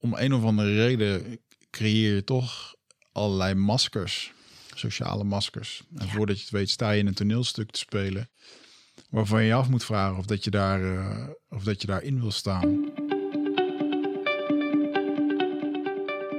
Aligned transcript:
om 0.00 0.14
een 0.14 0.32
of 0.32 0.44
andere 0.44 0.74
reden 0.74 1.40
creëer 1.70 2.14
je 2.14 2.24
toch 2.24 2.74
allerlei 3.12 3.54
maskers, 3.54 4.32
sociale 4.74 5.24
maskers. 5.24 5.82
En 5.96 6.08
voordat 6.08 6.36
je 6.36 6.42
het 6.42 6.52
weet 6.52 6.70
sta 6.70 6.90
je 6.90 7.00
in 7.00 7.06
een 7.06 7.14
toneelstuk 7.14 7.70
te 7.70 7.78
spelen 7.78 8.30
waarvan 9.10 9.40
je 9.40 9.46
je 9.46 9.54
af 9.54 9.68
moet 9.68 9.84
vragen 9.84 10.18
of 10.18 10.26
dat 10.26 10.44
je, 10.44 10.50
daar, 10.50 10.80
uh, 10.80 11.28
of 11.48 11.62
dat 11.62 11.80
je 11.80 11.86
daarin 11.86 12.20
wil 12.20 12.30
staan. 12.30 12.92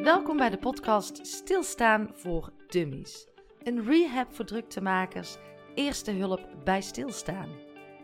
Welkom 0.04 0.38
bij 0.38 0.50
de 0.50 0.58
podcast 0.58 1.28
Stilstaan 1.28 2.10
voor 2.14 2.52
Dummies. 2.68 3.28
Een 3.64 3.86
rehab 3.86 4.36
voor 4.36 4.46
druktemakers, 4.46 5.36
eerste 5.76 6.12
hulp 6.12 6.48
bij 6.64 6.82
stilstaan. 6.82 7.50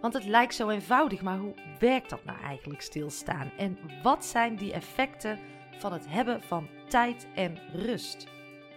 Want 0.05 0.17
het 0.17 0.25
lijkt 0.25 0.55
zo 0.55 0.69
eenvoudig, 0.69 1.21
maar 1.21 1.37
hoe 1.37 1.53
werkt 1.79 2.09
dat 2.09 2.25
nou 2.25 2.39
eigenlijk 2.39 2.81
stilstaan? 2.81 3.51
En 3.57 3.77
wat 4.03 4.25
zijn 4.25 4.55
die 4.55 4.73
effecten 4.73 5.39
van 5.77 5.93
het 5.93 6.05
hebben 6.09 6.41
van 6.41 6.67
tijd 6.87 7.27
en 7.35 7.57
rust? 7.73 8.27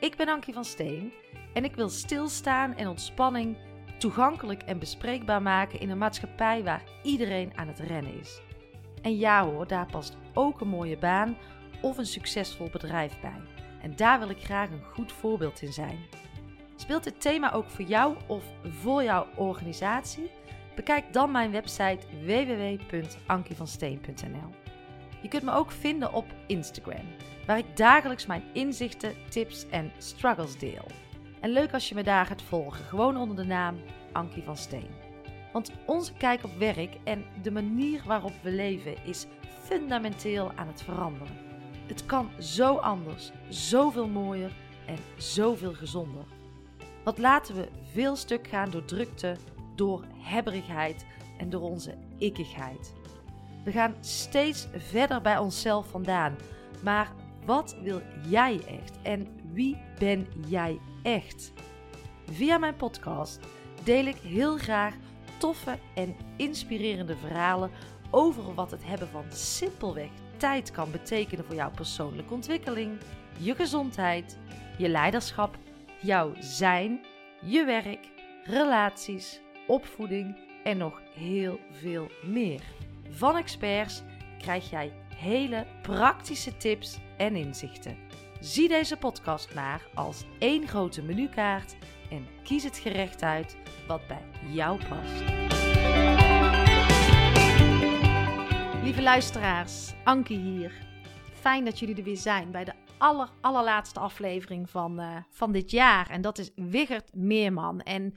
Ik 0.00 0.16
ben 0.16 0.28
Ankie 0.28 0.54
van 0.54 0.64
Steen 0.64 1.12
en 1.52 1.64
ik 1.64 1.74
wil 1.74 1.88
stilstaan 1.88 2.74
en 2.74 2.88
ontspanning 2.88 3.56
toegankelijk 3.98 4.62
en 4.62 4.78
bespreekbaar 4.78 5.42
maken 5.42 5.80
in 5.80 5.90
een 5.90 5.98
maatschappij 5.98 6.64
waar 6.64 6.82
iedereen 7.02 7.52
aan 7.56 7.68
het 7.68 7.78
rennen 7.78 8.20
is. 8.20 8.40
En 9.02 9.16
ja 9.16 9.44
hoor, 9.44 9.66
daar 9.66 9.86
past 9.86 10.16
ook 10.34 10.60
een 10.60 10.68
mooie 10.68 10.98
baan 10.98 11.36
of 11.80 11.98
een 11.98 12.06
succesvol 12.06 12.68
bedrijf 12.70 13.20
bij. 13.20 13.40
En 13.82 13.96
daar 13.96 14.18
wil 14.18 14.30
ik 14.30 14.44
graag 14.44 14.70
een 14.70 14.84
goed 14.84 15.12
voorbeeld 15.12 15.62
in 15.62 15.72
zijn. 15.72 15.98
Speelt 16.76 17.04
dit 17.04 17.20
thema 17.20 17.52
ook 17.52 17.70
voor 17.70 17.84
jou 17.84 18.16
of 18.26 18.44
voor 18.62 19.02
jouw 19.02 19.26
organisatie? 19.36 20.30
Bekijk 20.78 21.12
dan 21.12 21.30
mijn 21.30 21.50
website 21.50 22.06
www.ankievansteen.nl. 22.24 24.50
Je 25.22 25.28
kunt 25.28 25.42
me 25.42 25.52
ook 25.52 25.70
vinden 25.70 26.12
op 26.12 26.26
Instagram, 26.46 27.04
waar 27.46 27.58
ik 27.58 27.76
dagelijks 27.76 28.26
mijn 28.26 28.42
inzichten, 28.52 29.14
tips 29.28 29.68
en 29.68 29.92
struggles 29.96 30.58
deel. 30.58 30.86
En 31.40 31.50
leuk 31.50 31.72
als 31.72 31.88
je 31.88 31.94
me 31.94 32.02
daar 32.02 32.26
gaat 32.26 32.42
volgen, 32.42 32.84
gewoon 32.84 33.16
onder 33.16 33.36
de 33.36 33.44
naam 33.44 33.76
Ankie 34.12 34.42
van 34.42 34.56
Steen. 34.56 34.90
Want 35.52 35.72
onze 35.86 36.12
kijk 36.12 36.44
op 36.44 36.58
werk 36.58 36.96
en 37.04 37.24
de 37.42 37.50
manier 37.50 38.02
waarop 38.06 38.32
we 38.42 38.50
leven 38.50 39.04
is 39.04 39.26
fundamenteel 39.62 40.52
aan 40.54 40.66
het 40.66 40.82
veranderen. 40.82 41.36
Het 41.86 42.06
kan 42.06 42.30
zo 42.38 42.76
anders, 42.76 43.32
zoveel 43.48 44.08
mooier 44.08 44.52
en 44.86 44.98
zoveel 45.16 45.74
gezonder. 45.74 46.24
Wat 47.04 47.18
laten 47.18 47.54
we 47.54 47.68
veel 47.92 48.16
stuk 48.16 48.46
gaan 48.46 48.70
door 48.70 48.84
drukte, 48.84 49.36
door 49.78 50.04
hebberigheid 50.18 51.06
en 51.38 51.50
door 51.50 51.60
onze 51.60 51.94
ikkigheid. 52.18 52.94
We 53.64 53.70
gaan 53.72 53.94
steeds 54.00 54.68
verder 54.76 55.20
bij 55.20 55.38
onszelf 55.38 55.88
vandaan. 55.88 56.36
Maar 56.82 57.12
wat 57.44 57.76
wil 57.82 58.00
jij 58.28 58.60
echt 58.66 58.98
en 59.02 59.28
wie 59.52 59.76
ben 59.98 60.26
jij 60.46 60.80
echt? 61.02 61.52
Via 62.30 62.58
mijn 62.58 62.76
podcast 62.76 63.40
deel 63.84 64.04
ik 64.04 64.16
heel 64.16 64.56
graag 64.56 64.94
toffe 65.38 65.78
en 65.94 66.16
inspirerende 66.36 67.16
verhalen 67.16 67.70
over 68.10 68.54
wat 68.54 68.70
het 68.70 68.84
hebben 68.84 69.08
van 69.08 69.24
simpelweg 69.32 70.10
tijd 70.36 70.70
kan 70.70 70.90
betekenen 70.90 71.44
voor 71.44 71.54
jouw 71.54 71.70
persoonlijke 71.70 72.34
ontwikkeling, 72.34 72.98
je 73.38 73.54
gezondheid, 73.54 74.38
je 74.78 74.88
leiderschap, 74.88 75.56
jouw 76.00 76.32
zijn, 76.38 77.00
je 77.40 77.64
werk, 77.64 78.08
relaties, 78.44 79.40
opvoeding 79.68 80.36
en 80.64 80.76
nog 80.76 81.02
heel 81.14 81.60
veel 81.72 82.10
meer. 82.22 82.62
Van 83.08 83.36
experts 83.36 84.02
krijg 84.38 84.70
jij 84.70 84.92
hele 85.14 85.66
praktische 85.82 86.56
tips 86.56 86.98
en 87.16 87.36
inzichten. 87.36 87.96
Zie 88.40 88.68
deze 88.68 88.96
podcast 88.96 89.54
maar 89.54 89.86
als 89.94 90.24
één 90.38 90.68
grote 90.68 91.02
menukaart 91.02 91.76
en 92.10 92.26
kies 92.42 92.64
het 92.64 92.78
gerecht 92.78 93.22
uit 93.22 93.56
wat 93.86 94.06
bij 94.06 94.22
jou 94.50 94.78
past. 94.88 95.22
Lieve 98.82 99.02
luisteraars, 99.02 99.92
Anke 100.04 100.34
hier. 100.34 100.72
Fijn 101.32 101.64
dat 101.64 101.78
jullie 101.78 101.96
er 101.96 102.02
weer 102.02 102.16
zijn 102.16 102.50
bij 102.50 102.64
de 102.64 102.72
aller, 102.98 103.28
allerlaatste 103.40 104.00
aflevering 104.00 104.70
van, 104.70 105.00
uh, 105.00 105.16
van 105.30 105.52
dit 105.52 105.70
jaar. 105.70 106.10
En 106.10 106.20
dat 106.20 106.38
is 106.38 106.50
Wigert 106.54 107.14
Meerman. 107.14 107.80
En 107.80 108.14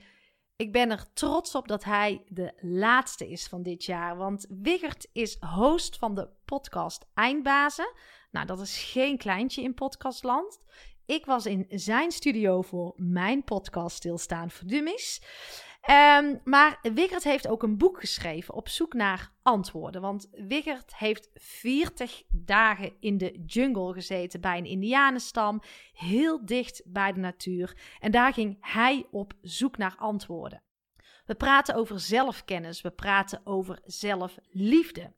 ik 0.62 0.72
ben 0.72 0.92
er 0.92 1.06
trots 1.14 1.56
op 1.56 1.68
dat 1.68 1.84
hij 1.84 2.24
de 2.28 2.54
laatste 2.60 3.30
is 3.30 3.48
van 3.48 3.64
dit 3.64 3.84
jaar. 3.84 4.18
Want 4.18 4.46
Wigert 4.50 5.08
is 5.14 5.38
host 5.40 5.98
van 5.98 6.16
de 6.16 6.30
podcast 6.46 7.06
Eindbazen. 7.14 7.94
Nou, 8.32 8.46
dat 8.46 8.60
is 8.60 8.78
geen 8.78 9.18
kleintje 9.18 9.62
in 9.62 9.74
podcastland. 9.74 10.60
Ik 11.06 11.26
was 11.26 11.46
in 11.46 11.66
zijn 11.70 12.12
studio 12.12 12.62
voor 12.62 12.94
mijn 12.96 13.44
podcast 13.44 13.96
Stilstaan 13.96 14.52
voor 14.52 14.68
Dummies. 14.68 15.22
Um, 15.90 16.42
maar 16.44 16.80
Wigert 16.82 17.24
heeft 17.24 17.48
ook 17.48 17.64
een 17.64 17.78
boek 17.78 18.00
geschreven 18.00 18.54
op 18.54 18.70
zoek 18.70 18.94
naar 18.94 19.32
antwoorden. 19.42 20.02
Want 20.02 20.28
Wigert 20.32 20.96
heeft 20.96 21.30
40 21.34 22.24
dagen 22.30 22.94
in 23.00 23.18
de 23.18 23.44
jungle 23.46 23.94
gezeten 23.94 24.42
bij 24.42 24.58
een 24.58 24.66
Indianenstam, 24.66 25.62
heel 25.94 26.46
dicht 26.46 26.82
bij 26.86 27.14
de 27.14 27.20
natuur. 27.20 27.78
En 28.00 28.12
daar 28.12 28.34
ging 28.34 28.58
hij 28.60 29.06
op 29.12 29.34
zoek 29.42 29.78
naar 29.78 29.96
antwoorden. 29.98 30.64
We 31.26 31.36
praten 31.36 31.76
over 31.76 32.00
zelfkennis, 32.00 32.82
we 32.82 32.92
praten 32.92 33.42
over 33.44 33.80
zelfliefde. 33.86 35.14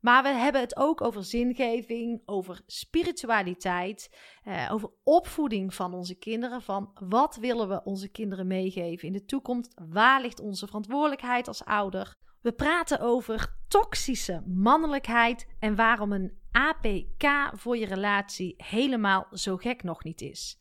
Maar 0.00 0.22
we 0.22 0.28
hebben 0.28 0.60
het 0.60 0.76
ook 0.76 1.00
over 1.00 1.24
zingeving, 1.24 2.22
over 2.24 2.60
spiritualiteit, 2.66 4.16
eh, 4.42 4.68
over 4.72 4.90
opvoeding 5.04 5.74
van 5.74 5.94
onze 5.94 6.14
kinderen. 6.14 6.62
Van 6.62 6.90
wat 6.94 7.36
willen 7.36 7.68
we 7.68 7.84
onze 7.84 8.08
kinderen 8.08 8.46
meegeven 8.46 9.06
in 9.06 9.12
de 9.12 9.24
toekomst? 9.24 9.80
Waar 9.88 10.20
ligt 10.20 10.40
onze 10.40 10.66
verantwoordelijkheid 10.66 11.48
als 11.48 11.64
ouder? 11.64 12.16
We 12.40 12.52
praten 12.52 13.00
over 13.00 13.56
toxische 13.68 14.42
mannelijkheid 14.46 15.46
en 15.58 15.74
waarom 15.74 16.12
een 16.12 16.38
APK 16.50 17.50
voor 17.52 17.76
je 17.76 17.86
relatie 17.86 18.54
helemaal 18.56 19.26
zo 19.32 19.56
gek 19.56 19.82
nog 19.82 20.04
niet 20.04 20.20
is. 20.20 20.60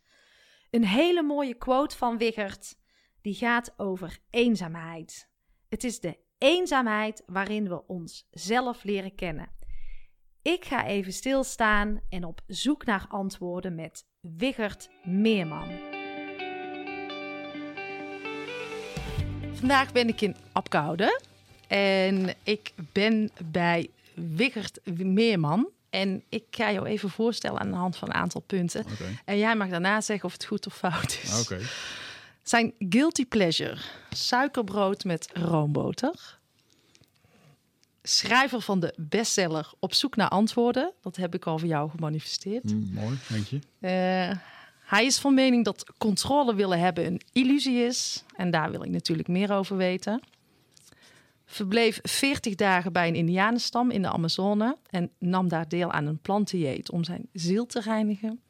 Een 0.70 0.86
hele 0.86 1.24
mooie 1.24 1.54
quote 1.54 1.98
van 1.98 2.18
Wigert, 2.18 2.76
die 3.22 3.34
gaat 3.34 3.74
over 3.78 4.20
eenzaamheid. 4.30 5.30
Het 5.70 5.84
is 5.84 6.00
de 6.00 6.20
eenzaamheid 6.40 7.24
waarin 7.26 7.70
we 7.70 7.88
ons 7.88 8.28
zelf 8.32 8.84
leren 8.84 9.16
kennen. 9.16 9.50
Ik 10.42 10.66
ga 10.66 10.86
even 10.86 11.14
stilstaan 11.14 12.02
en 12.10 12.24
op 12.24 12.42
zoek 12.48 12.86
naar 12.86 13.06
antwoorden 13.10 13.76
met 13.76 14.06
Wigert 14.20 14.90
Meerman. 15.04 15.70
Vandaag 19.54 19.92
ben 19.92 20.08
ik 20.08 20.22
in 20.22 20.36
Apkoude 20.52 21.22
en 21.68 22.36
ik 22.44 22.74
ben 22.94 23.32
bij 23.46 23.90
Wigert 24.14 24.80
Meerman. 24.98 25.70
En 25.90 26.24
ik 26.30 26.44
ga 26.52 26.72
jou 26.72 26.88
even 26.88 27.10
voorstellen 27.10 27.60
aan 27.60 27.72
de 27.72 27.78
hand 27.78 27.98
van 27.98 28.08
een 28.08 28.14
aantal 28.14 28.42
punten. 28.42 28.86
En 29.26 29.38
jij 29.38 29.56
mag 29.56 29.70
daarna 29.70 30.02
zeggen 30.02 30.26
of 30.26 30.34
het 30.34 30.46
goed 30.46 30.68
of 30.68 30.76
fout 30.76 31.20
is. 31.24 31.42
Oké. 31.42 31.60
Zijn 32.50 32.74
guilty 32.90 33.26
pleasure: 33.26 33.78
suikerbrood 34.10 35.04
met 35.04 35.30
roomboter. 35.34 36.40
Schrijver 38.04 38.62
van 38.62 38.80
de 38.80 38.94
bestseller 38.98 39.72
Op 39.80 39.94
zoek 39.94 40.16
naar 40.16 40.30
antwoorden. 40.30 40.94
Dat 41.02 41.16
heb 41.16 41.36
ik 41.36 41.46
al 41.46 41.60
voor 41.60 41.68
jou 41.68 41.90
gemanifesteerd. 41.90 42.64
Mm, 42.64 42.90
mooi, 42.94 43.18
dank 43.30 43.46
je. 43.46 43.56
Uh, 43.80 44.38
hij 44.80 45.06
is 45.06 45.20
van 45.20 45.34
mening 45.34 45.66
dat 45.66 45.94
controle 45.98 46.56
willen 46.56 46.80
hebben 46.80 47.06
een 47.06 47.22
illusie 47.32 47.84
is. 47.84 48.24
En 48.36 48.52
daar 48.52 48.72
wil 48.72 48.84
ik 48.84 48.90
natuurlijk 48.90 49.28
meer 49.28 49.52
over 49.52 49.78
weten. 49.78 50.22
Verbleef 51.46 52.00
40 52.04 52.56
dagen 52.56 52.94
bij 52.94 53.08
een 53.08 53.16
Indianenstam 53.16 53.92
in 53.92 54.02
de 54.02 54.10
Amazone. 54.10 54.78
En 54.90 55.12
nam 55.20 55.48
daar 55.48 55.68
deel 55.68 55.92
aan 55.92 56.06
een 56.06 56.20
plantendieet 56.20 56.92
om 56.92 57.04
zijn 57.04 57.28
ziel 57.34 57.66
te 57.66 57.80
reinigen. 57.80 58.42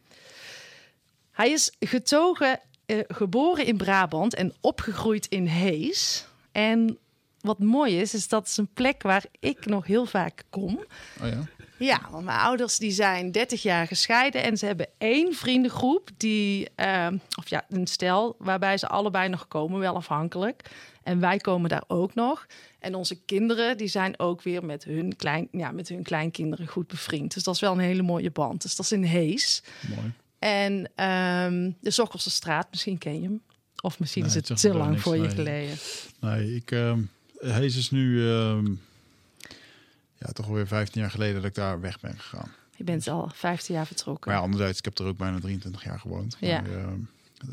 Hij 1.32 1.52
is 1.52 1.72
getogen 1.80 2.60
uh, 2.90 3.00
geboren 3.08 3.66
in 3.66 3.78
Brabant 3.78 4.36
en 4.36 4.54
opgegroeid 4.62 5.26
in 5.26 5.46
Hees. 5.46 6.26
En 6.52 6.98
wat 7.42 7.60
mooi 7.60 8.00
is, 8.00 8.14
is 8.14 8.28
dat 8.28 8.48
is 8.48 8.58
een 8.58 8.74
plek 8.74 9.04
waar 9.04 9.26
ik 9.40 9.66
nog 9.66 9.86
heel 9.86 10.06
vaak 10.06 10.44
kom. 10.50 10.86
Oh 11.22 11.28
ja? 11.28 11.48
Ja, 11.80 12.02
want 12.12 12.26
mijn 12.26 12.40
ouders 12.40 12.78
die 12.78 12.92
zijn 12.92 13.32
30 13.32 13.62
jaar 13.62 13.88
gescheiden 13.88 14.44
en 14.44 14.58
ze 14.58 14.66
hebben 14.66 14.88
één 14.98 15.34
vriendengroep 15.34 16.10
die, 16.18 16.70
uh, 16.76 17.08
of 17.38 17.50
ja, 17.50 17.66
een 17.70 17.88
stel 17.88 18.36
waarbij 18.40 18.78
ze 18.78 18.88
allebei 18.88 19.30
nog 19.30 19.48
komen, 19.48 19.80
wel 19.80 19.96
afhankelijk. 19.96 20.72
En 21.04 21.20
wij 21.20 21.38
komen 21.38 21.70
daar 21.70 21.84
ook 21.88 22.14
nog. 22.14 22.46
En 22.80 22.96
onze 22.96 23.22
kinderen 23.26 23.78
die 23.78 23.88
zijn 23.88 24.20
ook 24.20 24.42
weer 24.42 24.66
met 24.66 24.84
hun, 24.84 25.16
klein, 25.16 25.48
ja, 25.52 25.72
met 25.72 25.90
hun 25.90 26.04
kleinkinderen 26.04 26.68
goed 26.68 26.88
bevriend. 26.88 27.34
Dus 27.34 27.44
dat 27.44 27.54
is 27.54 27.62
wel 27.62 27.72
een 27.72 27.80
hele 27.80 28.02
mooie 28.02 28.32
band. 28.32 28.62
Dus 28.62 28.76
dat 28.76 28.86
is 28.86 28.92
in 28.92 29.04
Hees. 29.04 29.64
Mooi. 29.96 30.14
En 30.40 30.74
um, 31.06 31.76
de 31.82 31.92
Sokkelse 31.92 32.30
straat, 32.30 32.68
misschien 32.72 32.98
ken 32.98 33.16
je 33.16 33.22
hem. 33.28 33.42
Of 33.82 34.00
misschien 34.00 34.26
is 34.26 34.34
het 34.34 34.60
te 34.62 34.74
lang 34.74 35.02
voor 35.02 35.18
je 35.18 35.30
geleden. 35.30 35.78
Nee, 36.20 36.56
ik, 36.56 36.72
uh, 36.72 36.94
Hees 37.40 37.76
is 37.76 37.92
nu 37.92 38.16
uh, 38.20 38.58
ja, 40.18 40.32
toch 40.34 40.48
alweer 40.48 40.68
15 40.68 41.02
jaar 41.02 41.12
geleden 41.12 41.36
dat 41.36 41.46
ik 41.46 41.56
daar 41.56 41.82
weg 41.82 42.00
ben 42.00 42.20
gegaan. 42.20 42.52
Je 42.76 42.84
bent 42.84 43.08
al 43.08 43.32
15 43.34 43.76
jaar 43.76 43.88
vertrokken. 43.88 44.30
Maar 44.32 44.40
ja, 44.40 44.46
anderzijds, 44.46 44.78
ik 44.78 44.86
heb 44.86 44.98
er 45.00 45.06
ook 45.06 45.18
bijna 45.18 45.40
23 45.40 45.84
jaar 45.84 46.00
gewoond. 46.00 46.38
Ja. 46.40 46.62
Maar, 46.62 46.72
ehm, 46.72 47.00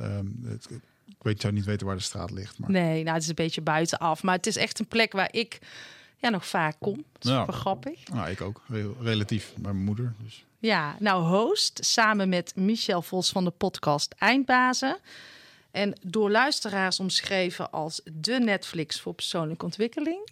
ehm, 0.01 0.27
het- 0.45 0.69
ik 1.09 1.23
weet, 1.23 1.41
zou 1.41 1.53
niet 1.53 1.65
weten 1.65 1.87
waar 1.87 1.97
de 1.97 2.03
straat 2.03 2.31
ligt. 2.31 2.59
Maar 2.59 2.71
Nee, 2.71 3.03
nou, 3.03 3.15
het 3.15 3.23
is 3.23 3.29
een 3.29 3.35
beetje 3.35 3.61
buitenaf. 3.61 4.23
Maar 4.23 4.37
het 4.37 4.47
is 4.47 4.57
echt 4.57 4.79
een 4.79 4.87
plek 4.87 5.13
waar 5.13 5.29
ik 5.33 5.59
ja, 6.19 6.29
nog 6.29 6.47
vaak 6.47 6.77
kom. 6.79 6.97
Dat 7.13 7.25
is 7.25 7.31
Ja. 7.31 7.47
grappig. 7.47 8.09
nou, 8.09 8.31
ik 8.31 8.41
ook. 8.41 8.63
Re- 8.69 8.93
relatief 9.01 9.53
bij 9.57 9.73
mijn 9.73 9.85
moeder. 9.85 10.15
Dus. 10.23 10.45
Ja, 10.67 10.97
nou 10.99 11.25
host 11.25 11.85
samen 11.85 12.29
met 12.29 12.53
Michel 12.57 13.03
Vos 13.03 13.31
van 13.31 13.45
de 13.45 13.51
podcast 13.51 14.15
Eindbazen. 14.19 14.99
En 15.71 15.99
door 16.03 16.31
luisteraars 16.31 17.01
omschreven 17.01 17.71
als 17.71 18.01
de 18.13 18.39
Netflix 18.39 19.01
voor 19.01 19.15
persoonlijke 19.15 19.65
ontwikkeling. 19.65 20.29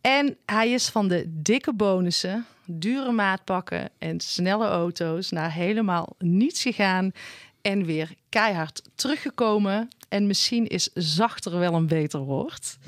En 0.00 0.36
hij 0.46 0.70
is 0.70 0.88
van 0.88 1.08
de 1.08 1.24
dikke 1.28 1.72
bonussen, 1.72 2.46
dure 2.64 3.12
maatpakken 3.12 3.90
en 3.98 4.20
snelle 4.20 4.66
auto's 4.66 5.30
naar 5.30 5.52
helemaal 5.52 6.16
niets 6.18 6.62
gegaan. 6.62 7.12
En 7.60 7.84
weer 7.84 8.14
keihard 8.28 8.82
teruggekomen. 8.94 9.88
En 10.08 10.26
misschien 10.26 10.66
is 10.66 10.90
zachter 10.94 11.58
wel 11.58 11.74
een 11.74 11.86
beter 11.86 12.20
woord. 12.20 12.78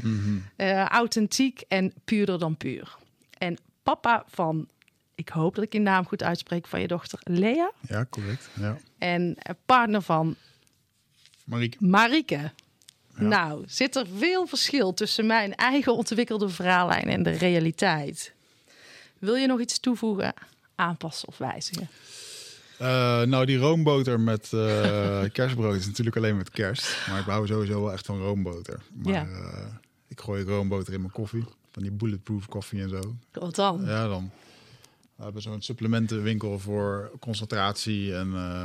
Eh, 0.56 0.84
authentiek 0.84 1.64
en 1.69 1.93
puurder 2.04 2.38
dan 2.38 2.56
puur. 2.56 2.96
En 3.38 3.58
papa 3.82 4.25
van, 4.28 4.69
ik 5.14 5.29
hoop 5.29 5.55
dat 5.55 5.64
ik 5.64 5.73
je 5.73 5.81
naam 5.81 6.06
goed 6.06 6.23
uitspreek, 6.23 6.67
van 6.67 6.81
je 6.81 6.87
dochter 6.87 7.19
Lea. 7.23 7.73
Ja, 7.88 8.06
correct. 8.11 8.49
Ja. 8.61 8.76
En 8.99 9.35
eh, 9.38 9.55
partner 9.67 10.03
van 10.03 10.37
Marieke. 11.44 11.76
Marike. 11.81 12.53
Nou, 13.14 13.64
zit 13.67 13.97
er 13.97 14.06
veel 14.17 14.47
verschil 14.47 14.94
tussen 14.94 15.26
mijn 15.26 15.55
eigen 15.55 15.94
ontwikkelde 15.97 16.49
verhaallijn 16.49 17.09
en 17.09 17.23
de 17.23 17.31
realiteit? 17.31 18.32
Wil 19.19 19.35
je 19.35 19.47
nog 19.47 19.61
iets 19.61 19.81
toevoegen, 19.81 20.35
aanpassen 20.75 21.29
of 21.29 21.38
wijzigen? 21.38 21.88
Eh, 22.79 23.23
nou, 23.23 23.47
die 23.47 23.56
roomboter 23.59 24.20
met 24.20 24.53
eh, 24.53 25.23
kerstbrood 25.32 25.76
is 25.76 25.87
natuurlijk 25.87 26.17
alleen 26.17 26.37
met 26.37 26.50
kerst. 26.50 26.97
Maar 27.09 27.20
ik 27.20 27.26
hou 27.26 27.47
sowieso 27.47 27.82
wel 27.82 27.93
echt 27.93 28.06
van 28.06 28.19
roomboter. 28.19 28.81
Maar 28.93 29.12
Ja. 29.12 29.26
ik 30.09 30.20
gooi 30.20 30.44
roomboter 30.44 30.93
in 30.93 31.00
mijn 31.00 31.12
koffie. 31.12 31.44
Van 31.70 31.82
die 31.82 31.93
bulletproof 31.93 32.47
koffie 32.49 32.82
en 32.82 32.88
zo. 32.88 33.00
Wat 33.32 33.55
dan? 33.55 33.82
Ja, 33.85 34.09
dan. 34.09 34.31
We 35.23 35.29
hebben 35.29 35.43
zo'n 35.53 35.63
supplementenwinkel 35.63 36.59
voor 36.59 37.11
concentratie 37.21 38.15
en 38.17 38.33
eh, 38.35 38.65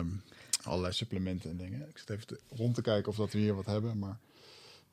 allerlei 0.64 0.94
supplementen 0.94 1.50
en 1.50 1.58
dingen. 1.58 1.80
Ik 1.90 1.98
zit 1.98 2.10
even 2.10 2.28
te- 2.28 2.40
rond 2.56 2.76
te 2.76 2.82
kijken 2.82 3.10
of 3.12 3.18
dat 3.18 3.32
we 3.32 3.40
hier 3.40 3.56
wat 3.56 3.66
hebben. 3.66 4.00
Maar 4.00 4.18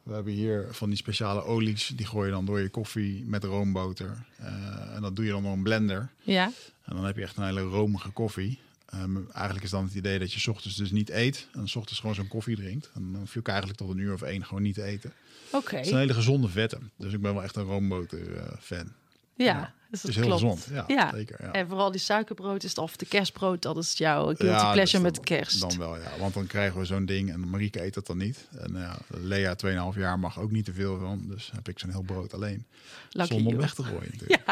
we 0.02 0.12
hebben 0.14 0.32
hier 0.32 0.66
van 0.70 0.88
die 0.88 0.98
speciale 0.98 1.42
olies. 1.44 1.92
Die 1.96 2.06
gooi 2.06 2.26
je 2.26 2.32
dan 2.32 2.44
door 2.46 2.60
je 2.60 2.68
koffie 2.68 3.24
met 3.26 3.44
roomboter. 3.44 4.24
Eh, 4.36 4.94
en 4.94 5.02
dat 5.02 5.16
doe 5.16 5.24
je 5.24 5.30
dan 5.30 5.42
door 5.42 5.52
een 5.52 5.62
blender. 5.62 6.10
Ja, 6.22 6.52
En 6.84 6.96
dan 6.96 7.04
heb 7.04 7.16
je 7.16 7.22
echt 7.22 7.36
een 7.36 7.44
hele 7.44 7.60
romige 7.60 8.10
koffie. 8.10 8.58
Ehm, 8.88 9.16
eigenlijk 9.32 9.64
is 9.64 9.70
dan 9.70 9.84
het 9.84 9.94
idee 9.94 10.18
dat 10.18 10.32
je 10.32 10.40
's 10.40 10.46
ochtends 10.46 10.76
dus 10.76 10.90
niet 10.90 11.10
eet. 11.10 11.48
En 11.52 11.68
's 11.68 11.76
ochtends 11.76 12.00
gewoon 12.00 12.14
zo'n 12.14 12.28
koffie 12.28 12.56
drinkt. 12.56 12.90
En 12.94 13.12
dan 13.12 13.20
hoef 13.20 13.32
je 13.32 13.38
ook 13.38 13.48
eigenlijk 13.48 13.78
tot 13.78 13.90
een 13.90 13.98
uur 13.98 14.12
of 14.12 14.22
één 14.22 14.44
gewoon 14.44 14.62
niet 14.62 14.74
te 14.74 14.82
eten. 14.82 15.12
oké. 15.52 15.76
Het 15.76 15.86
zijn 15.86 15.98
hele 16.00 16.14
gezonde 16.14 16.48
vetten. 16.48 16.90
Dus 16.96 17.12
ik 17.12 17.20
ben 17.20 17.34
wel 17.34 17.42
echt 17.42 17.56
een 17.56 17.64
roomboter 17.64 18.36
eh, 18.36 18.52
fan. 18.60 18.92
Ja, 19.36 19.74
dus 20.02 20.14
Het 20.14 20.24
dat 20.24 20.24
is 20.24 20.30
heel 20.30 20.38
klopt. 20.50 20.62
gezond. 20.64 20.86
Ja, 20.88 20.94
Ja. 20.96 21.10
zeker. 21.14 21.36
Ja. 21.42 21.52
En 21.52 21.68
vooral 21.68 21.90
die 21.90 22.00
suikerbrood 22.00 22.62
is 22.62 22.68
het, 22.70 22.78
of 22.78 22.96
de 22.96 23.06
kerstbrood, 23.06 23.62
dat 23.62 23.76
is 23.76 23.92
jouw 23.92 24.24
guilty 24.24 24.44
Ja, 24.44 24.72
pleasure 24.72 25.02
dan- 25.02 25.12
met 25.12 25.20
kerst. 25.20 25.60
Dan 25.60 25.78
wel, 25.78 25.96
ja. 25.96 26.10
Want 26.18 26.34
dan 26.34 26.46
krijgen 26.46 26.78
we 26.78 26.84
zo'n 26.84 27.04
ding 27.06 27.30
en 27.32 27.50
Marieke 27.50 27.82
eet 27.84 27.94
dat 27.94 28.06
dan 28.06 28.16
niet. 28.16 28.48
En 28.58 28.72
ja, 28.74 28.96
Lea, 29.08 29.54
2,5 29.54 29.98
jaar, 29.98 30.18
mag 30.18 30.38
ook 30.40 30.50
niet 30.50 30.64
te 30.64 30.72
veel 30.72 30.98
van. 30.98 31.24
Dus 31.28 31.50
heb 31.54 31.68
ik 31.68 31.78
zo'n 31.78 31.90
heel 31.90 32.02
brood 32.02 32.34
alleen. 32.34 32.66
Lucky 33.10 33.32
zonder 33.34 33.52
om 33.52 33.58
weg 33.58 33.74
te 33.74 33.82
gooien 33.82 34.10
natuurlijk. 34.12 34.44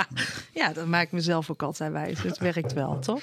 Ja, 0.54 0.72
dat 0.72 0.86
maakt 0.86 1.12
mezelf 1.12 1.50
ook 1.50 1.62
altijd 1.62 1.92
wijs. 1.92 2.22
Het 2.22 2.38
werkt 2.38 2.72
wel, 2.72 2.98
toch? 2.98 3.22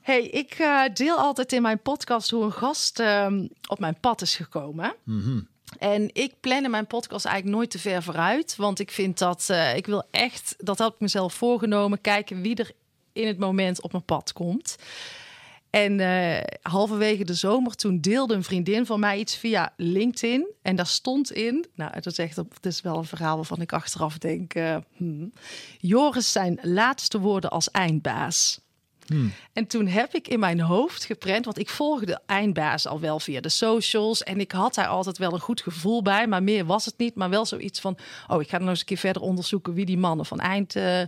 Hey, 0.00 0.22
ik 0.26 0.50
eh, 0.58 0.82
deel 0.94 1.16
altijd 1.18 1.52
in 1.52 1.62
mijn 1.62 1.78
podcast 1.82 2.30
hoe 2.30 2.44
een 2.44 2.52
gast 2.52 2.98
ehm, 3.00 3.46
op 3.68 3.78
mijn 3.78 3.96
pad 4.00 4.22
is 4.22 4.34
gekomen. 4.36 4.94
Mhm. 5.04 5.40
En 5.78 6.10
ik 6.12 6.34
plan 6.40 6.64
in 6.64 6.70
mijn 6.70 6.86
podcast 6.86 7.24
eigenlijk 7.24 7.56
nooit 7.56 7.70
te 7.70 7.78
ver 7.78 8.02
vooruit. 8.02 8.56
Want 8.56 8.78
ik 8.78 8.90
vind 8.90 9.18
dat 9.18 9.46
eh, 9.50 9.76
ik 9.76 9.86
wil 9.86 10.02
echt, 10.10 10.54
dat 10.58 10.78
had 10.78 10.92
ik 10.92 11.00
mezelf 11.00 11.34
voorgenomen, 11.34 12.00
kijken 12.00 12.42
wie 12.42 12.56
er 12.56 12.70
in 13.12 13.26
het 13.26 13.38
moment 13.38 13.80
op 13.80 13.92
mijn 13.92 14.04
pad 14.04 14.32
komt. 14.32 14.76
En 15.72 16.00
eh, 16.00 16.42
halverwege 16.62 17.24
de 17.24 17.34
zomer 17.34 17.74
toen 17.74 18.00
deelde 18.00 18.34
een 18.34 18.44
vriendin 18.44 18.86
van 18.86 19.00
mij 19.00 19.18
iets 19.18 19.36
via 19.36 19.72
LinkedIn. 19.76 20.46
En 20.62 20.76
daar 20.76 20.86
stond 20.86 21.32
in, 21.32 21.66
nou 21.74 21.92
dat 21.92 22.06
is 22.06 22.18
echt 22.18 22.36
het 22.36 22.66
is 22.66 22.80
wel 22.80 22.96
een 22.96 23.04
verhaal 23.04 23.36
waarvan 23.36 23.60
ik 23.60 23.72
achteraf 23.72 24.18
denk... 24.18 24.54
eh, 24.54 24.76
hmm, 24.96 25.32
Joris 25.78 26.32
zijn 26.32 26.58
laatste 26.62 27.18
woorden 27.20 27.50
als 27.50 27.70
eindbaas. 27.70 28.60
En 29.52 29.66
toen 29.66 29.86
heb 29.86 30.14
ik 30.14 30.28
in 30.28 30.40
mijn 30.40 30.60
hoofd 30.60 31.04
geprent, 31.04 31.44
want 31.44 31.58
ik 31.58 31.68
volgde 31.68 32.20
eindbaas 32.26 32.86
al 32.86 33.00
wel 33.00 33.20
via 33.20 33.40
de 33.40 33.48
socials. 33.48 34.22
En 34.22 34.40
ik 34.40 34.52
had 34.52 34.74
daar 34.74 34.86
altijd 34.86 35.18
wel 35.18 35.32
een 35.32 35.40
goed 35.40 35.60
gevoel 35.60 36.02
bij, 36.02 36.26
maar 36.26 36.42
meer 36.42 36.64
was 36.64 36.84
het 36.84 36.98
niet. 36.98 37.14
Maar 37.14 37.30
wel 37.30 37.46
zoiets 37.46 37.80
van, 37.80 37.98
oh, 38.28 38.42
ik 38.42 38.48
ga 38.48 38.58
nog 38.58 38.68
eens 38.68 38.80
een 38.80 38.86
keer 38.86 38.96
verder 38.96 39.22
onderzoeken 39.22 39.74
wie 39.74 39.86
die 39.86 39.98
mannen 39.98 40.26
van 40.26 40.40
eind, 40.40 40.76
eh, 40.76 41.00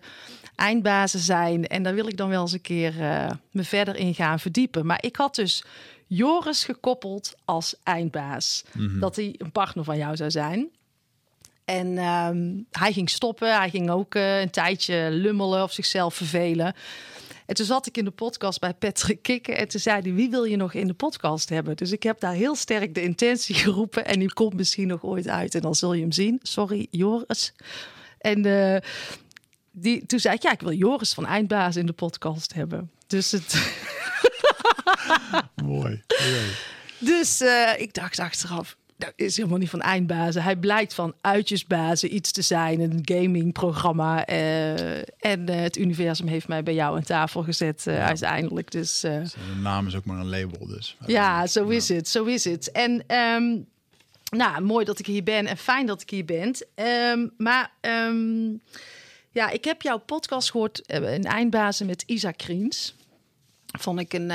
eindbazen 0.56 1.20
zijn. 1.20 1.66
En 1.66 1.82
daar 1.82 1.94
wil 1.94 2.08
ik 2.08 2.16
dan 2.16 2.28
wel 2.28 2.42
eens 2.42 2.52
een 2.52 2.60
keer 2.60 3.00
eh, 3.00 3.30
me 3.50 3.64
verder 3.64 3.96
in 3.96 4.14
gaan 4.14 4.40
verdiepen. 4.40 4.86
Maar 4.86 5.02
ik 5.04 5.16
had 5.16 5.34
dus 5.34 5.64
Joris 6.06 6.64
gekoppeld 6.64 7.34
als 7.44 7.74
eindbaas. 7.82 8.64
Dat 9.00 9.16
hij 9.16 9.34
een 9.38 9.52
partner 9.52 9.84
van 9.84 9.96
jou 9.96 10.16
zou 10.16 10.30
zijn. 10.30 10.70
En 11.64 11.98
ehm, 11.98 12.52
hij 12.70 12.92
ging 12.92 13.10
stoppen. 13.10 13.56
Hij 13.56 13.70
ging 13.70 13.90
ook 13.90 14.14
eh, 14.14 14.40
een 14.40 14.50
tijdje 14.50 15.08
lummelen 15.10 15.62
of 15.62 15.72
zichzelf 15.72 16.14
vervelen. 16.14 16.74
En 17.46 17.54
toen 17.54 17.66
zat 17.66 17.86
ik 17.86 17.96
in 17.96 18.04
de 18.04 18.10
podcast 18.10 18.60
bij 18.60 18.74
Patrick 18.74 19.22
Kikken. 19.22 19.56
En 19.56 19.68
toen 19.68 19.80
zei 19.80 20.00
hij, 20.00 20.14
wie 20.14 20.30
wil 20.30 20.44
je 20.44 20.56
nog 20.56 20.74
in 20.74 20.86
de 20.86 20.94
podcast 20.94 21.48
hebben? 21.48 21.76
Dus 21.76 21.92
ik 21.92 22.02
heb 22.02 22.20
daar 22.20 22.32
heel 22.32 22.54
sterk 22.54 22.94
de 22.94 23.02
intentie 23.02 23.54
geroepen. 23.64 24.04
En 24.04 24.18
die 24.18 24.32
komt 24.32 24.54
misschien 24.54 24.88
nog 24.88 25.04
ooit 25.04 25.28
uit. 25.28 25.54
En 25.54 25.60
dan 25.60 25.74
zul 25.74 25.92
je 25.92 26.00
hem 26.00 26.12
zien. 26.12 26.38
Sorry, 26.42 26.86
Joris. 26.90 27.54
En 28.18 28.44
eh, 28.44 28.80
die, 29.70 30.06
toen 30.06 30.18
zei 30.18 30.34
ik, 30.34 30.42
ja, 30.42 30.52
ik 30.52 30.60
wil 30.60 30.72
Joris 30.72 31.12
van 31.12 31.26
Eindbaas 31.26 31.76
in 31.76 31.86
de 31.86 31.92
podcast 31.92 32.54
hebben. 32.54 32.90
Dus, 33.06 33.30
het, 33.30 33.82
Mooi. 35.64 36.02
Dus 36.98 37.40
eh, 37.40 37.70
ik 37.76 37.94
dacht 37.94 38.18
achteraf, 38.18 38.76
dat 38.96 39.12
is 39.16 39.36
helemaal 39.36 39.58
niet 39.58 39.70
van 39.70 39.80
eindbazen. 39.80 40.42
Hij 40.42 40.56
blijkt 40.56 40.94
van 40.94 41.14
uitjesbazen 41.20 42.14
iets 42.14 42.32
te 42.32 42.42
zijn, 42.42 42.80
een 42.80 43.00
gamingprogramma. 43.02 44.26
eh 44.26 44.98
en 45.18 45.48
eh, 45.48 45.60
het 45.60 45.76
universum 45.76 46.26
heeft 46.26 46.48
mij 46.48 46.62
bij 46.62 46.74
jou 46.74 46.96
aan 46.96 47.02
tafel 47.02 47.42
gezet 47.42 47.86
eh, 47.86 48.06
uiteindelijk. 48.06 48.70
Dus 48.70 49.00
De 49.00 49.24
naam 49.62 49.86
is 49.86 49.94
ook 49.94 50.04
maar 50.04 50.18
een 50.20 50.28
label, 50.28 50.66
dus. 50.66 50.96
ja, 51.06 51.46
zo 51.46 51.68
is 51.68 51.88
het, 51.88 52.08
zo 52.08 52.24
is 52.24 52.44
het. 52.44 52.70
En 52.72 53.04
ehm, 53.06 53.56
nou, 54.30 54.60
mooi 54.62 54.84
dat 54.84 54.98
ik 54.98 55.06
hier 55.06 55.22
ben 55.22 55.46
en 55.46 55.56
fijn 55.56 55.86
dat 55.86 56.02
ik 56.02 56.10
hier 56.10 56.24
ben. 56.24 56.54
Ehm, 56.74 57.26
maar 57.36 57.70
ehm, 57.80 58.48
ja, 59.30 59.50
ik 59.50 59.64
heb 59.64 59.82
jouw 59.82 59.98
podcast 59.98 60.50
gehoord, 60.50 60.86
eh, 60.86 61.12
een 61.14 61.24
eindbazen 61.24 61.86
met 61.86 62.02
Isa 62.06 62.30
Kriens. 62.30 62.94
Vond 63.78 64.00
ik 64.00 64.12
een, 64.12 64.30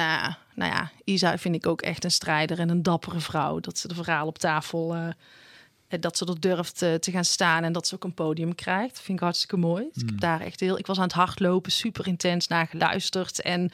nou 0.60 0.72
ja, 0.72 0.92
Isa 1.04 1.38
vind 1.38 1.56
ik 1.56 1.68
ook 1.68 1.82
echt 1.82 2.04
een 2.04 2.12
strijder 2.12 2.60
en 2.60 2.70
een 2.70 2.84
dappere 2.84 3.20
vrouw. 3.20 3.60
Dat 3.60 3.78
ze 3.78 3.88
de 3.88 3.94
verhaal 3.94 4.28
op 4.28 4.38
tafel, 4.38 4.96
eh, 4.96 6.00
dat 6.00 6.18
ze 6.18 6.26
er 6.26 6.40
durft 6.40 6.82
eh, 6.82 6.94
te 6.94 7.12
gaan 7.12 7.26
staan 7.26 7.64
en 7.64 7.74
dat 7.74 7.88
ze 7.88 7.96
ook 7.96 8.04
een 8.04 8.14
podium 8.14 8.56
krijgt. 8.56 9.00
Vind 9.00 9.18
ik 9.18 9.24
hartstikke 9.24 9.58
mooi. 9.58 9.90
Dus 9.94 10.04
Ik 10.04 10.10
heb 10.10 10.20
daar 10.20 10.42
echt 10.42 10.60
heel, 10.60 10.78
ik 10.78 10.88
was 10.88 10.98
aan 10.98 11.04
het 11.04 11.14
hardlopen, 11.14 11.72
super 11.72 12.08
intens 12.08 12.48
naar 12.48 12.68
geluisterd 12.68 13.42
en 13.42 13.72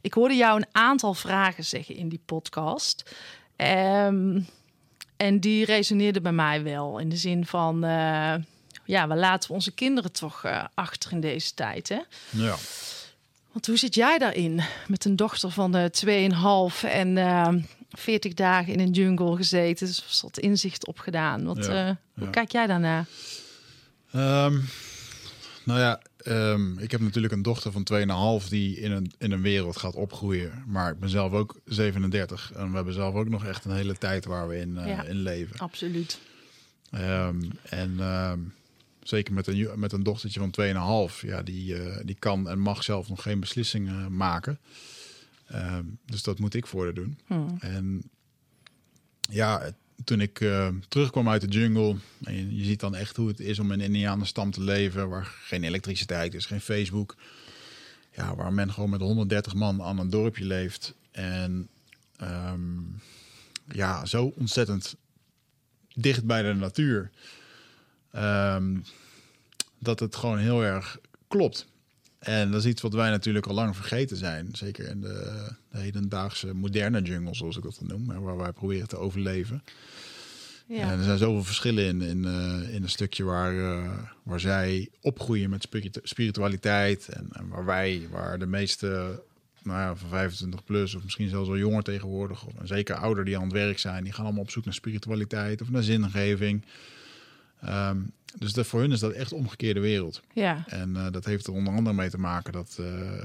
ik 0.00 0.14
hoorde 0.14 0.34
jou 0.34 0.56
een 0.56 0.68
aantal 0.72 1.14
vragen 1.14 1.64
zeggen 1.64 1.96
in 1.96 2.08
die 2.08 2.22
podcast. 2.24 3.16
Ehm, 3.56 4.40
en 5.16 5.40
die 5.40 5.64
resoneerden 5.64 6.22
bij 6.22 6.32
mij 6.32 6.62
wel. 6.62 6.98
In 6.98 7.08
de 7.08 7.16
zin 7.16 7.46
van, 7.46 7.80
ja, 8.84 9.08
we 9.08 9.16
laten 9.16 9.50
onze 9.50 9.72
kinderen 9.72 10.12
toch 10.12 10.44
achter 10.74 11.12
in 11.12 11.20
deze 11.20 11.54
tijd. 11.54 11.88
Hè? 11.88 12.00
Ja. 12.30 12.56
Want 13.52 13.66
hoe 13.66 13.76
zit 13.76 13.94
jij 13.94 14.18
daarin? 14.18 14.60
Met 14.88 15.04
een 15.04 15.16
dochter 15.16 15.50
van 15.50 15.72
de 15.72 15.90
2,5 16.84 16.88
en 16.90 17.18
eh 17.18 17.48
40 17.90 18.34
dagen 18.34 18.72
in 18.72 18.80
een 18.80 18.90
jungle 18.90 19.36
gezeten. 19.36 19.86
Dus 19.86 20.20
wat 20.22 20.38
inzicht 20.38 20.86
opgedaan. 20.86 21.44
Wat, 21.44 21.66
Ja, 21.66 21.88
eh, 21.88 21.94
hoe 22.14 22.24
ja. 22.24 22.30
kijk 22.30 22.52
jij 22.52 22.66
daarnaar? 22.66 23.06
Ehm, 24.12 24.58
nou 25.64 25.80
ja, 25.80 26.00
ehm, 26.16 26.78
ik 26.78 26.90
heb 26.90 27.00
natuurlijk 27.00 27.32
een 27.32 27.42
dochter 27.42 27.72
van 27.72 27.84
2,5 28.42 28.48
die 28.48 28.76
in 28.80 28.90
een, 28.92 29.12
in 29.18 29.32
een 29.32 29.42
wereld 29.42 29.76
gaat 29.76 29.94
opgroeien. 29.94 30.64
Maar 30.66 30.90
ik 30.92 30.98
ben 30.98 31.08
zelf 31.08 31.32
ook 31.32 31.56
37. 31.64 32.52
En 32.54 32.68
we 32.70 32.76
hebben 32.76 32.94
zelf 32.94 33.14
ook 33.14 33.28
nog 33.28 33.44
echt 33.44 33.64
een 33.64 33.74
hele 33.74 33.98
tijd 33.98 34.24
waar 34.24 34.48
we 34.48 34.56
in, 34.58 34.78
eh, 34.78 34.86
Ja. 34.86 35.02
in 35.02 35.16
leven. 35.22 35.58
Absoluut. 35.58 36.18
Ehm, 36.90 37.40
en 37.62 37.94
ehm, 37.98 38.38
zeker 39.10 39.34
met 39.34 39.46
een, 39.46 39.70
met 39.74 39.92
een 39.92 40.02
dochtertje 40.02 40.40
van 40.40 40.54
2,5, 41.10 41.20
ja, 41.20 41.42
die, 41.42 41.82
eh, 41.82 42.00
die 42.04 42.16
kan 42.18 42.48
en 42.48 42.58
mag 42.58 42.82
zelf 42.84 43.08
nog 43.08 43.22
geen 43.22 43.40
beslissingen 43.40 44.16
maken. 44.16 44.58
Ehm, 45.46 45.84
dus 46.06 46.22
dat 46.22 46.38
moet 46.38 46.54
ik 46.54 46.66
voor 46.66 46.84
haar 46.84 46.94
doen. 46.94 47.18
En 47.58 48.02
ja, 49.20 49.74
toen 50.04 50.20
ik 50.20 50.40
eh, 50.40 50.68
terugkwam 50.88 51.28
uit 51.28 51.40
de 51.40 51.46
jungle, 51.46 51.96
en 52.22 52.34
je, 52.34 52.56
je 52.56 52.64
ziet 52.64 52.80
dan 52.80 52.94
echt 52.94 53.16
hoe 53.16 53.28
het 53.28 53.40
is 53.40 53.58
om 53.58 53.72
in 53.72 53.80
een 53.80 53.86
Indianenstam 53.86 54.50
te 54.50 54.62
leven, 54.62 55.08
waar 55.08 55.24
geen 55.24 55.64
elektriciteit 55.64 56.34
is, 56.34 56.46
geen 56.46 56.60
Facebook. 56.60 57.16
ja, 58.12 58.34
waar 58.34 58.52
men 58.52 58.72
gewoon 58.72 58.90
met 58.90 59.00
130 59.00 59.54
man 59.54 59.82
aan 59.82 59.98
een 59.98 60.10
dorpje 60.10 60.44
leeft. 60.44 60.94
En 61.10 61.68
ehm, 62.16 62.80
ja, 63.72 64.06
zo 64.06 64.32
ontzettend 64.36 64.96
dicht 65.94 66.24
bij 66.24 66.42
de 66.42 66.54
natuur. 66.54 67.10
Ehm, 68.10 68.76
dat 69.80 70.00
het 70.00 70.16
gewoon 70.16 70.38
heel 70.38 70.62
erg 70.62 70.98
klopt. 71.28 71.66
En 72.18 72.50
dat 72.50 72.60
is 72.60 72.70
iets 72.70 72.82
wat 72.82 72.92
wij 72.92 73.10
natuurlijk 73.10 73.46
al 73.46 73.54
lang 73.54 73.76
vergeten 73.76 74.16
zijn. 74.16 74.48
Zeker 74.52 74.88
in 74.88 75.00
de, 75.00 75.48
de 75.70 75.78
hedendaagse 75.78 76.54
moderne 76.54 77.02
jungle, 77.02 77.34
zoals 77.34 77.56
ik 77.56 77.62
dat 77.62 77.78
dan 77.78 77.88
noem. 77.88 78.22
Waar 78.22 78.36
wij 78.36 78.52
proberen 78.52 78.88
te 78.88 78.96
overleven. 78.96 79.62
Ja. 80.66 80.90
En 80.90 80.98
er 80.98 81.04
zijn 81.04 81.18
zoveel 81.18 81.44
verschillen 81.44 81.84
in, 81.84 82.00
in, 82.00 82.24
uh, 82.24 82.74
in 82.74 82.82
een 82.82 82.88
stukje 82.88 83.24
waar, 83.24 83.54
uh, 83.54 83.98
waar 84.22 84.40
zij 84.40 84.88
opgroeien 85.00 85.50
met 85.50 85.68
spiritualiteit. 86.02 87.08
En, 87.08 87.28
en, 87.32 87.48
waar 87.48 87.64
wij, 87.64 88.08
waar 88.10 88.38
de 88.38 88.46
meeste 88.46 89.20
nou 89.62 89.78
ja, 89.78 89.96
van 89.96 90.08
25 90.08 90.64
plus, 90.64 90.94
of 90.94 91.02
misschien 91.02 91.28
zelfs 91.28 91.48
wel 91.48 91.58
jonger 91.58 91.82
tegenwoordig, 91.82 92.46
of 92.46 92.52
zeker 92.62 92.94
ouder 92.94 93.24
die 93.24 93.36
aan 93.36 93.42
het 93.42 93.52
werk 93.52 93.78
zijn, 93.78 94.04
die 94.04 94.12
gaan 94.12 94.24
allemaal 94.24 94.42
op 94.42 94.50
zoek 94.50 94.64
naar 94.64 94.74
spiritualiteit 94.74 95.62
of 95.62 95.70
naar 95.70 95.82
zingeving. 95.82 96.64
Um, 97.68 98.12
dus 98.38 98.52
dat, 98.52 98.66
voor 98.66 98.80
hun 98.80 98.92
is 98.92 99.00
dat 99.00 99.12
echt 99.12 99.32
omgekeerde 99.32 99.80
wereld. 99.80 100.22
Ja. 100.32 100.64
En 100.66 100.90
uh, 100.90 101.06
dat 101.10 101.24
heeft 101.24 101.46
er 101.46 101.52
onder 101.52 101.74
andere 101.74 101.96
mee 101.96 102.10
te 102.10 102.18
maken 102.18 102.52
dat, 102.52 102.76
uh, 102.80 103.22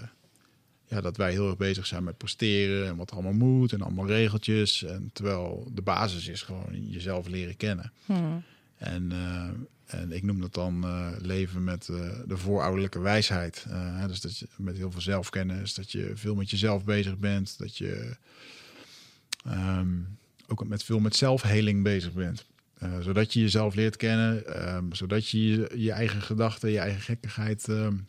ja, 0.85 1.01
dat 1.01 1.17
wij 1.17 1.31
heel 1.31 1.47
erg 1.47 1.57
bezig 1.57 1.85
zijn 1.85 2.03
met 2.03 2.17
presteren 2.17 2.87
en 2.87 2.95
wat 2.95 3.09
er 3.09 3.15
allemaal 3.15 3.47
moet 3.47 3.73
en 3.73 3.81
allemaal 3.81 4.07
regeltjes. 4.07 4.83
En 4.83 5.09
terwijl 5.13 5.71
de 5.73 5.81
basis 5.81 6.27
is 6.27 6.41
gewoon 6.41 6.89
jezelf 6.89 7.27
leren 7.27 7.57
kennen. 7.57 7.91
Hmm. 8.05 8.43
En, 8.77 9.11
uh, 9.11 9.49
en 9.85 10.11
ik 10.11 10.23
noem 10.23 10.41
dat 10.41 10.53
dan 10.53 10.85
leven 11.21 11.63
met 11.63 11.85
de 12.25 12.37
voorouderlijke 12.37 12.99
wijsheid. 12.99 13.65
dus 14.07 14.21
dat 14.21 14.37
je 14.37 14.47
met 14.57 14.77
heel 14.77 14.91
veel 14.91 15.01
zelfkennis, 15.01 15.73
dat 15.73 15.91
je 15.91 16.11
veel 16.15 16.35
met 16.35 16.49
jezelf 16.49 16.83
bezig 16.83 17.17
bent, 17.17 17.57
dat 17.57 17.77
je 17.77 18.15
um, 19.47 20.17
ook 20.47 20.67
met 20.67 20.83
veel 20.83 20.99
met 20.99 21.15
zelfheling 21.15 21.83
bezig 21.83 22.13
bent. 22.13 22.45
Uh, 22.83 22.99
zodat 22.99 23.33
je 23.33 23.39
jezelf 23.39 23.75
leert 23.75 23.95
kennen, 23.95 24.65
um, 24.75 24.93
zodat 24.93 25.29
je, 25.29 25.71
je 25.75 25.91
eigen 25.91 26.21
gedachten, 26.21 26.71
je 26.71 26.79
eigen 26.79 27.01
gekkigheid 27.01 27.67
um, 27.67 28.05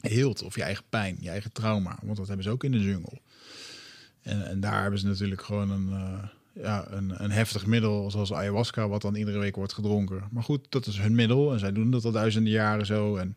heelt. 0.00 0.42
Of 0.42 0.54
je 0.54 0.62
eigen 0.62 0.84
pijn, 0.88 1.16
je 1.20 1.28
eigen 1.28 1.52
trauma. 1.52 1.98
Want 2.02 2.16
dat 2.16 2.26
hebben 2.26 2.44
ze 2.44 2.50
ook 2.50 2.64
in 2.64 2.72
de 2.72 2.80
jungle. 2.80 3.18
En, 4.22 4.46
en 4.46 4.60
daar 4.60 4.82
hebben 4.82 5.00
ze 5.00 5.06
natuurlijk 5.06 5.42
gewoon 5.42 5.70
een, 5.70 5.88
uh, 5.88 6.24
ja, 6.64 6.86
een, 6.90 7.24
een 7.24 7.30
heftig 7.30 7.66
middel, 7.66 8.10
zoals 8.10 8.32
ayahuasca, 8.32 8.88
wat 8.88 9.02
dan 9.02 9.14
iedere 9.14 9.38
week 9.38 9.56
wordt 9.56 9.72
gedronken. 9.72 10.22
Maar 10.30 10.42
goed, 10.42 10.66
dat 10.68 10.86
is 10.86 10.98
hun 10.98 11.14
middel 11.14 11.52
en 11.52 11.58
zij 11.58 11.72
doen 11.72 11.90
dat 11.90 12.04
al 12.04 12.12
duizenden 12.12 12.52
jaren 12.52 12.86
zo. 12.86 13.16
En, 13.16 13.36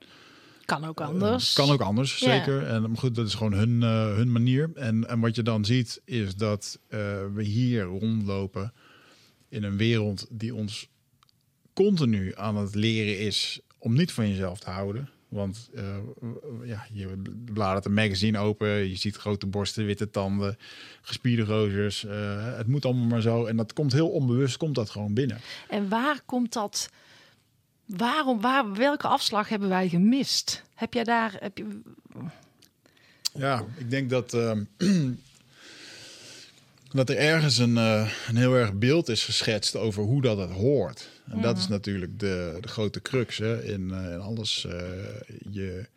kan 0.65 0.85
ook 0.85 1.01
anders. 1.01 1.49
Uh, 1.49 1.65
kan 1.65 1.73
ook 1.73 1.81
anders, 1.81 2.17
zeker. 2.17 2.63
En 2.63 2.81
maar 2.81 2.97
goed, 2.97 3.15
dat 3.15 3.27
is 3.27 3.33
gewoon 3.33 3.53
hun, 3.53 3.81
hun 4.15 4.31
manier. 4.31 4.71
En, 4.75 5.07
en 5.07 5.19
wat 5.19 5.35
je 5.35 5.43
dan 5.43 5.65
ziet, 5.65 6.01
is 6.05 6.35
dat 6.35 6.79
we 7.33 7.43
hier 7.43 7.83
rondlopen 7.83 8.73
in 9.55 9.63
een 9.63 9.77
wereld 9.77 10.27
die 10.29 10.55
ons 10.55 10.87
continu 11.73 12.31
aan 12.35 12.57
het 12.57 12.75
leren 12.75 13.19
is 13.19 13.59
om 13.77 13.93
niet 13.93 14.11
van 14.11 14.29
jezelf 14.29 14.59
te 14.59 14.69
houden. 14.69 15.09
Want 15.27 15.69
uh, 15.75 15.97
ja, 16.63 16.85
je 16.91 17.21
bladert 17.53 17.85
een 17.85 17.93
magazine 17.93 18.39
open, 18.39 18.67
je 18.67 18.95
ziet 18.95 19.15
grote 19.15 19.45
borsten, 19.45 19.85
witte 19.85 20.09
tanden, 20.09 20.57
gespierde 21.01 21.43
rozers. 21.43 22.03
Uh, 22.03 22.57
het 22.57 22.67
moet 22.67 22.85
allemaal 22.85 23.05
maar 23.05 23.21
zo. 23.21 23.45
En 23.45 23.57
dat 23.57 23.73
komt 23.73 23.93
heel 23.93 24.09
onbewust, 24.09 24.57
komt 24.57 24.75
dat 24.75 24.89
gewoon 24.89 25.13
binnen. 25.13 25.39
En 25.69 25.89
waar 25.89 26.21
komt 26.25 26.53
dat? 26.53 26.89
Waarom, 27.85 28.41
waar, 28.41 28.73
welke 28.73 29.07
afslag 29.07 29.49
hebben 29.49 29.69
wij 29.69 29.89
gemist? 29.89 30.63
Heb 30.73 30.93
jij 30.93 31.03
daar. 31.03 31.35
Heb 31.39 31.57
je... 31.57 31.81
Ja, 33.33 33.65
ik 33.77 33.89
denk 33.89 34.09
dat. 34.09 34.33
Uh, 34.33 34.51
dat 36.95 37.09
er 37.09 37.17
ergens 37.17 37.57
een, 37.57 37.75
uh, 37.75 38.11
een 38.27 38.35
heel 38.35 38.53
erg 38.53 38.73
beeld 38.73 39.09
is 39.09 39.23
geschetst 39.23 39.75
over 39.75 40.03
hoe 40.03 40.21
dat 40.21 40.37
het 40.37 40.51
hoort. 40.51 41.09
En 41.29 41.41
dat 41.41 41.57
is 41.57 41.67
natuurlijk 41.67 42.19
de, 42.19 42.57
de 42.61 42.67
grote 42.67 43.01
crux 43.01 43.37
hè, 43.37 43.63
in, 43.63 43.81
uh, 43.81 44.13
in 44.13 44.19
alles. 44.19 44.65
Uh, 44.67 44.73
je, 45.51 45.87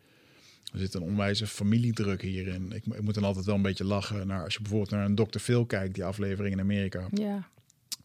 er 0.73 0.79
zit 0.79 0.95
een 0.95 1.03
onwijze 1.03 1.47
familiedruk 1.47 2.23
hierin. 2.23 2.73
Ik, 2.73 2.87
ik, 2.87 3.03
moet 3.03 3.15
dan 3.15 3.25
altijd 3.25 3.45
wel 3.45 3.55
een 3.55 3.63
beetje 3.63 3.85
lachen 3.85 4.27
naar 4.27 4.45
als 4.45 4.55
je 4.55 4.61
bijvoorbeeld 4.61 4.91
naar 4.91 5.05
een 5.05 5.15
Dr. 5.15 5.39
Phil 5.39 5.67
kijkt, 5.67 5.95
die 5.95 6.05
aflevering 6.05 6.55
in 6.55 6.61
Amerika. 6.61 7.09
Ja. 7.13 7.49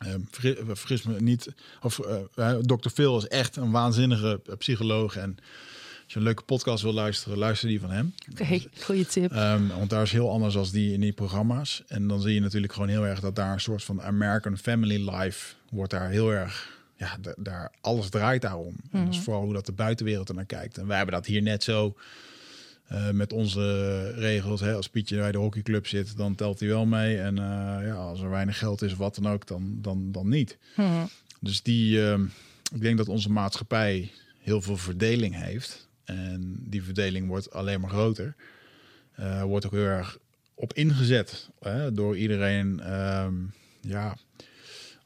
Um, 0.07 0.27
vergis 0.75 1.03
me 1.03 1.21
niet, 1.21 1.53
of 1.81 1.99
Dr. 2.61 2.89
Phil 2.89 3.17
is 3.17 3.27
echt 3.27 3.55
een 3.55 3.71
waanzinnige 3.71 4.41
psycholoog 4.57 5.15
en 5.15 5.37
je 6.13 6.19
een 6.19 6.25
leuke 6.25 6.43
podcast 6.43 6.83
wil 6.83 6.93
luisteren, 6.93 7.37
luister 7.37 7.67
die 7.67 7.79
van 7.79 7.91
hem. 7.91 8.13
Oké, 8.31 8.41
okay, 8.41 8.67
goede 8.81 9.05
tip. 9.05 9.31
Um, 9.31 9.67
want 9.67 9.89
daar 9.89 10.01
is 10.01 10.11
heel 10.11 10.29
anders 10.29 10.55
als 10.55 10.71
die 10.71 10.93
in 10.93 10.99
die 10.99 11.13
programma's. 11.13 11.83
En 11.87 12.07
dan 12.07 12.21
zie 12.21 12.33
je 12.33 12.39
natuurlijk 12.39 12.73
gewoon 12.73 12.87
heel 12.87 13.05
erg 13.05 13.19
dat 13.19 13.35
daar 13.35 13.53
een 13.53 13.59
soort 13.59 13.83
van 13.83 14.01
American 14.01 14.57
Family 14.57 15.09
Life 15.09 15.53
wordt 15.69 15.91
daar 15.91 16.09
heel 16.09 16.31
erg. 16.31 16.81
Ja, 16.97 17.17
daar 17.37 17.71
alles 17.81 18.09
draait 18.09 18.41
daarom. 18.41 18.75
Mm-hmm. 18.75 18.99
En 18.99 19.05
dat 19.05 19.13
is 19.13 19.19
vooral 19.19 19.43
hoe 19.43 19.53
dat 19.53 19.65
de 19.65 19.71
buitenwereld 19.71 20.29
er 20.29 20.35
naar 20.35 20.45
kijkt. 20.45 20.77
En 20.77 20.87
wij 20.87 20.97
hebben 20.97 21.15
dat 21.15 21.25
hier 21.25 21.41
net 21.41 21.63
zo. 21.63 21.95
Uh, 22.91 23.09
met 23.09 23.33
onze 23.33 24.09
regels, 24.11 24.61
hè, 24.61 24.73
als 24.73 24.89
Pietje 24.89 25.17
bij 25.17 25.31
de 25.31 25.37
hockeyclub 25.37 25.87
zit, 25.87 26.17
dan 26.17 26.35
telt 26.35 26.59
hij 26.59 26.69
wel 26.69 26.85
mee. 26.85 27.17
En 27.17 27.35
uh, 27.37 27.43
ja, 27.85 27.93
als 27.93 28.21
er 28.21 28.29
weinig 28.29 28.57
geld 28.57 28.81
is 28.81 28.91
of 28.91 28.97
wat 28.97 29.15
dan 29.15 29.27
ook, 29.27 29.47
dan, 29.47 29.77
dan, 29.81 30.11
dan 30.11 30.29
niet. 30.29 30.57
Mm-hmm. 30.75 31.09
Dus 31.39 31.61
die, 31.61 31.97
uh, 31.97 32.19
ik 32.73 32.81
denk 32.81 32.97
dat 32.97 33.07
onze 33.07 33.31
maatschappij 33.31 34.11
heel 34.39 34.61
veel 34.61 34.77
verdeling 34.77 35.35
heeft. 35.35 35.87
En 36.03 36.57
die 36.59 36.83
verdeling 36.83 37.27
wordt 37.27 37.51
alleen 37.51 37.81
maar 37.81 37.89
groter. 37.89 38.35
Uh, 39.19 39.43
wordt 39.43 39.65
ook 39.65 39.71
heel 39.71 39.81
erg 39.81 40.17
op 40.53 40.73
ingezet 40.73 41.49
hè, 41.59 41.91
door 41.91 42.17
iedereen, 42.17 42.93
um, 42.93 43.53
ja, 43.81 44.17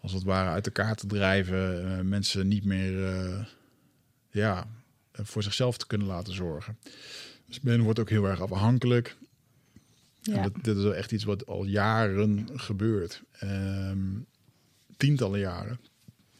als 0.01 0.13
het 0.13 0.23
ware 0.23 0.49
uit 0.49 0.65
elkaar 0.65 0.95
te 0.95 1.07
drijven. 1.07 1.85
Uh, 1.85 2.01
mensen 2.01 2.47
niet 2.47 2.65
meer, 2.65 2.93
uh, 2.93 3.45
ja, 4.31 4.67
voor 5.11 5.43
zichzelf 5.43 5.77
te 5.77 5.87
kunnen 5.87 6.07
laten 6.07 6.33
zorgen. 6.33 6.77
Dus 7.45 7.59
men 7.61 7.81
wordt 7.81 7.99
ook 7.99 8.09
heel 8.09 8.25
erg 8.25 8.41
afhankelijk. 8.41 9.17
Ja. 10.21 10.33
En 10.33 10.43
dat, 10.43 10.53
dit 10.63 10.77
is 10.77 10.83
wel 10.83 10.95
echt 10.95 11.11
iets 11.11 11.23
wat 11.23 11.45
al 11.45 11.65
jaren 11.65 12.47
gebeurt. 12.55 13.23
Um, 13.43 14.25
tientallen 14.97 15.39
jaren. 15.39 15.79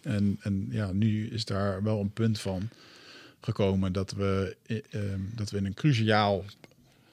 En, 0.01 0.37
en 0.41 0.67
ja, 0.69 0.91
nu 0.91 1.29
is 1.29 1.45
daar 1.45 1.83
wel 1.83 1.99
een 1.99 2.13
punt 2.13 2.39
van 2.39 2.69
gekomen 3.41 3.93
dat 3.93 4.11
we, 4.11 4.55
uh, 4.67 5.01
dat 5.35 5.49
we 5.49 5.57
in 5.57 5.65
een 5.65 5.73
cruciaal 5.73 6.43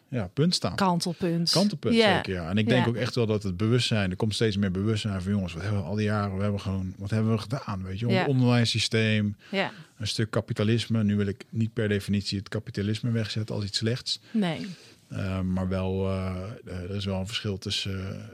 ja, 0.08 0.30
punt 0.34 0.54
staan. 0.54 0.76
Kantelpunt. 0.76 1.50
Kantelpunt, 1.50 1.94
yeah. 1.94 2.14
zeker, 2.14 2.32
ja. 2.32 2.48
En 2.48 2.58
ik 2.58 2.68
denk 2.68 2.84
yeah. 2.84 2.88
ook 2.88 2.96
echt 2.96 3.14
wel 3.14 3.26
dat 3.26 3.42
het 3.42 3.56
bewustzijn, 3.56 4.10
er 4.10 4.16
komt 4.16 4.34
steeds 4.34 4.56
meer 4.56 4.70
bewustzijn 4.70 5.22
van 5.22 5.32
jongens, 5.32 5.52
wat 5.52 5.62
hebben 5.62 5.80
we 5.80 5.86
al 5.86 5.94
die 5.94 6.04
jaren, 6.04 6.36
we 6.36 6.42
hebben 6.42 6.60
gewoon, 6.60 6.94
wat 6.98 7.10
hebben 7.10 7.32
we 7.32 7.38
gedaan, 7.38 7.82
weet 7.82 7.98
je? 7.98 8.06
Yeah. 8.06 8.28
Onderwijssysteem, 8.28 9.36
yeah. 9.50 9.70
een 9.98 10.06
stuk 10.06 10.30
kapitalisme. 10.30 11.04
Nu 11.04 11.16
wil 11.16 11.26
ik 11.26 11.44
niet 11.50 11.72
per 11.72 11.88
definitie 11.88 12.38
het 12.38 12.48
kapitalisme 12.48 13.10
wegzetten 13.10 13.54
als 13.54 13.64
iets 13.64 13.78
slechts. 13.78 14.20
Nee. 14.30 14.66
Uh, 15.08 15.40
maar 15.40 15.68
wel, 15.68 16.06
uh, 16.06 16.36
er 16.64 16.94
is 16.94 17.04
wel 17.04 17.20
een 17.20 17.26
verschil 17.26 17.58
tussen 17.58 18.30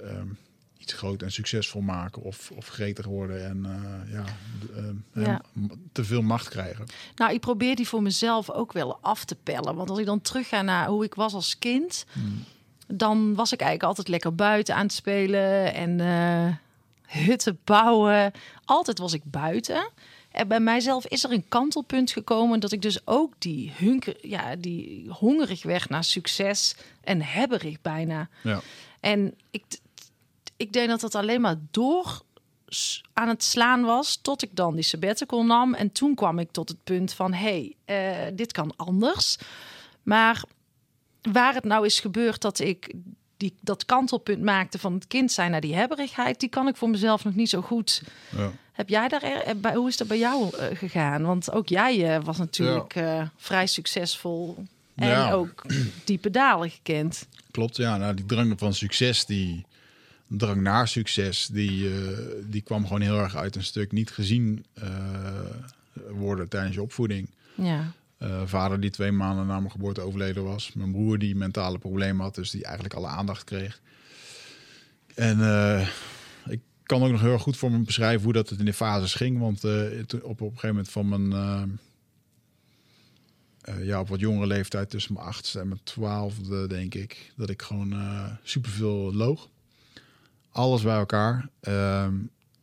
iets 0.90 0.98
groot 0.98 1.22
en 1.22 1.32
succesvol 1.32 1.80
maken 1.80 2.22
of, 2.22 2.50
of 2.50 2.66
gretig 2.66 3.06
worden 3.06 3.48
en 3.48 3.66
uh, 3.66 4.12
ja, 4.12 4.24
uh, 5.14 5.24
ja, 5.24 5.42
te 5.92 6.04
veel 6.04 6.22
macht 6.22 6.48
krijgen. 6.48 6.86
Nou, 7.14 7.32
ik 7.32 7.40
probeer 7.40 7.76
die 7.76 7.88
voor 7.88 8.02
mezelf 8.02 8.50
ook 8.50 8.72
wel 8.72 8.98
af 9.00 9.24
te 9.24 9.36
pellen. 9.42 9.74
Want 9.74 9.90
als 9.90 9.98
ik 9.98 10.06
dan 10.06 10.20
terug 10.20 10.48
ga 10.48 10.62
naar 10.62 10.86
hoe 10.86 11.04
ik 11.04 11.14
was 11.14 11.34
als 11.34 11.58
kind, 11.58 12.06
hmm. 12.12 12.44
dan 12.86 13.34
was 13.34 13.52
ik 13.52 13.60
eigenlijk 13.60 13.88
altijd 13.88 14.08
lekker 14.08 14.34
buiten 14.34 14.74
aan 14.74 14.82
het 14.82 14.92
spelen 14.92 15.74
en 15.74 15.98
uh, 15.98 16.54
hutten 17.24 17.58
bouwen. 17.64 18.32
Altijd 18.64 18.98
was 18.98 19.12
ik 19.12 19.22
buiten. 19.24 19.90
En 20.30 20.48
bij 20.48 20.60
mijzelf 20.60 21.06
is 21.06 21.24
er 21.24 21.32
een 21.32 21.48
kantelpunt 21.48 22.10
gekomen 22.10 22.60
dat 22.60 22.72
ik 22.72 22.82
dus 22.82 23.06
ook 23.06 23.32
die, 23.38 23.72
hunker, 23.76 24.16
ja, 24.20 24.56
die 24.56 25.08
hongerig 25.08 25.62
werd 25.62 25.88
naar 25.88 26.04
succes 26.04 26.74
en 27.00 27.22
hebberig 27.22 27.80
bijna. 27.80 28.28
Ja. 28.42 28.60
En 29.00 29.34
ik, 29.50 29.64
ik 30.60 30.72
denk 30.72 30.88
dat 30.88 31.00
dat 31.00 31.14
alleen 31.14 31.40
maar 31.40 31.56
door 31.70 32.22
aan 33.12 33.28
het 33.28 33.42
slaan 33.42 33.82
was 33.82 34.18
tot 34.22 34.42
ik 34.42 34.50
dan 34.52 34.74
die 34.74 34.84
sabbatical 34.84 35.44
nam. 35.44 35.74
En 35.74 35.92
toen 35.92 36.14
kwam 36.14 36.38
ik 36.38 36.50
tot 36.50 36.68
het 36.68 36.84
punt 36.84 37.12
van, 37.12 37.32
hé, 37.32 37.74
hey, 37.86 38.26
uh, 38.26 38.36
dit 38.36 38.52
kan 38.52 38.72
anders. 38.76 39.38
Maar 40.02 40.42
waar 41.32 41.54
het 41.54 41.64
nou 41.64 41.86
is 41.86 42.00
gebeurd 42.00 42.40
dat 42.40 42.58
ik 42.58 42.94
die, 43.36 43.54
dat 43.60 43.84
kantelpunt 43.84 44.42
maakte 44.42 44.78
van 44.78 44.94
het 44.94 45.06
kind 45.06 45.32
zijn 45.32 45.50
naar 45.50 45.60
die 45.60 45.74
hebberigheid, 45.74 46.40
die 46.40 46.48
kan 46.48 46.68
ik 46.68 46.76
voor 46.76 46.90
mezelf 46.90 47.24
nog 47.24 47.34
niet 47.34 47.48
zo 47.48 47.60
goed. 47.60 48.02
Ja. 48.36 48.52
Heb 48.72 48.88
jij 48.88 49.08
daar, 49.08 49.22
er, 49.22 49.74
hoe 49.74 49.88
is 49.88 49.96
dat 49.96 50.08
bij 50.08 50.18
jou 50.18 50.42
uh, 50.44 50.64
gegaan? 50.78 51.22
Want 51.22 51.52
ook 51.52 51.68
jij 51.68 52.16
uh, 52.16 52.24
was 52.24 52.36
natuurlijk 52.36 52.94
ja. 52.94 53.20
uh, 53.20 53.26
vrij 53.36 53.66
succesvol 53.66 54.64
en 54.94 55.08
ja. 55.08 55.32
ook 55.32 55.62
diepe 56.04 56.30
dalen 56.30 56.70
gekend. 56.70 57.26
Klopt, 57.50 57.76
ja. 57.76 57.96
Nou, 57.96 58.14
die 58.14 58.26
drang 58.26 58.58
van 58.58 58.74
succes, 58.74 59.26
die 59.26 59.64
drang 60.38 60.60
naar 60.60 60.88
succes, 60.88 61.46
die, 61.46 61.88
uh, 61.88 62.18
die 62.44 62.60
kwam 62.62 62.82
gewoon 62.86 63.00
heel 63.00 63.18
erg 63.18 63.36
uit 63.36 63.56
een 63.56 63.64
stuk 63.64 63.92
niet 63.92 64.10
gezien 64.10 64.64
uh, 64.82 64.88
worden 66.10 66.48
tijdens 66.48 66.74
je 66.74 66.82
opvoeding. 66.82 67.28
Ja. 67.54 67.92
Eh, 68.18 68.42
vader 68.44 68.80
die 68.80 68.90
twee 68.90 69.12
maanden 69.12 69.46
na 69.46 69.58
mijn 69.58 69.70
geboorte 69.70 70.00
overleden 70.00 70.44
was. 70.44 70.72
Mijn 70.72 70.92
broer 70.92 71.18
die 71.18 71.36
mentale 71.36 71.78
problemen 71.78 72.22
had, 72.22 72.34
dus 72.34 72.50
die 72.50 72.64
eigenlijk 72.64 72.94
alle 72.94 73.06
aandacht 73.06 73.44
kreeg. 73.44 73.80
En 75.14 75.40
eh, 75.40 75.88
ik 76.48 76.60
kan 76.82 77.02
ook 77.02 77.10
nog 77.10 77.20
heel 77.20 77.32
erg 77.32 77.42
goed 77.42 77.56
voor 77.56 77.70
me 77.70 77.78
beschrijven 77.78 78.24
hoe 78.24 78.32
dat 78.32 78.48
het 78.48 78.58
in 78.58 78.64
de 78.64 78.72
fases 78.72 79.14
ging. 79.14 79.38
Want 79.38 79.64
eh, 79.64 79.72
op, 80.22 80.22
op 80.22 80.40
een 80.40 80.46
gegeven 80.46 80.68
moment 80.68 80.88
van 80.90 81.08
mijn... 81.08 81.32
eh, 81.32 81.62
eh, 83.60 83.84
ja, 83.84 84.00
op 84.00 84.08
wat 84.08 84.20
jongere 84.20 84.46
leeftijd, 84.46 84.90
tussen 84.90 85.14
mijn 85.14 85.26
achtste 85.26 85.60
en 85.60 85.68
mijn 85.68 85.80
twaalfde, 85.82 86.66
denk 86.66 86.94
ik, 86.94 87.32
dat 87.36 87.50
ik 87.50 87.62
gewoon 87.62 87.92
eh 87.92 88.32
superveel 88.42 89.14
loog. 89.14 89.48
Alles 90.52 90.82
bij 90.82 90.96
elkaar. 90.96 91.48
Ehm, 91.60 92.14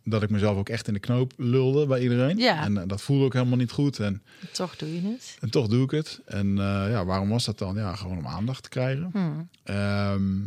dat 0.04 0.24
ik 0.24 0.30
mezelf 0.30 0.58
ook 0.58 0.70
echt 0.70 0.88
in 0.88 0.94
de 0.94 1.00
knoop 1.00 1.34
lulde 1.38 1.88
bij 1.88 2.02
iedereen. 2.02 2.38
Ja. 2.38 2.64
En 2.64 2.78
eh, 2.78 2.88
dat 2.88 3.02
voelde 3.02 3.26
ook 3.26 3.34
helemaal 3.34 3.58
niet 3.58 3.72
goed. 3.72 4.00
En, 4.00 4.22
Toch 4.52 4.76
doe 4.76 4.94
je 4.94 5.08
het. 5.08 5.38
en 5.40 5.50
toch 5.50 5.68
doe 5.68 5.84
ik 5.84 5.92
het. 5.92 6.22
En 6.26 6.48
eh, 6.58 6.90
ja, 6.90 7.06
waarom 7.06 7.30
was 7.30 7.46
dat 7.46 7.58
dan? 7.58 7.76
Ja, 7.76 7.96
gewoon 7.96 8.18
om 8.18 8.28
aandacht 8.28 8.64
te 8.64 8.70
krijgen. 8.70 9.10
Hmm. 9.12 9.50
Ehm, 9.64 10.42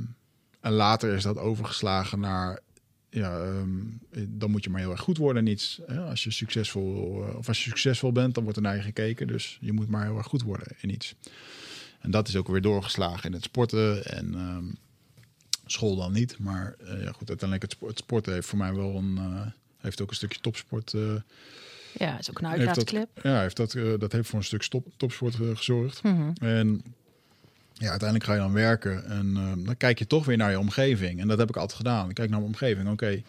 en 0.60 0.72
later 0.72 1.14
is 1.14 1.22
dat 1.22 1.38
overgeslagen 1.38 2.20
naar, 2.20 2.60
ja, 3.10 3.38
ehm, 3.38 3.68
dan 4.28 4.50
moet 4.50 4.64
je 4.64 4.70
maar 4.70 4.80
heel 4.80 4.90
erg 4.90 5.00
goed 5.00 5.18
worden 5.18 5.46
in 5.46 5.52
iets. 5.52 5.80
Hè? 5.86 6.00
Als 6.00 6.24
je 6.24 6.30
succesvol, 6.30 7.24
eh, 7.26 7.36
of 7.36 7.48
als 7.48 7.64
je 7.64 7.68
succesvol 7.70 8.12
bent, 8.12 8.34
dan 8.34 8.42
wordt 8.42 8.58
er 8.58 8.64
naar 8.64 8.76
je 8.76 8.82
gekeken. 8.82 9.26
Dus 9.26 9.58
je 9.60 9.72
moet 9.72 9.88
maar 9.88 10.04
heel 10.04 10.16
erg 10.16 10.26
goed 10.26 10.42
worden 10.42 10.66
in 10.80 10.90
iets. 10.90 11.14
En 12.00 12.10
dat 12.10 12.28
is 12.28 12.36
ook 12.36 12.48
weer 12.48 12.60
doorgeslagen 12.60 13.24
in 13.24 13.32
het 13.32 13.44
sporten 13.44 14.04
en 14.04 14.34
school 15.72 15.96
dan 15.96 16.12
niet. 16.12 16.38
Maar 16.38 16.74
eh, 16.86 17.02
ja, 17.02 17.12
goed, 17.12 17.28
uiteindelijk 17.28 17.62
het, 17.62 17.72
spo- 17.72 17.86
het 17.86 17.98
sporten 17.98 18.32
heeft 18.32 18.46
voor 18.46 18.58
mij 18.58 18.74
wel 18.74 18.96
een, 18.96 19.16
eh, 19.18 19.46
heeft 19.78 20.00
ook 20.02 20.10
een 20.10 20.16
stukje 20.16 20.40
topsport. 20.40 20.94
eh, 20.94 21.00
Ja, 21.98 22.18
is 22.18 22.30
ook 22.30 22.38
een 22.38 22.46
uitlaatklep. 22.46 23.08
ja, 23.22 23.40
heeft 23.40 23.56
dat, 23.56 23.76
dat 23.98 24.12
heeft 24.12 24.28
voor 24.28 24.38
een 24.38 24.44
stuk 24.44 24.62
stop, 24.62 24.86
topsport 24.96 25.34
gezorgd. 25.34 26.02
Mhm. 26.02 26.30
En 26.40 26.82
ja, 27.72 27.88
uiteindelijk 27.90 28.24
ga 28.28 28.34
je 28.34 28.40
dan 28.40 28.52
werken 28.52 29.04
en 29.04 29.34
dan 29.64 29.76
kijk 29.76 29.98
je 29.98 30.06
toch 30.06 30.24
weer 30.24 30.36
naar 30.36 30.50
je 30.50 30.58
omgeving. 30.58 31.20
En 31.20 31.28
dat 31.28 31.38
heb 31.38 31.48
ik 31.48 31.56
altijd 31.56 31.76
gedaan. 31.76 32.08
Ik 32.08 32.14
kijk 32.14 32.30
naar 32.30 32.38
mijn 32.40 32.50
omgeving. 32.52 32.88
Oké, 32.90 33.22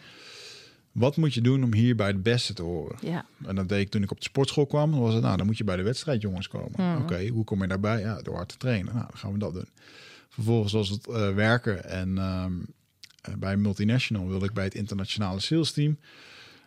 wat 0.91 1.17
moet 1.17 1.33
je 1.33 1.41
doen 1.41 1.63
om 1.63 1.73
hier 1.73 1.95
bij 1.95 2.11
de 2.11 2.17
beste 2.19 2.53
te 2.53 2.61
horen? 2.61 2.97
Ja. 3.01 3.25
En 3.45 3.55
dat 3.55 3.69
deed 3.69 3.81
ik 3.81 3.89
toen 3.89 4.03
ik 4.03 4.11
op 4.11 4.17
de 4.17 4.23
sportschool 4.23 4.65
kwam. 4.65 4.91
Dan 4.91 4.99
was 4.99 5.13
het, 5.13 5.23
nou, 5.23 5.37
dan 5.37 5.45
moet 5.45 5.57
je 5.57 5.63
bij 5.63 5.75
de 5.75 5.83
wedstrijdjongens 5.83 6.47
komen. 6.47 6.71
Mhm. 6.75 7.01
Oké, 7.01 7.27
hoe 7.27 7.43
kom 7.43 7.61
je 7.61 7.67
daarbij? 7.67 7.99
Ja, 7.99 8.21
door 8.21 8.35
hard 8.35 8.49
te 8.49 8.57
trainen. 8.57 8.93
Nou, 8.93 9.05
dan 9.09 9.17
gaan 9.17 9.31
we 9.33 9.37
dat 9.39 9.53
doen. 9.53 9.67
Vervolgens 10.31 10.73
was 10.73 10.89
het 10.89 11.07
eh, 11.07 11.33
werken. 11.33 11.83
En 11.83 12.17
eh, 12.17 12.45
bij 13.37 13.57
Multinational 13.57 14.27
wilde 14.27 14.45
ik 14.45 14.53
bij 14.53 14.63
het 14.63 14.75
internationale 14.75 15.39
sales 15.39 15.71
team. 15.71 15.97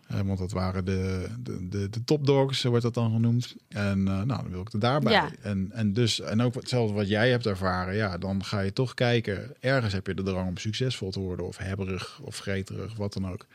Eh, 0.07 0.21
want 0.21 0.39
dat 0.39 0.53
waren 0.53 0.85
de, 0.85 1.29
de, 1.41 1.69
de, 1.69 1.89
de 1.89 2.05
topdogs, 2.05 2.61
zo 2.61 2.69
wordt 2.69 2.85
dat 2.85 2.95
dan 2.95 3.13
genoemd. 3.13 3.57
En 3.69 4.03
nou, 4.03 4.27
dan 4.27 4.51
wil 4.51 4.61
ik 4.61 4.73
er 4.73 4.79
daarbij. 4.79 5.13
Ja. 5.13 5.31
En, 5.43 5.71
en, 5.73 5.93
dus, 5.93 6.21
en 6.21 6.43
ook 6.43 6.55
hetzelfde 6.55 6.95
wat 6.95 7.09
jij 7.09 7.31
hebt 7.31 7.47
ervaren. 7.47 7.95
Ja, 7.95 8.19
dan 8.19 8.45
ga 8.45 8.61
je 8.61 8.73
toch 8.73 8.95
kijken. 8.95 9.55
Ergens 9.61 9.93
heb 9.93 10.07
je 10.07 10.15
de 10.15 10.23
drang 10.23 10.49
om 10.49 10.57
succesvol 10.57 11.11
te 11.11 11.21
worden. 11.21 11.47
Of 11.47 11.57
hebberig 11.57 12.21
of 12.23 12.39
greterig, 12.39 12.97
wat 12.97 13.13
dan 13.13 13.29
ook. 13.29 13.47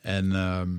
En 0.00 0.32
ehm, 0.32 0.70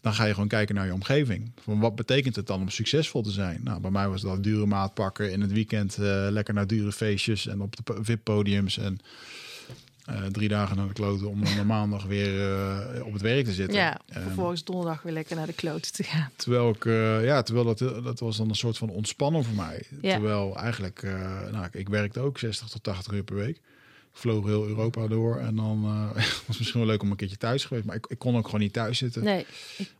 dan 0.00 0.14
ga 0.14 0.24
je 0.24 0.32
gewoon 0.32 0.48
kijken 0.48 0.74
naar 0.74 0.86
je 0.86 0.92
omgeving. 0.92 1.50
Van 1.62 1.80
wat 1.80 1.94
betekent 1.96 2.36
het 2.36 2.46
dan 2.46 2.60
om 2.60 2.68
succesvol 2.68 3.22
te 3.22 3.30
zijn? 3.30 3.60
Nou, 3.64 3.80
bij 3.80 3.90
mij 3.90 4.08
was 4.08 4.22
dat 4.22 4.42
dure 4.42 4.66
maat 4.66 4.94
pakken. 4.94 5.32
In 5.32 5.40
het 5.40 5.52
weekend 5.52 5.96
eh, 5.96 6.26
lekker 6.30 6.54
naar 6.54 6.66
dure 6.66 6.92
feestjes 6.92 7.46
en 7.46 7.60
op 7.60 7.76
de 7.76 7.82
po- 7.82 7.98
VIP-podiums. 8.02 8.78
En 8.78 8.98
eh, 10.04 10.24
drie 10.24 10.48
dagen 10.48 10.76
naar 10.76 10.86
de 10.86 10.92
kloten 10.92 11.28
om 11.28 11.44
dan 11.44 11.66
maandag 11.76 12.04
weer 12.04 12.50
eh, 12.50 13.06
op 13.06 13.12
het 13.12 13.22
werk 13.22 13.44
te 13.44 13.52
zitten. 13.52 13.76
Ja, 13.76 14.00
vervolgens 14.06 14.64
donderdag 14.64 15.02
weer 15.02 15.12
lekker 15.12 15.36
naar 15.36 15.46
de 15.46 15.52
kloot 15.52 15.92
te 15.94 16.02
gaan. 16.02 16.30
Terwijl 16.36 16.68
ik, 16.68 16.84
ja, 17.24 17.42
terwijl 17.42 17.74
dat, 17.74 17.78
dat 18.04 18.20
was 18.20 18.36
dan 18.36 18.48
een 18.48 18.54
soort 18.54 18.78
van 18.78 18.90
ontspannen 18.90 19.44
voor 19.44 19.56
mij. 19.56 19.82
Ja. 20.00 20.12
Terwijl 20.12 20.56
eigenlijk, 20.56 21.02
nou, 21.52 21.64
ik, 21.64 21.74
ik 21.74 21.88
werkte 21.88 22.20
ook 22.20 22.38
60 22.38 22.68
tot 22.68 22.82
80 22.82 23.12
uur 23.12 23.24
per 23.24 23.36
week. 23.36 23.60
Vloog 24.18 24.44
heel 24.44 24.66
Europa 24.66 25.06
door 25.06 25.36
en 25.36 25.56
dan 25.56 25.84
eh, 25.84 26.14
was 26.16 26.46
het 26.46 26.58
misschien 26.58 26.80
wel 26.80 26.88
leuk 26.88 27.02
om 27.02 27.10
een 27.10 27.16
keertje 27.16 27.36
thuis 27.36 27.64
geweest. 27.64 27.86
Maar 27.86 27.96
ik, 27.96 28.06
ik 28.06 28.18
kon 28.18 28.36
ook 28.36 28.44
gewoon 28.44 28.60
niet 28.60 28.72
thuis 28.72 28.98
zitten. 28.98 29.24
Nee, 29.24 29.46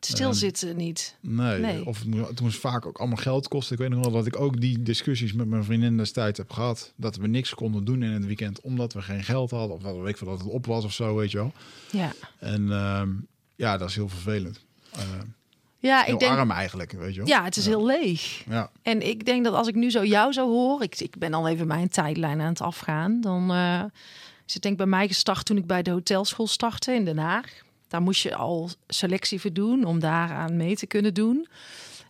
stilzitten 0.00 0.76
niet. 0.76 1.14
Nee, 1.20 1.60
Nee. 1.60 1.86
of 1.86 1.98
het 1.98 2.06
moest, 2.06 2.28
het 2.28 2.40
moest 2.40 2.58
vaak 2.58 2.86
ook 2.86 2.98
allemaal 2.98 3.16
geld 3.16 3.48
kosten. 3.48 3.72
Ik 3.74 3.80
weet 3.80 3.90
nog 3.90 4.00
wel 4.00 4.12
dat 4.12 4.26
ik 4.26 4.40
ook 4.40 4.60
die 4.60 4.82
discussies 4.82 5.32
met 5.32 5.46
mijn 5.48 5.64
vriendin 5.64 5.96
destijds 5.96 6.38
heb 6.38 6.50
gehad. 6.50 6.92
Dat 6.96 7.16
we 7.16 7.26
niks 7.26 7.54
konden 7.54 7.84
doen 7.84 8.02
in 8.02 8.10
het 8.10 8.24
weekend 8.26 8.60
omdat 8.60 8.92
we 8.92 9.02
geen 9.02 9.24
geld 9.24 9.50
hadden. 9.50 9.76
Of 9.76 9.82
dat 9.82 9.96
weet 9.96 10.08
ik 10.08 10.16
veel 10.16 10.26
dat 10.28 10.38
het 10.38 10.48
op 10.48 10.66
was 10.66 10.84
of 10.84 10.92
zo, 10.92 11.16
weet 11.16 11.30
je 11.30 11.36
wel. 11.36 11.52
Ja, 11.90 12.12
En 12.38 12.72
ehm, 12.72 13.08
ja, 13.56 13.76
dat 13.76 13.88
is 13.88 13.94
heel 13.94 14.08
vervelend. 14.08 14.60
Eh, 14.92 15.00
ja 15.78 16.02
heel 16.02 16.14
ik 16.14 16.20
denk... 16.20 16.36
arm 16.36 16.50
eigenlijk, 16.50 16.92
weet 16.92 17.14
je 17.14 17.18
wel. 17.18 17.28
Ja, 17.28 17.44
het 17.44 17.56
is 17.56 17.66
heel 17.66 17.86
leeg. 17.86 18.44
Ja, 18.48 18.70
En 18.82 19.08
ik 19.08 19.24
denk 19.24 19.44
dat 19.44 19.54
als 19.54 19.68
ik 19.68 19.74
nu 19.74 19.90
zo 19.90 20.04
jou 20.04 20.32
zo 20.32 20.48
hoor, 20.48 20.82
ik, 20.82 21.00
ik 21.00 21.18
ben 21.18 21.34
al 21.34 21.48
even 21.48 21.66
mijn 21.66 21.88
tijdlijn 21.88 22.40
aan 22.40 22.48
het 22.48 22.60
afgaan, 22.60 23.20
dan 23.20 23.52
eh, 23.52 23.82
is 24.46 24.54
het 24.54 24.62
denk 24.62 24.74
ik 24.74 24.80
bij 24.80 24.98
mij 24.98 25.06
gestart 25.06 25.44
toen 25.44 25.56
ik 25.56 25.66
bij 25.66 25.82
de 25.82 25.90
hotelschool 25.90 26.46
startte 26.46 26.92
in 26.92 27.04
Den 27.04 27.18
Haag. 27.18 27.46
Daar 27.88 28.02
moest 28.02 28.22
je 28.22 28.34
al 28.34 28.70
selectie 28.86 29.40
voor 29.40 29.52
doen 29.52 29.84
om 29.84 29.98
daaraan 29.98 30.56
mee 30.56 30.76
te 30.76 30.86
kunnen 30.86 31.14
doen. 31.14 31.48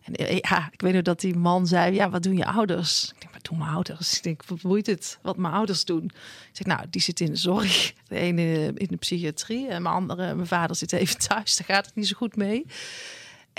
En 0.03 0.13
eh, 0.15 0.37
ja, 0.37 0.69
ik 0.71 0.81
weet 0.81 0.93
nog 0.93 1.01
dat 1.01 1.19
die 1.19 1.35
man 1.35 1.67
zei, 1.67 1.93
ja, 1.93 2.09
wat 2.09 2.23
doen 2.23 2.37
je 2.37 2.45
ouders? 2.45 3.11
Ik 3.15 3.21
denk, 3.21 3.33
wat 3.33 3.43
doen 3.43 3.57
mijn 3.57 3.71
ouders? 3.71 4.17
Ik 4.17 4.23
denk, 4.23 4.45
wat 4.45 4.61
boeit 4.61 4.85
het 4.85 5.19
wat 5.21 5.37
mijn 5.37 5.53
ouders 5.53 5.85
doen? 5.85 6.03
Ik 6.03 6.49
zeg, 6.51 6.67
nou, 6.67 6.85
die 6.89 7.01
zit 7.01 7.19
in 7.19 7.31
de 7.31 7.35
zorg. 7.35 7.93
De 8.07 8.15
ene 8.15 8.71
in 8.75 8.87
de 8.89 8.95
psychiatrie 8.95 9.67
en 9.67 9.81
mijn 9.81 9.95
andere, 9.95 10.35
mijn 10.35 10.47
vader 10.47 10.75
zit 10.75 10.91
even 10.91 11.19
thuis. 11.19 11.55
Daar 11.57 11.75
gaat 11.75 11.85
het 11.85 11.95
niet 11.95 12.07
zo 12.07 12.15
goed 12.17 12.35
mee. 12.35 12.65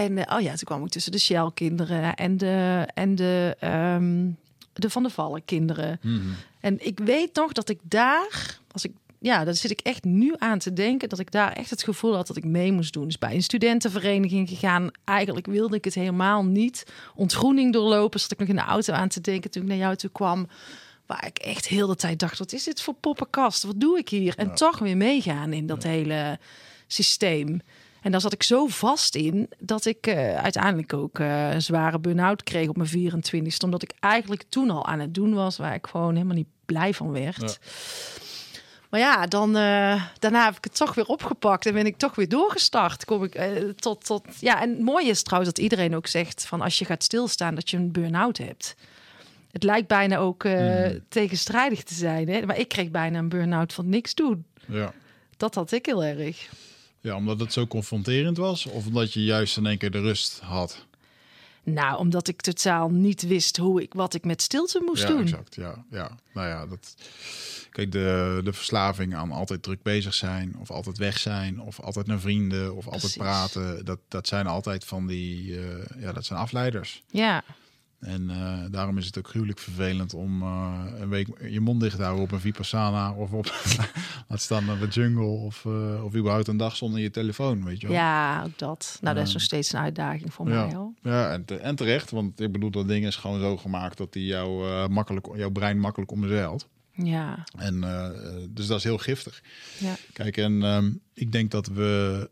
En 0.01 0.19
eh, 0.19 0.37
oh 0.37 0.43
ja, 0.43 0.51
toen 0.51 0.65
kwam 0.65 0.85
ik 0.85 0.91
tussen 0.91 1.13
de 1.13 1.19
Shell-kinderen 1.19 2.15
en 2.15 2.37
de, 2.37 2.87
en 2.95 3.15
de, 3.15 3.57
ehm, 3.59 4.29
de 4.73 4.91
Van 4.91 5.03
de 5.03 5.11
Vallen 5.11 5.45
kinderen. 5.45 5.99
Mhm. 6.03 6.19
En 6.61 6.87
ik 6.87 6.99
weet 6.99 7.35
nog 7.35 7.53
dat 7.53 7.69
ik 7.69 7.79
daar, 7.83 8.59
als 8.73 8.85
ik, 8.85 8.93
ja, 9.19 9.45
daar 9.45 9.55
zit 9.55 9.71
ik 9.71 9.81
echt 9.81 10.05
nu 10.05 10.35
aan 10.39 10.59
te 10.59 10.73
denken, 10.73 11.09
dat 11.09 11.19
ik 11.19 11.31
daar 11.31 11.53
echt 11.53 11.71
het 11.71 11.83
gevoel 11.83 12.15
had 12.15 12.27
dat 12.27 12.37
ik 12.37 12.45
mee 12.45 12.73
moest 12.73 12.93
doen. 12.93 13.05
Dus 13.05 13.19
bij 13.19 13.35
een 13.35 13.43
studentenvereniging 13.43 14.49
gegaan. 14.49 14.91
Eigenlijk 15.05 15.47
wilde 15.47 15.77
ik 15.77 15.85
het 15.85 15.95
helemaal 15.95 16.45
niet. 16.45 16.87
Ontgroening 17.15 17.73
doorlopen, 17.73 18.21
zat 18.21 18.33
ik 18.33 18.39
nog 18.39 18.49
in 18.49 18.57
de 18.57 18.63
auto 18.63 18.93
aan 18.93 19.09
te 19.09 19.21
denken 19.21 19.51
toen 19.51 19.63
ik 19.63 19.69
naar 19.69 19.77
jou 19.77 19.97
toe 19.97 20.11
kwam. 20.11 20.49
Waar 21.07 21.27
ik 21.27 21.39
echt 21.39 21.69
heel 21.69 21.87
de 21.87 21.97
tijd 21.97 22.19
dacht, 22.19 22.39
wat 22.39 22.53
is 22.53 22.65
dit 22.65 22.83
voor 22.83 22.95
poppenkast? 22.95 23.63
Wat 23.63 23.81
doe 23.81 23.99
ik 23.99 24.09
hier? 24.09 24.35
En 24.37 24.55
toch 24.55 24.79
weer 24.79 24.97
meegaan 24.97 25.53
in 25.53 25.67
dat 25.67 25.83
hele 25.83 26.39
systeem. 26.87 27.61
En 28.03 28.11
daar 28.11 28.21
zat 28.21 28.33
ik 28.33 28.43
zo 28.43 28.67
vast 28.67 29.15
in 29.15 29.49
dat 29.59 29.85
ik 29.85 30.07
eh, 30.07 30.37
uiteindelijk 30.37 30.93
ook 30.93 31.19
eh, 31.19 31.53
een 31.53 31.63
zware 31.63 31.99
burn-out 31.99 32.43
kreeg 32.43 32.69
op 32.69 32.77
mijn 32.77 33.13
24ste. 33.13 33.65
Omdat 33.65 33.83
ik 33.83 33.93
eigenlijk 34.01 34.43
toen 34.49 34.71
al 34.71 34.87
aan 34.87 35.01
het 35.01 35.15
doen 35.15 35.35
was 35.35 35.57
waar 35.57 35.75
ik 35.75 35.87
gewoon 35.87 36.15
helemaal 36.15 36.37
niet 36.37 36.49
blij 36.65 36.95
van 36.95 37.13
werd. 37.13 37.41
Ja. 37.41 37.69
Maar 38.91 39.01
ja, 39.01 39.27
dan, 39.27 39.57
eh, 39.57 40.05
daarna 40.19 40.45
heb 40.45 40.57
ik 40.57 40.65
het 40.65 40.77
toch 40.77 40.95
weer 40.95 41.07
opgepakt 41.07 41.67
en 41.67 41.73
ben 41.73 41.87
ik 41.87 41.97
toch 41.97 42.15
weer 42.15 42.29
doorgestart. 42.29 43.05
Kom 43.05 43.25
ik 43.25 43.41
tot, 43.77 44.05
tot, 44.05 44.25
ja, 44.39 44.63
en 44.63 44.71
het 44.71 44.81
mooie 44.81 45.09
is 45.09 45.23
trouwens 45.23 45.55
dat 45.55 45.65
iedereen 45.65 45.97
ook 45.97 46.07
zegt 46.07 46.47
van 46.47 46.61
als 46.61 46.79
je 46.79 46.85
gaat 46.85 47.03
stilstaan 47.03 47.55
dat 47.55 47.71
je 47.71 47.77
een 47.77 47.93
burn-out 47.93 48.39
hebt. 48.39 48.75
Het 49.51 49.63
lijkt 49.63 49.89
bijna 49.89 50.17
ook 50.17 50.45
eh, 50.45 50.91
tegenstrijdig 51.09 51.83
te 51.83 51.95
zijn, 51.95 52.29
hè? 52.29 52.47
maar 52.47 52.59
ik 52.59 52.69
kreeg 52.69 52.91
bijna 52.91 53.19
een 53.19 53.29
burn-out 53.29 53.73
van 53.73 53.89
niks 53.89 54.15
doen. 54.15 54.45
ja. 54.67 54.93
Dat 55.37 55.55
had 55.55 55.73
ik 55.73 55.87
heel 55.87 56.05
erg. 56.05 56.49
Ja, 57.01 57.17
omdat 57.17 57.41
het 57.41 57.53
zo 57.53 57.67
confronterend 57.67 58.37
was. 58.37 58.67
Of 58.67 58.87
omdat 58.87 59.13
je 59.13 59.25
juist 59.25 59.57
in 59.57 59.67
één 59.67 59.79
keer 59.79 59.91
de 59.91 60.01
rust 60.01 60.41
had. 60.41 60.87
Nou, 61.63 61.99
omdat 61.99 62.29
ik 62.29 62.41
totaal 62.41 62.91
niet 62.91 63.23
wist 63.23 63.57
hoe 63.57 63.83
ik, 63.83 63.95
wat 63.95 64.15
ik 64.15 64.25
met 64.25 64.43
stilte 64.43 64.83
moest 64.85 65.03
ja, 65.03 65.09
doen. 65.09 65.21
exact. 65.21 65.55
Ja, 65.55 65.85
ja. 65.91 66.19
Nou 66.33 66.49
ja, 66.49 66.67
dat... 66.67 66.95
Kijk, 67.71 67.93
de, 67.93 68.41
de 68.45 68.53
verslaving 68.53 69.15
aan 69.15 69.31
altijd 69.31 69.63
druk 69.63 69.83
bezig 69.83 70.15
zijn, 70.15 70.57
of 70.59 70.71
altijd 70.71 70.99
weg 70.99 71.19
zijn, 71.19 71.61
of 71.61 71.81
altijd 71.81 72.07
naar 72.07 72.21
vrienden, 72.21 72.77
of 72.77 72.89
altijd 72.89 73.17
praten, 73.17 73.85
dat, 73.85 73.99
dat 74.09 74.27
zijn 74.29 74.47
altijd 74.47 74.85
van 74.85 75.07
die, 75.07 75.59
eh, 75.59 76.03
ja, 76.03 76.13
dat 76.13 76.25
zijn 76.25 76.39
afleiders. 76.39 77.03
Ja, 77.11 77.45
En 78.01 78.31
eh, 78.31 78.59
daarom 78.71 78.99
is 78.99 79.07
het 79.07 79.19
ook 79.19 79.29
gruwelijk 79.29 79.59
vervelend 79.59 80.15
om 80.15 80.43
eh, 80.43 80.85
een 80.99 81.09
week 81.09 81.29
je 81.51 81.61
mond 81.61 81.81
dicht 81.81 81.97
te 81.97 82.03
houden 82.03 82.25
op 82.25 82.33
een 82.33 82.41
Vipassana 82.41 83.13
of 83.13 83.33
op, 83.33 83.45
laat 84.29 84.41
staan 84.41 84.65
naar 84.65 84.79
de 84.79 84.87
jungle 84.87 85.25
of, 85.25 85.65
eh, 85.65 86.05
of 86.05 86.15
überhaupt 86.15 86.49
een 86.49 86.57
dag 86.57 86.77
zonder 86.77 87.01
je 87.01 87.11
telefoon, 87.11 87.65
weet 87.65 87.81
je 87.81 87.87
wel. 87.87 87.97
ja, 87.97 88.43
ook 88.45 88.59
dat. 88.59 88.99
Nou, 89.01 89.15
dat 89.17 89.27
is 89.27 89.33
nog 89.33 89.43
steeds 89.43 89.73
een 89.73 89.79
uitdaging 89.81 90.33
voor 90.35 90.49
Ja. 90.49 90.65
mij. 90.67 90.75
Hoor. 90.75 90.93
Ja, 91.03 91.33
en, 91.33 91.45
te- 91.45 91.57
en 91.57 91.77
terecht, 91.77 92.11
want 92.11 92.41
ik 92.41 92.53
bedoel, 92.53 92.71
dat 92.71 92.89
ding 92.89 93.07
is 93.07 93.17
gewoon 93.17 93.41
zo 93.41 93.57
gemaakt 93.57 93.97
dat 93.99 94.13
die 94.13 94.25
jou, 94.27 94.89
makkelijk, 94.89 95.27
jouw 95.37 95.51
brein 95.51 95.79
makkelijk 95.79 96.11
omzeilt. 96.11 96.69
Ja, 96.93 97.45
En 97.59 97.81
dus 98.51 98.67
dat 98.67 98.79
is 98.79 98.85
heel 98.85 98.99
giftig. 98.99 99.43
ja. 99.79 99.95
Kijk, 100.13 100.37
en 100.37 100.63
ehm, 100.63 100.91
ik 101.15 101.33
denk 101.33 101.51
dat 101.51 101.67
we 101.67 102.31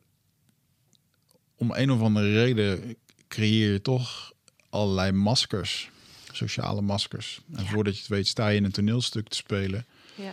om 1.57 1.70
een 1.74 1.90
of 1.90 2.00
andere 2.00 2.33
reden 2.33 2.96
creëer 3.28 3.72
je 3.72 3.83
toch 3.83 4.33
allerlei 4.70 5.12
maskers, 5.12 5.90
sociale 6.33 6.81
maskers. 6.81 7.40
En 7.54 7.62
Ja. 7.64 7.68
voordat 7.70 7.94
je 7.94 8.00
het 8.00 8.09
weet, 8.09 8.26
sta 8.28 8.48
je 8.48 8.57
in 8.57 8.64
een 8.64 8.70
toneelstuk 8.72 9.28
te 9.28 9.37
spelen 9.37 9.87
ja. 10.14 10.33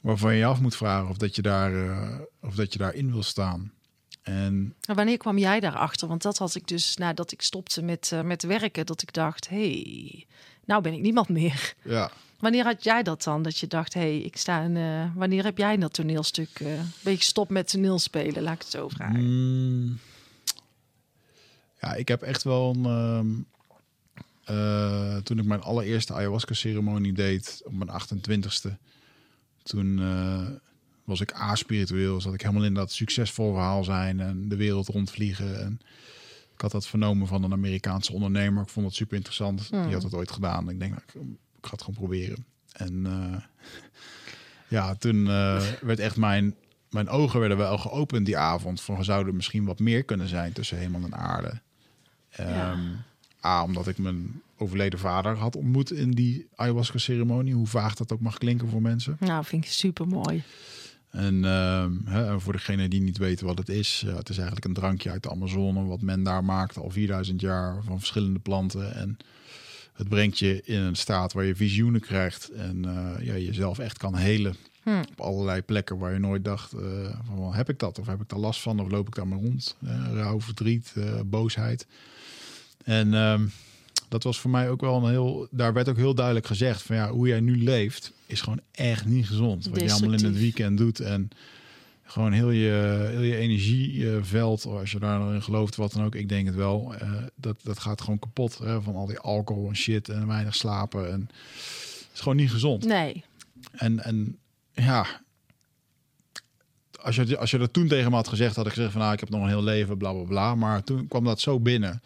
waarvan 0.00 0.32
je 0.32 0.38
je 0.38 0.44
af 0.44 0.60
moet 0.60 0.76
vragen 0.76 1.08
of 1.08 1.16
dat 1.16 1.36
je 1.36 1.42
daar, 1.42 1.88
eh, 1.88 2.18
of 2.40 2.54
dat 2.54 2.72
je 2.72 2.78
daarin 2.78 3.12
wil 3.12 3.22
staan. 3.22 3.72
En 4.22 4.74
wanneer 4.80 5.16
kwam 5.16 5.38
jij 5.38 5.60
daarachter? 5.60 6.08
Want 6.08 6.22
dat 6.22 6.38
had 6.38 6.54
ik 6.54 6.68
dus 6.68 6.96
nadat 6.96 7.32
ik 7.32 7.42
stopte 7.42 7.82
met, 7.82 8.10
eh, 8.12 8.20
met 8.22 8.42
werken, 8.42 8.86
dat 8.86 9.02
ik 9.02 9.12
dacht, 9.12 9.48
hey, 9.48 10.26
nou 10.64 10.82
ben 10.82 10.92
ik 10.92 11.00
niemand 11.00 11.28
meer. 11.28 11.74
ja, 11.84 12.10
Wanneer 12.38 12.64
had 12.64 12.84
jij 12.84 13.02
dat 13.02 13.22
dan? 13.22 13.42
Dat 13.42 13.58
je 13.58 13.66
dacht, 13.66 13.94
hey, 13.94 14.18
ik 14.18 14.36
sta 14.36 14.60
in. 14.62 14.76
eh, 14.76 15.04
wanneer 15.14 15.44
heb 15.44 15.58
jij 15.58 15.76
dat 15.76 15.92
toneelstuk? 15.94 16.48
eh 16.60 16.66
ben 17.00 17.12
je 17.12 17.18
gestopt 17.18 17.50
met 17.50 17.68
toneelspelen? 17.70 18.42
Laat 18.42 18.54
ik 18.54 18.60
het 18.60 18.70
zo 18.70 18.88
vragen. 18.88 19.24
Mm. 19.24 19.98
Ja, 21.80 21.94
ik 21.94 22.08
heb 22.08 22.22
echt 22.22 22.42
wel 22.42 22.74
een. 22.74 22.84
ehm, 22.84 23.26
eh, 24.48 25.16
toen 25.16 25.38
ik 25.38 25.44
mijn 25.44 25.60
allereerste 25.60 26.14
ayahuasca-ceremonie 26.14 27.12
deed 27.12 27.62
op 27.64 27.72
mijn 27.72 27.90
28ste, 27.90 28.76
toen 29.62 29.98
eh, 29.98 30.46
was 31.04 31.20
ik 31.20 31.34
a-spiritueel. 31.34 32.20
Zat 32.20 32.34
ik 32.34 32.40
helemaal 32.40 32.64
in 32.64 32.74
dat 32.74 32.92
succesvol 32.92 33.52
verhaal 33.52 33.84
zijn 33.84 34.20
en 34.20 34.48
de 34.48 34.56
wereld 34.56 34.88
rondvliegen. 34.88 35.60
En 35.60 35.80
ik 36.54 36.60
had 36.60 36.70
dat 36.70 36.86
vernomen 36.86 37.26
van 37.26 37.42
een 37.42 37.52
Amerikaanse 37.52 38.12
ondernemer. 38.12 38.62
Ik 38.62 38.68
vond 38.68 38.86
het 38.86 38.94
super 38.94 39.16
interessant. 39.16 39.68
Hmm. 39.68 39.82
Die 39.82 39.92
had 39.92 40.02
dat 40.02 40.14
ooit 40.14 40.30
gedaan. 40.30 40.70
Ik 40.70 40.78
denk, 40.78 40.90
nou, 40.90 41.02
ik, 41.06 41.14
ik 41.58 41.66
ga 41.66 41.70
het 41.70 41.82
gewoon 41.82 41.98
proberen. 41.98 42.44
En 42.72 43.06
eh, 43.06 43.42
ja, 44.78 44.94
toen 44.94 45.24
werd 45.80 45.98
echt 45.98 46.16
mijn, 46.16 46.54
mijn 46.90 47.08
ogen 47.08 47.40
werden 47.40 47.58
wel 47.58 47.78
geopend 47.78 48.26
die 48.26 48.38
avond. 48.38 48.80
Van 48.80 49.04
zou 49.04 49.26
er 49.26 49.34
misschien 49.34 49.64
wat 49.64 49.78
meer 49.78 50.04
kunnen 50.04 50.28
zijn 50.28 50.52
tussen 50.52 50.78
hemel 50.78 51.02
en 51.02 51.14
aarde. 51.14 51.60
Ja. 52.38 52.72
Ehm, 52.72 52.80
A, 53.44 53.62
omdat 53.62 53.86
ik 53.86 53.98
mijn 53.98 54.42
overleden 54.56 54.98
vader 54.98 55.36
had 55.36 55.56
ontmoet 55.56 55.92
in 55.92 56.10
die 56.10 56.46
ayahuasca-ceremonie. 56.54 57.54
Hoe 57.54 57.66
vaag 57.66 57.94
dat 57.94 58.12
ook 58.12 58.20
mag 58.20 58.38
klinken 58.38 58.68
voor 58.68 58.82
mensen. 58.82 59.16
Nou, 59.20 59.44
vind 59.44 59.64
ik 59.64 59.70
super 59.70 60.06
mooi. 60.06 60.42
En 61.10 61.44
ehm, 61.44 61.92
hè, 62.04 62.40
voor 62.40 62.52
degene 62.52 62.88
die 62.88 63.00
niet 63.00 63.18
weten 63.18 63.46
wat 63.46 63.58
het 63.58 63.68
is, 63.68 64.04
het 64.06 64.28
is 64.28 64.36
eigenlijk 64.36 64.66
een 64.66 64.74
drankje 64.74 65.10
uit 65.10 65.22
de 65.22 65.30
Amazone, 65.30 65.84
wat 65.84 66.02
men 66.02 66.22
daar 66.22 66.44
maakt 66.44 66.76
al 66.76 66.90
4000 66.90 67.40
jaar 67.40 67.82
van 67.82 67.98
verschillende 67.98 68.38
planten. 68.38 68.94
En 68.94 69.18
het 69.98 70.08
brengt 70.08 70.38
je 70.38 70.62
in 70.64 70.80
een 70.80 70.96
staat 70.96 71.32
waar 71.32 71.44
je 71.44 71.56
visioenen 71.56 72.00
krijgt 72.00 72.50
en 72.50 72.84
eh, 72.84 73.26
ja, 73.26 73.36
jezelf 73.36 73.78
echt 73.78 73.98
kan 73.98 74.14
helen 74.14 74.56
Hm. 74.82 74.98
op 75.10 75.20
allerlei 75.20 75.62
plekken 75.62 75.98
waar 75.98 76.12
je 76.12 76.18
nooit 76.18 76.44
dacht 76.44 76.72
eh, 76.72 76.80
van 77.24 77.54
heb 77.54 77.68
ik 77.68 77.78
dat 77.78 77.98
of 77.98 78.06
heb 78.06 78.20
ik 78.20 78.28
daar 78.28 78.38
last 78.38 78.60
van 78.60 78.80
of 78.80 78.90
loop 78.90 79.06
ik 79.06 79.14
daar 79.14 79.28
maar 79.28 79.38
rond. 79.38 79.76
Eh, 79.86 80.12
rouw, 80.12 80.40
verdriet, 80.40 80.94
boosheid. 81.26 81.86
En 82.88 83.14
ehm, 83.14 83.46
dat 84.08 84.22
was 84.22 84.40
voor 84.40 84.50
mij 84.50 84.70
ook 84.70 84.80
wel 84.80 84.96
een 85.04 85.10
heel. 85.10 85.48
Daar 85.50 85.72
werd 85.72 85.88
ook 85.88 85.96
heel 85.96 86.14
duidelijk 86.14 86.46
gezegd 86.46 86.82
van 86.82 86.96
ja, 86.96 87.10
hoe 87.10 87.28
jij 87.28 87.40
nu 87.40 87.62
leeft 87.62 88.12
is 88.26 88.40
gewoon 88.40 88.60
echt 88.70 89.06
niet 89.06 89.26
gezond. 89.26 89.68
Wat 89.68 89.80
je 89.80 89.92
allemaal 89.92 90.18
in 90.18 90.24
het 90.24 90.38
weekend 90.38 90.78
doet 90.78 91.00
en 91.00 91.30
gewoon 92.04 92.32
heel 92.32 92.50
je, 92.50 93.06
heel 93.10 93.22
je 93.22 93.36
energieveld, 93.36 94.64
als 94.64 94.90
je 94.90 94.98
daar 94.98 95.34
in 95.34 95.42
gelooft, 95.42 95.76
wat 95.76 95.92
dan 95.92 96.04
ook. 96.04 96.14
Ik 96.14 96.28
denk 96.28 96.46
het 96.46 96.54
wel. 96.54 96.94
eh, 96.94 97.12
dat, 97.34 97.56
dat 97.62 97.78
gaat 97.78 98.00
gewoon 98.00 98.18
kapot 98.18 98.58
hè, 98.58 98.82
van 98.82 98.94
al 98.94 99.06
die 99.06 99.18
alcohol 99.18 99.68
en 99.68 99.76
shit 99.76 100.08
en 100.08 100.26
weinig 100.26 100.54
slapen. 100.54 101.12
En 101.12 101.20
het 101.20 102.10
is 102.14 102.20
gewoon 102.20 102.36
niet 102.36 102.50
gezond. 102.50 102.84
Nee. 102.84 103.24
En, 103.72 104.04
en 104.04 104.38
ja, 104.72 105.06
als 107.00 107.16
je, 107.16 107.38
als 107.38 107.50
je 107.50 107.58
dat 107.58 107.72
toen 107.72 107.88
tegen 107.88 108.10
me 108.10 108.16
had 108.16 108.28
gezegd, 108.28 108.56
had 108.56 108.66
ik 108.66 108.72
gezegd 108.72 108.92
van 108.92 109.00
nou, 109.00 109.12
ik 109.12 109.20
heb 109.20 109.30
nog 109.30 109.42
een 109.42 109.48
heel 109.48 109.62
leven, 109.62 109.98
bla 109.98 110.12
bla 110.12 110.22
bla. 110.24 110.54
Maar 110.54 110.84
toen 110.84 111.08
kwam 111.08 111.24
dat 111.24 111.40
zo 111.40 111.60
binnen. 111.60 112.02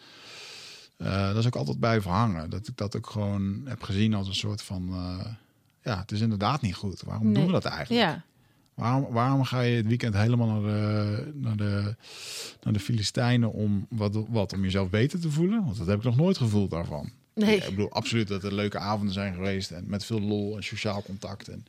Eh 1.03 1.27
dat 1.27 1.37
is 1.37 1.45
ook 1.45 1.55
altijd 1.55 1.79
bij 1.79 2.01
verhangen. 2.01 2.49
Dat 2.49 2.67
ik 2.67 2.77
dat 2.77 2.95
ook 2.97 3.09
gewoon 3.09 3.61
heb 3.65 3.83
gezien 3.83 4.13
als 4.13 4.27
een 4.27 4.35
soort 4.35 4.61
van, 4.61 4.87
eh, 4.91 5.25
ja, 5.83 5.99
het 5.99 6.11
is 6.11 6.21
inderdaad 6.21 6.61
niet 6.61 6.75
goed. 6.75 7.01
Waarom 7.01 7.33
doen 7.33 7.45
we 7.45 7.51
dat 7.51 7.65
eigenlijk? 7.65 8.01
Ja. 8.05 8.23
Waarom, 8.73 9.07
waarom 9.13 9.43
ga 9.43 9.59
je 9.61 9.75
het 9.75 9.87
weekend 9.87 10.13
helemaal 10.13 10.47
naar 10.47 10.61
de, 10.73 11.31
naar 11.35 11.55
de, 11.57 11.95
naar 12.63 12.73
de 12.73 12.79
Filistijnen 12.79 13.51
om 13.51 13.85
wat, 13.89 14.17
wat, 14.29 14.53
om 14.53 14.61
jezelf 14.63 14.89
beter 14.89 15.19
te 15.19 15.31
voelen? 15.31 15.63
Want 15.65 15.77
dat 15.77 15.87
heb 15.87 15.97
ik 15.97 16.03
nog 16.03 16.15
nooit 16.15 16.37
gevoeld 16.37 16.69
daarvan. 16.71 17.09
Nee. 17.35 17.55
Ik 17.57 17.69
bedoel, 17.69 17.91
absoluut 17.91 18.27
dat 18.27 18.43
er 18.43 18.53
leuke 18.53 18.77
avonden 18.79 19.13
zijn 19.13 19.33
geweest 19.33 19.71
en 19.71 19.83
met 19.87 20.05
veel 20.05 20.19
lol 20.21 20.55
en 20.55 20.63
sociaal 20.63 21.03
contact. 21.03 21.47
En, 21.47 21.65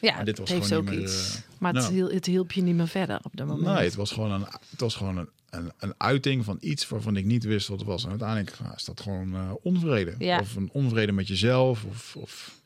Ja, 0.00 0.14
Maar 0.14 0.24
dit 0.24 0.38
was 0.38 0.48
het 0.48 0.58
heeft 0.58 0.70
gewoon 0.70 0.86
ook 0.88 0.90
meer, 0.94 1.02
iets. 1.02 1.34
eh, 1.36 1.40
maar 1.58 1.72
het, 1.74 1.82
nou. 1.82 1.94
hiel- 1.94 2.10
het 2.10 2.26
hielp 2.26 2.52
je 2.52 2.62
niet 2.62 2.74
meer 2.74 2.88
verder 2.88 3.20
op 3.22 3.36
dat 3.36 3.46
moment. 3.46 3.66
Nee, 3.76 3.84
het 3.84 3.94
was 3.94 4.10
gewoon, 4.12 4.30
een, 4.30 4.44
het 4.70 4.80
was 4.80 4.94
gewoon 4.94 5.16
een, 5.16 5.28
een, 5.50 5.72
een 5.78 5.94
uiting 5.96 6.44
van 6.44 6.56
iets 6.60 6.88
waarvan 6.88 7.16
ik 7.16 7.24
niet 7.24 7.44
wist 7.44 7.68
wat 7.68 7.78
het 7.78 7.88
was. 7.88 8.04
En 8.04 8.10
uiteindelijk 8.10 8.58
nou, 8.60 8.74
is 8.76 8.84
dat 8.84 9.00
gewoon 9.00 9.34
eh, 9.34 9.50
onvrede. 9.62 10.14
Ja. 10.18 10.40
Of 10.40 10.56
een 10.56 10.68
onvrede 10.72 11.12
met 11.12 11.28
jezelf 11.28 11.84
of, 11.84 12.16
of 12.16 12.60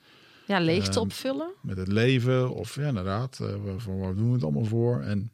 Ja, 0.47 0.61
leegte 0.61 0.90
Ehm, 0.90 0.99
opvullen. 1.01 1.51
met 1.61 1.77
het 1.77 1.88
leven. 1.88 2.51
Of 2.55 2.75
ja, 2.75 2.88
inderdaad, 2.88 3.38
eh, 3.40 3.55
voor 3.77 3.99
waar 3.99 4.14
doen 4.14 4.27
we 4.29 4.35
het 4.35 4.42
allemaal 4.42 4.64
voor? 4.64 5.01
En 5.01 5.31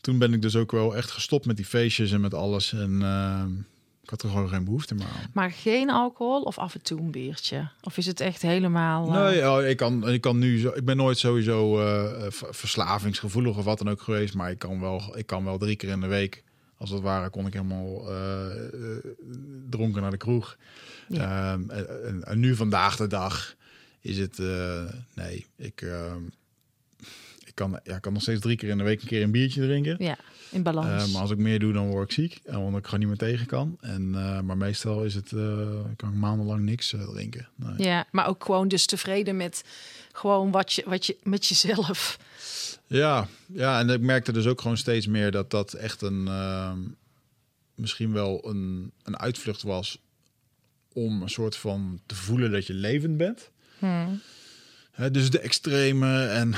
toen 0.00 0.18
ben 0.18 0.32
ik 0.32 0.42
dus 0.42 0.56
ook 0.56 0.72
wel 0.72 0.96
echt 0.96 1.10
gestopt 1.10 1.46
met 1.46 1.56
die 1.56 1.66
feestjes 1.66 2.12
en 2.12 2.20
met 2.20 2.34
alles. 2.34 2.72
En 2.72 3.02
eh, 3.02 3.44
ik 4.12 4.16
had 4.20 4.22
er 4.30 4.36
gewoon 4.36 4.48
geen 4.48 4.64
behoefte 4.64 4.94
meer 4.94 5.06
aan. 5.06 5.30
Maar 5.32 5.50
geen 5.50 5.90
alcohol 5.90 6.42
of 6.42 6.58
af 6.58 6.74
en 6.74 6.82
toe 6.82 7.00
een 7.00 7.10
biertje? 7.10 7.68
Of 7.82 7.96
is 7.96 8.06
het 8.06 8.20
echt 8.20 8.42
helemaal... 8.42 9.06
eh, 9.06 9.12
Nee, 9.22 9.36
ja, 9.36 9.60
ik, 9.60 9.76
kan, 9.76 10.08
ik 10.08 10.20
kan 10.20 10.38
nu 10.38 10.58
zo. 10.58 10.68
Ik 10.74 10.84
ben 10.84 10.96
nooit 10.96 11.18
sowieso 11.18 11.80
eh, 11.80 12.26
v- 12.30 12.42
verslavingsgevoelig 12.50 13.56
of 13.58 13.64
wat 13.64 13.78
dan 13.78 13.88
ook 13.90 14.00
geweest. 14.02 14.34
Maar 14.34 14.50
ik 14.50 14.58
kan 14.58 14.80
wel, 14.80 15.18
ik 15.18 15.26
kan 15.26 15.44
wel 15.44 15.58
drie 15.58 15.76
keer 15.76 15.88
in 15.88 16.00
de 16.00 16.06
week, 16.06 16.42
als 16.76 16.90
het 16.90 17.00
ware, 17.02 17.30
kon 17.30 17.46
ik 17.46 17.52
helemaal 17.52 18.08
eh, 18.10 18.46
eh, 18.66 19.04
dronken 19.70 20.02
naar 20.02 20.10
de 20.10 20.16
kroeg. 20.16 20.56
Ja. 21.08 21.52
Ehm, 21.52 21.70
en, 21.70 22.04
en- 22.06 22.24
en 22.24 22.38
nu 22.38 22.56
vandaag 22.56 22.96
de 22.96 23.06
dag 23.06 23.54
is 24.00 24.18
het. 24.18 24.38
eh, 24.38 24.82
nee, 25.14 25.46
ik. 25.56 25.84
Ik 27.50 27.56
kan, 27.56 27.80
ja, 27.84 27.96
ik 27.96 28.02
kan 28.02 28.12
nog 28.12 28.22
steeds 28.22 28.40
drie 28.40 28.56
keer 28.56 28.68
in 28.68 28.78
de 28.78 28.84
week 28.84 29.02
een 29.02 29.08
keer 29.08 29.22
een 29.22 29.30
biertje 29.30 29.60
drinken. 29.60 29.96
Ja, 29.98 30.18
in 30.50 30.62
balans. 30.62 31.04
Eh, 31.04 31.12
maar 31.12 31.20
als 31.20 31.30
ik 31.30 31.38
meer 31.38 31.58
doe, 31.58 31.72
dan 31.72 31.88
word 31.88 32.08
ik 32.08 32.14
ziek. 32.14 32.40
En 32.44 32.56
omdat 32.56 32.80
ik 32.80 32.84
gewoon 32.84 33.00
niet 33.00 33.08
meer 33.08 33.28
tegen 33.28 33.46
kan. 33.46 33.76
En, 33.80 34.14
eh, 34.14 34.40
maar 34.40 34.56
meestal 34.56 35.04
is 35.04 35.14
het, 35.14 35.32
eh, 35.32 35.68
kan 35.96 36.08
ik 36.08 36.14
maandenlang 36.14 36.64
niks 36.64 36.92
eh, 36.92 37.08
drinken. 37.08 37.48
Nee. 37.54 37.86
Ja, 37.86 38.06
maar 38.10 38.26
ook 38.28 38.44
gewoon 38.44 38.68
dus 38.68 38.86
tevreden 38.86 39.36
met 39.36 39.64
gewoon 40.12 40.50
wat 40.50 40.72
je, 40.72 40.82
wat 40.86 41.06
je 41.06 41.16
met 41.22 41.46
jezelf. 41.46 42.18
Ja, 42.86 43.28
ja, 43.46 43.80
en 43.80 43.88
ik 43.88 44.00
merkte 44.00 44.32
dus 44.32 44.46
ook 44.46 44.60
gewoon 44.60 44.76
steeds 44.76 45.06
meer 45.06 45.30
dat 45.30 45.50
dat 45.50 45.72
echt 45.72 46.02
een 46.02 46.28
ehm, 46.28 46.78
misschien 47.74 48.12
wel 48.12 48.48
een, 48.48 48.92
een 49.02 49.18
uitvlucht 49.18 49.62
was 49.62 49.98
om 50.92 51.22
een 51.22 51.28
soort 51.28 51.56
van 51.56 52.00
te 52.06 52.14
voelen 52.14 52.50
dat 52.50 52.66
je 52.66 52.74
levend 52.74 53.16
bent. 53.16 53.50
Hè, 53.78 54.06
dus 55.08 55.30
de 55.30 55.38
extreme 55.40 56.24
en 56.26 56.54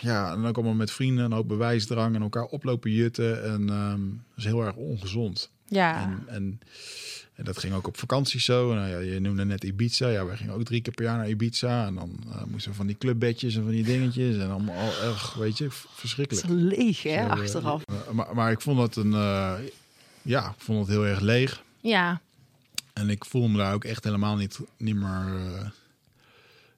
ja, 0.00 0.32
en 0.32 0.44
ook 0.44 0.56
allemaal 0.56 0.74
met 0.74 0.90
vrienden 0.90 1.24
en 1.24 1.34
ook 1.34 1.46
bewijsdrang 1.46 2.14
en 2.14 2.22
elkaar 2.22 2.44
oplopen 2.44 2.90
jutten 2.90 3.44
en 3.44 3.68
ehm, 3.70 4.00
dat 4.00 4.36
is 4.36 4.44
heel 4.44 4.64
erg 4.64 4.74
ongezond. 4.74 5.50
Ja, 5.68 6.02
En, 6.02 6.22
en, 6.34 6.60
en 7.34 7.44
dat 7.44 7.58
ging 7.58 7.74
ook 7.74 7.86
op 7.86 7.98
vakantie 7.98 8.40
zo. 8.40 8.74
Nou 8.74 8.88
ja, 8.88 8.98
je 8.98 9.20
noemde 9.20 9.44
net 9.44 9.64
Ibiza. 9.64 10.08
Ja, 10.08 10.24
wij 10.26 10.36
gingen 10.36 10.54
ook 10.54 10.64
drie 10.64 10.80
keer 10.82 10.92
per 10.92 11.04
jaar 11.04 11.16
naar 11.16 11.28
Ibiza. 11.28 11.86
En 11.86 11.94
dan 11.94 12.18
eh, 12.32 12.42
moesten 12.44 12.70
we 12.70 12.76
van 12.76 12.86
die 12.86 12.98
clubbedjes 12.98 13.54
en 13.56 13.62
van 13.62 13.70
die 13.70 13.84
dingetjes. 13.84 14.36
En 14.36 14.50
allemaal 14.50 14.76
al 14.80 15.08
erg, 15.08 15.34
weet 15.34 15.58
je, 15.58 15.70
v- 15.70 15.82
het 15.82 15.90
verschrikkelijk. 15.94 16.46
is 16.46 16.52
leeg 16.52 17.02
hè, 17.02 17.10
Zo, 17.10 17.16
eh, 17.18 17.30
achteraf. 17.30 17.82
eh, 17.84 18.10
maar, 18.10 18.34
maar 18.34 18.50
ik 18.50 18.60
vond 18.60 18.78
het 18.80 18.96
een, 18.96 19.10
ja, 20.22 20.46
ik 20.48 20.54
vond 20.58 20.78
het 20.78 20.88
heel 20.88 21.06
erg 21.06 21.20
leeg. 21.20 21.62
Ja, 21.80 22.20
En 22.92 23.10
ik 23.10 23.24
voelde 23.24 23.48
me 23.48 23.56
daar 23.58 23.74
ook 23.74 23.84
echt 23.84 24.04
helemaal 24.04 24.36
niet, 24.36 24.58
niet 24.76 24.96
meer. 24.96 25.72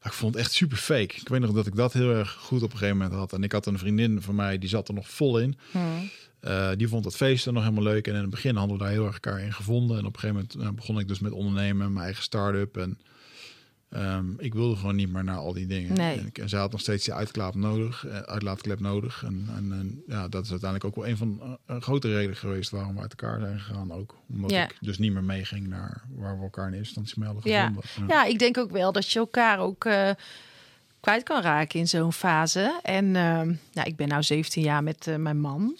Ik 0.09 0.14
vond 0.14 0.35
het 0.35 0.42
echt 0.42 0.53
super 0.53 0.77
fake. 0.77 1.16
Ik 1.16 1.29
weet 1.29 1.40
nog 1.40 1.53
dat 1.53 1.66
ik 1.66 1.77
dat 1.77 1.92
heel 1.92 2.14
erg 2.14 2.33
goed 2.33 2.62
op 2.62 2.73
een 2.73 2.79
gegeven 2.79 2.97
moment 2.97 3.16
had. 3.16 3.33
En 3.33 3.42
ik 3.42 3.53
had 3.53 3.66
een 3.66 3.79
vriendin 3.79 4.23
van 4.23 4.35
mij, 4.35 4.59
die 4.59 4.68
zat 4.68 4.88
er 4.88 4.94
nog 4.94 5.11
vol 5.11 5.38
in. 5.38 5.59
Eh, 6.40 6.71
die 6.77 6.88
vond 6.88 7.05
het 7.05 7.16
feesten 7.16 7.55
nog 7.55 7.62
helemaal 7.62 7.85
leuk. 7.85 8.07
En 8.07 8.14
in 8.14 8.21
het 8.21 8.31
begin 8.31 8.57
hadden 8.57 8.77
we 8.77 8.83
daar 8.83 8.92
heel 8.92 9.05
erg 9.05 9.14
elkaar 9.14 9.40
in 9.40 9.53
gevonden. 9.53 9.99
En 9.99 10.05
op 10.05 10.14
een 10.14 10.21
gegeven 10.21 10.49
moment 10.51 10.68
eh, 10.68 10.75
begon 10.77 10.99
ik 10.99 11.09
dus 11.09 11.18
met 11.18 11.33
ondernemen, 11.33 11.92
mijn 11.92 12.05
eigen 12.05 12.23
start-up. 12.23 12.77
En 12.77 12.99
ehm, 13.90 14.27
ik 14.38 14.55
wilde 14.55 14.77
gewoon 14.77 14.96
niet 14.96 15.12
meer 15.12 15.24
naar 15.24 15.37
al 15.37 15.53
die 15.53 15.66
dingen. 15.66 15.96
Nee. 15.96 16.18
En, 16.18 16.27
ik, 16.27 16.38
en 16.38 16.48
zij 16.48 16.61
had 16.61 16.70
nog 16.72 16.81
steeds 16.81 17.05
die 17.05 17.14
uitlaat 17.14 17.55
nodig, 17.55 18.07
eh, 18.07 18.18
uitlaatklep 18.18 18.81
nodig. 18.81 19.22
En, 19.24 19.48
en, 19.57 19.72
en 19.72 20.03
ja, 20.07 20.29
dat 20.29 20.44
is 20.44 20.51
uiteindelijk 20.51 20.85
ook 20.90 21.03
wel 21.05 21.11
een 21.12 21.16
van 21.16 21.38
eh, 21.42 21.51
een 21.66 21.83
grote 21.83 22.09
reden 22.12 22.37
geweest 22.37 22.70
waarom 22.70 22.94
we 22.94 23.01
uit 23.01 23.14
elkaar 23.20 23.40
zijn 23.40 23.61
gegaan. 23.61 23.92
Ook 23.92 24.14
omdat 24.29 24.51
Ja. 24.51 24.64
ik 24.64 24.77
dus 24.81 24.98
niet 24.98 25.12
meer 25.12 25.24
meeging 25.24 25.66
naar 25.66 26.03
waar 26.16 26.37
we 26.38 26.42
elkaar 26.42 26.66
in 26.66 26.74
eerste 26.74 26.98
instantie 27.01 27.18
mee 27.18 27.29
hadden 27.33 27.53
Ja. 27.53 27.72
gevonden. 27.83 28.16
ja, 28.16 28.24
ik 28.24 28.38
denk 28.38 28.59
ook 28.59 28.70
wel 28.70 28.92
dat 28.92 29.11
je 29.12 29.18
elkaar 29.18 29.59
ook 29.59 29.85
eh, 29.85 30.11
kwijt 31.01 31.22
kan 31.22 31.42
raken 31.42 31.79
in 31.79 31.88
zo'n 31.88 32.12
fase. 32.12 32.81
En 32.83 33.11
nou, 33.11 33.57
ik 33.85 33.96
ben 33.96 34.09
nou 34.09 34.22
17 34.22 34.62
jaar 34.62 34.83
met 34.83 35.07
eh, 35.07 35.16
mijn 35.16 35.40
man. 35.40 35.77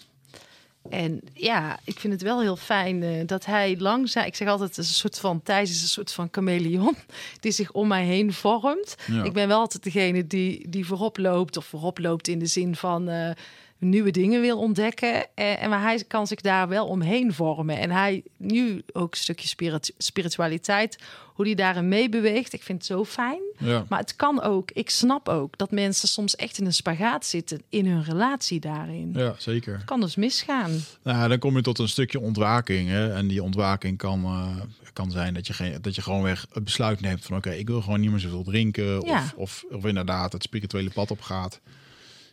En 0.89 1.21
ja, 1.33 1.79
ik 1.83 1.99
vind 1.99 2.13
het 2.13 2.21
wel 2.21 2.41
heel 2.41 2.55
fijn 2.55 3.03
eh, 3.03 3.25
dat 3.25 3.45
hij 3.45 3.75
langzaam... 3.77 4.25
Ik 4.25 4.35
zeg 4.35 4.47
altijd, 4.47 4.69
het 4.69 4.79
is 4.85 4.87
een 4.87 4.95
soort 4.95 5.19
van... 5.19 5.41
Thijs 5.43 5.69
is 5.69 5.81
een 5.81 5.87
soort 5.87 6.11
van 6.11 6.27
chameleon 6.31 6.95
die 7.39 7.51
zich 7.51 7.71
om 7.71 7.87
mij 7.87 8.05
heen 8.05 8.33
vormt. 8.33 8.95
Ja. 9.07 9.23
Ik 9.23 9.33
ben 9.33 9.47
wel 9.47 9.59
altijd 9.59 9.83
degene 9.83 10.27
die, 10.27 10.69
die 10.69 10.85
voorop 10.85 11.17
loopt. 11.17 11.57
Of 11.57 11.65
voorop 11.65 11.99
loopt 11.99 12.27
in 12.27 12.39
de 12.39 12.45
zin 12.45 12.75
van... 12.75 13.09
eh, 13.09 13.31
nieuwe 13.79 14.11
dingen 14.11 14.41
wil 14.41 14.57
ontdekken. 14.57 15.35
En, 15.35 15.59
en 15.59 15.69
maar 15.69 15.81
hij 15.81 16.03
kan 16.07 16.27
zich 16.27 16.41
daar 16.41 16.67
wel 16.67 16.87
omheen 16.87 17.33
vormen. 17.33 17.77
En 17.77 17.91
hij 17.91 18.23
nu 18.37 18.83
ook 18.93 19.11
een 19.11 19.17
stukje 19.17 19.47
spirit, 19.47 19.93
spiritualiteit, 19.97 20.97
hoe 21.33 21.45
die 21.45 21.55
daarin 21.55 21.87
meebeweegt. 21.87 22.53
Ik 22.53 22.63
vind 22.63 22.77
het 22.77 22.87
zo 22.87 23.05
fijn. 23.05 23.41
Ja. 23.57 23.85
Maar 23.89 23.99
het 23.99 24.15
kan 24.15 24.41
ook, 24.41 24.71
ik 24.71 24.89
snap 24.89 25.29
ook 25.29 25.57
dat 25.57 25.71
mensen 25.71 26.07
soms 26.07 26.35
echt 26.35 26.57
in 26.57 26.65
een 26.65 26.73
spagaat 26.73 27.25
zitten 27.25 27.61
in 27.69 27.85
hun 27.85 28.03
relatie 28.03 28.59
daarin. 28.59 29.11
ja, 29.13 29.35
zeker. 29.37 29.73
Het 29.73 29.85
kan 29.85 29.99
dus 30.01 30.15
misgaan. 30.15 30.71
Nou, 31.03 31.29
dan 31.29 31.39
kom 31.39 31.55
je 31.55 31.61
tot 31.61 31.79
een 31.79 31.89
stukje 31.89 32.19
ontwaking. 32.19 32.89
Hè? 32.89 33.13
En 33.13 33.27
die 33.27 33.43
ontwaking 33.43 33.97
kan, 33.97 34.23
eh, 34.23 34.55
kan 34.93 35.11
zijn 35.11 35.33
dat 35.33 35.47
je, 35.47 35.53
geen, 35.53 35.81
dat 35.81 35.95
je 35.95 36.01
gewoon 36.01 36.23
weer 36.23 36.45
het 36.53 36.63
besluit 36.63 37.01
neemt 37.01 37.25
van... 37.25 37.37
oké, 37.37 37.51
ik 37.51 37.67
wil 37.67 37.81
gewoon 37.81 37.99
niet 37.99 38.11
meer 38.11 38.19
zoveel 38.19 38.43
drinken. 38.43 39.05
Ja. 39.05 39.21
Of, 39.21 39.33
of, 39.35 39.65
of 39.71 39.85
inderdaad 39.85 40.33
het 40.33 40.43
spirituele 40.43 40.89
pad 40.89 41.11
op 41.11 41.21
gaat. 41.21 41.59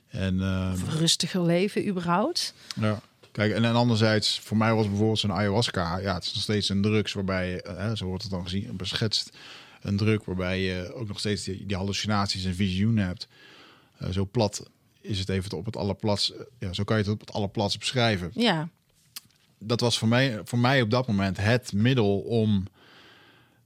En 0.09 0.41
eh, 0.41 0.71
Of 0.73 0.83
een 0.83 0.99
rustiger 0.99 1.43
leven 1.43 1.89
überhaupt. 1.89 2.55
ja, 2.81 3.01
kijk, 3.33 3.53
en, 3.53 3.65
en 3.65 3.75
anderzijds, 3.75 4.41
voor 4.41 4.57
mij 4.57 4.75
was 4.75 4.89
bijvoorbeeld 4.89 5.19
zo'n 5.19 5.33
ayahuasca... 5.33 5.99
ja, 5.99 6.15
het 6.15 6.25
is 6.25 6.35
nog 6.35 6.43
steeds 6.43 6.69
een 6.69 6.83
drugs 6.83 7.13
waarbij, 7.13 7.51
je, 7.51 7.63
eh, 7.63 7.95
zo 7.95 8.07
wordt 8.07 8.23
het 8.23 8.33
dan 8.33 8.43
gezien, 8.43 8.77
beschetst... 8.77 9.37
een 9.81 9.97
druk 9.97 10.25
waarbij 10.25 10.61
je 10.61 10.95
ook 10.95 11.09
nog 11.09 11.19
steeds 11.19 11.45
die, 11.45 11.67
die 11.67 11.77
hallucinaties 11.77 12.45
en 12.45 12.55
visioenen 12.55 13.07
hebt. 13.07 13.29
Eh, 13.99 14.11
zo 14.11 14.29
plat 14.31 14.71
is 15.01 15.19
het 15.19 15.29
even 15.29 15.57
op 15.57 15.65
het 15.65 15.77
allerplatst... 15.77 16.33
ja, 16.59 16.73
zo 16.73 16.85
kan 16.85 16.97
je 16.97 17.03
het 17.03 17.13
op 17.13 17.21
het 17.21 17.33
allerplatst 17.33 17.79
beschrijven 17.79 18.31
Ja, 18.35 18.69
dat 19.59 19.81
was 19.81 19.99
voor 19.99 20.09
mij, 20.09 20.41
voor 20.45 20.59
mij 20.59 20.83
op 20.83 20.91
dat 20.91 21.07
moment 21.07 21.37
het 21.37 21.73
middel 21.73 22.19
om, 22.19 22.65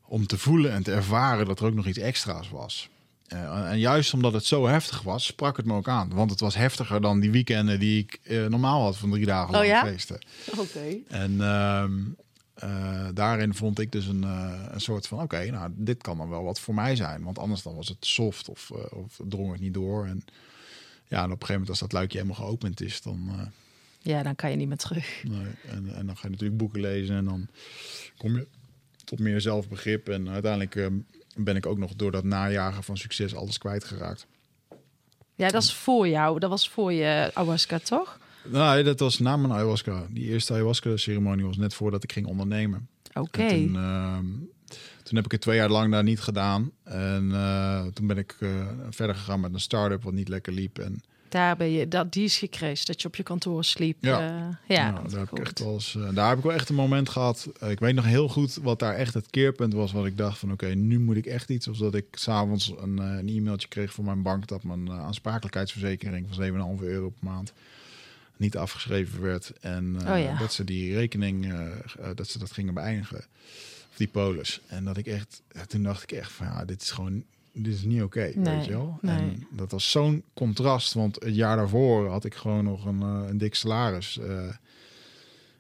om 0.05 0.27
te 0.27 0.39
voelen 0.39 0.73
en 0.73 0.83
te 0.83 0.93
ervaren 0.93 1.47
dat 1.47 1.61
er 1.61 1.67
ook 1.67 1.75
nog 1.75 1.87
iets 1.87 1.99
extra's 1.99 2.51
was. 2.51 2.89
Eh, 3.31 3.71
en 3.71 3.79
juist 3.79 4.15
omdat 4.15 4.33
het 4.33 4.45
zo 4.45 4.67
heftig 4.67 5.03
was, 5.03 5.25
sprak 5.25 5.57
het 5.57 5.67
me 5.67 5.75
ook 5.75 5.89
aan. 5.89 6.11
Want 6.15 6.31
het 6.31 6.41
was 6.41 6.55
heftiger 6.55 7.01
dan 7.01 7.21
die 7.21 7.31
weekenden 7.31 7.81
die 7.81 7.99
ik 7.99 8.19
eh, 8.23 8.47
normaal 8.47 8.83
had 8.83 8.97
van 8.97 9.11
drie 9.11 9.27
dagen 9.27 9.49
Oh 9.49 9.55
lang 9.55 9.67
ja? 9.67 9.85
feesten. 9.85 10.19
oké. 10.59 10.97
En 11.09 11.41
ehm, 11.41 11.93
eh, 12.55 13.09
daarin 13.15 13.55
vond 13.55 13.79
ik 13.79 13.93
dus 13.93 14.07
een, 14.07 14.23
een 14.73 14.81
soort 14.81 15.07
van, 15.07 15.23
oké, 15.23 15.51
nou, 15.51 15.71
dit 15.75 16.03
kan 16.03 16.19
dan 16.19 16.29
wel 16.29 16.43
wat 16.45 16.61
voor 16.61 16.75
mij 16.75 16.97
zijn. 16.97 17.23
Want 17.23 17.39
anders 17.39 17.63
dan 17.63 17.75
was 17.75 17.89
het 17.89 18.07
soft 18.07 18.49
of, 18.49 18.71
of 18.71 19.21
drong 19.29 19.53
het 19.53 19.61
niet 19.61 19.75
door. 19.75 20.07
En 20.07 20.25
ja, 21.07 21.19
en 21.19 21.25
op 21.25 21.31
een 21.31 21.47
gegeven 21.47 21.53
moment 21.53 21.71
als 21.71 21.79
dat 21.79 21.93
luikje 21.93 22.19
helemaal 22.19 22.45
geopend 22.45 22.81
is, 22.81 23.03
dan... 23.03 23.51
Ja, 24.03 24.23
dan 24.23 24.35
kan 24.35 24.51
je 24.51 24.57
niet 24.57 24.69
meer 24.69 24.77
terug. 24.77 25.23
Nee, 25.23 25.53
en, 25.67 25.95
en 25.95 26.07
dan 26.07 26.17
ga 26.17 26.23
je 26.23 26.31
natuurlijk 26.31 26.59
boeken 26.59 26.81
lezen 26.81 27.17
en 27.17 27.25
dan 27.25 27.49
kom 28.17 28.37
je 28.37 28.47
tot 29.11 29.19
meer 29.19 29.41
zelfbegrip. 29.41 30.09
En 30.09 30.29
uiteindelijk 30.29 30.77
eh, 30.77 30.87
ben 31.45 31.57
ik 31.57 31.67
ook 31.67 31.79
nog 31.79 31.95
door 31.95 32.11
dat 32.11 32.25
najagen 32.25 32.83
van 32.83 32.97
succes 32.97 33.35
alles 33.35 33.59
kwijtgeraakt. 33.59 34.27
Ja, 35.35 35.49
dat 35.49 35.63
is 35.63 35.75
voor 35.75 36.09
jou. 36.09 36.39
Dat 36.39 36.51
was 36.51 36.69
voor 36.69 36.93
je 36.93 37.31
ayahuasca, 37.35 37.79
toch? 37.79 38.19
Nee, 38.45 38.83
dat 38.83 39.01
was 39.01 39.19
na 39.19 39.37
mijn 39.37 39.53
ayahuasca. 39.53 40.07
Die 40.11 40.25
eerste 40.25 40.53
ayahuasca-ceremonie 40.53 41.45
was 41.45 41.57
net 41.57 41.75
voordat 41.75 42.03
ik 42.03 42.13
ging 42.13 42.27
ondernemen. 42.27 42.89
Oké. 43.15 43.43
En 43.43 43.49
Toen, 43.49 43.77
ehm, 43.77 44.27
toen 45.03 45.17
heb 45.17 45.25
ik 45.25 45.33
het 45.33 45.41
twee 45.41 45.57
jaar 45.57 45.69
lang 45.69 45.93
daar 45.93 46.03
niet 46.03 46.21
gedaan. 46.21 46.71
En 46.85 47.31
eh, 47.33 47.87
toen 47.87 48.07
ben 48.07 48.19
ik 48.19 48.37
eh, 48.41 48.51
verder 48.91 49.17
gegaan 49.17 49.41
met 49.41 49.55
een 49.55 49.61
start-up 49.61 50.03
wat 50.03 50.13
niet 50.13 50.29
lekker 50.29 50.53
liep. 50.53 50.79
En 50.79 51.03
Daar 51.31 51.57
ben 51.57 51.71
je, 51.71 51.89
dat, 51.89 52.13
die 52.13 52.25
is 52.25 52.39
gecrashed, 52.39 52.87
dat 52.87 53.03
je 53.03 53.09
op 53.09 53.17
je 53.17 53.23
kantoor 53.23 53.65
sliep. 53.65 53.97
Ja. 54.01 54.21
Eh, 54.21 54.77
ja, 54.77 54.91
Nou, 54.91 55.09
daar, 55.09 55.19
heb 55.19 55.31
ik 55.31 55.39
echt 55.39 55.61
eens, 55.61 55.97
eh, 55.97 56.15
daar 56.15 56.29
heb 56.29 56.39
ik 56.39 56.45
wel 56.45 56.53
echt 56.53 56.69
een 56.69 56.75
moment 56.75 57.09
gehad. 57.09 57.49
Eh, 57.61 57.71
ik 57.71 57.79
weet 57.79 57.95
nog 57.95 58.05
heel 58.05 58.29
goed 58.29 58.55
wat 58.55 58.79
daar 58.79 58.95
echt 58.95 59.15
het 59.15 59.31
keerpunt 59.31 59.73
was. 59.73 59.93
Wat 59.93 60.07
ik 60.07 60.17
dacht 60.17 60.39
van 60.39 60.53
oké, 60.53 60.67
nu 60.67 60.99
moet 60.99 61.17
ik 61.17 61.27
echt 61.27 61.51
iets. 61.51 61.69
Of 61.69 61.77
dat 61.77 61.95
ik 61.95 62.05
s'avonds 62.11 62.75
een, 62.81 62.99
een 62.99 63.29
e-mailtje 63.29 63.69
kreeg 63.69 63.93
van 63.93 64.05
mijn 64.05 64.23
bank 64.23 64.47
dat 64.47 64.63
mijn 64.63 64.91
aansprakelijkheidsverzekering 64.91 66.27
van 66.31 66.79
7,5 66.79 66.85
euro 66.85 67.09
per 67.09 67.29
maand 67.31 67.53
niet 68.37 68.57
afgeschreven 68.57 69.23
werd. 69.23 69.53
En 69.61 69.97
Oh 70.09 70.19
ja. 70.19 70.39
dat 70.39 70.53
ze 70.53 70.65
die 70.65 70.95
rekening, 70.95 71.55
dat 72.15 72.29
ze 72.29 72.39
dat 72.39 72.53
gingen 72.53 72.75
beëindigen. 72.75 73.25
Of 73.91 73.97
die 73.97 74.09
polis. 74.09 74.61
En 74.67 74.85
dat 74.85 74.97
ik 74.97 75.07
echt, 75.07 75.43
toen 75.67 75.83
dacht 75.83 76.03
ik 76.03 76.13
echt 76.13 76.33
van 76.33 76.47
ja, 76.47 76.65
dit 76.65 76.83
is 76.83 76.91
gewoon, 76.91 77.25
dit 77.53 77.75
is 77.75 77.83
niet 77.83 78.03
oké, 78.03 78.33
Nee, 78.35 78.57
weet 78.57 78.65
je 78.65 78.71
wel. 78.71 78.99
nee. 79.01 79.17
En 79.17 79.47
dat 79.51 79.71
was 79.71 79.91
zo'n 79.91 80.23
contrast, 80.35 80.93
want 80.93 81.17
het 81.25 81.35
jaar 81.35 81.57
daarvoor 81.57 82.09
had 82.11 82.25
ik 82.25 82.35
gewoon 82.35 82.65
nog 82.65 82.85
een, 82.85 83.03
eh, 83.03 83.29
een 83.29 83.39
dik 83.39 83.55
salaris. 83.55 84.19
eh, 84.19 84.49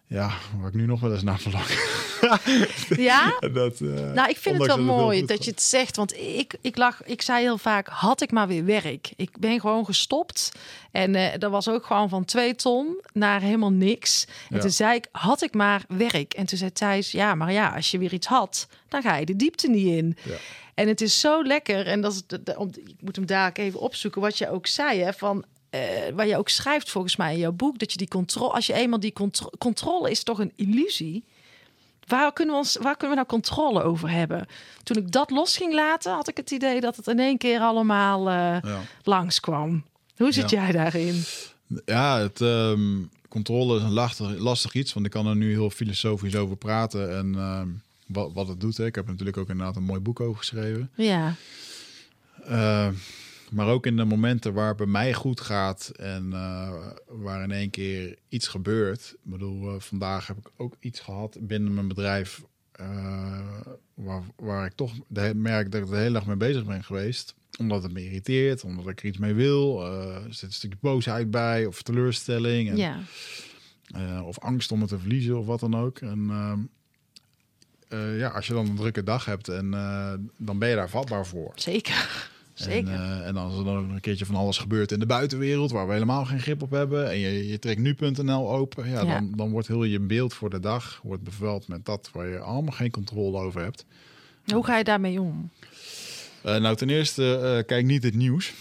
ja, 0.06 0.30
waar 0.58 0.68
ik 0.68 0.74
nu 0.74 0.86
nog 0.86 1.00
wel 1.00 1.12
eens 1.12 1.22
naar 1.22 1.38
verlang. 1.40 1.64
Ja? 2.96 3.38
dat, 3.52 3.80
eh, 3.80 4.12
Nou, 4.12 4.28
ik 4.28 4.36
vind 4.36 4.56
het 4.58 4.66
wel 4.66 4.82
mooi 4.82 5.20
dat 5.20 5.30
gaat. 5.30 5.44
je 5.44 5.50
het 5.50 5.62
zegt. 5.62 5.96
Want 5.96 6.16
ik, 6.16 6.54
ik, 6.60 6.76
lag, 6.76 7.02
ik 7.04 7.22
zei 7.22 7.42
heel 7.42 7.58
vaak, 7.58 7.86
had 7.88 8.22
ik 8.22 8.30
maar 8.30 8.46
weer 8.48 8.64
werk. 8.64 9.12
Ik 9.16 9.38
ben 9.38 9.60
gewoon 9.60 9.84
gestopt. 9.84 10.52
En 10.90 11.38
dat 11.38 11.50
was 11.50 11.68
ook 11.68 11.86
gewoon 11.86 12.08
van 12.08 12.24
twee 12.24 12.54
ton 12.54 13.00
naar 13.12 13.40
helemaal 13.40 13.72
niks. 13.72 14.24
En 14.48 14.56
Ja. 14.56 14.60
toen 14.62 14.70
zei 14.70 14.94
ik, 14.96 15.06
had 15.12 15.42
ik 15.42 15.54
maar 15.54 15.84
werk. 15.88 16.32
En 16.34 16.46
toen 16.46 16.58
zei 16.58 16.72
Thijs, 16.72 17.10
ja, 17.10 17.34
maar 17.34 17.52
ja, 17.52 17.68
als 17.74 17.90
je 17.90 17.98
weer 17.98 18.12
iets 18.12 18.26
had, 18.26 18.66
dan 18.88 19.02
ga 19.02 19.16
je 19.16 19.26
de 19.26 19.36
diepte 19.36 19.68
niet 19.68 19.86
in. 19.86 20.16
Ja. 20.24 20.34
En 20.80 20.88
het 20.88 21.00
is 21.00 21.20
zo 21.20 21.42
lekker. 21.44 21.86
En 21.86 22.00
dat 22.00 22.12
is 22.12 22.22
de, 22.26 22.42
de- 22.42 22.58
om, 22.58 22.70
ik 22.74 22.94
moet 23.00 23.16
hem 23.16 23.26
daar 23.26 23.52
even 23.52 23.80
opzoeken. 23.80 24.20
Wat 24.20 24.38
je 24.38 24.50
ook 24.50 24.66
zei, 24.66 25.00
hè, 25.00 25.12
van... 25.12 25.44
eh, 25.70 25.80
waar 26.14 26.26
je 26.26 26.36
ook 26.36 26.48
schrijft 26.48 26.90
volgens 26.90 27.16
mij 27.16 27.32
in 27.32 27.38
jouw 27.38 27.52
boek... 27.52 27.78
dat 27.78 27.92
je 27.92 27.98
die 27.98 28.08
controle... 28.08 28.52
als 28.52 28.66
je 28.66 28.72
eenmaal 28.72 29.00
die 29.00 29.12
contro 29.12 29.50
controle 29.58 30.10
is 30.10 30.22
toch 30.22 30.38
een 30.38 30.52
illusie... 30.56 31.24
Waar 32.06 32.32
kunnen, 32.32 32.54
we 32.54 32.60
ons, 32.60 32.76
waar 32.76 32.96
kunnen 32.96 33.08
we 33.16 33.22
nou 33.24 33.26
controle 33.26 33.82
over 33.82 34.10
hebben? 34.10 34.46
Toen 34.82 34.96
ik 34.96 35.12
dat 35.12 35.30
los 35.30 35.56
ging 35.56 35.74
laten, 35.74 36.12
had 36.12 36.28
ik 36.28 36.36
het 36.36 36.50
idee 36.50 36.80
dat 36.80 36.96
het 36.96 37.06
in 37.06 37.18
één 37.18 37.38
keer 37.38 37.60
allemaal 37.60 38.28
eh 38.28 38.34
Ja. 38.70 38.80
langskwam. 39.02 39.84
Hoe 40.16 40.32
zit 40.32 40.50
Ja. 40.50 40.62
jij 40.62 40.72
daarin? 40.72 41.22
Ja, 41.84 42.18
het 42.18 42.40
ehm, 42.40 43.02
controle 43.28 43.76
is 43.76 43.82
een 43.82 43.92
lastig, 43.92 44.38
lastig 44.38 44.74
iets, 44.74 44.92
want 44.92 45.06
ik 45.06 45.12
kan 45.12 45.26
er 45.26 45.36
nu 45.36 45.50
heel 45.50 45.70
filosofisch 45.70 46.36
over 46.36 46.56
praten 46.56 47.16
en 47.16 47.34
ehm, 47.34 47.68
wat, 48.12 48.32
wat 48.32 48.48
het 48.48 48.60
doet. 48.60 48.76
Hè. 48.76 48.86
Ik 48.86 48.94
heb 48.94 49.04
er 49.04 49.10
natuurlijk 49.10 49.36
ook 49.36 49.48
inderdaad 49.48 49.76
een 49.76 49.82
mooi 49.82 50.00
boek 50.00 50.20
over 50.20 50.38
geschreven. 50.38 50.90
Ja, 50.94 51.34
Eh, 52.44 52.88
maar 53.50 53.68
ook 53.68 53.86
in 53.86 53.96
de 53.96 54.04
momenten 54.04 54.52
waar 54.52 54.68
het 54.68 54.76
bij 54.76 54.86
mij 54.86 55.14
goed 55.14 55.40
gaat 55.40 55.92
en 55.96 56.32
eh, 56.32 56.86
waar 57.06 57.42
in 57.42 57.50
één 57.50 57.70
keer 57.70 58.18
iets 58.28 58.48
gebeurt. 58.48 59.14
Ik 59.24 59.30
bedoel, 59.30 59.68
eh, 59.68 59.80
vandaag 59.80 60.26
heb 60.26 60.36
ik 60.36 60.50
ook 60.56 60.76
iets 60.80 61.00
gehad 61.00 61.36
binnen 61.40 61.74
mijn 61.74 61.88
bedrijf 61.88 62.42
waar, 63.94 64.22
waar 64.36 64.66
ik 64.66 64.72
toch 64.72 64.92
de, 65.08 65.32
merk 65.34 65.70
dat 65.72 65.80
ik 65.82 65.88
de 65.88 65.96
hele 65.96 66.12
dag 66.12 66.26
mee 66.26 66.36
bezig 66.36 66.64
ben 66.64 66.84
geweest. 66.84 67.34
Omdat 67.58 67.82
het 67.82 67.92
me 67.92 68.04
irriteert, 68.04 68.64
omdat 68.64 68.88
ik 68.88 69.00
er 69.00 69.06
iets 69.06 69.18
mee 69.18 69.34
wil. 69.34 69.84
Er 69.84 70.34
zit 70.34 70.42
een 70.42 70.52
stukje 70.52 70.78
boosheid 70.80 71.30
bij 71.30 71.66
of 71.66 71.82
teleurstelling. 71.82 72.70
En, 72.70 72.76
ja. 72.76 74.22
of 74.22 74.38
angst 74.38 74.72
om 74.72 74.80
het 74.80 74.88
te 74.88 74.98
verliezen 74.98 75.38
of 75.38 75.46
wat 75.46 75.60
dan 75.60 75.76
ook. 75.76 75.98
En 75.98 76.30
eh, 77.90 78.18
ja, 78.18 78.28
als 78.28 78.46
je 78.46 78.52
dan 78.52 78.66
een 78.66 78.76
drukke 78.76 79.02
dag 79.02 79.24
hebt, 79.24 79.48
en, 79.48 79.74
eh, 79.74 80.12
dan 80.36 80.58
ben 80.58 80.68
je 80.68 80.74
daar 80.74 80.90
vatbaar 80.90 81.26
voor. 81.26 81.52
zeker. 81.54 82.28
Zeker. 82.54 82.92
En, 82.92 83.00
eh, 83.20 83.26
en 83.26 83.36
als 83.36 83.58
er 83.58 83.64
dan 83.64 83.76
ook 83.76 83.84
nog 83.86 83.94
een 83.94 84.00
keertje 84.00 84.26
van 84.26 84.34
alles 84.34 84.58
gebeurt 84.58 84.92
in 84.92 84.98
de 84.98 85.06
buitenwereld, 85.06 85.70
waar 85.70 85.86
we 85.86 85.92
helemaal 85.92 86.24
geen 86.24 86.40
grip 86.40 86.62
op 86.62 86.70
hebben, 86.70 87.10
en 87.10 87.18
je, 87.18 87.48
je 87.48 87.58
trekt 87.58 87.80
nu.nl 87.80 88.52
open, 88.52 88.88
ja, 88.88 89.02
Ja. 89.02 89.14
Dan, 89.14 89.32
dan 89.36 89.50
wordt 89.50 89.66
heel 89.68 89.84
je 89.84 90.00
beeld 90.00 90.34
voor 90.34 90.50
de 90.50 90.60
dag 90.60 91.00
wordt 91.02 91.22
bevuild 91.22 91.68
met 91.68 91.84
dat 91.84 92.10
waar 92.12 92.28
je 92.28 92.38
allemaal 92.38 92.72
geen 92.72 92.90
controle 92.90 93.38
over 93.38 93.62
hebt. 93.62 93.84
Hoe 94.46 94.64
ga 94.64 94.76
je 94.78 94.84
daarmee 94.84 95.20
om? 95.20 95.50
Nou, 96.42 96.76
ten 96.76 96.90
eerste, 96.90 97.36
eh, 97.38 97.66
kijk 97.66 97.84
niet 97.84 98.02
het 98.02 98.14
nieuws. 98.14 98.52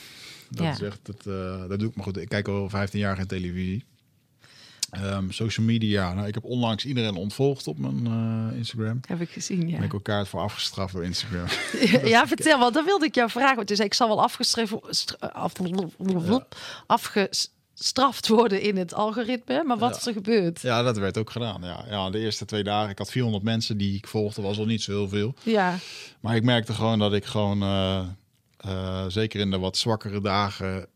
Dat 0.49 0.65
Ja. 0.65 0.71
is 0.71 0.81
echt, 0.81 1.07
het, 1.07 1.23
dat 1.69 1.79
doe 1.79 1.89
ik 1.89 1.95
maar 1.95 2.05
goed. 2.05 2.17
Ik 2.17 2.29
kijk 2.29 2.47
al 2.47 2.69
15 2.69 2.99
jaar 2.99 3.15
geen 3.15 3.27
televisie. 3.27 3.83
Ehm, 4.91 5.29
social 5.29 5.65
media. 5.65 6.13
Nou, 6.13 6.27
ik 6.27 6.33
heb 6.33 6.43
onlangs 6.43 6.85
iedereen 6.85 7.15
ontvolgd 7.15 7.67
op 7.67 7.77
mijn 7.77 8.07
eh, 8.51 8.57
Instagram. 8.57 8.99
Heb 9.07 9.21
ik 9.21 9.29
gezien, 9.29 9.69
ja. 9.69 9.75
Ben 9.75 9.85
ik 9.85 9.93
elkaar 9.93 10.27
voor 10.27 10.39
afgestraft 10.39 10.93
door 10.93 11.03
Instagram. 11.03 11.45
ja, 12.09 12.27
vertel, 12.27 12.59
want 12.59 12.73
dat 12.73 12.85
wilde 12.85 13.05
ik 13.05 13.15
jou 13.15 13.29
vragen. 13.29 13.63
Zei, 13.67 13.81
ik 13.87 13.93
zal 13.93 14.07
wel 14.07 14.21
afgeschreven, 14.21 14.79
stra- 14.89 15.27
af, 15.27 15.53
afgestraft 16.87 18.27
worden 18.27 18.61
in 18.61 18.77
het 18.77 18.93
algoritme. 18.93 19.63
Maar 19.63 19.77
wat 19.77 19.91
Ja. 19.91 19.97
is 19.97 20.05
er 20.05 20.13
gebeurd? 20.13 20.61
ja, 20.61 20.83
dat 20.83 20.97
werd 20.97 21.17
ook 21.17 21.29
gedaan. 21.29 21.61
Ja. 21.63 21.85
ja, 21.89 22.09
de 22.09 22.19
eerste 22.19 22.45
twee 22.45 22.63
dagen. 22.63 22.89
Ik 22.89 22.97
had 22.97 23.11
400 23.11 23.43
mensen 23.43 23.77
die 23.77 23.95
ik 23.95 24.07
volgde. 24.07 24.41
was 24.41 24.57
al 24.57 24.65
niet 24.65 24.81
zo 24.81 24.91
heel 24.91 25.09
veel. 25.09 25.33
Ja, 25.43 25.75
Maar 26.19 26.35
ik 26.35 26.43
merkte 26.43 26.73
gewoon 26.73 26.99
dat 26.99 27.13
ik 27.13 27.25
gewoon, 27.25 27.61
eh, 27.61 27.99
eh, 28.57 29.05
zeker 29.07 29.39
in 29.39 29.51
de 29.51 29.57
wat 29.59 29.77
zwakkere 29.77 30.21
dagen, 30.21 30.87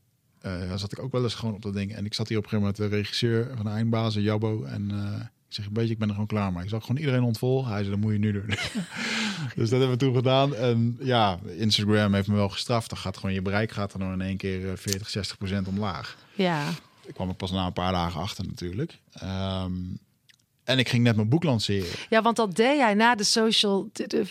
eh, 0.43 0.75
zat 0.75 0.91
ik 0.91 0.99
ook 0.99 1.11
wel 1.11 1.23
eens 1.23 1.33
gewoon 1.33 1.53
op 1.53 1.61
dat 1.61 1.73
ding. 1.73 1.95
En 1.95 2.05
ik 2.05 2.13
zat 2.13 2.27
hier 2.27 2.37
op 2.37 2.43
een 2.43 2.49
gegeven 2.49 2.71
moment 2.73 2.91
de 2.91 2.97
regisseur 2.97 3.51
van 3.55 3.65
de 3.65 3.71
eindbazen, 3.71 4.21
Jabbo. 4.21 4.63
En 4.63 4.91
eh, 4.91 5.21
ik 5.21 5.53
zeg, 5.55 5.65
een 5.65 5.73
beetje, 5.73 5.91
ik 5.91 5.97
ben 5.97 6.07
er 6.07 6.13
gewoon 6.13 6.29
klaar 6.29 6.53
mee. 6.53 6.63
Ik 6.63 6.69
zag 6.69 6.81
gewoon 6.85 7.01
iedereen 7.01 7.23
ontvolgen. 7.23 7.71
Hij 7.71 7.79
zei, 7.79 7.89
dat 7.89 7.99
moet 7.99 8.11
je 8.11 8.19
nu 8.19 8.31
doen. 8.31 8.47
dus 9.55 9.69
dat 9.69 9.79
hebben 9.79 9.89
we 9.89 9.97
toen 9.97 10.15
gedaan. 10.15 10.55
En 10.55 10.97
ja, 10.99 11.39
Instagram 11.57 12.13
heeft 12.13 12.27
me 12.27 12.35
wel 12.35 12.49
gestraft. 12.49 12.89
Dan 12.89 12.99
gaat 12.99 13.17
gewoon 13.17 13.33
je 13.33 13.41
bereik 13.41 13.71
gaat 13.71 13.93
er 13.93 13.99
dan 13.99 14.11
in 14.11 14.21
één 14.21 14.37
keer 14.37 14.71
eh, 14.71 14.77
40, 14.77 15.09
60 15.09 15.37
procent 15.37 15.67
omlaag. 15.67 16.17
ja. 16.35 16.69
Ik 17.05 17.13
kwam 17.13 17.29
er 17.29 17.35
pas 17.35 17.51
na 17.51 17.65
een 17.65 17.73
paar 17.73 17.91
dagen 17.91 18.21
achter 18.21 18.45
natuurlijk. 18.45 18.99
Ehm, 19.13 19.71
En 20.63 20.79
ik 20.79 20.89
ging 20.89 21.03
net 21.03 21.15
mijn 21.15 21.29
boek 21.29 21.43
lanceren. 21.43 21.87
Ja, 22.09 22.21
want 22.21 22.35
dat 22.35 22.55
deed 22.55 22.77
jij 22.77 22.93
na 22.93 23.15
de 23.15 23.23
social, 23.23 23.89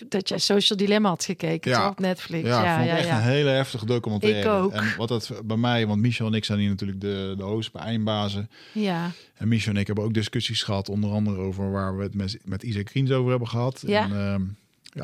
dat 0.09 0.29
jij 0.29 0.39
Social 0.39 0.79
Dilemma 0.79 1.09
had 1.09 1.25
gekeken 1.25 1.71
Ja. 1.71 1.89
op 1.89 1.99
Netflix. 1.99 2.49
Ja, 2.49 2.65
Ja, 2.65 2.77
vond 2.77 2.89
ja, 2.89 2.97
echt 2.97 3.07
ja. 3.07 3.17
een 3.17 3.23
hele 3.23 3.51
heftige 3.51 3.87
documentaire. 3.87 4.41
Ik 4.41 4.47
ook. 4.47 4.73
En 4.73 4.95
wat 4.97 5.09
dat 5.09 5.31
bij 5.45 5.57
mij, 5.57 5.87
want 5.87 6.01
Michel 6.01 6.27
en 6.27 6.35
ik 6.35 6.45
zijn 6.45 6.59
hier 6.59 6.69
natuurlijk 6.69 7.01
de, 7.01 7.35
de 7.37 7.43
host 7.43 7.73
bij 7.73 7.83
Eindbazen. 7.83 8.51
ja. 8.73 9.11
En 9.35 9.49
Michel 9.49 9.73
en 9.73 9.81
ik 9.81 9.87
hebben 9.87 10.05
ook 10.05 10.15
discussies 10.15 10.63
gehad, 10.63 10.89
onder 10.89 11.11
andere 11.11 11.37
over 11.37 11.71
waar 11.71 11.97
we 11.97 12.03
het 12.03 12.15
met, 12.15 12.39
met 12.45 12.63
Isaac 12.63 12.85
Kriens 12.85 13.11
over 13.11 13.31
hebben 13.31 13.49
gehad. 13.49 13.83
Ja. 13.87 14.05
En 14.05 14.11
ehm, 14.13 14.43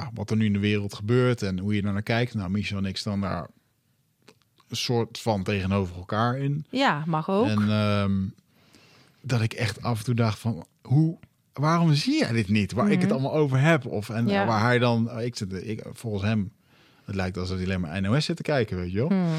ja, 0.01 0.11
wat 0.15 0.31
er 0.31 0.37
nu 0.37 0.45
in 0.45 0.53
de 0.53 0.59
wereld 0.59 0.95
gebeurt 0.95 1.43
en 1.43 1.59
hoe 1.59 1.75
je 1.75 1.83
daar 1.83 1.93
naar 1.93 2.03
kijkt. 2.03 2.35
Nou, 2.35 2.51
Michel 2.51 2.79
en 2.79 2.85
ik 2.85 2.97
staan 2.97 3.21
daar 3.21 3.47
een 4.69 4.77
soort 4.77 5.19
van 5.19 5.43
tegenover 5.43 5.97
elkaar 5.97 6.39
in. 6.39 6.65
Ja, 6.71 7.03
mag 7.07 7.31
ook. 7.31 7.47
En 7.47 7.71
ehm, 7.71 8.13
dat 9.23 9.41
ik 9.41 9.53
echt 9.53 9.83
af 9.83 9.99
en 9.99 10.05
toe 10.05 10.15
dacht 10.15 10.39
van, 10.39 10.67
hoe, 10.89 11.19
waarom 11.53 11.95
zie 11.95 12.19
jij 12.19 12.33
dit 12.33 12.49
niet? 12.49 12.73
Waar 12.73 12.91
ik 12.91 13.01
het 13.01 13.13
allemaal 13.13 13.35
over 13.35 13.61
heb. 13.61 13.87
Of, 13.87 14.09
en 14.09 14.25
Mhm. 14.25 14.33
Ja. 14.33 14.47
waar 14.47 14.61
hij 14.63 14.79
dan, 14.79 15.21
ik 15.21 15.37
zit, 15.37 15.53
ik, 15.69 15.83
volgens 15.93 16.23
hem, 16.23 16.53
het 17.05 17.15
lijkt 17.15 17.37
alsof 17.37 17.57
hij 17.57 17.65
alleen 17.65 17.81
maar 17.81 18.01
NOS 18.03 18.25
zit 18.25 18.37
te 18.37 18.43
kijken, 18.43 18.77
weet 18.77 18.93
je 18.93 18.99
wel. 18.99 19.09
Hmm. 19.09 19.35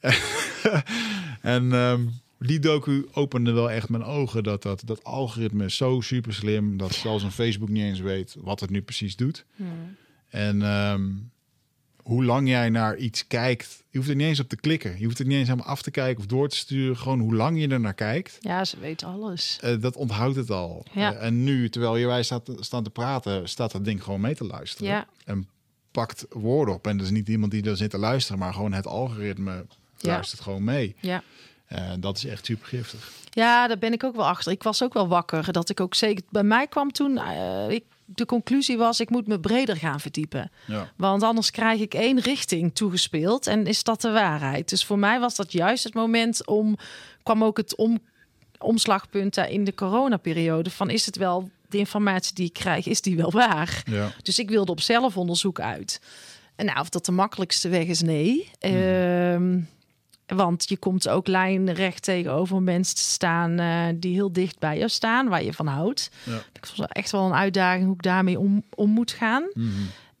En 1.42 1.72
ehm, 1.72 2.00
die 2.38 2.58
docu 2.58 3.06
opende 3.12 3.52
wel 3.52 3.70
echt 3.70 3.88
mijn 3.88 4.04
ogen 4.04 4.42
dat 4.42 4.62
dat, 4.62 4.82
dat 4.84 5.04
algoritme 5.04 5.64
is 5.64 5.76
zo 5.76 6.00
super 6.00 6.34
slim 6.34 6.76
dat 6.76 6.92
zelfs 6.92 7.22
een 7.24 7.30
Facebook 7.30 7.68
niet 7.68 7.82
eens 7.82 8.00
weet 8.00 8.36
wat 8.40 8.60
het 8.60 8.70
nu 8.70 8.82
precies 8.82 9.16
doet. 9.16 9.44
Hmm. 9.56 9.96
En 10.28 10.62
ehm, 10.62 11.10
hoe 12.02 12.24
lang 12.24 12.48
jij 12.48 12.70
naar 12.70 12.96
iets 12.96 13.26
kijkt, 13.26 13.82
je 13.90 13.98
hoeft 13.98 14.10
er 14.10 14.16
niet 14.16 14.26
eens 14.26 14.40
op 14.40 14.48
te 14.48 14.56
klikken. 14.56 14.98
Je 14.98 15.04
hoeft 15.04 15.18
het 15.18 15.26
niet 15.26 15.36
eens 15.36 15.48
helemaal 15.48 15.70
af 15.70 15.82
te 15.82 15.90
kijken 15.90 16.20
of 16.22 16.26
door 16.26 16.48
te 16.48 16.56
sturen. 16.56 16.96
Gewoon 16.96 17.20
hoe 17.20 17.34
lang 17.34 17.60
je 17.60 17.68
er 17.68 17.80
naar 17.80 17.94
kijkt, 17.94 18.38
Ja, 18.40 18.64
ze 18.64 18.78
weet 18.80 19.04
alles. 19.04 19.58
eh, 19.60 19.80
dat 19.80 19.96
onthoudt 19.96 20.36
het 20.36 20.50
al. 20.50 20.86
Ja. 20.92 21.12
Eh, 21.14 21.26
en 21.26 21.44
nu, 21.44 21.68
terwijl 21.68 21.96
je 21.96 22.06
wij 22.06 22.22
staat, 22.22 22.50
staan 22.60 22.82
te 22.84 22.90
praten, 22.90 23.48
staat 23.48 23.72
dat 23.72 23.84
ding 23.84 24.02
gewoon 24.04 24.20
mee 24.20 24.34
te 24.34 24.44
luisteren. 24.44 24.92
Ja. 24.92 25.06
En 25.24 25.48
pakt 25.90 26.26
woorden 26.30 26.74
op. 26.74 26.86
En 26.86 26.96
dus 26.98 27.10
niet 27.10 27.28
iemand 27.28 27.52
die 27.52 27.64
er 27.64 27.76
zit 27.76 27.90
te 27.90 27.98
luisteren, 27.98 28.38
maar 28.38 28.52
gewoon 28.54 28.72
het 28.72 28.86
algoritme 28.86 29.66
Ja. 29.96 30.08
luistert 30.08 30.40
gewoon 30.40 30.64
mee. 30.64 30.96
Ja. 31.00 31.22
En 31.72 32.00
dat 32.00 32.16
is 32.16 32.26
echt 32.26 32.46
super 32.46 32.66
giftig. 32.66 33.10
Ja, 33.30 33.66
daar 33.68 33.78
ben 33.78 33.92
ik 33.92 34.04
ook 34.04 34.16
wel 34.16 34.26
achter. 34.26 34.52
Ik 34.52 34.62
was 34.62 34.82
ook 34.82 34.92
wel 34.92 35.08
wakker. 35.08 35.52
Dat 35.52 35.70
ik 35.70 35.80
ook 35.80 35.94
zeker. 35.94 36.24
Bij 36.30 36.42
mij 36.42 36.66
kwam 36.66 36.92
toen. 36.92 37.18
eh, 37.18 37.70
ik, 37.70 37.84
de 38.04 38.26
conclusie 38.26 38.76
was: 38.78 39.00
ik 39.00 39.10
moet 39.10 39.26
me 39.26 39.40
breder 39.40 39.76
gaan 39.76 40.00
verdiepen. 40.00 40.50
Ja. 40.66 40.90
Want 40.96 41.22
anders 41.22 41.50
krijg 41.50 41.80
ik 41.80 41.94
één 41.94 42.20
richting 42.20 42.74
toegespeeld. 42.74 43.46
En 43.46 43.66
is 43.66 43.82
dat 43.84 44.00
de 44.00 44.10
waarheid? 44.10 44.68
Dus 44.68 44.84
voor 44.84 44.98
mij 44.98 45.20
was 45.20 45.36
dat 45.36 45.52
juist 45.52 45.84
het 45.84 45.94
moment 45.94 46.46
om. 46.46 46.76
kwam 47.22 47.44
ook 47.44 47.56
het 47.56 47.76
om, 47.76 47.98
omslagpunt 48.58 49.34
daar 49.34 49.50
in 49.50 49.64
de 49.64 49.74
coronaperiode. 49.74 50.70
Van 50.70 50.90
is 50.90 51.06
het 51.06 51.16
wel 51.16 51.50
de 51.68 51.78
informatie 51.78 52.34
die 52.34 52.46
ik 52.46 52.52
krijg, 52.52 52.86
is 52.86 53.00
die 53.00 53.16
wel 53.16 53.30
waar? 53.30 53.82
Ja. 53.90 54.12
Dus 54.22 54.38
ik 54.38 54.48
wilde 54.48 54.72
op 54.72 54.80
zelfonderzoek 54.80 55.60
uit. 55.60 56.00
En 56.56 56.66
nou, 56.66 56.80
of 56.80 56.88
dat 56.88 57.04
de 57.06 57.12
makkelijkste 57.12 57.68
weg 57.68 57.84
is, 57.84 58.02
nee. 58.02 58.50
Ehm, 58.58 59.60
want 60.26 60.68
je 60.68 60.76
komt 60.76 61.08
ook 61.08 61.26
lijnrecht 61.26 62.02
tegenover 62.02 62.62
mensen 62.62 62.96
te 62.96 63.02
staan 63.02 63.58
eh, 63.58 63.84
die 63.94 64.14
heel 64.14 64.32
dicht 64.32 64.58
bij 64.58 64.78
je 64.78 64.88
staan, 64.88 65.28
waar 65.28 65.44
je 65.44 65.52
van 65.52 65.66
houdt. 65.66 66.10
Ja. 66.24 66.36
Ik 66.52 66.66
vond 66.66 66.78
het 66.78 66.92
echt 66.92 67.10
wel 67.10 67.26
een 67.26 67.34
uitdaging 67.34 67.84
hoe 67.84 67.94
ik 67.94 68.02
daarmee 68.02 68.38
om, 68.38 68.64
om 68.74 68.90
moet 68.90 69.10
gaan. 69.10 69.50
Mhm. 69.54 69.68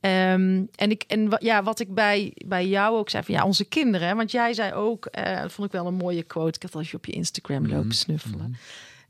Ehm, 0.00 0.62
en 0.74 0.90
ik, 0.90 1.02
en 1.02 1.36
ja, 1.38 1.62
wat 1.62 1.80
ik 1.80 1.94
bij, 1.94 2.32
bij 2.46 2.66
jou 2.66 2.96
ook 2.96 3.10
zei 3.10 3.24
van 3.24 3.34
ja, 3.34 3.44
onze 3.44 3.64
kinderen. 3.64 4.16
Want 4.16 4.30
jij 4.30 4.52
zei 4.52 4.72
ook, 4.72 5.06
eh, 5.06 5.40
dat 5.40 5.52
vond 5.52 5.66
ik 5.66 5.72
wel 5.72 5.86
een 5.86 5.94
mooie 5.94 6.22
quote. 6.22 6.56
Ik 6.56 6.62
had 6.62 6.74
als 6.74 6.90
je 6.90 6.96
op 6.96 7.06
je 7.06 7.12
Instagram 7.12 7.68
lopen 7.68 7.94
snuffelen. 7.94 8.56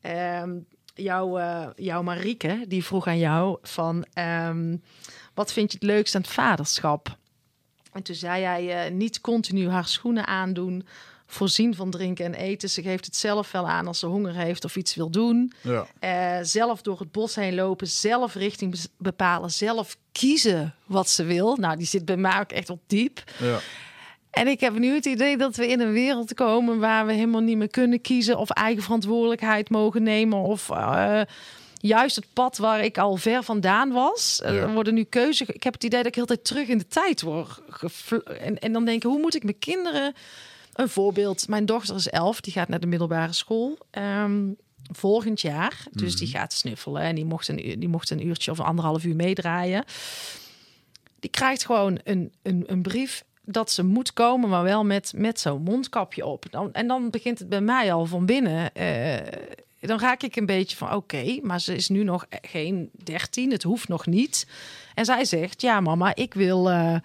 Ehm, 0.00 0.50
jouw, 0.94 1.38
eh, 1.38 1.66
jouw 1.76 2.02
Marieke, 2.02 2.64
die 2.68 2.84
vroeg 2.84 3.06
aan 3.06 3.18
jou 3.18 3.58
van 3.62 4.04
ehm, 4.12 4.76
wat 5.34 5.52
vind 5.52 5.72
je 5.72 5.78
het 5.78 5.86
leukst 5.86 6.14
aan 6.14 6.20
het 6.20 6.30
vaderschap? 6.30 7.16
En 7.92 8.02
toen 8.02 8.14
zei 8.14 8.40
jij 8.40 8.84
eh, 8.84 8.92
niet 8.92 9.20
continu 9.20 9.68
haar 9.68 9.86
schoenen 9.86 10.26
aandoen, 10.26 10.86
voorzien 11.26 11.74
van 11.74 11.90
drinken 11.90 12.24
en 12.24 12.34
eten. 12.34 12.70
Ze 12.70 12.82
geeft 12.82 13.04
het 13.04 13.16
zelf 13.16 13.52
wel 13.52 13.68
aan 13.68 13.86
als 13.86 13.98
ze 13.98 14.06
honger 14.06 14.34
heeft 14.34 14.64
of 14.64 14.76
iets 14.76 14.94
wil 14.94 15.10
doen. 15.10 15.52
Ja. 15.60 15.86
Eh, 15.98 16.44
zelf 16.44 16.82
door 16.82 16.98
het 16.98 17.12
bos 17.12 17.34
heen 17.34 17.54
lopen, 17.54 17.86
zelf 17.86 18.34
richting 18.34 18.80
bepalen, 18.98 19.50
zelf 19.50 19.96
kiezen 20.12 20.74
wat 20.86 21.08
ze 21.08 21.24
wil. 21.24 21.56
Nou, 21.56 21.76
die 21.76 21.86
zit 21.86 22.04
bij 22.04 22.16
mij 22.16 22.40
ook 22.40 22.52
echt 22.52 22.70
op 22.70 22.80
diep. 22.86 23.22
Ja. 23.38 23.58
En 24.30 24.46
ik 24.48 24.60
heb 24.60 24.78
nu 24.78 24.94
het 24.94 25.06
idee 25.06 25.36
dat 25.36 25.56
we 25.56 25.68
in 25.68 25.80
een 25.80 25.92
wereld 25.92 26.34
komen 26.34 26.78
waar 26.78 27.06
we 27.06 27.12
helemaal 27.12 27.40
niet 27.40 27.56
meer 27.56 27.70
kunnen 27.70 28.00
kiezen 28.00 28.38
of 28.38 28.50
eigen 28.50 28.82
verantwoordelijkheid 28.82 29.70
mogen 29.70 30.02
nemen 30.02 30.38
of 30.38 30.70
eh, 30.70 31.20
juist 31.82 32.16
het 32.16 32.26
pad 32.32 32.56
waar 32.56 32.84
ik 32.84 32.98
al 32.98 33.16
ver 33.16 33.42
vandaan 33.42 33.90
was. 33.92 34.40
Eh, 34.42 34.54
Ja. 34.54 34.60
Er 34.60 34.72
worden 34.72 34.94
nu 34.94 35.04
keuzes. 35.04 35.48
Ik 35.48 35.62
heb 35.62 35.72
het 35.72 35.84
idee 35.84 35.98
dat 35.98 36.08
ik 36.08 36.14
heel 36.14 36.24
tijd 36.26 36.44
terug 36.44 36.68
in 36.68 36.78
de 36.78 36.86
tijd 36.86 37.22
word. 37.22 37.60
En, 38.40 38.58
en 38.58 38.72
dan 38.72 38.84
denk 38.84 38.96
ik, 38.96 39.02
hoe 39.10 39.20
moet 39.20 39.34
ik 39.34 39.42
mijn 39.44 39.58
kinderen 39.58 40.14
een 40.72 40.88
voorbeeld? 40.88 41.48
Mijn 41.48 41.66
dochter 41.66 41.94
is 41.96 42.08
elf, 42.08 42.40
die 42.40 42.52
gaat 42.52 42.68
naar 42.68 42.80
de 42.80 42.86
middelbare 42.86 43.32
school. 43.32 43.78
ehm, 43.90 44.40
volgend 44.92 45.40
jaar. 45.40 45.84
Dus 45.90 46.16
die 46.16 46.28
gaat 46.28 46.52
snuffelen 46.52 47.02
en 47.02 47.14
die 47.14 47.24
mocht, 47.24 47.48
een, 47.48 47.56
die 47.56 47.88
mocht 47.88 48.10
een 48.10 48.26
uurtje 48.26 48.50
of 48.50 48.60
anderhalf 48.60 49.04
uur 49.04 49.16
meedraaien. 49.16 49.84
Die 51.20 51.30
krijgt 51.30 51.64
gewoon 51.66 52.00
een, 52.04 52.32
een, 52.42 52.64
een 52.66 52.82
brief 52.82 53.24
dat 53.44 53.70
ze 53.70 53.84
moet 53.84 54.12
komen, 54.12 54.48
maar 54.48 54.62
wel 54.62 54.84
met, 54.84 55.12
met 55.16 55.40
zo'n 55.40 55.62
mondkapje 55.62 56.26
op. 56.26 56.44
Dan, 56.50 56.72
en 56.72 56.86
dan 56.86 57.10
begint 57.10 57.38
het 57.38 57.48
bij 57.48 57.60
mij 57.60 57.92
al 57.92 58.06
van 58.06 58.26
binnen. 58.26 58.74
eh, 58.74 59.16
dan 59.88 60.00
raak 60.00 60.22
ik 60.22 60.36
een 60.36 60.46
beetje 60.46 60.76
van 60.76 60.94
oké, 60.94 61.38
maar 61.42 61.60
ze 61.60 61.74
is 61.74 61.88
nu 61.88 62.04
nog 62.04 62.26
geen 62.42 62.90
13, 62.92 63.50
het 63.50 63.62
hoeft 63.62 63.88
nog 63.88 64.06
niet. 64.06 64.46
En 64.94 65.04
zij 65.04 65.24
zegt: 65.24 65.60
Ja, 65.60 65.80
mama, 65.80 66.14
ik 66.14 66.34
wil, 66.34 66.70
eh, 66.70 66.96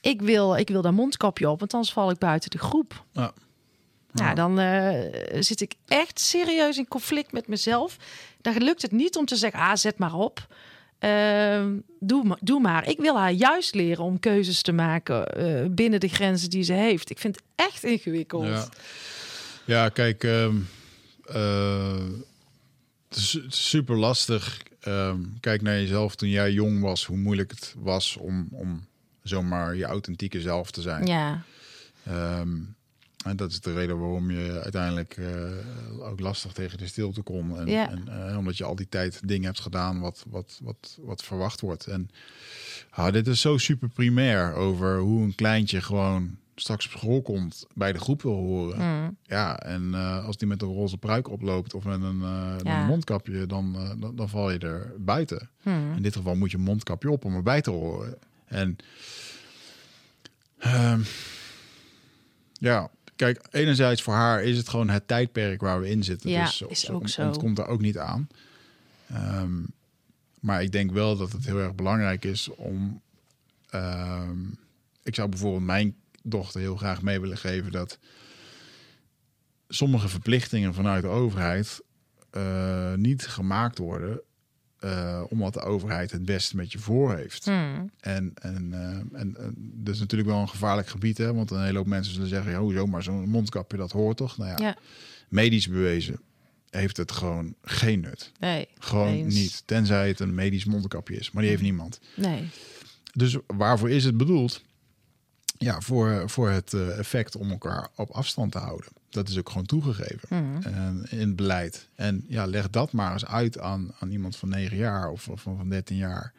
ik 0.00 0.22
wil, 0.22 0.56
ik 0.56 0.68
wil 0.68 0.82
dat 0.82 0.92
mondkapje 0.92 1.50
op, 1.50 1.58
want 1.58 1.74
anders 1.74 1.92
val 1.92 2.10
ik 2.10 2.18
buiten 2.18 2.50
de 2.50 2.58
groep. 2.58 3.04
Ja. 3.12 3.32
Ja, 4.12 4.34
dan 4.34 4.58
eh, 4.58 5.40
zit 5.40 5.60
ik 5.60 5.74
echt 5.86 6.20
serieus 6.20 6.78
in 6.78 6.88
conflict 6.88 7.32
met 7.32 7.48
mezelf. 7.48 7.96
Dan 8.40 8.56
lukt 8.56 8.82
het 8.82 8.92
niet 8.92 9.16
om 9.16 9.24
te 9.24 9.36
zeggen, 9.36 9.60
ah, 9.60 9.74
zet 9.74 9.98
maar 9.98 10.14
op. 10.14 10.46
Ehm, 10.98 11.72
doe, 12.00 12.24
maar, 12.24 12.38
doe 12.40 12.60
maar. 12.60 12.88
Ik 12.88 12.98
wil 12.98 13.18
haar 13.18 13.32
juist 13.32 13.74
leren 13.74 14.04
om 14.04 14.20
keuzes 14.20 14.62
te 14.62 14.72
maken 14.72 15.26
eh, 15.26 15.64
binnen 15.70 16.00
de 16.00 16.08
grenzen 16.08 16.50
die 16.50 16.62
ze 16.62 16.72
heeft. 16.72 17.10
Ik 17.10 17.18
vind 17.18 17.36
het 17.36 17.44
echt 17.54 17.84
ingewikkeld. 17.84 18.46
Ja, 18.46 18.68
ja 19.64 19.88
kijk, 19.88 20.24
ehm, 20.24 20.56
eh, 21.28 22.04
super 23.48 23.96
lastig. 23.96 24.62
Ehm, 24.80 25.20
kijk 25.40 25.62
naar 25.62 25.74
jezelf 25.74 26.16
toen 26.16 26.28
jij 26.28 26.52
jong 26.52 26.80
was, 26.80 27.04
hoe 27.06 27.16
moeilijk 27.16 27.50
het 27.50 27.74
was 27.78 28.16
om, 28.16 28.48
om 28.50 28.86
zomaar 29.22 29.76
je 29.76 29.84
authentieke 29.84 30.40
zelf 30.40 30.70
te 30.70 30.80
zijn. 30.82 31.06
Ja, 31.06 31.42
Ehm, 32.04 32.56
en 33.24 33.36
dat 33.36 33.50
is 33.50 33.60
de 33.60 33.72
reden 33.72 33.98
waarom 33.98 34.30
je 34.30 34.60
uiteindelijk 34.62 35.16
eh, 35.16 36.08
ook 36.08 36.20
lastig 36.20 36.52
tegen 36.52 36.78
de 36.78 36.86
stilte 36.86 37.22
kon. 37.22 37.58
En, 37.58 37.66
Ja. 37.66 37.90
en 37.90 38.28
eh, 38.28 38.38
omdat 38.38 38.56
je 38.56 38.64
al 38.64 38.76
die 38.76 38.88
tijd 38.88 39.20
dingen 39.28 39.44
hebt 39.44 39.60
gedaan 39.60 40.00
wat, 40.00 40.24
wat, 40.28 40.58
wat, 40.62 40.98
wat 41.00 41.22
verwacht 41.24 41.60
wordt. 41.60 41.86
En 41.86 42.10
ah, 42.90 43.12
dit 43.12 43.26
is 43.26 43.40
zo 43.40 43.56
super 43.58 43.88
primair 43.88 44.52
over 44.54 44.98
hoe 44.98 45.22
een 45.22 45.34
kleintje 45.34 45.80
gewoon 45.80 46.36
straks 46.56 46.84
op 46.86 46.90
school 46.98 47.22
komt, 47.22 47.66
bij 47.74 47.92
de 47.92 47.98
groep 47.98 48.22
wil 48.22 48.32
horen. 48.34 48.78
Mm. 49.02 49.16
Ja, 49.22 49.58
en 49.58 49.94
eh, 49.94 50.24
als 50.24 50.36
die 50.36 50.48
met 50.48 50.62
een 50.62 50.68
roze 50.68 50.98
pruik 50.98 51.28
oploopt 51.30 51.74
of 51.74 51.84
met 51.84 52.02
een, 52.02 52.22
eh, 52.22 52.54
Ja. 52.62 52.80
een 52.80 52.86
mondkapje, 52.86 53.46
dan, 53.46 53.74
eh, 53.76 53.90
dan, 54.00 54.16
dan 54.16 54.28
val 54.28 54.50
je 54.50 54.58
er 54.58 54.94
buiten. 54.98 55.50
Mm. 55.62 55.92
In 55.96 56.02
dit 56.02 56.16
geval 56.16 56.34
moet 56.34 56.50
je 56.50 56.58
mondkapje 56.58 57.10
op 57.10 57.24
om 57.24 57.34
erbij 57.34 57.60
te 57.60 57.70
horen. 57.70 58.18
En 58.44 58.76
ehm, 60.58 61.00
ja, 62.52 62.90
kijk, 63.16 63.46
enerzijds 63.50 64.02
voor 64.02 64.14
haar 64.14 64.42
is 64.42 64.56
het 64.56 64.68
gewoon 64.68 64.88
het 64.88 65.08
tijdperk 65.08 65.60
waar 65.60 65.80
we 65.80 65.88
in 65.88 66.04
zitten. 66.04 66.30
Ja, 66.30 66.44
dus 66.44 66.62
is 66.62 66.90
ook 66.90 67.08
zo. 67.08 67.26
ontkomt 67.26 67.56
daar 67.56 67.66
ook 67.68 67.80
niet 67.80 67.98
aan. 67.98 68.28
Ehm, 69.08 69.52
maar 70.40 70.62
ik 70.62 70.72
denk 70.72 70.90
wel 70.92 71.16
dat 71.16 71.32
het 71.32 71.46
heel 71.46 71.58
erg 71.58 71.74
belangrijk 71.74 72.24
is 72.24 72.48
om. 72.48 73.00
ehm, 73.70 74.38
ik 75.02 75.14
zou 75.14 75.28
bijvoorbeeld 75.28 75.64
mijn 75.64 75.94
dochter 76.30 76.60
heel 76.60 76.76
graag 76.76 77.02
mee 77.02 77.20
willen 77.20 77.36
geven 77.38 77.72
dat 77.72 77.98
sommige 79.68 80.08
verplichtingen 80.08 80.74
vanuit 80.74 81.02
de 81.02 81.08
overheid 81.08 81.82
eh, 82.30 82.94
niet 82.94 83.26
gemaakt 83.26 83.78
worden. 83.78 84.20
eh, 84.76 85.22
omdat 85.28 85.52
de 85.52 85.60
overheid 85.60 86.10
het 86.10 86.24
beste 86.24 86.56
met 86.56 86.72
je 86.72 86.78
voor 86.78 87.14
heeft. 87.16 87.46
Mm. 87.46 87.90
En, 88.00 88.32
en, 88.34 88.72
eh, 88.72 89.20
en, 89.20 89.36
en 89.36 89.54
dat 89.56 89.94
is 89.94 90.00
natuurlijk 90.00 90.30
wel 90.30 90.40
een 90.40 90.48
gevaarlijk 90.48 90.88
gebied, 90.88 91.18
hè? 91.18 91.34
Want 91.34 91.50
een 91.50 91.64
hele 91.64 91.78
hoop 91.78 91.86
mensen 91.86 92.12
zullen 92.14 92.28
zeggen: 92.28 92.50
ja, 92.52 92.58
hoezo, 92.58 92.86
maar 92.86 93.02
zo'n 93.02 93.28
mondkapje, 93.28 93.76
dat 93.76 93.92
hoort 93.92 94.16
toch? 94.16 94.36
Nou 94.36 94.50
ja, 94.50 94.56
Ja. 94.66 94.76
medisch 95.28 95.68
bewezen 95.68 96.20
heeft 96.70 96.96
het 96.96 97.12
gewoon 97.12 97.54
geen 97.62 98.00
nut. 98.00 98.32
Nee, 98.40 98.68
Gewoon 98.78 99.12
eens. 99.12 99.34
niet. 99.34 99.62
Tenzij 99.66 100.08
het 100.08 100.20
een 100.20 100.34
medisch 100.34 100.64
mondkapje 100.64 101.16
is, 101.16 101.30
maar 101.30 101.42
die 101.42 101.50
heeft 101.50 101.62
niemand. 101.64 102.00
Nee. 102.16 102.48
Dus 103.12 103.36
waarvoor 103.46 103.90
is 103.90 104.04
het 104.04 104.16
bedoeld? 104.16 104.62
Ja, 105.58 105.80
voor, 105.80 106.30
voor 106.30 106.50
het 106.50 106.72
eh, 106.72 106.98
effect 106.98 107.36
om 107.36 107.50
elkaar 107.50 107.88
op 107.94 108.10
afstand 108.10 108.52
te 108.52 108.58
houden. 108.58 108.88
Dat 109.08 109.28
is 109.28 109.38
ook 109.38 109.48
gewoon 109.48 109.66
toegegeven 109.66 110.28
Mhm. 110.28 111.04
in 111.08 111.18
het 111.20 111.36
beleid. 111.36 111.88
En 111.94 112.24
ja, 112.28 112.46
leg 112.46 112.70
dat 112.70 112.92
maar 112.92 113.12
eens 113.12 113.26
uit 113.26 113.58
aan, 113.58 113.92
aan 113.98 114.10
iemand 114.10 114.36
van 114.36 114.48
9 114.48 114.76
jaar 114.76 115.08
of, 115.10 115.28
of 115.28 115.40
van 115.42 115.68
13 115.68 115.96
jaar. 115.96 116.32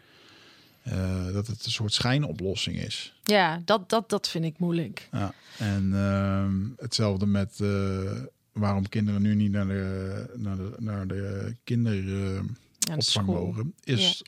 Eh, 0.84 1.26
dat 1.34 1.48
het 1.48 1.66
een 1.66 1.72
soort 1.72 1.94
schijnoplossing 1.94 2.78
is. 2.78 3.14
Ja, 3.24 3.62
dat, 3.66 3.90
dat, 3.90 4.10
dat 4.10 4.28
vind 4.28 4.46
ik 4.46 4.60
moeilijk. 4.60 5.08
Ja. 5.12 5.34
En 5.58 5.92
ehm, 5.94 6.56
hetzelfde 6.78 7.26
met 7.26 7.60
eh, 7.62 8.12
waarom 8.52 8.90
kinderen 8.90 9.22
nu 9.22 9.36
niet 9.36 9.52
naar 9.52 9.68
de, 9.68 10.26
naar 10.36 10.56
de, 10.56 10.74
naar 10.78 11.08
de 11.08 11.56
kinderopvang 11.64 13.26
mogen, 13.26 13.74
is 13.84 14.24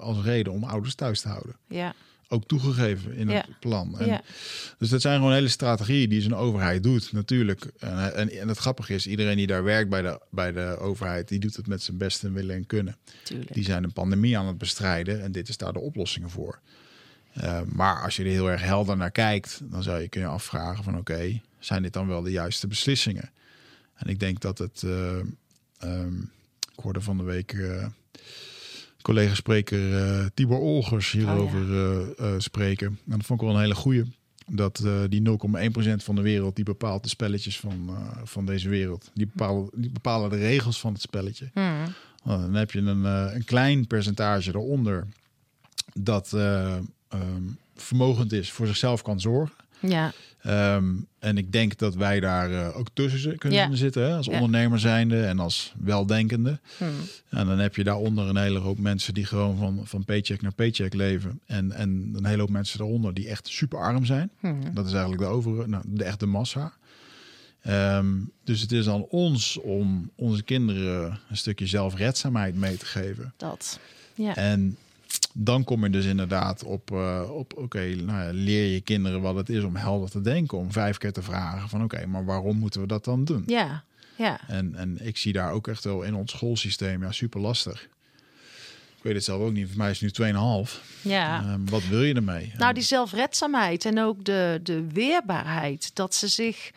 als 0.00 0.22
reden 0.24 0.52
om 0.52 0.64
ouders 0.64 0.94
thuis 0.94 1.20
te 1.20 1.28
houden. 1.28 1.56
Ja, 1.68 1.94
Ook 2.28 2.46
toegegeven 2.46 3.14
in 3.14 3.28
het 3.28 3.46
plan. 3.60 3.98
En. 3.98 4.20
Dus 4.78 4.88
dat 4.88 5.00
zijn 5.00 5.16
gewoon 5.16 5.32
hele 5.32 5.48
strategieën 5.48 6.08
die 6.08 6.20
zo'n 6.20 6.34
overheid 6.34 6.82
doet, 6.82 7.12
natuurlijk. 7.12 7.64
En, 7.78 8.14
en, 8.14 8.30
en 8.30 8.48
het 8.48 8.58
grappige 8.58 8.94
is, 8.94 9.06
iedereen 9.06 9.36
die 9.36 9.46
daar 9.46 9.64
werkt 9.64 9.90
bij 9.90 10.02
de, 10.02 10.20
bij 10.30 10.52
de 10.52 10.76
overheid, 10.78 11.28
die 11.28 11.38
doet 11.38 11.56
het 11.56 11.66
met 11.66 11.82
zijn 11.82 11.96
beste 11.96 12.30
willen 12.30 12.56
en 12.56 12.66
kunnen. 12.66 12.96
tuurlijk. 13.22 13.54
Die 13.54 13.64
zijn 13.64 13.84
een 13.84 13.92
pandemie 13.92 14.38
aan 14.38 14.46
het 14.46 14.58
bestrijden 14.58 15.22
en 15.22 15.32
dit 15.32 15.48
is 15.48 15.56
daar 15.56 15.72
de 15.72 15.80
oplossingen 15.80 16.30
voor. 16.30 16.60
Eh, 17.32 17.60
maar 17.62 18.02
als 18.02 18.16
je 18.16 18.22
er 18.22 18.28
heel 18.28 18.50
erg 18.50 18.62
helder 18.62 18.96
naar 18.96 19.10
kijkt, 19.10 19.60
dan 19.62 19.82
zou 19.82 20.00
je 20.00 20.08
kunnen 20.08 20.30
afvragen 20.30 20.84
van 20.84 20.98
oké, 20.98 21.40
zijn 21.58 21.82
dit 21.82 21.92
dan 21.92 22.06
wel 22.06 22.22
de 22.22 22.30
juiste 22.30 22.66
beslissingen? 22.66 23.30
En 23.94 24.08
ik 24.08 24.20
denk 24.20 24.40
dat 24.40 24.58
het, 24.58 24.82
ehm, 24.82 26.20
ik 26.72 26.82
hoorde 26.82 27.00
van 27.00 27.16
de 27.16 27.22
week 27.22 27.52
eh, 27.52 27.86
collega-spreker 29.06 29.98
eh, 29.98 30.26
Tibor 30.34 30.58
Olgers 30.58 31.12
hierover 31.12 31.72
eh, 31.72 32.00
eh, 32.18 32.34
spreken. 32.38 32.86
En 32.86 32.98
dat 33.16 33.26
vond 33.26 33.40
ik 33.40 33.46
wel 33.46 33.56
een 33.56 33.62
hele 33.62 33.74
goeie. 33.74 34.04
Dat 34.48 34.84
die 35.08 35.22
0,1% 35.22 35.96
van 35.96 36.14
de 36.14 36.22
wereld, 36.22 36.56
die 36.56 36.64
bepaalt 36.64 37.02
de 37.02 37.08
spelletjes 37.08 37.60
van, 37.60 37.90
van 38.24 38.46
deze 38.46 38.68
wereld. 38.68 39.10
Die 39.14 39.26
bepalen, 39.26 39.70
die 39.74 39.90
bepalen 39.90 40.30
de 40.30 40.36
regels 40.36 40.80
van 40.80 40.92
het 40.92 41.02
spelletje. 41.02 41.50
Nou, 41.54 42.40
dan 42.40 42.54
heb 42.54 42.70
je 42.70 42.78
een, 42.78 43.04
een 43.04 43.44
klein 43.44 43.86
percentage 43.86 44.50
eronder 44.50 45.06
dat 45.94 46.32
eh, 46.32 46.76
ehm, 47.08 47.42
vermogend 47.76 48.32
is, 48.32 48.52
voor 48.52 48.66
zichzelf 48.66 49.02
kan 49.02 49.20
zorgen. 49.20 49.54
Ja, 49.80 50.12
Ehm, 50.46 50.84
en 51.18 51.38
ik 51.38 51.52
denk 51.52 51.78
dat 51.78 51.94
wij 51.94 52.20
daar 52.20 52.52
eh, 52.52 52.76
ook 52.78 52.88
tussen 52.92 53.38
kunnen 53.38 53.58
Ja. 53.58 53.74
zitten, 53.74 54.02
hè? 54.02 54.16
als 54.16 54.26
Ja. 54.26 54.32
ondernemer 54.32 54.78
zijnde 54.78 55.24
en 55.24 55.38
als 55.38 55.72
weldenkende. 55.78 56.58
Mhm. 56.78 56.90
En 57.28 57.46
dan 57.46 57.58
heb 57.58 57.76
je 57.76 57.84
daaronder 57.84 58.28
een 58.28 58.36
hele 58.36 58.58
hoop 58.58 58.78
mensen 58.78 59.14
die 59.14 59.24
gewoon 59.24 59.56
van, 59.56 59.80
van 59.84 60.04
paycheck 60.04 60.42
naar 60.42 60.54
paycheck 60.54 60.94
leven. 60.94 61.40
En, 61.46 61.72
en 61.72 62.10
een 62.16 62.24
hele 62.26 62.40
hoop 62.40 62.50
mensen 62.50 62.78
daaronder 62.78 63.14
die 63.14 63.28
echt 63.28 63.48
super 63.48 63.78
arm 63.78 64.04
zijn. 64.04 64.30
Mhm. 64.40 64.72
Dat 64.74 64.86
is 64.86 64.92
eigenlijk 64.92 65.22
de 65.22 65.28
over, 65.28 65.68
nou, 65.68 65.84
de 65.86 66.04
echte 66.04 66.26
massa. 66.26 66.72
Ehm, 67.62 68.06
dus 68.44 68.60
het 68.60 68.72
is 68.72 68.88
aan 68.88 69.04
ons 69.08 69.58
om 69.60 70.10
onze 70.14 70.42
kinderen 70.42 71.18
een 71.30 71.36
stukje 71.36 71.66
zelfredzaamheid 71.66 72.54
mee 72.54 72.76
te 72.76 72.86
geven. 72.86 73.32
dat. 73.36 73.78
Ja. 74.14 74.34
En 74.36 74.76
dan 75.38 75.64
kom 75.64 75.84
je 75.84 75.90
dus 75.90 76.04
inderdaad 76.04 76.64
op, 76.64 76.90
eh, 76.90 77.30
op 77.30 77.56
oké, 77.56 77.84
nou 77.84 78.32
leer 78.32 78.72
je 78.72 78.80
kinderen 78.80 79.20
wat 79.20 79.36
het 79.36 79.48
is 79.48 79.62
om 79.62 79.76
helder 79.76 80.10
te 80.10 80.20
denken. 80.20 80.58
Om 80.58 80.72
vijf 80.72 80.98
keer 80.98 81.12
te 81.12 81.22
vragen 81.22 81.68
van 81.68 81.82
oké, 81.82 82.06
maar 82.06 82.24
waarom 82.24 82.58
moeten 82.58 82.80
we 82.80 82.86
dat 82.86 83.04
dan 83.04 83.24
doen? 83.24 83.42
Ja, 83.46 83.84
ja. 84.16 84.40
En, 84.48 84.74
en 84.74 85.06
ik 85.06 85.16
zie 85.16 85.32
daar 85.32 85.52
ook 85.52 85.68
echt 85.68 85.84
wel 85.84 86.02
in 86.02 86.14
ons 86.14 86.32
schoolsysteem 86.32 87.02
ja, 87.02 87.12
super 87.12 87.40
lastig. 87.40 87.88
Ik 88.96 89.02
weet 89.02 89.14
het 89.14 89.24
zelf 89.24 89.42
ook 89.42 89.52
niet. 89.52 89.68
Voor 89.68 89.78
mij 89.78 89.90
is 89.90 90.00
het 90.00 90.18
nu 90.18 90.32
2,5. 90.64 90.82
ja. 91.02 91.40
Ehm, 91.40 91.64
wat 91.64 91.86
wil 91.86 92.02
je 92.02 92.14
ermee? 92.14 92.52
Nou, 92.56 92.74
die 92.74 92.82
zelfredzaamheid 92.82 93.84
en 93.84 94.00
ook 94.00 94.24
de, 94.24 94.60
de 94.62 94.86
weerbaarheid. 94.92 95.90
Dat 95.94 96.14
ze 96.14 96.28
zich. 96.28 96.70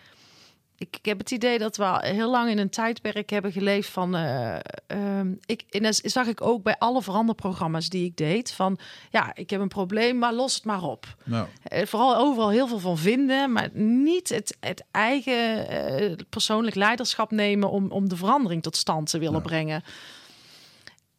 Ik, 0.80 0.96
ik 0.98 1.06
heb 1.06 1.18
het 1.18 1.32
idee 1.32 1.58
dat 1.58 1.78
we 1.78 1.84
al 1.84 2.00
heel 2.00 2.30
lang 2.30 2.50
in 2.50 2.58
een 2.58 2.70
tijdperk 2.70 3.30
hebben 3.30 3.52
geleefd 3.52 3.90
van. 3.90 4.16
eh, 4.16 4.60
ehm, 4.88 5.34
ik, 5.46 5.64
en 5.70 5.84
dat 5.84 6.02
zag 6.04 6.28
ik 6.28 6.42
ook 6.42 6.64
bij 6.64 6.76
alle 6.78 7.02
veranderprogramma's 7.02 7.90
die 7.90 8.06
ik 8.06 8.18
deed. 8.18 8.52
Van 8.52 8.80
ja, 9.10 9.36
ik 9.36 9.50
heb 9.50 9.62
een 9.62 9.68
probleem, 9.68 10.18
maar 10.18 10.34
los 10.34 10.56
het 10.56 10.64
maar 10.64 10.84
op. 10.84 11.16
Nou, 11.26 11.48
vooral 11.64 12.16
overal 12.16 12.50
heel 12.50 12.68
veel 12.68 12.80
van 12.80 12.98
vinden, 12.98 13.52
maar 13.52 13.70
niet 13.74 14.30
het, 14.30 14.58
het 14.60 14.84
eigen 14.92 15.68
eh, 15.68 16.16
persoonlijk 16.30 16.76
leiderschap 16.76 17.32
nemen 17.32 17.70
om, 17.70 17.92
om 17.92 18.10
de 18.10 18.16
verandering 18.16 18.64
tot 18.64 18.76
stand 18.76 19.10
te 19.10 19.20
willen 19.20 19.42
brengen. 19.42 19.84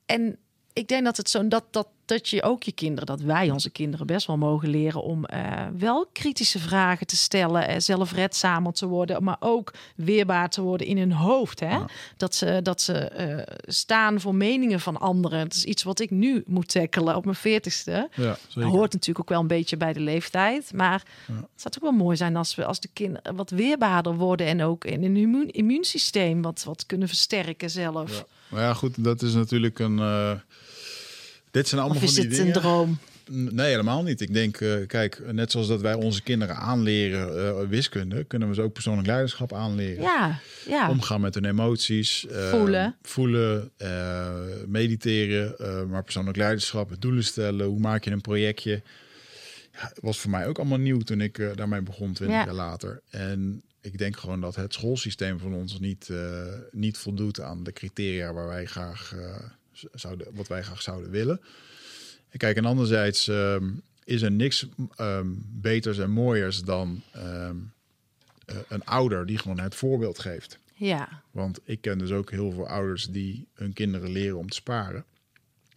En 0.07 0.39
ik 0.73 0.89
denk 0.89 1.05
dat 1.05 1.17
het 1.17 1.31
zo 1.31 1.49
dat, 1.49 1.65
dat, 1.71 1.87
dat 2.05 2.29
je 2.29 2.43
ook 2.43 2.63
je 2.63 2.73
kinderen, 2.73 3.07
dat 3.07 3.21
wij 3.21 3.51
onze 3.51 3.71
kinderen 3.71 4.07
best 4.07 4.27
wel 4.27 4.37
mogen 4.37 4.69
leren 4.69 5.03
om 5.03 5.25
eh, 5.25 5.67
wel 5.79 6.07
kritische 6.13 6.59
vragen 6.59 7.07
te 7.07 7.17
stellen, 7.17 7.69
eh, 7.69 7.79
zelfredzamer 7.79 8.73
te 8.73 8.87
worden, 8.87 9.23
maar 9.25 9.37
ook 9.41 9.73
weerbaar 9.97 10.49
te 10.51 10.63
worden 10.63 10.87
in 10.87 10.99
hun 10.99 11.13
hoofd. 11.13 11.61
Hè? 11.61 11.71
Ja. 11.71 11.87
Dat 12.17 12.35
ze, 12.35 12.61
dat 12.63 12.81
ze 12.81 12.93
eh, 12.99 13.57
staan 13.67 14.21
voor 14.21 14.35
meningen 14.35 14.81
van 14.81 15.01
anderen. 15.01 15.39
Het 15.39 15.55
is 15.55 15.65
iets 15.65 15.83
wat 15.83 16.01
ik 16.01 16.11
nu 16.11 16.43
moet 16.47 16.69
tackelen 16.69 17.17
op 17.17 17.25
mijn 17.25 17.37
veertigste. 17.37 18.09
ja, 18.15 18.37
zeker. 18.49 18.71
Hoort 18.71 18.93
natuurlijk 18.93 19.21
ook 19.21 19.29
wel 19.29 19.41
een 19.41 19.47
beetje 19.47 19.77
bij 19.77 19.93
de 19.93 20.01
leeftijd. 20.01 20.73
Maar 20.73 21.03
Ja. 21.27 21.35
het 21.35 21.47
zou 21.55 21.75
ook 21.77 21.83
wel 21.83 22.05
mooi 22.05 22.17
zijn 22.17 22.37
als 22.37 22.55
we 22.55 22.65
als 22.65 22.81
de 22.81 22.89
kinderen 22.93 23.37
wat 23.37 23.51
weerbaarder 23.51 24.15
worden 24.17 24.47
en 24.47 24.63
ook 24.63 24.85
in 24.85 25.05
een 25.05 25.17
immuun, 25.17 25.51
immuunsysteem 25.51 26.43
wat, 26.43 26.65
wat 26.65 26.87
kunnen 26.87 27.09
versterken 27.09 27.71
zelf. 27.71 28.17
Ja. 28.19 28.25
Maar 28.51 28.63
ja, 28.63 28.75
goed, 28.75 29.05
dat 29.05 29.23
is 29.23 29.33
natuurlijk 29.35 29.79
een. 29.79 29.99
eh, 29.99 30.33
dit 31.51 31.69
zijn 31.69 31.81
allemaal 31.81 31.99
Of 31.99 32.09
is 32.09 32.15
van 32.15 32.29
die 32.29 32.39
het 32.39 32.47
een 32.47 32.53
droom? 32.63 32.99
Nee, 33.33 33.71
helemaal 33.71 34.03
niet. 34.03 34.21
Ik 34.21 34.35
denk, 34.35 34.57
eh, 34.61 34.87
kijk, 34.87 35.33
net 35.33 35.51
zoals 35.51 35.69
dat 35.69 35.81
wij 35.81 35.95
onze 35.95 36.23
kinderen 36.23 36.57
aanleren 36.57 37.59
eh, 37.61 37.69
wiskunde, 37.69 38.25
kunnen 38.25 38.49
we 38.49 38.55
ze 38.55 38.63
ook 38.63 38.73
persoonlijk 38.73 39.07
leiderschap 39.07 39.53
aanleren. 39.53 40.03
Ja, 40.03 40.39
ja. 40.69 40.89
Omgaan 40.91 41.21
met 41.21 41.35
hun 41.35 41.45
emoties. 41.45 42.27
Voelen. 42.51 42.97
Voelen, 43.03 43.71
mediteren, 44.67 45.55
maar 45.89 46.03
persoonlijk 46.05 46.37
leiderschap, 46.37 46.91
doelen 46.99 47.25
stellen. 47.25 47.67
Hoe 47.67 47.81
maak 47.81 48.05
je 48.05 48.11
een 48.11 48.21
projectje? 48.21 48.83
Ja, 49.73 49.93
was 50.01 50.19
voor 50.19 50.31
mij 50.31 50.47
ook 50.47 50.59
allemaal 50.59 50.79
nieuw 50.79 50.99
toen 50.99 51.21
ik 51.21 51.51
daarmee 51.55 51.83
begon, 51.83 52.13
twintig 52.13 52.39
Ja. 52.39 52.45
jaar 52.45 52.55
later. 52.55 53.01
En 53.11 53.63
ik 53.81 53.99
denk 53.99 54.17
gewoon 54.17 54.41
dat 54.41 54.57
het 54.57 54.73
schoolsysteem 54.73 55.39
van 55.39 55.55
ons 55.55 55.79
niet, 55.79 56.09
eh, 56.11 56.55
niet 56.71 56.99
voldoet 56.99 57.41
aan 57.41 57.63
de 57.63 57.73
criteria 57.73 58.33
waar 58.33 58.47
wij 58.47 58.67
graag, 58.67 59.15
eh, 59.17 59.37
zouden, 59.93 60.27
wat 60.35 60.49
wij 60.49 60.63
graag 60.63 60.83
zouden 60.83 61.11
willen. 61.11 61.41
En 62.29 62.39
kijk, 62.39 62.57
en 62.57 62.65
anderzijds 62.65 63.29
ehm, 63.29 63.71
is 64.05 64.23
er 64.23 64.31
niks 64.31 64.67
ehm, 64.97 65.29
beters 65.47 65.99
en 65.99 66.11
mooiers 66.11 66.63
dan 66.63 67.03
ehm, 67.13 67.57
eh, 68.45 68.57
een 68.69 68.85
ouder 68.85 69.27
die 69.27 69.39
gewoon 69.39 69.61
het 69.61 69.75
voorbeeld 69.75 70.19
geeft. 70.19 70.59
ja. 70.75 71.23
Want 71.31 71.61
ik 71.65 71.81
ken 71.81 71.99
dus 71.99 72.11
ook 72.11 72.31
heel 72.31 72.53
veel 72.53 72.69
ouders 72.69 73.07
die 73.07 73.47
hun 73.55 73.73
kinderen 73.73 74.11
leren 74.11 74.39
om 74.39 74.49
te 74.49 74.57
sparen. 74.57 75.05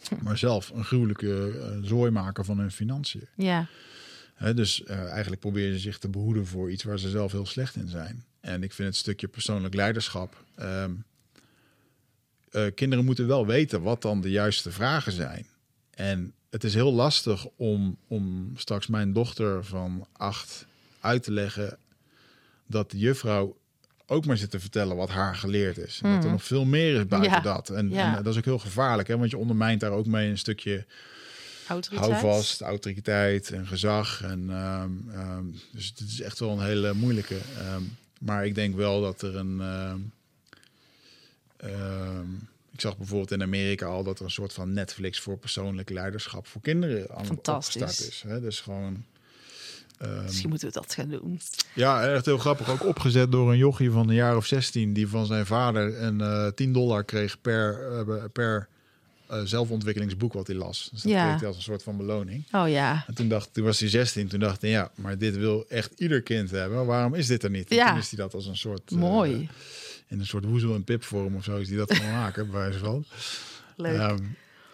Maar 0.24 0.38
zelf 0.38 0.70
een 0.70 0.84
gruwelijke 0.84 1.80
zooi 1.82 2.12
maken 2.12 2.46
van 2.46 2.60
hun 2.60 2.72
financiën. 2.72 3.28
Ja, 3.36 3.68
Dus 4.56 4.84
eh, 4.84 5.10
eigenlijk 5.12 5.42
proberen 5.42 5.74
ze 5.74 5.80
zich 5.80 5.98
te 5.98 6.10
behoeden 6.10 6.48
voor 6.48 6.72
iets 6.72 6.84
waar 6.84 7.00
ze 7.00 7.10
zelf 7.10 7.32
heel 7.32 7.46
slecht 7.46 7.76
in 7.76 7.88
zijn. 7.88 8.24
En 8.40 8.64
ik 8.64 8.72
vind 8.74 8.88
het 8.88 8.98
stukje 8.98 9.28
persoonlijk 9.28 9.74
leiderschap. 9.74 10.44
ehm, 10.56 10.92
eh, 12.52 12.66
kinderen 12.76 13.06
moeten 13.06 13.28
wel 13.28 13.46
weten 13.46 13.82
wat 13.82 14.02
dan 14.02 14.22
de 14.22 14.30
juiste 14.32 14.72
vragen 14.72 15.12
zijn. 15.12 15.46
En 15.90 16.34
het 16.50 16.64
is 16.64 16.74
heel 16.74 16.94
lastig 16.94 17.46
om, 17.56 17.98
om 18.08 18.52
straks 18.56 18.88
mijn 18.88 19.14
dochter 19.14 19.64
van 19.66 20.08
acht 20.12 20.66
uit 21.00 21.24
te 21.24 21.32
leggen 21.32 21.78
dat 22.68 22.92
de 22.92 22.98
juffrouw 22.98 23.58
ook 24.06 24.26
maar 24.26 24.38
zit 24.38 24.52
te 24.52 24.60
vertellen 24.60 24.96
wat 24.96 25.10
haar 25.10 25.36
geleerd 25.36 25.78
is. 25.78 26.00
En 26.04 26.10
dat 26.10 26.18
er 26.18 26.24
Mhm. 26.24 26.32
nog 26.32 26.44
veel 26.44 26.66
meer 26.66 26.96
is 27.00 27.08
buiten 27.08 27.32
Ja. 27.32 27.40
dat. 27.40 27.70
En, 27.70 27.90
Ja. 27.90 28.18
en 28.18 28.24
dat 28.24 28.34
is 28.34 28.38
ook 28.40 28.46
heel 28.46 28.60
gevaarlijk, 28.60 29.08
hè? 29.08 29.18
want 29.18 29.30
je 29.30 29.38
ondermijnt 29.38 29.80
daar 29.80 29.92
ook 29.92 30.06
mee 30.06 30.30
een 30.30 30.38
stukje 30.38 30.86
autoriteit. 31.68 32.12
houvast, 32.12 32.62
autoriteit 32.62 33.52
en 33.52 33.68
gezag. 33.68 34.22
En, 34.22 34.50
ehm, 34.50 34.92
ehm, 35.20 35.46
dus 35.72 35.86
het 35.86 36.10
is 36.10 36.22
echt 36.22 36.40
wel 36.40 36.50
een 36.50 36.66
hele 36.66 36.94
moeilijke. 36.94 37.38
Ehm, 37.60 37.82
maar 38.20 38.46
ik 38.46 38.56
denk 38.56 38.76
wel 38.76 39.02
dat 39.02 39.22
er 39.22 39.36
een. 39.36 39.62
ik 42.72 42.82
zag 42.82 42.98
bijvoorbeeld 42.98 43.32
in 43.32 43.42
Amerika 43.42 43.86
al 43.86 44.04
dat 44.04 44.20
er 44.20 44.26
een 44.26 44.32
soort 44.32 44.54
van 44.54 44.74
Netflix 44.74 45.20
voor 45.20 45.38
persoonlijk 45.38 45.90
leiderschap 45.90 46.48
voor 46.48 46.62
kinderen 46.62 47.16
aan 47.16 47.30
opgestart 47.30 48.00
is. 48.00 48.24
Hè? 48.28 48.42
Dus 48.42 48.60
gewoon. 48.60 49.06
Misschien 50.24 50.50
moeten 50.50 50.68
we 50.68 50.74
dat 50.74 50.94
gaan 50.94 51.10
doen. 51.10 51.40
ja, 51.76 52.08
echt 52.08 52.26
heel 52.26 52.38
grappig. 52.38 52.70
Ook 52.70 52.86
opgezet 52.86 53.32
door 53.32 53.52
een 53.52 53.58
jochie 53.58 53.92
van 53.92 54.10
een 54.10 54.16
jaar 54.16 54.36
of 54.36 54.46
16... 54.46 54.94
die 54.94 55.08
van 55.08 55.26
zijn 55.26 55.46
vader 55.46 56.02
een 56.02 56.22
eh 56.22 56.48
10 56.48 56.74
dollar 56.74 57.04
kreeg 57.04 57.42
per, 57.42 57.92
eh, 57.92 58.24
per 58.34 58.68
eh, 59.28 59.42
zelfontwikkelingsboek 59.44 60.34
wat 60.34 60.48
hij 60.48 60.56
las. 60.56 60.90
Dus 60.92 61.02
dat 61.02 61.12
Ja. 61.12 61.28
kreeg 61.28 61.38
hij 61.40 61.48
als 61.48 61.56
een 61.58 61.62
soort 61.64 61.84
van 61.84 61.98
beloning. 61.98 62.46
Oh 62.52 62.70
ja. 62.70 63.04
En 63.08 63.14
toen, 63.14 63.28
dacht, 63.28 63.54
toen 63.54 63.64
was 63.64 63.80
hij 63.80 63.90
16. 63.90 64.28
Toen 64.28 64.40
dacht 64.40 64.62
hij, 64.62 64.70
ja, 64.70 64.92
maar 64.96 65.18
dit 65.18 65.38
wil 65.38 65.66
echt 65.70 65.92
ieder 65.98 66.22
kind 66.22 66.52
hebben. 66.52 66.86
Waarom 66.86 67.14
is 67.14 67.28
dit 67.28 67.44
er 67.44 67.50
niet? 67.50 67.70
En 67.70 67.76
Ja. 67.76 67.90
Toen 67.90 68.00
is 68.00 68.10
hij 68.10 68.20
dat 68.20 68.34
als 68.34 68.46
een 68.48 68.58
soort... 68.58 68.92
eh, 68.92 68.98
Mooi. 68.98 69.50
in 70.08 70.20
een 70.20 70.26
soort 70.26 70.46
woezel- 70.46 70.76
en 70.76 70.84
pipvorm 70.84 71.36
of 71.36 71.44
zo 71.44 71.58
is 71.58 71.68
hij 71.70 71.78
dat 71.78 71.94
gaan 71.96 72.12
maken, 72.22 72.52
bij 72.52 72.60
wijze 72.60 72.80
van. 72.80 73.06
Leuk. 73.76 73.98
Ehm, 74.00 74.20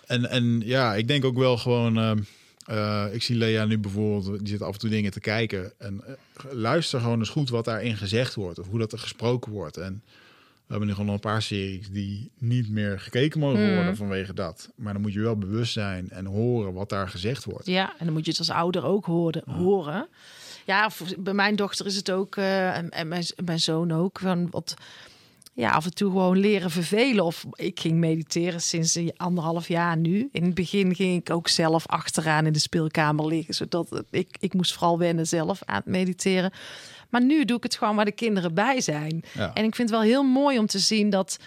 en, 0.06 0.30
en 0.30 0.62
ja, 0.66 0.95
ik 0.95 1.08
denk 1.08 1.26
ook 1.26 1.38
wel 1.38 1.58
gewoon... 1.58 1.97
ehm, 1.97 2.20
eh, 2.66 3.06
ik 3.12 3.24
zie 3.24 3.36
Lea 3.36 3.66
nu 3.66 3.78
bijvoorbeeld, 3.78 4.39
die 4.39 4.47
zit 4.47 4.62
af 4.62 4.74
en 4.74 4.80
toe 4.80 4.89
dingen 4.89 5.12
te 5.12 5.20
kijken. 5.20 5.72
En 5.78 6.04
luister 6.52 7.00
gewoon 7.00 7.20
eens 7.20 7.30
goed 7.30 7.50
wat 7.50 7.66
daarin 7.66 7.97
gezegd 7.97 8.36
wordt. 8.36 8.60
Of 8.60 8.68
hoe 8.68 8.80
dat 8.80 8.91
er 8.91 9.00
gesproken 9.00 9.52
wordt. 9.52 9.78
En 9.78 10.04
we 10.70 10.76
hebben 10.76 10.88
nu 10.88 10.93
gewoon 10.93 11.05
nog 11.15 11.24
een 11.26 11.32
paar 11.32 11.41
series 11.41 11.89
die 11.89 12.32
niet 12.38 12.70
meer 12.70 12.99
gekeken 12.99 13.39
mogen 13.39 13.65
Hmm. 13.65 13.76
worden 13.76 13.95
vanwege 13.95 14.34
dat. 14.34 14.70
Maar 14.76 14.93
dan 14.93 15.01
moet 15.01 15.13
je 15.13 15.20
wel 15.20 15.38
bewust 15.38 15.74
zijn 15.74 16.09
en 16.09 16.26
horen 16.26 16.74
wat 16.74 16.89
daar 16.89 17.09
gezegd 17.09 17.43
wordt. 17.45 17.65
Ja, 17.65 17.89
en 17.97 18.05
dan 18.05 18.13
moet 18.13 18.26
je 18.26 18.30
het 18.32 18.39
als 18.39 18.49
ouder 18.49 18.84
ook 18.84 19.05
horen. 19.05 19.43
horen. 19.45 20.07
Ja, 20.65 20.89
voor- 20.89 21.07
bij 21.20 21.34
mijn 21.34 21.55
dochter 21.55 21.86
is 21.86 21.95
het 21.95 22.11
ook, 22.11 22.36
eh, 22.36 22.78
en, 22.78 22.89
en 22.89 23.07
mijn, 23.07 23.26
mijn 23.45 23.59
zoon 23.59 23.91
ook, 23.91 24.20
van 24.20 24.47
wat 24.49 24.74
ja, 25.53 25.72
af 25.72 25.86
en 25.86 25.93
toe 25.93 26.11
gewoon 26.11 26.38
leren 26.38 26.72
vervelen. 26.72 27.26
Of 27.26 27.45
ik 27.55 27.80
ging 27.80 27.97
mediteren 27.97 28.61
sinds 28.61 28.95
een 28.95 29.13
anderhalf 29.17 29.67
jaar 29.67 29.97
nu. 29.97 30.30
In 30.32 30.43
het 30.43 30.53
begin 30.53 30.95
ging 30.95 31.20
ik 31.22 31.30
ook 31.30 31.47
zelf 31.47 31.88
achteraan 31.88 32.45
in 32.45 32.53
de 32.53 32.59
speelkamer 32.59 33.26
liggen, 33.28 33.53
zodat 33.53 34.03
ik, 34.09 34.36
ik 34.39 34.53
moest 34.53 34.74
vooral 34.74 34.97
wennen 34.97 35.28
zelf 35.28 35.61
aan 35.65 35.76
het 35.76 35.86
mediteren. 35.86 36.51
Maar 37.10 37.24
nu 37.24 37.45
doe 37.45 37.57
ik 37.57 37.64
het 37.64 37.76
gewoon 37.76 37.95
waar 37.95 38.05
de 38.05 38.12
kinderen 38.12 38.53
bij 38.53 38.82
zijn. 38.82 39.24
Ja. 39.34 39.53
En 39.53 39.64
ik 39.64 39.76
vind 39.76 39.89
het 39.89 39.97
wel 39.99 40.07
heel 40.07 40.24
mooi 40.24 40.60
om 40.60 40.66
te 40.66 40.80
zien 40.80 41.10
dat. 41.10 41.38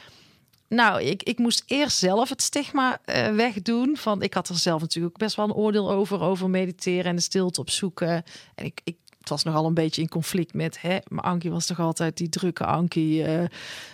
Nou, 0.69 1.03
ik, 1.03 1.23
ik 1.23 1.39
moest 1.39 1.63
eerst 1.67 1.99
zelf 1.99 2.29
het 2.29 2.43
stigma 2.43 2.99
eh, 3.05 3.35
wegdoen. 3.35 3.97
Van, 3.97 4.23
ik 4.23 4.35
had 4.35 4.49
er 4.49 4.57
zelf 4.59 4.81
natuurlijk 4.81 5.15
ook 5.15 5.21
best 5.21 5.37
wel 5.37 5.45
een 5.45 5.55
oordeel 5.55 5.91
over, 5.91 6.21
over 6.21 6.51
mediteren 6.51 7.05
en 7.05 7.17
de 7.17 7.23
stilte 7.23 7.61
opzoeken. 7.61 8.23
En 8.55 8.65
ik, 8.65 8.81
ik 8.85 8.97
het 9.19 9.31
was 9.31 9.43
nogal 9.43 9.67
een 9.67 9.75
beetje 9.75 10.03
in 10.03 10.09
conflict 10.09 10.55
met, 10.55 10.81
hè, 10.81 10.99
maar 11.09 11.25
Ankie 11.25 11.51
was 11.51 11.67
toch 11.67 11.81
altijd 11.81 12.17
die 12.17 12.29
drukke 12.29 12.65
Ankie, 12.65 13.25
eh 13.25 13.45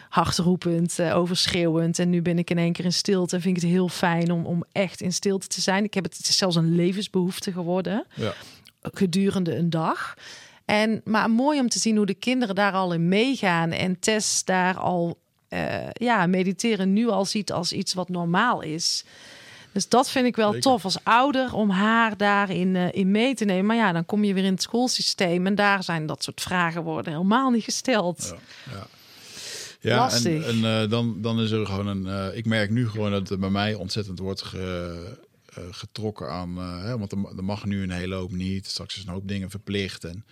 hardroepend, 0.09 0.99
eh, 0.99 1.17
overschreeuwend. 1.17 1.99
En 1.99 2.11
nu 2.11 2.23
ben 2.23 2.39
ik 2.39 2.51
in 2.51 2.59
één 2.59 2.73
keer 2.73 2.85
in 2.85 2.93
stilte 2.93 3.37
en 3.37 3.43
vind 3.43 3.57
ik 3.57 3.63
het 3.63 3.71
heel 3.71 3.89
fijn 3.89 4.31
om, 4.33 4.47
om 4.47 4.65
echt 4.73 5.01
in 5.01 5.13
stilte 5.13 5.47
te 5.47 5.61
zijn. 5.61 5.85
Ik 5.85 5.95
heb 5.95 6.05
het, 6.05 6.17
het 6.17 6.29
is 6.29 6.37
zelfs 6.37 6.57
een 6.57 6.75
levensbehoefte 6.75 7.53
geworden 7.53 8.07
Ja. 8.15 8.33
gedurende 8.83 9.57
een 9.57 9.71
dag. 9.71 10.15
En, 10.69 11.01
maar 11.05 11.31
mooi 11.31 11.61
om 11.61 11.69
te 11.69 11.79
zien 11.79 11.97
hoe 11.97 12.07
de 12.07 12.15
kinderen 12.15 12.55
daar 12.55 12.73
al 12.73 12.93
in 12.93 13.09
meegaan. 13.09 13.71
En 13.71 13.99
Tess 14.01 14.45
daar 14.45 14.77
al 14.77 15.19
eh, 15.49 15.91
ja, 15.93 16.27
mediteren 16.27 16.93
nu 16.93 17.09
al 17.09 17.25
ziet 17.25 17.53
als 17.53 17.73
iets 17.73 17.95
wat 17.95 18.09
normaal 18.09 18.61
is. 18.63 19.05
Dus 19.73 19.89
dat 19.89 20.11
vind 20.11 20.27
ik 20.27 20.37
wel 20.37 20.47
Zeker. 20.53 20.63
tof 20.63 20.85
als 20.85 20.99
ouder 21.05 21.55
om 21.55 21.71
haar 21.71 22.17
daarin 22.17 22.77
eh, 22.77 22.93
in 22.93 23.11
mee 23.11 23.35
te 23.35 23.45
nemen. 23.45 23.67
Maar 23.67 23.77
ja, 23.77 23.93
dan 23.93 24.07
kom 24.07 24.25
je 24.25 24.35
weer 24.35 24.45
in 24.45 24.53
het 24.53 24.63
schoolsysteem 24.63 25.47
en 25.47 25.55
daar 25.55 25.83
zijn 25.83 26.07
dat 26.07 26.23
soort 26.23 26.41
vragen 26.41 26.83
worden 26.83 27.13
helemaal 27.13 27.51
niet 27.51 27.65
gesteld. 27.65 28.35
Ja, 28.67 28.73
ja. 28.73 28.87
Ja, 29.81 29.97
Lastig. 29.97 30.47
en 30.47 30.65
eh, 30.83 30.91
dan, 30.91 31.23
dan 31.23 31.41
is 31.41 31.51
er 31.51 31.67
gewoon 31.67 31.87
een. 31.87 32.37
ik 32.37 32.47
merk 32.47 32.71
nu 32.71 32.89
gewoon 32.89 33.11
dat 33.11 33.31
er 33.31 33.39
bij 33.39 33.51
mij 33.51 33.75
ontzettend 33.75 34.19
wordt 34.19 34.43
ge- 34.43 35.17
getrokken 35.71 36.31
aan. 36.31 36.57
hè, 36.59 36.99
want 36.99 37.13
er, 37.13 37.19
er 37.37 37.45
mag 37.45 37.65
nu 37.65 37.83
een 37.83 37.91
hele 37.91 38.15
hoop 38.15 38.33
niet. 38.33 38.67
Straks 38.67 38.97
is 38.97 39.03
een 39.05 39.13
hoop 39.13 39.29
dingen 39.29 39.51
verplicht. 39.51 40.05
En 40.05 40.25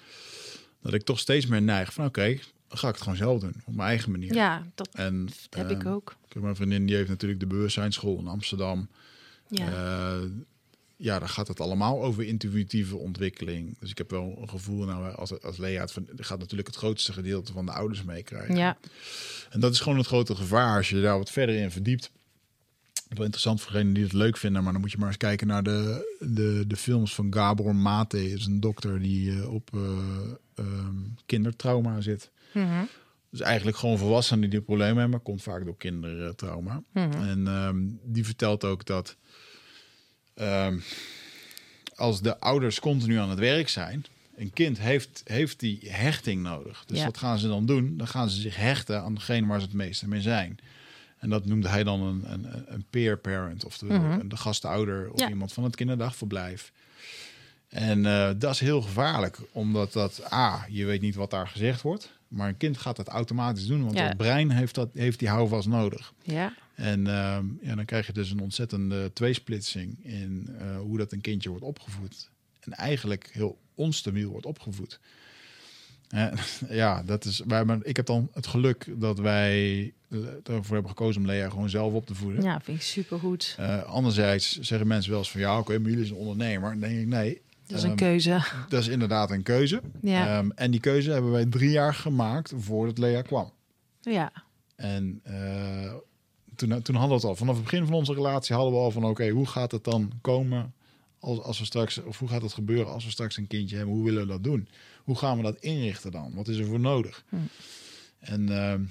dat 0.80 0.94
ik 0.94 1.02
toch 1.02 1.18
steeds 1.18 1.46
meer 1.46 1.62
neig 1.62 1.92
van: 1.92 2.04
oké, 2.04 2.38
dan 2.68 2.78
ga 2.78 2.88
ik 2.88 2.94
het 2.94 3.02
gewoon 3.02 3.18
zelf 3.18 3.40
doen. 3.40 3.62
Op 3.64 3.74
mijn 3.74 3.88
eigen 3.88 4.10
manier. 4.10 4.34
Ja, 4.34 4.62
dat 4.74 4.88
En, 4.92 5.28
heb 5.50 5.70
ik 5.70 5.84
eh, 5.84 5.92
ook. 5.92 6.16
ik 6.26 6.32
heb 6.32 6.42
Mijn 6.42 6.56
vriendin 6.56 6.86
die 6.86 6.96
heeft 6.96 7.08
natuurlijk 7.08 7.40
de 7.40 7.46
bewustzijnsschool 7.46 8.18
in 8.18 8.26
Amsterdam. 8.26 8.88
Ja. 9.48 9.66
Eh, 9.66 10.22
ja, 10.96 11.18
daar 11.18 11.28
gaat 11.28 11.48
het 11.48 11.60
allemaal 11.60 12.02
over 12.02 12.24
intuïtieve 12.24 12.96
ontwikkeling. 12.96 13.76
Dus 13.80 13.90
ik 13.90 13.98
heb 13.98 14.10
wel 14.10 14.38
een 14.40 14.48
gevoel, 14.48 14.84
nou, 14.84 15.14
als, 15.14 15.42
als 15.42 15.56
Lea 15.56 15.80
het 15.80 15.92
van, 15.92 16.08
gaat 16.16 16.38
natuurlijk 16.38 16.68
het 16.68 16.76
grootste 16.76 17.12
gedeelte 17.12 17.52
van 17.52 17.66
de 17.66 17.72
ouders 17.72 18.02
meekrijgen. 18.02 18.56
ja. 18.56 18.78
En 19.50 19.60
dat 19.60 19.72
is 19.72 19.80
gewoon 19.80 19.98
het 19.98 20.06
grote 20.06 20.34
gevaar 20.34 20.76
als 20.76 20.88
je 20.88 21.00
daar 21.00 21.18
wat 21.18 21.30
verder 21.30 21.54
in 21.54 21.70
verdiept. 21.70 22.10
Wel 23.08 23.24
interessant 23.24 23.60
voor 23.60 23.72
degenen 23.72 23.92
die 23.92 24.02
het 24.02 24.12
leuk 24.12 24.36
vinden, 24.36 24.62
maar 24.62 24.72
dan 24.72 24.80
moet 24.80 24.90
je 24.90 24.98
maar 24.98 25.08
eens 25.08 25.16
kijken 25.16 25.46
naar 25.46 25.62
de, 25.62 26.16
de, 26.20 26.64
de 26.66 26.76
films 26.76 27.14
van 27.14 27.34
Gabor 27.34 27.76
Mate. 27.76 28.30
Is 28.32 28.46
een 28.46 28.60
dokter 28.60 29.00
die 29.00 29.32
eh, 29.32 29.52
op 29.52 29.70
eh, 29.74 29.80
ehm, 30.58 30.94
kindertrauma 31.26 32.00
zit. 32.00 32.30
Mhm. 32.52 32.84
Dus 33.30 33.40
eigenlijk 33.40 33.76
gewoon 33.76 33.98
volwassenen 33.98 34.50
die 34.50 34.60
problemen 34.60 34.94
hebben, 34.94 35.10
maar 35.10 35.20
komt 35.20 35.42
vaak 35.42 35.64
door 35.64 35.76
kindertrauma. 35.76 36.82
Mhm. 36.92 37.22
En 37.22 37.46
ehm, 37.46 37.76
die 38.02 38.24
vertelt 38.24 38.64
ook 38.64 38.84
dat 38.84 39.16
ehm, 40.34 40.78
als 41.94 42.20
de 42.22 42.40
ouders 42.40 42.80
continu 42.80 43.16
aan 43.18 43.30
het 43.30 43.38
werk 43.38 43.68
zijn, 43.68 44.04
een 44.36 44.52
kind 44.52 44.78
heeft, 44.78 45.22
heeft 45.24 45.60
die 45.60 45.78
hechting 45.90 46.42
nodig. 46.42 46.84
Dus 46.86 46.98
Ja. 46.98 47.04
wat 47.04 47.18
gaan 47.18 47.38
ze 47.38 47.48
dan 47.48 47.66
doen? 47.66 47.96
Dan 47.96 48.08
gaan 48.08 48.30
ze 48.30 48.40
zich 48.40 48.56
hechten 48.56 49.02
aan 49.02 49.14
degene 49.14 49.46
waar 49.46 49.60
ze 49.60 49.66
het 49.66 49.74
meeste 49.74 50.08
mee 50.08 50.20
zijn. 50.20 50.58
En 51.18 51.28
dat 51.30 51.46
noemde 51.46 51.68
hij 51.68 51.84
dan 51.84 52.00
een, 52.02 52.32
een, 52.32 52.72
een 52.74 52.84
peer 52.90 53.18
parent, 53.18 53.64
of 53.64 53.78
de, 53.78 53.84
Mhm. 53.86 54.28
de 54.28 54.36
gastouder 54.36 55.10
of 55.12 55.20
Ja. 55.20 55.28
iemand 55.28 55.52
van 55.52 55.64
het 55.64 55.76
kinderdagverblijf. 55.76 56.72
En 57.68 58.06
eh, 58.06 58.30
dat 58.38 58.52
is 58.52 58.60
heel 58.60 58.82
gevaarlijk, 58.82 59.38
omdat 59.52 59.92
dat, 59.92 60.32
A, 60.32 60.66
je 60.68 60.84
weet 60.84 61.00
niet 61.00 61.14
wat 61.14 61.30
daar 61.30 61.48
gezegd 61.48 61.82
wordt. 61.82 62.14
Maar 62.28 62.48
een 62.48 62.56
kind 62.56 62.78
gaat 62.78 62.96
dat 62.96 63.08
automatisch 63.08 63.66
doen, 63.66 63.84
want 63.84 63.96
Ja. 63.96 64.06
het 64.06 64.16
brein 64.16 64.50
heeft, 64.50 64.74
dat, 64.74 64.88
heeft 64.94 65.18
die 65.18 65.28
houvast 65.28 65.68
nodig. 65.68 66.12
ja. 66.22 66.54
En 66.74 67.06
ehm, 67.06 67.44
ja, 67.60 67.74
dan 67.74 67.84
krijg 67.84 68.06
je 68.06 68.12
dus 68.12 68.30
een 68.30 68.40
ontzettende 68.40 69.12
tweesplitsing 69.12 70.04
in 70.04 70.48
eh, 70.58 70.76
hoe 70.78 70.98
dat 70.98 71.12
een 71.12 71.20
kindje 71.20 71.48
wordt 71.48 71.64
opgevoed. 71.64 72.30
En 72.60 72.72
eigenlijk 72.72 73.28
heel 73.32 73.58
onstabiel 73.74 74.30
wordt 74.30 74.46
opgevoed. 74.46 75.00
Ja, 76.68 77.02
dat 77.02 77.24
is, 77.24 77.42
wij, 77.46 77.56
hebben- 77.56 77.80
ik 77.82 77.96
heb 77.96 78.06
dan 78.06 78.28
het 78.32 78.46
geluk 78.46 78.86
dat 78.96 79.18
wij 79.18 79.92
eh, 80.08 80.18
ervoor 80.44 80.74
hebben 80.74 80.88
gekozen 80.90 81.20
om 81.20 81.26
Lea 81.26 81.50
gewoon 81.50 81.70
zelf 81.70 81.92
op 81.92 82.06
te 82.06 82.14
voeden. 82.14 82.42
ja, 82.42 82.60
vind 82.60 82.76
ik 82.76 82.82
supergoed. 82.84 83.54
Eh, 83.58 83.82
anderzijds 83.82 84.58
zeggen 84.60 84.86
mensen 84.88 85.10
wel 85.10 85.20
eens 85.20 85.30
van 85.30 85.40
ja, 85.40 85.58
oké, 85.58 85.78
maar 85.78 85.90
jullie 85.90 86.06
zijn 86.06 86.18
ondernemer. 86.18 86.70
Dan 86.70 86.80
denk 86.80 86.98
ik 87.00 87.06
nee, 87.06 87.40
Dat 87.66 87.78
is 87.78 87.82
een 87.82 87.88
ehm, 87.88 87.98
keuze. 87.98 88.42
dat 88.68 88.80
is 88.80 88.88
inderdaad 88.88 89.30
een 89.30 89.42
keuze. 89.42 89.80
Ja. 90.00 90.38
Ehm, 90.38 90.50
en 90.50 90.70
die 90.70 90.80
keuze 90.80 91.10
hebben 91.10 91.30
wij 91.30 91.46
drie 91.46 91.70
jaar 91.70 91.94
gemaakt 91.94 92.52
voordat 92.56 92.98
Lea 92.98 93.22
kwam. 93.22 93.52
Ja. 94.00 94.32
En 94.76 95.20
eh, 95.22 95.94
toen, 96.54 96.82
toen 96.82 96.94
hadden 96.94 97.08
we 97.08 97.14
het 97.14 97.24
al. 97.24 97.36
Vanaf 97.36 97.54
het 97.54 97.64
begin 97.64 97.84
van 97.84 97.94
onze 97.94 98.14
relatie 98.14 98.54
hadden 98.54 98.74
we 98.74 98.78
al 98.78 98.90
van... 98.90 99.04
oké, 99.04 99.28
hoe 99.28 99.46
gaat 99.46 99.72
het 99.72 99.84
dan 99.84 100.12
komen 100.20 100.74
als, 101.18 101.40
als 101.40 101.58
we 101.58 101.64
straks... 101.64 102.02
of 102.02 102.18
hoe 102.18 102.28
gaat 102.28 102.42
het 102.42 102.52
gebeuren 102.52 102.92
als 102.92 103.04
we 103.04 103.10
straks 103.10 103.36
een 103.36 103.46
kindje 103.46 103.76
hebben? 103.76 103.94
Hoe 103.94 104.04
willen 104.04 104.22
we 104.22 104.28
dat 104.28 104.44
doen? 104.44 104.68
Hoe 105.04 105.16
gaan 105.16 105.36
we 105.36 105.42
dat 105.42 105.60
inrichten 105.60 106.10
dan? 106.10 106.34
Wat 106.34 106.48
is 106.48 106.58
er 106.58 106.66
voor 106.66 106.80
nodig? 106.80 107.24
Hm. 107.28 107.36
En 108.18 108.48
ehm, 108.48 108.82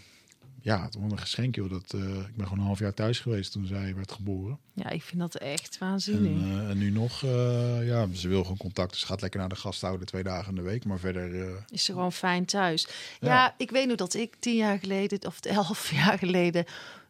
ja, 0.65 0.83
het 0.83 0.95
was 0.99 1.11
een 1.11 1.19
geschenk, 1.19 1.55
joh. 1.55 1.69
Dat, 1.69 1.93
eh, 1.93 1.99
ik 2.01 2.35
ben 2.35 2.43
gewoon 2.47 2.59
een 2.59 2.65
half 2.65 2.79
jaar 2.79 2.93
thuis 2.93 3.19
geweest 3.19 3.51
toen 3.51 3.65
zij 3.65 3.95
werd 3.95 4.11
geboren. 4.11 4.59
ja, 4.73 4.89
ik 4.89 5.01
vind 5.03 5.21
dat 5.21 5.35
echt 5.35 5.77
En, 5.79 5.87
waanzinnig. 5.87 6.31
eh, 6.61 6.69
en 6.69 6.77
nu 6.77 6.89
nog, 6.91 7.23
eh, 7.23 7.87
ja, 7.87 8.07
ze 8.13 8.27
wil 8.27 8.41
gewoon 8.41 8.57
contact. 8.57 8.91
Dus 8.91 8.99
ze 8.99 9.05
gaat 9.05 9.21
lekker 9.21 9.39
naar 9.39 9.49
de 9.49 9.55
gasthouder 9.55 10.05
twee 10.07 10.23
dagen 10.23 10.49
in 10.49 10.55
de 10.55 10.61
week. 10.61 10.85
Maar 10.85 10.99
verder, 10.99 11.55
is 11.69 11.83
ze 11.85 11.91
gewoon 11.91 12.11
fijn 12.11 12.45
thuis. 12.45 12.87
Ja. 13.19 13.27
Ja. 13.27 13.55
ik 13.57 13.69
weet 13.71 13.87
nog 13.87 13.95
dat 13.97 14.13
ik 14.13 14.35
tien 14.39 14.55
jaar 14.55 14.79
geleden, 14.79 15.25
of 15.27 15.39
elf 15.59 15.91
jaar 15.91 16.17
geleden, 16.17 16.65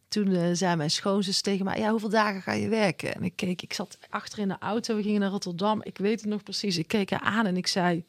toen 0.08 0.56
zei 0.56 0.76
mijn 0.76 0.92
schoonzus 0.92 1.42
tegen 1.42 1.66
mij: 1.66 1.80
Ja, 1.80 1.90
hoeveel 1.92 2.10
dagen 2.10 2.42
ga 2.42 2.52
je 2.54 2.68
werken? 2.70 3.16
En 3.16 3.24
ik 3.24 3.36
keek, 3.36 3.62
ik 3.62 3.74
zat 3.74 3.98
achter 4.10 4.40
in 4.40 4.48
de 4.48 4.58
auto, 4.60 4.96
we 4.96 5.02
gingen 5.02 5.20
naar 5.22 5.30
Rotterdam. 5.30 5.84
Ik 5.84 5.98
weet 5.98 6.22
het 6.22 6.30
nog 6.30 6.44
precies. 6.44 6.78
Ik 6.78 6.88
keek 6.88 7.10
haar 7.10 7.20
aan 7.20 7.46
en 7.46 7.58
ik 7.58 7.68
zei: 7.68 8.04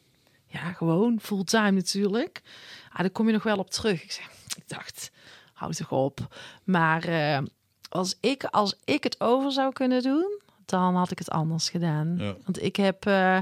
Ja, 0.47 0.71
gewoon 0.71 1.19
fulltime 1.21 1.71
natuurlijk. 1.71 2.41
Ah, 2.91 2.99
daar 2.99 3.09
kom 3.09 3.27
je 3.27 3.33
nog 3.33 3.43
wel 3.43 3.57
op 3.57 3.69
terug. 3.69 4.03
Ik, 4.03 4.11
zei, 4.11 4.27
ik 4.61 4.63
dacht, 4.67 5.11
houd 5.57 5.77
toch 5.77 5.91
op. 5.91 6.35
Maar 6.63 7.03
eh, 7.03 7.39
als, 7.89 8.17
ik, 8.21 8.43
als 8.43 8.75
ik 8.83 9.03
het 9.03 9.21
over 9.21 9.51
zou 9.51 9.73
kunnen 9.73 10.01
doen, 10.01 10.41
dan 10.65 10.95
had 10.95 11.11
ik 11.11 11.19
het 11.19 11.29
anders 11.29 11.69
gedaan. 11.69 12.15
Ja. 12.17 12.35
Want 12.43 12.63
ik 12.63 12.75
heb, 12.75 13.05
eh, 13.05 13.37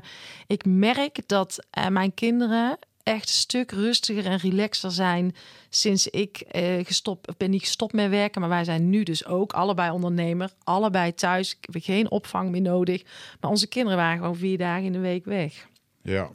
ik 0.48 0.66
merk 0.66 1.28
dat 1.28 1.66
eh, 1.70 1.88
mijn 1.88 2.14
kinderen 2.14 2.78
echt 3.04 3.30
een 3.30 3.36
stuk 3.36 3.72
rustiger 3.72 4.26
en 4.26 4.38
relaxer 4.38 4.92
zijn 4.92 5.36
sinds 5.70 6.08
ik 6.08 6.38
eh, 6.38 6.86
gestopt 6.86 7.38
ben 7.38 7.50
niet 7.50 7.62
gestopt 7.62 7.94
met 7.94 8.10
werken, 8.10 8.42
maar 8.42 8.50
wij 8.50 8.64
zijn 8.64 8.90
nu 8.90 9.04
dus 9.04 9.26
ook 9.26 9.54
allebei 9.54 9.92
ondernemer, 9.92 10.52
allebei 10.64 11.14
thuis. 11.14 11.52
Ik 11.52 11.68
heb 11.72 11.84
geen 11.84 12.12
opvang 12.12 12.52
meer 12.52 12.62
nodig, 12.62 13.04
maar 13.40 13.52
onze 13.52 13.68
kinderen 13.68 13.98
waren 13.98 14.18
gewoon 14.18 14.36
vier 14.36 14.58
dagen 14.58 14.84
in 14.84 14.92
de 14.92 15.00
week 15.00 15.26
weg. 15.26 15.68
ja. 16.02 16.30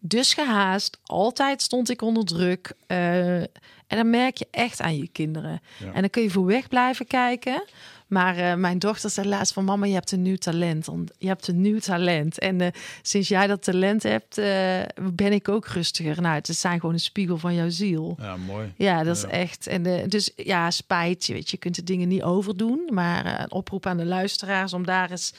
Dus 0.00 0.34
gehaast, 0.34 0.98
altijd 1.02 1.62
stond 1.62 1.90
ik 1.90 2.02
onder 2.02 2.24
druk. 2.24 2.72
En 3.88 3.96
dan 3.96 4.10
merk 4.10 4.36
je 4.36 4.46
echt 4.50 4.80
aan 4.80 4.96
je 4.96 5.08
kinderen. 5.08 5.60
Ja. 5.78 5.92
En 5.92 6.00
dan 6.00 6.10
kun 6.10 6.22
je 6.22 6.30
voor 6.30 6.44
weg 6.46 6.68
blijven 6.68 7.06
kijken. 7.06 7.64
Maar 8.06 8.36
eh, 8.36 8.54
mijn 8.54 8.78
dochter 8.78 9.10
zei 9.10 9.28
laatst 9.28 9.52
van... 9.52 9.64
mama, 9.64 9.86
je 9.86 9.94
hebt 9.94 10.12
een 10.12 10.22
nieuw 10.22 10.36
talent. 10.36 10.88
Je 11.18 11.26
hebt 11.26 11.48
een 11.48 11.60
nieuw 11.60 11.78
talent. 11.78 12.38
En 12.38 12.60
eh, 12.60 12.68
sinds 13.02 13.28
jij 13.28 13.46
dat 13.46 13.62
talent 13.62 14.02
hebt, 14.02 14.38
eh, 14.38 14.80
ben 15.12 15.32
ik 15.32 15.48
ook 15.48 15.66
rustiger. 15.66 16.20
Nou, 16.22 16.34
het 16.34 16.46
zijn 16.46 16.80
gewoon 16.80 16.94
een 16.94 17.00
spiegel 17.00 17.38
van 17.38 17.54
jouw 17.54 17.68
ziel. 17.68 18.16
ja, 18.20 18.36
mooi. 18.36 18.72
Ja, 18.76 19.02
dat 19.02 19.16
is 19.16 19.24
echt. 19.24 19.66
En 19.66 20.08
dus 20.08 20.30
ja, 20.36 20.70
spijt. 20.70 21.26
Je 21.26 21.32
weet, 21.32 21.50
je 21.50 21.56
kunt 21.56 21.74
de 21.74 21.84
dingen 21.84 22.08
niet 22.08 22.22
overdoen. 22.22 22.88
Maar 22.90 23.40
een 23.40 23.52
oproep 23.52 23.86
aan 23.86 23.96
de 23.96 24.04
luisteraars 24.04 24.72
om 24.72 24.86
daar 24.86 25.10
eens, 25.10 25.32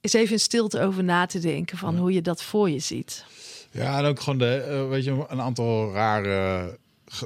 eens 0.00 0.12
even 0.12 0.32
in 0.32 0.40
stilte 0.40 0.80
over 0.80 1.04
na 1.04 1.26
te 1.26 1.38
denken 1.38 1.78
van 1.78 1.94
Ja. 1.94 2.00
hoe 2.00 2.12
je 2.12 2.22
dat 2.22 2.42
voor 2.42 2.70
je 2.70 2.78
ziet. 2.78 3.24
Ja, 3.70 3.98
en 3.98 4.04
ook 4.04 4.20
gewoon 4.20 4.38
de, 4.38 4.86
weet 4.90 5.04
je, 5.04 5.24
een 5.28 5.40
aantal 5.40 5.92
rare 5.92 6.78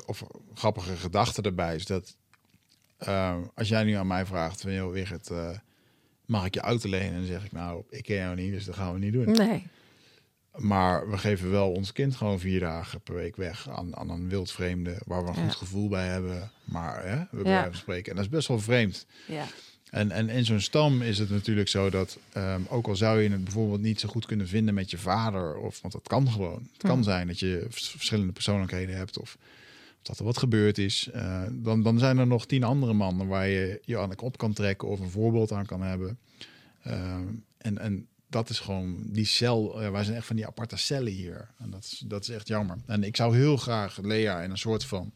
of 0.07 0.25
grappige 0.55 0.97
gedachten 0.97 1.43
erbij. 1.45 1.75
Is 1.75 1.87
dat 1.87 2.17
eh, 2.99 3.37
als 3.55 3.69
jij 3.69 3.85
nu 3.85 3.93
aan 3.93 4.07
mij 4.07 4.27
vraagt 4.27 4.61
van, 4.61 4.73
joh, 4.73 4.93
Wigert, 4.93 5.31
eh, 5.31 5.51
mag 6.27 6.45
ik 6.45 6.55
je 6.55 6.61
auto 6.61 6.89
lenen? 6.89 7.09
En 7.09 7.15
dan 7.17 7.27
zeg 7.27 7.45
ik, 7.45 7.53
nou, 7.53 7.83
ik 7.91 8.03
ken 8.03 8.17
jou 8.17 8.37
niet, 8.37 8.53
dus 8.53 8.65
dat 8.65 8.75
gaan 8.75 8.93
we 8.93 8.99
niet 8.99 9.13
doen. 9.13 9.31
Nee. 9.33 9.67
Maar 10.57 11.11
we 11.11 11.19
geven 11.19 11.51
wel 11.51 11.73
ons 11.73 11.93
kind 11.93 12.17
gewoon 12.17 12.39
vier 12.41 12.61
dagen 12.61 13.01
per 13.01 13.15
week 13.15 13.37
weg 13.37 13.69
aan, 13.69 13.97
aan 13.97 14.11
een 14.11 14.29
wildvreemde 14.29 15.01
waar 15.05 15.23
we 15.25 15.29
een 15.31 15.37
Ja. 15.37 15.43
goed 15.43 15.55
gevoel 15.55 15.89
bij 15.89 16.07
hebben. 16.07 16.51
Maar 16.65 17.05
hè, 17.05 17.17
we 17.31 17.37
Ja. 17.37 17.43
blijven 17.43 17.77
spreken. 17.77 18.11
En 18.11 18.17
dat 18.17 18.25
is 18.25 18.31
best 18.31 18.49
wel 18.49 18.59
vreemd. 18.61 19.07
Ja. 19.27 19.45
En, 19.91 20.11
en 20.11 20.29
in 20.29 20.45
zo'n 20.45 20.61
stam 20.61 21.03
is 21.03 21.19
het 21.19 21.31
natuurlijk 21.31 21.69
zo 21.69 21.91
dat, 21.91 22.19
ehm, 22.33 22.61
ook 22.69 22.87
al 22.87 22.97
zou 22.97 23.21
je 23.21 23.31
het 23.31 23.45
bijvoorbeeld 23.45 23.81
niet 23.81 24.01
zo 24.01 24.09
goed 24.09 24.27
kunnen 24.27 24.49
vinden 24.49 24.75
met 24.75 24.91
je 24.91 24.99
vader, 24.99 25.57
of, 25.57 25.81
want 25.81 25.93
dat 25.95 26.09
kan 26.09 26.31
gewoon. 26.31 26.69
Het 26.73 26.83
kan 26.83 26.97
Hm. 26.99 27.03
zijn 27.03 27.27
dat 27.27 27.39
je 27.39 27.67
vers- 27.69 27.91
verschillende 27.91 28.33
persoonlijkheden 28.33 28.97
hebt 28.97 29.19
of 29.19 29.37
dat 30.03 30.19
er 30.19 30.25
wat 30.25 30.39
gebeurd 30.39 30.79
is. 30.79 31.09
eh, 31.13 31.43
dan, 31.53 31.83
dan 31.83 31.99
zijn 31.99 32.19
er 32.19 32.27
nog 32.27 32.47
tien 32.47 32.65
andere 32.65 32.93
mannen 32.93 33.27
waar 33.27 33.49
je 33.49 33.81
je 33.85 33.99
aan 33.99 34.21
op 34.21 34.39
kan 34.39 34.53
trekken 34.53 34.89
of 34.89 35.01
een 35.01 35.11
voorbeeld 35.11 35.53
aan 35.53 35.67
kan 35.67 35.83
hebben. 35.83 36.19
Ehm, 36.83 37.25
en, 37.59 37.79
en 37.79 38.07
dat 38.29 38.51
is 38.51 38.59
gewoon 38.59 38.97
die 39.07 39.25
cel. 39.25 39.83
ja, 39.83 39.91
wij 39.91 40.05
zijn 40.05 40.17
echt 40.17 40.27
van 40.27 40.37
die 40.37 40.47
aparte 40.47 40.77
cellen 40.77 41.13
hier. 41.13 41.49
En 41.59 41.71
dat 41.71 41.85
is, 41.85 42.03
dat 42.07 42.23
is 42.23 42.29
echt 42.29 42.49
jammer. 42.49 42.77
En 42.87 43.05
ik 43.05 43.17
zou 43.17 43.37
heel 43.37 43.57
graag 43.57 43.99
Lea 44.03 44.41
in 44.43 44.51
een 44.51 44.59
soort 44.59 44.85
van 44.85 45.13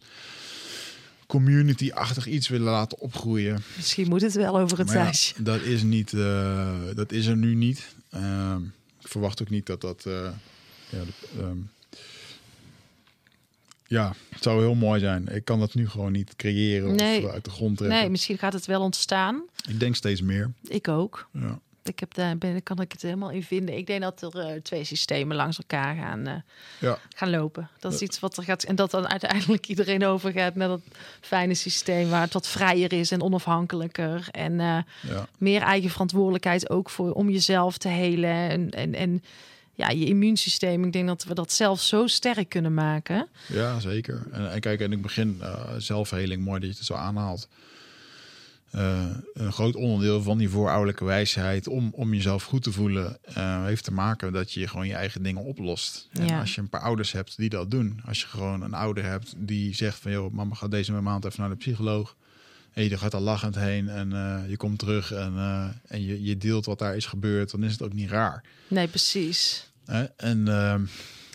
community-achtig 1.26 2.26
iets 2.26 2.48
willen 2.48 2.66
laten 2.72 2.98
opgroeien. 2.98 3.62
Misschien 3.76 4.08
moet 4.08 4.20
het 4.20 4.34
wel 4.34 4.58
over 4.58 4.78
het 4.78 4.90
ja, 4.90 5.04
ijsje. 5.04 5.42
dat 5.42 5.60
is 5.60 5.82
niet, 5.82 6.12
eh, 6.12 6.76
dat 6.94 7.12
is 7.12 7.26
er 7.26 7.36
nu 7.36 7.54
niet. 7.54 7.94
Ehm, 8.10 8.62
ik 9.00 9.08
verwacht 9.08 9.42
ook 9.42 9.50
niet 9.50 9.66
dat 9.66 9.80
dat. 9.80 10.06
eh, 10.06 10.12
ja, 10.88 10.98
de- 11.04 11.40
ehm, 11.40 11.56
ja, 13.86 14.12
het 14.30 14.42
zou 14.42 14.60
heel 14.60 14.74
mooi 14.74 15.00
zijn. 15.00 15.28
Ik 15.28 15.44
kan 15.44 15.58
dat 15.58 15.74
nu 15.74 15.88
gewoon 15.88 16.12
niet 16.12 16.36
creëren 16.36 16.94
Nee. 16.94 17.24
of 17.26 17.32
uit 17.32 17.44
de 17.44 17.50
grond 17.50 17.76
trekken. 17.76 17.98
Nee, 17.98 18.08
misschien 18.10 18.38
gaat 18.38 18.52
het 18.52 18.66
wel 18.66 18.80
ontstaan. 18.82 19.42
Ik 19.68 19.80
denk 19.80 19.94
steeds 19.96 20.22
meer. 20.22 20.50
Ik 20.68 20.88
ook. 20.88 21.28
Ja. 21.32 21.58
Ik 21.82 21.98
heb 22.00 22.14
daar 22.14 22.38
ben, 22.38 22.62
kan 22.62 22.80
ik 22.80 22.92
het 22.92 23.02
helemaal 23.02 23.30
in 23.30 23.42
vinden. 23.42 23.76
Ik 23.76 23.86
denk 23.86 24.00
dat 24.02 24.22
er 24.22 24.38
eh, 24.38 24.60
twee 24.62 24.84
systemen 24.84 25.36
langs 25.36 25.58
elkaar 25.58 25.94
gaan, 25.96 26.26
eh, 26.26 26.34
Ja. 26.80 26.98
gaan 27.14 27.30
lopen. 27.30 27.68
Dat 27.78 27.92
is 27.92 28.00
iets 28.00 28.20
wat 28.20 28.36
er 28.36 28.42
gaat. 28.42 28.62
En 28.62 28.74
dat 28.74 28.90
dan 28.90 29.08
uiteindelijk 29.08 29.66
iedereen 29.66 30.04
overgaat 30.14 30.54
naar 30.54 30.68
dat 30.68 30.80
fijne 31.20 31.54
systeem 31.54 32.08
waar 32.08 32.20
het 32.22 32.32
wat 32.32 32.46
vrijer 32.48 32.92
is 32.92 33.10
en 33.10 33.22
onafhankelijker. 33.22 34.28
En 34.30 34.60
eh, 34.60 34.78
Ja. 35.02 35.26
meer 35.38 35.60
eigen 35.62 35.90
verantwoordelijkheid 35.90 36.70
ook 36.70 36.90
voor 36.90 37.12
om 37.12 37.30
jezelf 37.30 37.78
te 37.78 37.88
helen. 37.88 38.30
En, 38.50 38.70
en, 38.70 38.94
en 38.94 39.22
ja, 39.74 39.90
je 39.90 40.04
immuunsysteem. 40.06 40.84
Ik 40.84 40.92
denk 40.92 41.06
dat 41.06 41.24
we 41.24 41.34
dat 41.34 41.52
zelf 41.52 41.80
zo 41.80 42.06
sterk 42.06 42.48
kunnen 42.48 42.74
maken. 42.74 43.28
Ja, 43.48 43.80
zeker. 43.80 44.26
En, 44.30 44.52
en 44.52 44.60
kijk, 44.60 44.80
en 44.80 44.92
ik 44.92 45.02
begin 45.02 45.38
uh, 45.40 45.64
zelfheling, 45.78 46.44
mooi 46.44 46.60
dat 46.60 46.68
je 46.70 46.76
het 46.76 46.84
zo 46.86 46.94
aanhaalt. 46.94 47.48
Uh, 48.74 49.10
een 49.32 49.52
groot 49.52 49.74
onderdeel 49.74 50.22
van 50.22 50.38
die 50.38 50.48
voorouderlijke 50.48 51.04
wijsheid 51.04 51.68
om, 51.68 51.90
om 51.92 52.14
jezelf 52.14 52.44
goed 52.44 52.62
te 52.62 52.72
voelen, 52.72 53.18
uh, 53.38 53.64
heeft 53.64 53.84
te 53.84 53.92
maken 53.92 54.32
dat 54.32 54.52
je 54.52 54.68
gewoon 54.68 54.86
je 54.86 54.94
eigen 54.94 55.22
dingen 55.22 55.42
oplost. 55.44 56.08
En 56.12 56.26
Ja. 56.26 56.40
als 56.40 56.54
je 56.54 56.60
een 56.60 56.68
paar 56.68 56.80
ouders 56.80 57.12
hebt 57.12 57.36
die 57.36 57.48
dat 57.48 57.70
doen, 57.70 58.00
als 58.06 58.20
je 58.20 58.26
gewoon 58.26 58.62
een 58.62 58.74
ouder 58.74 59.04
hebt 59.04 59.34
die 59.36 59.74
zegt 59.74 59.98
van 59.98 60.10
joh, 60.12 60.32
mama 60.32 60.54
gaat 60.54 60.70
deze 60.70 60.92
maand 60.92 61.24
even 61.24 61.40
naar 61.40 61.50
de 61.50 61.56
psycholoog. 61.56 62.16
En 62.74 62.88
je 62.88 62.98
gaat 62.98 63.14
al 63.14 63.20
lachend 63.20 63.54
heen 63.54 63.88
en 63.88 64.10
uh, 64.10 64.40
je 64.48 64.56
komt 64.56 64.78
terug 64.78 65.12
en, 65.12 65.32
uh, 65.34 65.66
en 65.86 66.04
je, 66.04 66.22
je 66.22 66.36
deelt 66.36 66.64
wat 66.64 66.78
daar 66.78 66.96
is 66.96 67.06
gebeurd, 67.06 67.50
dan 67.50 67.64
is 67.64 67.72
het 67.72 67.82
ook 67.82 67.92
niet 67.92 68.10
raar. 68.10 68.44
Nee, 68.68 68.88
precies. 68.88 69.70
en 70.16 70.46
uh, 70.46 70.74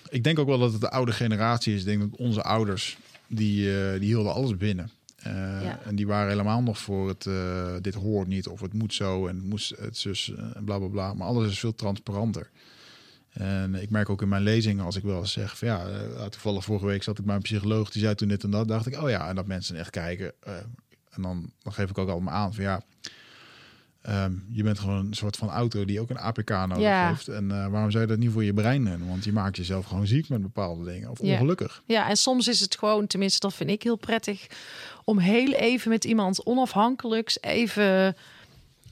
ik 0.10 0.24
denk 0.24 0.40
ook 0.40 0.48
wel 0.48 0.60
dat 0.60 0.72
het 0.72 0.82
de 0.82 0.90
oude 0.90 1.12
generatie 1.12 1.74
is. 1.74 1.80
Ik 1.80 1.86
denk 1.86 2.02
dat 2.02 2.20
onze 2.20 2.44
ouders, 2.44 2.98
die, 3.28 3.66
uh, 3.66 3.92
die 3.92 4.08
hielden 4.08 4.34
alles 4.34 4.58
binnen. 4.58 4.92
Ja. 5.24 5.80
En 5.86 5.96
die 5.96 6.08
waren 6.08 6.30
helemaal 6.30 6.62
nog 6.62 6.78
voor 6.78 7.08
het, 7.08 7.30
dit 7.84 7.94
hoort 7.94 8.28
niet 8.28 8.48
of 8.48 8.62
het 8.62 8.74
moet 8.74 8.94
zo 8.94 9.28
en 9.28 9.36
het 9.36 9.46
moest 9.46 9.74
het 9.78 9.98
zus 9.98 10.34
en 10.54 10.64
bla 10.64 10.78
bla 10.78 10.88
bla. 10.88 11.14
Maar 11.14 11.28
alles 11.28 11.52
is 11.52 11.60
veel 11.60 11.76
transparanter. 11.76 12.50
En 13.30 13.76
ik 13.76 13.90
merk 13.90 14.10
ook 14.10 14.22
in 14.22 14.30
mijn 14.30 14.44
lezingen, 14.44 14.86
als 14.86 14.96
ik 14.96 15.04
wel 15.04 15.20
eens 15.20 15.32
zeg 15.32 15.58
van 15.58 15.68
ja, 15.68 15.88
toevallig 16.30 16.64
vorige 16.64 16.86
week 16.86 17.04
zat 17.04 17.20
ik 17.20 17.26
bij 17.26 17.36
een 17.36 17.42
psycholoog, 17.42 17.90
die 17.90 18.02
zei 18.02 18.16
toen 18.16 18.28
dit 18.28 18.44
en 18.44 18.50
dat, 18.50 18.68
dacht 18.68 18.86
ik, 18.86 19.02
oh 19.02 19.10
ja, 19.10 19.30
en 19.30 19.36
dat 19.36 19.48
mensen 19.48 19.76
echt 19.76 19.90
kijken. 19.90 20.32
En 21.20 21.26
dan, 21.26 21.52
dan 21.64 21.74
geef 21.74 21.90
ik 21.90 21.98
ook 21.98 22.10
allemaal 22.10 22.34
aan 22.34 22.54
van 22.54 22.64
ja, 22.64 22.82
um, 24.10 24.46
je 24.52 24.64
bent 24.64 24.80
gewoon 24.80 25.06
een 25.06 25.14
soort 25.14 25.36
van 25.38 25.50
auto 25.50 25.86
die 25.86 26.00
ook 26.00 26.10
een 26.10 26.20
APK 26.20 26.50
nodig 26.50 26.78
Ja. 26.78 27.08
heeft. 27.08 27.28
En 27.28 27.44
uh, 27.50 27.68
waarom 27.68 27.92
zou 27.92 28.04
je 28.04 28.10
dat 28.10 28.18
niet 28.18 28.32
voor 28.32 28.44
je 28.44 28.54
brein 28.54 28.86
doen? 28.86 29.08
Want 29.08 29.24
je 29.24 29.32
maakt 29.32 29.58
jezelf 29.58 29.86
gewoon 29.86 30.08
ziek 30.08 30.30
met 30.30 30.42
bepaalde 30.42 30.84
dingen 30.92 31.10
of 31.10 31.22
Ja. 31.22 31.34
ongelukkig. 31.34 31.82
Ja, 31.86 32.10
en 32.10 32.18
soms 32.18 32.48
is 32.48 32.60
het 32.60 32.78
gewoon, 32.78 33.08
tenminste, 33.08 33.40
dat 33.40 33.54
vind 33.54 33.70
ik 33.70 33.84
heel 33.84 33.96
prettig, 33.96 34.48
om 35.04 35.18
heel 35.18 35.52
even 35.54 35.90
met 35.90 36.04
iemand 36.06 36.46
onafhankelijks 36.46 37.42
even, 37.42 38.16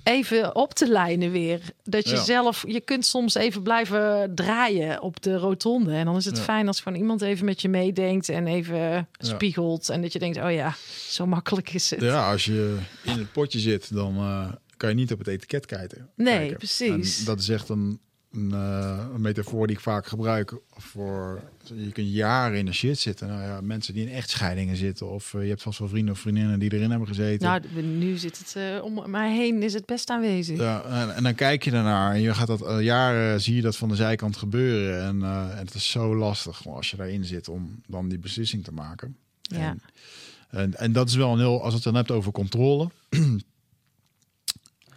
even 0.07 0.55
op 0.55 0.73
te 0.73 0.87
lijnen 0.89 1.31
weer. 1.31 1.59
Dat 1.83 2.09
je 2.09 2.15
Ja. 2.15 2.23
zelf, 2.23 2.63
je 2.67 2.79
kunt 2.81 3.05
soms 3.05 3.35
even 3.35 3.61
blijven 3.63 4.31
draaien 4.35 5.01
op 5.01 5.21
de 5.21 5.37
rotonde. 5.37 5.93
En 5.93 6.05
dan 6.05 6.15
is 6.15 6.25
het 6.25 6.37
Ja. 6.37 6.43
fijn 6.43 6.67
als 6.67 6.79
gewoon 6.81 6.97
iemand 6.97 7.21
even 7.21 7.45
met 7.45 7.61
je 7.61 7.69
meedenkt 7.69 8.29
en 8.29 8.47
even 8.47 9.07
spiegelt. 9.17 9.89
En 9.89 10.01
dat 10.01 10.13
je 10.13 10.19
denkt, 10.19 10.37
oh 10.37 10.51
ja, 10.51 10.75
zo 11.09 11.25
makkelijk 11.25 11.73
is 11.73 11.89
het. 11.89 12.01
Ja, 12.01 12.31
als 12.31 12.45
je 12.45 12.77
in 13.03 13.17
het 13.17 13.31
potje 13.31 13.59
zit, 13.59 13.93
dan 13.93 14.15
uh, 14.17 14.51
kan 14.77 14.89
je 14.89 14.95
niet 14.95 15.11
op 15.11 15.19
het 15.19 15.27
etiket 15.27 15.65
kijken. 15.65 16.09
Nee, 16.15 16.37
kijken. 16.37 16.57
precies. 16.57 17.19
En 17.19 17.25
dat 17.25 17.39
is 17.39 17.49
echt 17.49 17.69
een, 17.69 17.99
een, 18.38 18.49
uh, 18.53 19.05
een 19.13 19.21
metafoor 19.21 19.67
die 19.67 19.75
ik 19.75 19.81
vaak 19.81 20.07
gebruik 20.07 20.53
voor... 20.75 21.41
Je 21.75 21.91
kunt 21.91 22.13
jaren 22.13 22.57
in 22.57 22.65
de 22.65 22.73
shit 22.73 22.99
zitten. 22.99 23.27
Nou 23.27 23.41
ja, 23.41 23.61
mensen 23.61 23.93
die 23.93 24.07
in 24.07 24.13
echtscheidingen 24.13 24.75
zitten. 24.75 25.09
Of 25.09 25.33
uh, 25.33 25.41
je 25.41 25.47
hebt 25.49 25.61
vast 25.61 25.79
wel 25.79 25.88
vrienden 25.88 26.13
of 26.13 26.19
vriendinnen 26.19 26.59
die 26.59 26.73
erin 26.73 26.89
hebben 26.89 27.07
gezeten. 27.07 27.47
Nou, 27.47 27.83
nu 27.83 28.17
zit 28.17 28.38
het 28.38 28.53
uh, 28.57 28.83
om 28.83 29.09
mij 29.09 29.35
heen, 29.35 29.63
is 29.63 29.73
het 29.73 29.85
best 29.85 30.09
aanwezig. 30.09 30.57
Ja, 30.57 30.83
en, 30.83 31.15
en 31.15 31.23
dan 31.23 31.35
kijk 31.35 31.63
je 31.63 31.71
daarnaar 31.71 32.13
en 32.13 32.21
je 32.21 32.33
gaat 32.33 32.47
dat 32.47 32.83
jaren 32.83 33.41
zie 33.41 33.55
je 33.55 33.61
dat 33.61 33.77
van 33.77 33.89
de 33.89 33.95
zijkant 33.95 34.38
gebeuren. 34.38 35.01
En, 35.01 35.23
en 35.23 35.65
het 35.65 35.73
is 35.73 35.91
zo 35.91 36.15
lastig 36.15 36.67
als 36.67 36.89
je 36.89 36.97
daarin 36.97 37.25
zit 37.25 37.47
om 37.47 37.81
dan 37.88 38.09
die 38.09 38.19
beslissing 38.19 38.63
te 38.63 38.71
maken. 38.71 39.17
Ja. 39.41 39.57
En, 39.57 39.81
en, 40.49 40.75
en 40.75 40.91
dat 40.91 41.09
is 41.09 41.15
wel 41.15 41.31
een 41.31 41.39
heel, 41.39 41.63
als 41.63 41.73
het 41.73 41.83
dan 41.83 41.95
hebt 41.95 42.11
over 42.11 42.31
controle. 42.31 42.89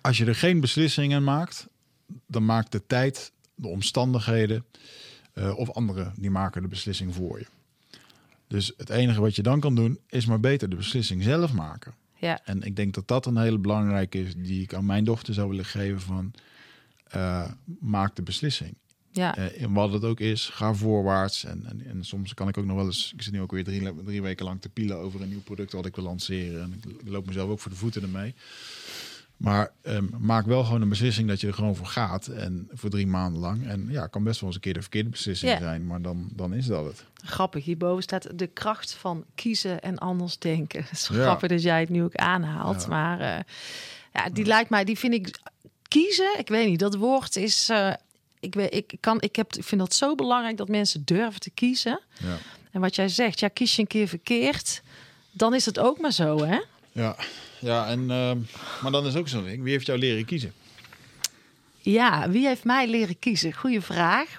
als 0.01 0.19
je 0.19 0.25
er 0.25 0.35
geen 0.35 0.61
beslissingen 0.61 1.25
maakt, 1.25 1.67
dan 2.27 2.45
maakt 2.45 2.73
de 2.73 2.87
tijd, 2.87 3.33
de 3.55 3.69
omstandigheden 3.69 4.65
uh, 5.35 5.59
of 5.59 5.71
anderen 5.71 6.13
die 6.17 6.31
maken 6.31 6.63
de 6.63 6.69
beslissing 6.69 7.15
voor 7.15 7.39
je. 7.39 7.47
Dus 8.47 8.73
het 8.77 8.91
enige 8.91 9.21
wat 9.21 9.37
je 9.37 9.43
dan 9.43 9.61
kan 9.61 9.75
doen, 9.75 9.99
is 10.09 10.27
maar 10.27 10.41
beter 10.41 10.69
de 10.69 10.77
beslissing 10.77 11.23
zelf 11.23 11.53
maken. 11.53 11.95
Ja. 12.17 12.41
En 12.45 12.63
ik 12.63 12.77
denk 12.77 12.95
dat 12.95 13.09
dat 13.09 13.27
een 13.27 13.37
hele 13.37 13.59
belangrijke 13.59 14.23
is 14.23 14.35
die 14.37 14.63
ik 14.63 14.75
aan 14.75 14.87
mijn 14.87 15.05
dochter 15.05 15.35
zou 15.35 15.49
willen 15.49 15.65
geven 15.65 16.01
van 16.01 16.33
uh, 17.17 17.51
maak 17.81 18.17
de 18.17 18.23
beslissing. 18.23 18.75
Ja. 19.13 19.39
Uh, 19.39 19.63
en 19.63 19.73
wat 19.73 19.93
het 19.93 20.05
ook 20.05 20.21
is, 20.21 20.49
ga 20.49 20.75
voorwaarts. 20.75 21.45
En, 21.45 21.67
en, 21.67 21.87
en, 21.87 22.05
soms 22.05 22.35
kan 22.35 22.49
ik 22.49 22.59
ook 22.59 22.65
nog 22.65 22.77
wel 22.77 22.87
eens, 22.87 23.13
ik 23.15 23.23
zit 23.23 23.33
nu 23.33 23.41
ook 23.41 23.53
weer 23.53 23.65
drie, 23.65 24.03
drie 24.05 24.23
weken 24.23 24.45
lang 24.45 24.61
te 24.61 24.69
pielen 24.69 24.97
over 24.97 25.23
een 25.23 25.29
nieuw 25.29 25.43
product 25.43 25.73
wat 25.73 25.87
ik 25.87 25.97
wil 25.97 26.05
lanceren. 26.05 26.63
En 26.63 26.73
ik, 26.73 26.85
ik 27.01 27.09
loop 27.09 27.27
mezelf 27.27 27.51
ook 27.51 27.61
voor 27.61 27.71
de 27.71 27.77
voeten 27.77 28.03
ermee. 28.03 28.35
Maar 29.41 29.71
um, 29.83 30.11
maak 30.19 30.47
wel 30.47 30.65
gewoon 30.65 30.83
een 30.83 30.89
beslissing 30.89 31.29
dat 31.29 31.41
je 31.41 31.47
er 31.47 31.55
gewoon 31.55 31.77
voor 31.77 31.87
gaat. 31.87 32.27
En 32.27 32.69
voor 32.73 32.91
drie 32.91 33.07
maanden 33.07 33.41
lang. 33.41 33.67
En 33.67 33.87
ja, 33.89 34.07
kan 34.07 34.25
best 34.25 34.39
wel 34.41 34.49
eens 34.49 34.57
een 34.57 34.63
keer 34.63 34.75
de 34.75 34.81
verkeerde 34.81 35.09
beslissing 35.11 35.59
zijn. 35.59 35.87
Maar 35.87 36.03
dan, 36.03 36.29
dan 36.33 36.53
is 36.55 36.67
dat 36.67 36.85
het. 36.85 37.05
Grappig, 37.25 37.65
hierboven 37.65 38.03
staat 38.03 38.39
de 38.39 38.47
kracht 38.47 38.93
van 38.95 39.25
kiezen 39.35 39.81
en 39.81 39.99
anders 39.99 40.39
denken. 40.39 40.83
Het 40.89 40.93
is 40.93 41.09
Ja. 41.13 41.23
grappig 41.23 41.49
dat 41.49 41.63
jij 41.63 41.81
het 41.81 41.89
nu 41.89 42.03
ook 42.03 42.15
aanhaalt. 42.15 42.83
Ja. 42.83 42.89
Maar 42.89 43.21
uh, 43.21 43.39
ja, 44.13 44.31
die 44.33 44.45
lijkt 44.45 44.71
mij, 44.71 44.85
die 44.85 44.99
vind 44.99 45.15
ik 45.15 45.39
kiezen. 45.89 46.39
Ik 46.39 46.49
weet 46.49 46.69
niet, 46.69 46.79
dat 46.79 46.95
woord 46.95 47.37
is. 47.37 47.69
Uh, 47.71 47.93
ik, 48.41 48.55
weet, 48.55 48.75
ik, 48.75 48.95
kan, 49.01 49.21
ik, 49.21 49.37
heb, 49.37 49.55
ik 49.55 49.65
vind 49.65 49.81
dat 49.81 49.95
zo 49.95 50.15
belangrijk 50.15 50.57
dat 50.57 50.69
mensen 50.69 51.03
durven 51.05 51.41
te 51.41 51.51
kiezen. 51.51 52.01
Ja. 52.19 52.37
En 52.71 52.81
wat 52.81 52.95
jij 52.95 53.09
zegt, 53.09 53.41
ja, 53.41 53.49
kies 53.49 53.75
je 53.77 53.83
een 53.83 53.89
keer 53.89 54.09
verkeerd, 54.09 54.83
dan 55.31 55.55
is 55.55 55.67
het 55.67 55.79
ook 55.79 56.01
maar 56.01 56.13
zo, 56.13 56.45
hè? 56.45 56.61
Ja, 56.93 57.17
ja 57.61 57.87
en, 57.87 58.01
uh, 58.01 58.33
maar 58.83 58.93
dan 58.93 59.07
is 59.07 59.17
ook 59.17 59.29
zo'n 59.29 59.45
ding. 59.45 59.63
Wie 59.63 59.73
heeft 59.73 59.87
jou 59.87 59.99
leren 59.99 60.25
kiezen? 60.25 60.53
Ja, 61.79 62.31
wie 62.31 62.47
heeft 62.47 62.65
mij 62.65 62.89
leren 62.89 63.19
kiezen? 63.19 63.53
Goeie 63.53 63.81
vraag. 63.81 64.39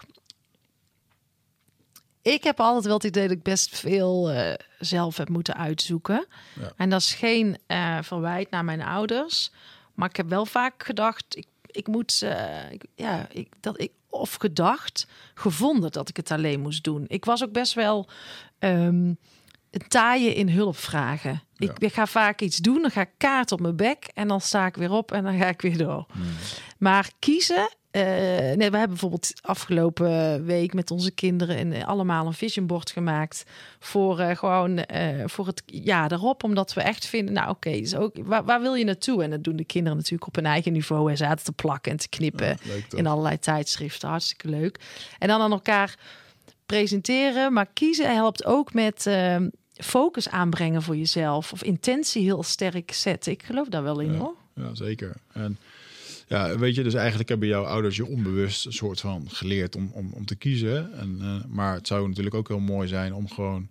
Ik 2.21 2.43
heb 2.43 2.59
altijd 2.59 2.85
wel 2.85 2.93
het 2.93 3.03
idee 3.03 3.27
dat 3.27 3.37
ik 3.37 3.43
best 3.43 3.79
veel 3.79 4.33
uh, 4.33 4.53
zelf 4.79 5.17
heb 5.17 5.29
moeten 5.29 5.55
uitzoeken. 5.55 6.25
Ja. 6.59 6.71
En 6.75 6.89
dat 6.89 7.01
is 7.01 7.13
geen 7.13 7.57
uh, 7.67 7.97
verwijt 8.01 8.49
naar 8.49 8.65
mijn 8.65 8.81
ouders. 8.81 9.51
Maar 9.93 10.09
ik 10.09 10.15
heb 10.15 10.29
wel 10.29 10.45
vaak 10.45 10.83
gedacht, 10.83 11.25
ik, 11.29 11.47
ik 11.65 11.87
moet, 11.87 12.21
uh, 12.23 12.71
ik, 12.71 12.85
ja, 12.95 13.27
ik, 13.31 13.47
dat 13.59 13.81
ik, 13.81 13.91
of 14.09 14.33
gedacht, 14.33 15.07
gevonden 15.33 15.91
dat 15.91 16.09
ik 16.09 16.17
het 16.17 16.31
alleen 16.31 16.59
moest 16.59 16.83
doen. 16.83 17.05
Ik 17.07 17.25
was 17.25 17.43
ook 17.43 17.51
best 17.51 17.73
wel 17.73 18.07
um, 18.59 19.17
een 19.71 19.87
taaie 19.87 20.33
in 20.33 20.49
hulp 20.49 20.77
vragen. 20.77 21.43
Ja. 21.53 21.69
Ik, 21.69 21.79
ik 21.79 21.93
ga 21.93 22.05
vaak 22.05 22.41
iets 22.41 22.57
doen, 22.57 22.81
dan 22.81 22.91
ga 22.91 23.01
ik 23.01 23.11
kaart 23.17 23.51
op 23.51 23.59
mijn 23.59 23.75
bek 23.75 24.09
en 24.13 24.27
dan 24.27 24.41
sta 24.41 24.65
ik 24.65 24.75
weer 24.75 24.91
op 24.91 25.11
en 25.11 25.23
dan 25.23 25.37
ga 25.37 25.47
ik 25.47 25.61
weer 25.61 25.77
door. 25.77 26.05
Hmm. 26.11 26.23
Maar 26.77 27.11
kiezen, 27.19 27.69
eh, 27.91 28.03
nee, 28.03 28.55
we 28.55 28.77
hebben 28.77 28.89
bijvoorbeeld 28.89 29.33
afgelopen 29.41 30.45
week 30.45 30.73
met 30.73 30.91
onze 30.91 31.11
kinderen 31.11 31.73
eh, 31.73 31.87
allemaal 31.87 32.25
een 32.25 32.33
vision 32.33 32.67
board 32.67 32.91
gemaakt 32.91 33.43
voor 33.79 34.19
eh, 34.19 34.35
gewoon 34.35 34.77
eh, 34.77 35.23
voor 35.25 35.47
het 35.47 35.63
jaar 35.65 36.11
erop, 36.11 36.43
omdat 36.43 36.73
we 36.73 36.81
echt 36.81 37.05
vinden, 37.05 37.33
nou 37.33 37.49
oké, 37.49 37.81
ook 37.97 38.15
waar, 38.23 38.43
waar 38.43 38.61
wil 38.61 38.73
je 38.73 38.85
naartoe? 38.85 39.23
En 39.23 39.29
dat 39.29 39.43
doen 39.43 39.55
de 39.55 39.65
kinderen 39.65 39.97
natuurlijk 39.97 40.27
op 40.27 40.35
hun 40.35 40.45
eigen 40.45 40.71
niveau 40.71 41.11
en 41.11 41.17
zaten 41.17 41.45
te 41.45 41.51
plakken 41.51 41.91
en 41.91 41.97
te 41.97 42.09
knippen 42.09 42.47
Ja, 42.47 42.97
in 42.97 43.07
allerlei 43.07 43.39
tijdschriften, 43.39 44.09
hartstikke 44.09 44.49
leuk. 44.49 44.79
En 45.19 45.27
dan 45.27 45.41
aan 45.41 45.51
elkaar 45.51 45.95
presenteren, 46.65 47.53
maar 47.53 47.67
kiezen 47.73 48.13
helpt 48.13 48.45
ook 48.45 48.73
met 48.73 49.09
focus 49.81 50.29
aanbrengen 50.29 50.81
voor 50.81 50.97
jezelf 50.97 51.53
of 51.53 51.63
intentie 51.63 52.23
heel 52.23 52.43
sterk 52.43 52.93
zetten. 52.93 53.31
Ik 53.31 53.43
geloof 53.43 53.67
daar 53.67 53.83
wel 53.83 53.99
in 53.99 54.11
Ja. 54.11 54.17
hoor. 54.17 54.35
Ja, 54.55 54.75
zeker. 54.75 55.15
En 55.33 55.57
ja, 56.27 56.57
weet 56.57 56.75
je, 56.75 56.83
dus 56.83 56.93
eigenlijk 56.93 57.29
hebben 57.29 57.47
jouw 57.47 57.63
ouders 57.63 57.95
je 57.95 58.05
onbewust 58.05 58.65
een 58.65 58.73
soort 58.73 58.99
van 58.99 59.29
geleerd 59.29 59.75
om, 59.75 59.91
om, 59.93 60.11
om 60.13 60.25
te 60.25 60.35
kiezen. 60.35 60.93
En, 60.93 61.17
eh, 61.21 61.35
maar 61.47 61.73
het 61.73 61.87
zou 61.87 62.07
natuurlijk 62.07 62.35
ook 62.35 62.47
heel 62.47 62.59
mooi 62.59 62.87
zijn 62.87 63.13
om 63.13 63.29
gewoon 63.29 63.67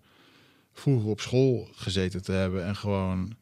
vroeger 0.73 1.11
op 1.11 1.21
school 1.21 1.69
gezeten 1.75 2.23
te 2.23 2.33
hebben 2.33 2.65
en 2.65 2.77
gewoon 2.77 3.35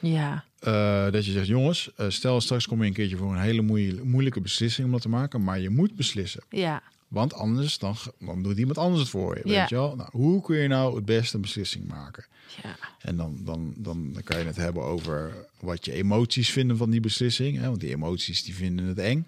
Ja, 0.00 0.44
eh, 0.58 1.10
dat 1.10 1.26
je 1.26 1.32
zegt, 1.32 1.46
jongens, 1.46 1.90
eh, 1.96 2.08
stel 2.08 2.40
straks 2.40 2.66
kom 2.66 2.80
je 2.80 2.86
een 2.86 2.92
keertje 2.92 3.16
voor 3.16 3.32
een 3.32 3.40
hele 3.40 3.62
moeilijke 4.04 4.40
beslissing 4.40 4.86
om 4.86 4.92
dat 4.92 5.02
te 5.02 5.08
maken, 5.08 5.44
maar 5.44 5.60
je 5.60 5.70
moet 5.70 5.94
beslissen. 5.96 6.42
ja, 6.50 6.82
Want 7.08 7.34
anders 7.34 7.78
dan, 7.78 7.96
dan 8.18 8.42
doet 8.42 8.58
iemand 8.58 8.78
anders 8.78 9.00
het 9.00 9.10
voor 9.10 9.36
je. 9.36 9.48
Ja. 9.48 9.60
Weet 9.60 9.68
je 9.68 9.74
wel? 9.74 9.96
Nou, 9.96 10.08
hoe 10.12 10.42
kun 10.42 10.56
je 10.56 10.68
nou 10.68 10.96
het 10.96 11.04
beste 11.04 11.36
een 11.36 11.42
beslissing 11.42 11.86
maken? 11.86 12.26
ja. 12.62 12.76
En 12.98 13.16
dan, 13.16 13.38
dan, 13.44 13.74
dan, 13.76 14.12
dan 14.12 14.22
kan 14.22 14.38
je 14.38 14.44
het 14.44 14.56
hebben 14.56 14.82
over 14.82 15.46
wat 15.60 15.84
je 15.84 15.92
emoties 15.92 16.50
vinden 16.50 16.76
van 16.76 16.90
die 16.90 17.00
beslissing. 17.00 17.58
Hè? 17.58 17.68
Want 17.68 17.80
die 17.80 17.90
emoties 17.90 18.42
die 18.42 18.54
vinden 18.54 18.84
het 18.84 18.98
eng. 18.98 19.26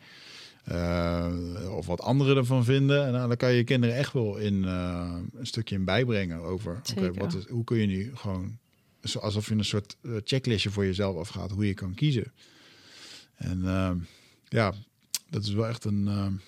Eh, 0.64 1.28
of 1.76 1.86
wat 1.86 2.00
anderen 2.00 2.36
ervan 2.36 2.64
vinden. 2.64 3.06
En 3.06 3.12
nou, 3.12 3.28
dan 3.28 3.36
kan 3.36 3.50
je 3.50 3.56
je 3.56 3.64
kinderen 3.64 3.96
echt 3.96 4.12
wel 4.12 4.36
in 4.36 4.64
eh, 4.64 5.16
een 5.34 5.46
stukje 5.46 5.74
in 5.74 5.84
bijbrengen 5.84 6.40
over 6.40 6.76
oké, 6.76 7.00
Zeker. 7.00 7.14
wat 7.14 7.34
is, 7.34 7.46
hoe 7.46 7.64
kun 7.64 7.76
je 7.76 7.86
nu 7.86 8.10
gewoon 8.14 8.58
alsof 9.20 9.48
je 9.48 9.54
een 9.54 9.64
soort 9.64 9.96
eh, 10.02 10.12
checklistje 10.24 10.70
voor 10.70 10.84
jezelf 10.84 11.16
afgaat 11.16 11.50
hoe 11.50 11.66
je 11.66 11.74
kan 11.74 11.94
kiezen. 11.94 12.32
En 13.34 13.62
ja, 14.48 14.74
dat 15.30 15.42
is 15.42 15.52
wel 15.52 15.66
echt 15.68 15.84
een. 15.84 16.40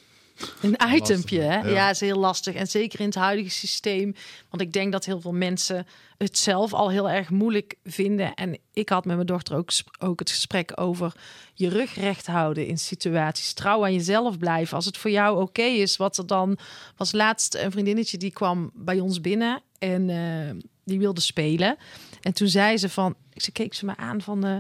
Een 0.63 0.77
itempje, 0.95 1.41
hè? 1.41 1.59
ja. 1.59 1.69
Ja. 1.69 1.91
is 1.91 2.01
heel 2.01 2.19
lastig. 2.19 2.55
En 2.55 2.67
zeker 2.67 3.01
in 3.01 3.07
het 3.07 3.15
huidige 3.15 3.51
systeem. 3.51 4.15
Want 4.51 4.63
ik 4.63 4.73
denk 4.73 4.93
dat 4.93 5.05
heel 5.05 5.21
veel 5.21 5.33
mensen 5.33 5.87
het 6.19 6.39
zelf 6.39 6.73
al 6.73 6.91
heel 6.91 7.11
erg 7.11 7.31
moeilijk 7.31 7.75
vinden. 7.85 8.35
En 8.35 8.59
ik 8.73 8.89
had 8.89 9.05
met 9.05 9.15
mijn 9.15 9.27
dochter 9.27 9.57
ook, 9.57 9.71
ook 9.99 10.19
het 10.19 10.31
gesprek 10.31 10.73
over 10.81 11.13
je 11.55 11.69
rug 11.69 11.95
recht 11.95 12.27
houden 12.27 12.67
in 12.67 12.79
situaties. 12.79 13.53
Trouw 13.53 13.85
aan 13.85 13.93
jezelf 13.93 14.39
blijven. 14.39 14.77
Als 14.77 14.85
het 14.85 14.97
voor 14.97 15.11
jou 15.11 15.41
oké 15.43 15.63
is, 15.63 15.97
wat 15.97 16.17
er 16.19 16.27
dan 16.27 16.59
was 16.97 17.13
laatst 17.13 17.55
een 17.55 17.71
vriendinnetje 17.71 18.19
die 18.19 18.33
kwam 18.33 18.71
bij 18.75 19.01
ons 19.01 19.21
binnen 19.21 19.63
en 19.79 20.11
eh, 20.11 20.55
die 20.85 20.99
wilde 20.99 21.21
spelen. 21.21 21.77
En 22.21 22.33
toen 22.33 22.49
zei 22.49 22.77
ze 22.77 22.89
van, 22.89 23.15
ze 23.35 23.53
keek 23.53 23.75
ze 23.75 23.85
me 23.85 23.97
aan 23.97 24.21
van. 24.23 24.45
eh, 24.45 24.57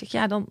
ik 0.00 0.08
zeg, 0.08 0.20
ja, 0.20 0.26
dan 0.26 0.48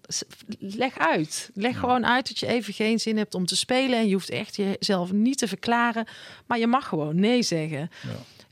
leg 0.59 0.97
uit. 0.97 1.49
Leg 1.53 1.79
gewoon 1.79 2.05
uit 2.05 2.27
dat 2.27 2.39
je 2.39 2.47
even 2.47 2.73
geen 2.73 2.99
zin 2.99 3.17
hebt 3.17 3.35
om 3.35 3.45
te 3.45 3.55
spelen. 3.55 3.99
En 3.99 4.07
je 4.07 4.13
hoeft 4.13 4.29
echt 4.29 4.55
jezelf 4.55 5.11
niet 5.11 5.37
te 5.37 5.47
verklaren. 5.47 6.05
Maar 6.47 6.59
je 6.59 6.67
mag 6.67 6.87
gewoon 6.87 7.19
nee 7.19 7.43
zeggen. 7.43 7.89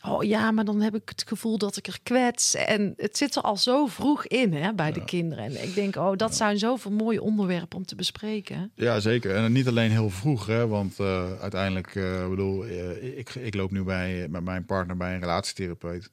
Oh 0.05 0.23
ja, 0.23 0.51
maar 0.51 0.65
dan 0.65 0.81
heb 0.81 0.95
ik 0.95 1.09
het 1.09 1.23
gevoel 1.27 1.57
dat 1.57 1.77
ik 1.77 1.87
er 1.87 1.99
kwets. 2.03 2.55
En 2.55 2.93
het 2.97 3.17
zit 3.17 3.35
er 3.35 3.41
al 3.41 3.57
zo 3.57 3.85
vroeg 3.85 4.25
in 4.25 4.53
hè, 4.53 4.73
bij 4.73 4.91
de 4.91 5.03
kinderen. 5.03 5.43
En 5.43 5.63
ik 5.63 5.75
denk, 5.75 5.95
oh, 5.95 6.17
dat 6.17 6.35
zijn 6.35 6.57
zoveel 6.57 6.91
mooie 6.91 7.21
onderwerpen 7.21 7.77
om 7.77 7.85
te 7.85 7.95
bespreken. 7.95 8.71
Ja, 8.75 8.99
zeker. 8.99 9.35
En 9.35 9.51
niet 9.51 9.67
alleen 9.67 9.91
heel 9.91 10.09
vroeg, 10.09 10.45
hè, 10.45 10.67
want 10.67 10.99
eh, 10.99 11.39
uiteindelijk, 11.41 11.95
eh 11.95 12.29
bedoel, 12.29 12.65
eh, 12.65 13.17
ik, 13.17 13.35
ik 13.35 13.53
loop 13.53 13.71
nu 13.71 13.83
bij, 13.83 14.27
met 14.29 14.43
mijn 14.43 14.65
partner 14.65 14.97
bij 14.97 15.13
een 15.13 15.19
relatietherapeut. 15.19 16.09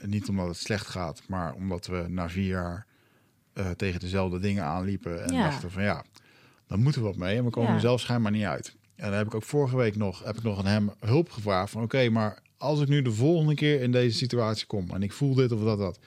Niet 0.00 0.28
omdat 0.28 0.46
het 0.46 0.56
slecht 0.56 0.86
gaat, 0.86 1.22
maar 1.26 1.54
omdat 1.54 1.86
we 1.86 2.04
na 2.08 2.28
vier 2.28 2.46
jaar 2.46 2.86
eh, 3.58 3.70
tegen 3.70 4.00
dezelfde 4.00 4.38
dingen 4.38 4.64
aanliepen. 4.64 5.24
En 5.24 5.32
Ja. 5.34 5.42
dachten 5.42 5.70
van 5.70 5.82
ja, 5.82 6.04
dan 6.68 6.82
moeten 6.82 7.00
we 7.00 7.06
wat 7.06 7.16
mee. 7.16 7.36
En 7.36 7.44
we 7.44 7.50
komen 7.50 7.68
Ja. 7.68 7.74
er 7.74 7.80
zelf 7.80 8.00
schijnbaar 8.00 8.32
niet 8.32 8.44
uit. 8.44 8.74
En 8.96 9.08
dan 9.08 9.18
heb 9.18 9.26
ik 9.26 9.34
ook 9.34 9.42
vorige 9.44 9.76
week 9.76 9.96
nog, 9.96 10.24
heb 10.24 10.36
ik 10.36 10.42
nog 10.42 10.58
aan 10.58 10.66
hem 10.66 10.90
hulp 11.00 11.30
gevraagd 11.30 11.70
van 11.70 11.82
oké, 11.82 12.08
maar 12.08 12.38
als 12.56 12.80
ik 12.80 12.88
nu 12.88 13.02
de 13.02 13.12
volgende 13.12 13.54
keer 13.54 13.80
in 13.82 13.92
deze 13.92 14.16
situatie 14.16 14.66
kom 14.66 14.90
en 14.90 15.02
ik 15.02 15.12
voel 15.12 15.34
dit 15.34 15.52
of 15.52 15.62
dat, 15.62 15.78
dat. 15.78 15.98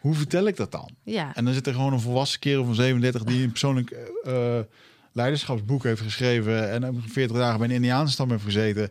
Hoe 0.00 0.14
vertel 0.14 0.46
ik 0.46 0.56
dat 0.56 0.72
dan? 0.72 0.90
Ja, 1.02 1.34
En 1.34 1.44
dan 1.44 1.54
zit 1.54 1.66
er 1.66 1.74
gewoon 1.74 1.92
een 1.92 2.00
volwassen 2.00 2.40
kerel 2.40 2.64
van 2.64 2.74
37 2.74 3.24
die 3.24 3.42
een 3.42 3.50
persoonlijk 3.50 3.90
eh, 4.24 4.58
leiderschapsboek 5.12 5.82
heeft 5.82 6.00
geschreven 6.00 6.70
en 6.70 6.84
ook 6.86 6.94
40 7.06 7.36
dagen 7.36 7.58
bij 7.58 7.68
een 7.68 7.74
Indiaanstam 7.74 8.30
heeft 8.30 8.44
gezeten. 8.44 8.90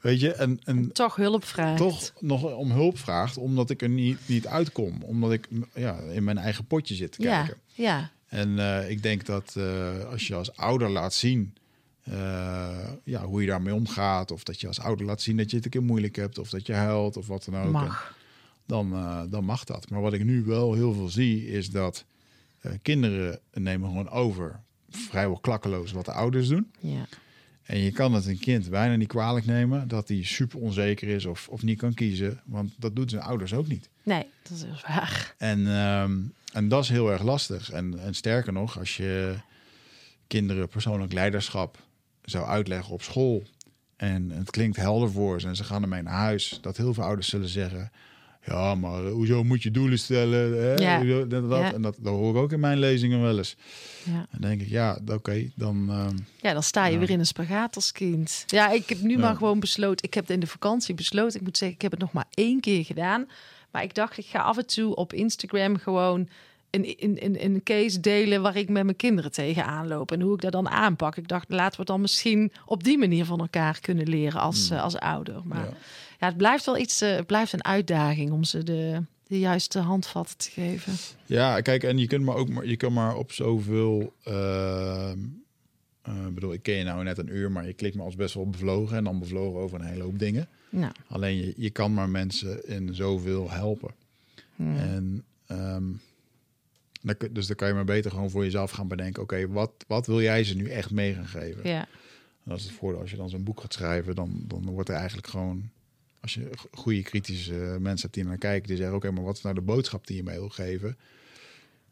Weet 0.00 0.20
je, 0.20 0.32
en, 0.32 0.58
en 0.64 0.92
toch 0.92 1.16
hulp 1.16 1.44
vraagt. 1.44 1.76
toch 1.78 2.12
nog 2.20 2.54
om 2.54 2.70
hulp 2.70 2.98
vraagt, 2.98 3.36
omdat 3.36 3.70
ik 3.70 3.82
er 3.82 3.88
niet, 3.88 4.18
niet 4.26 4.46
uitkom. 4.46 5.02
Omdat 5.02 5.32
ik 5.32 5.48
ja, 5.74 5.98
in 5.98 6.24
mijn 6.24 6.38
eigen 6.38 6.64
potje 6.64 6.94
zit 6.94 7.12
te 7.12 7.22
Ja, 7.22 7.38
kijken. 7.42 7.60
ja, 7.72 8.10
En 8.26 8.58
eh, 8.58 8.90
ik 8.90 9.02
denk 9.02 9.26
dat 9.26 9.54
eh, 9.56 10.04
als 10.10 10.26
je 10.26 10.34
als 10.34 10.56
ouder 10.56 10.90
laat 10.90 11.14
zien 11.14 11.54
eh, 12.02 12.88
ja, 13.04 13.24
hoe 13.24 13.40
je 13.40 13.46
daarmee 13.46 13.74
omgaat, 13.74 14.30
of 14.30 14.42
dat 14.44 14.60
je 14.60 14.66
als 14.66 14.80
ouder 14.80 15.06
laat 15.06 15.22
zien 15.22 15.36
dat 15.36 15.50
je 15.50 15.56
het 15.56 15.64
een 15.64 15.70
keer 15.70 15.82
moeilijk 15.82 16.16
hebt, 16.16 16.38
of 16.38 16.50
dat 16.50 16.66
je 16.66 16.72
huilt, 16.72 17.16
of 17.16 17.26
wat 17.26 17.44
dan 17.44 17.62
ook. 17.62 17.72
Mag. 17.72 18.14
dan, 18.66 18.90
dan 19.30 19.44
mag 19.44 19.64
dat. 19.64 19.90
Maar 19.90 20.00
wat 20.00 20.12
ik 20.12 20.24
nu 20.24 20.42
wel 20.44 20.74
heel 20.74 20.92
veel 20.94 21.08
zie, 21.08 21.46
is 21.46 21.70
dat 21.70 22.04
kinderen 22.82 23.40
nemen 23.52 23.88
gewoon 23.88 24.10
over 24.10 24.60
vrijwel 24.90 25.38
klakkeloos 25.38 25.92
wat 25.92 26.04
de 26.04 26.12
ouders 26.12 26.48
doen. 26.48 26.70
Ja, 26.78 27.06
En 27.70 27.78
je 27.78 27.92
kan 27.92 28.12
het 28.12 28.26
een 28.26 28.38
kind 28.38 28.70
bijna 28.70 28.96
niet 28.96 29.08
kwalijk 29.08 29.46
nemen 29.46 29.88
dat 29.88 30.08
hij 30.08 30.22
super 30.22 30.58
onzeker 30.58 31.08
is 31.08 31.24
of, 31.24 31.48
of 31.48 31.62
niet 31.62 31.78
kan 31.78 31.94
kiezen. 31.94 32.40
Want 32.44 32.72
dat 32.78 32.96
doen 32.96 33.08
zijn 33.08 33.22
ouders 33.22 33.52
ook 33.52 33.66
niet. 33.66 33.88
nee, 34.02 34.26
dat 34.42 34.52
is 34.52 34.62
heel 34.62 34.78
waar. 34.86 35.34
En, 35.38 35.66
ehm, 35.66 36.18
en 36.52 36.68
dat 36.68 36.82
is 36.82 36.88
heel 36.88 37.12
erg 37.12 37.22
lastig. 37.22 37.70
En, 37.70 37.98
en 37.98 38.14
sterker 38.14 38.52
nog, 38.52 38.78
als 38.78 38.96
je 38.96 39.34
kinderen 40.26 40.68
persoonlijk 40.68 41.12
leiderschap 41.12 41.78
zou 42.24 42.46
uitleggen 42.46 42.92
op 42.92 43.02
school. 43.02 43.42
En 43.96 44.30
het 44.30 44.50
klinkt 44.50 44.76
helder 44.76 45.10
voor 45.10 45.40
ze 45.40 45.46
en 45.46 45.56
ze 45.56 45.64
gaan 45.64 45.82
ermee 45.82 46.02
naar 46.02 46.14
huis. 46.14 46.58
Dat 46.60 46.76
heel 46.76 46.94
veel 46.94 47.04
ouders 47.04 47.28
zullen 47.28 47.48
zeggen... 47.48 47.90
Ja, 48.44 48.74
maar 48.74 49.02
hoezo 49.02 49.44
moet 49.44 49.62
je 49.62 49.70
doelen 49.70 49.98
stellen? 49.98 50.62
Hè? 50.62 50.74
Ja. 50.74 50.98
Hoezo 50.98 51.26
dat? 51.26 51.48
Ja. 51.50 51.72
En 51.72 51.82
dat, 51.82 51.96
dat 52.00 52.12
hoor 52.12 52.30
ik 52.36 52.42
ook 52.42 52.52
in 52.52 52.60
mijn 52.60 52.78
lezingen 52.78 53.22
wel 53.22 53.38
eens. 53.38 53.56
Ja. 54.04 54.12
En 54.12 54.26
dan 54.30 54.40
denk 54.50 54.60
ik, 54.60 54.68
ja, 54.68 54.98
oké, 55.12 55.50
dan... 55.54 55.86
ehm, 55.90 56.16
Ja, 56.40 56.52
dan 56.52 56.62
sta 56.62 56.86
je 56.86 56.98
weer 56.98 57.10
in 57.10 57.18
een 57.18 57.26
spagaat 57.26 57.76
als 57.76 57.92
kind. 57.92 58.44
Ja, 58.46 58.70
ik 58.70 58.88
heb 58.88 59.00
nu 59.00 59.18
maar 59.18 59.36
gewoon 59.36 59.60
besloten. 59.60 60.06
Ik 60.06 60.14
heb 60.14 60.30
in 60.30 60.40
de 60.40 60.46
vakantie 60.46 60.94
besloten. 60.94 61.38
Ik 61.38 61.46
moet 61.46 61.56
zeggen, 61.56 61.76
ik 61.76 61.82
heb 61.82 61.90
het 61.90 62.00
nog 62.00 62.12
maar 62.12 62.26
één 62.34 62.60
keer 62.60 62.84
gedaan. 62.84 63.28
Maar 63.70 63.82
ik 63.82 63.94
dacht, 63.94 64.18
ik 64.18 64.26
ga 64.26 64.38
af 64.40 64.56
en 64.58 64.66
toe 64.66 64.94
op 64.94 65.12
Instagram 65.12 65.76
gewoon 65.76 66.28
een, 66.70 66.94
een, 66.98 67.24
een, 67.24 67.44
een 67.44 67.62
case 67.62 68.00
delen 68.00 68.42
waar 68.42 68.56
ik 68.56 68.68
met 68.68 68.84
mijn 68.84 68.96
kinderen 68.96 69.32
tegenaan 69.32 69.88
loop. 69.88 70.12
En 70.12 70.20
hoe 70.20 70.34
ik 70.34 70.40
dat 70.40 70.52
dan 70.52 70.68
aanpak. 70.68 71.16
Ik 71.16 71.28
dacht, 71.28 71.48
laten 71.48 71.70
we 71.72 71.76
het 71.78 71.86
dan 71.86 72.00
misschien 72.00 72.52
op 72.66 72.84
die 72.84 72.98
manier 72.98 73.24
van 73.24 73.40
elkaar 73.40 73.80
kunnen 73.80 74.08
leren 74.08 74.40
als, 74.40 74.70
eh, 74.70 74.82
als 74.82 74.96
ouder. 74.96 75.40
Maar 75.44 75.64
ja. 75.64 75.74
Ja. 76.20 76.26
het 76.26 76.36
blijft 76.36 76.64
wel 76.64 76.78
iets, 76.78 77.00
eh, 77.00 77.16
het 77.16 77.26
blijft 77.26 77.52
een 77.52 77.64
uitdaging 77.64 78.30
om 78.30 78.44
ze 78.44 78.62
de, 78.62 79.02
de 79.26 79.38
juiste 79.38 79.78
handvatten 79.78 80.36
te 80.36 80.50
geven. 80.50 80.92
Ja, 81.26 81.60
kijk, 81.60 81.82
en 81.84 81.98
je 81.98 82.06
kunt 82.06 82.24
maar 82.24 82.36
ook 82.36 82.48
maar, 82.48 82.66
je 82.66 82.76
kan 82.76 82.92
maar 82.92 83.16
op 83.16 83.32
zoveel. 83.32 84.12
ik 86.28 86.34
bedoel, 86.34 86.52
ik 86.52 86.62
ken 86.62 86.74
je 86.74 86.84
nou 86.84 87.04
net 87.04 87.18
een 87.18 87.34
uur, 87.34 87.50
maar 87.52 87.66
je 87.66 87.72
klikt 87.72 87.96
me 87.96 88.02
als 88.02 88.16
best 88.16 88.34
wel 88.34 88.48
bevlogen 88.50 88.96
en 88.96 89.04
dan 89.04 89.18
bevlogen 89.18 89.60
over 89.60 89.80
een 89.80 89.86
hele 89.86 90.02
hoop 90.02 90.18
dingen. 90.18 90.48
Nou, 90.70 90.92
Alleen 91.08 91.36
je, 91.36 91.54
je 91.56 91.70
kan 91.70 91.94
maar 91.94 92.08
mensen 92.08 92.68
in 92.68 92.94
zoveel 92.94 93.50
helpen. 93.50 93.90
hmm. 94.56 94.76
En 94.76 95.24
ehm, 95.46 95.84
dus 97.30 97.46
dan 97.46 97.56
kan 97.56 97.68
je 97.68 97.74
maar 97.74 97.84
beter 97.84 98.10
gewoon 98.10 98.30
voor 98.30 98.44
jezelf 98.44 98.70
gaan 98.70 98.88
bedenken: 98.88 99.22
oké, 99.22 99.48
wat, 99.48 99.72
wat 99.86 100.06
wil 100.06 100.22
jij 100.22 100.44
ze 100.44 100.56
nu 100.56 100.68
echt 100.68 100.90
mee 100.90 101.14
gaan 101.14 101.26
geven? 101.26 101.68
ja. 101.68 101.88
Dat 102.44 102.58
is 102.58 102.64
het 102.64 102.72
voordeel 102.72 103.00
als 103.00 103.10
je 103.10 103.16
dan 103.16 103.30
zo'n 103.30 103.44
boek 103.44 103.60
gaat 103.60 103.72
schrijven, 103.72 104.14
dan, 104.14 104.44
dan 104.46 104.66
wordt 104.70 104.88
er 104.88 104.94
eigenlijk 104.94 105.26
gewoon. 105.26 105.70
Als 106.20 106.34
je 106.34 106.50
goede 106.70 107.02
kritische 107.02 107.76
mensen 107.80 108.00
hebt 108.00 108.14
die 108.14 108.24
naar 108.24 108.38
kijken, 108.38 108.68
die 108.68 108.76
zeggen: 108.76 108.96
Oké, 108.96 109.10
maar 109.10 109.24
wat 109.24 109.36
is 109.36 109.42
nou 109.42 109.54
de 109.54 109.60
boodschap 109.60 110.06
die 110.06 110.16
je 110.16 110.22
mee 110.22 110.38
wil 110.38 110.48
geven? 110.48 110.96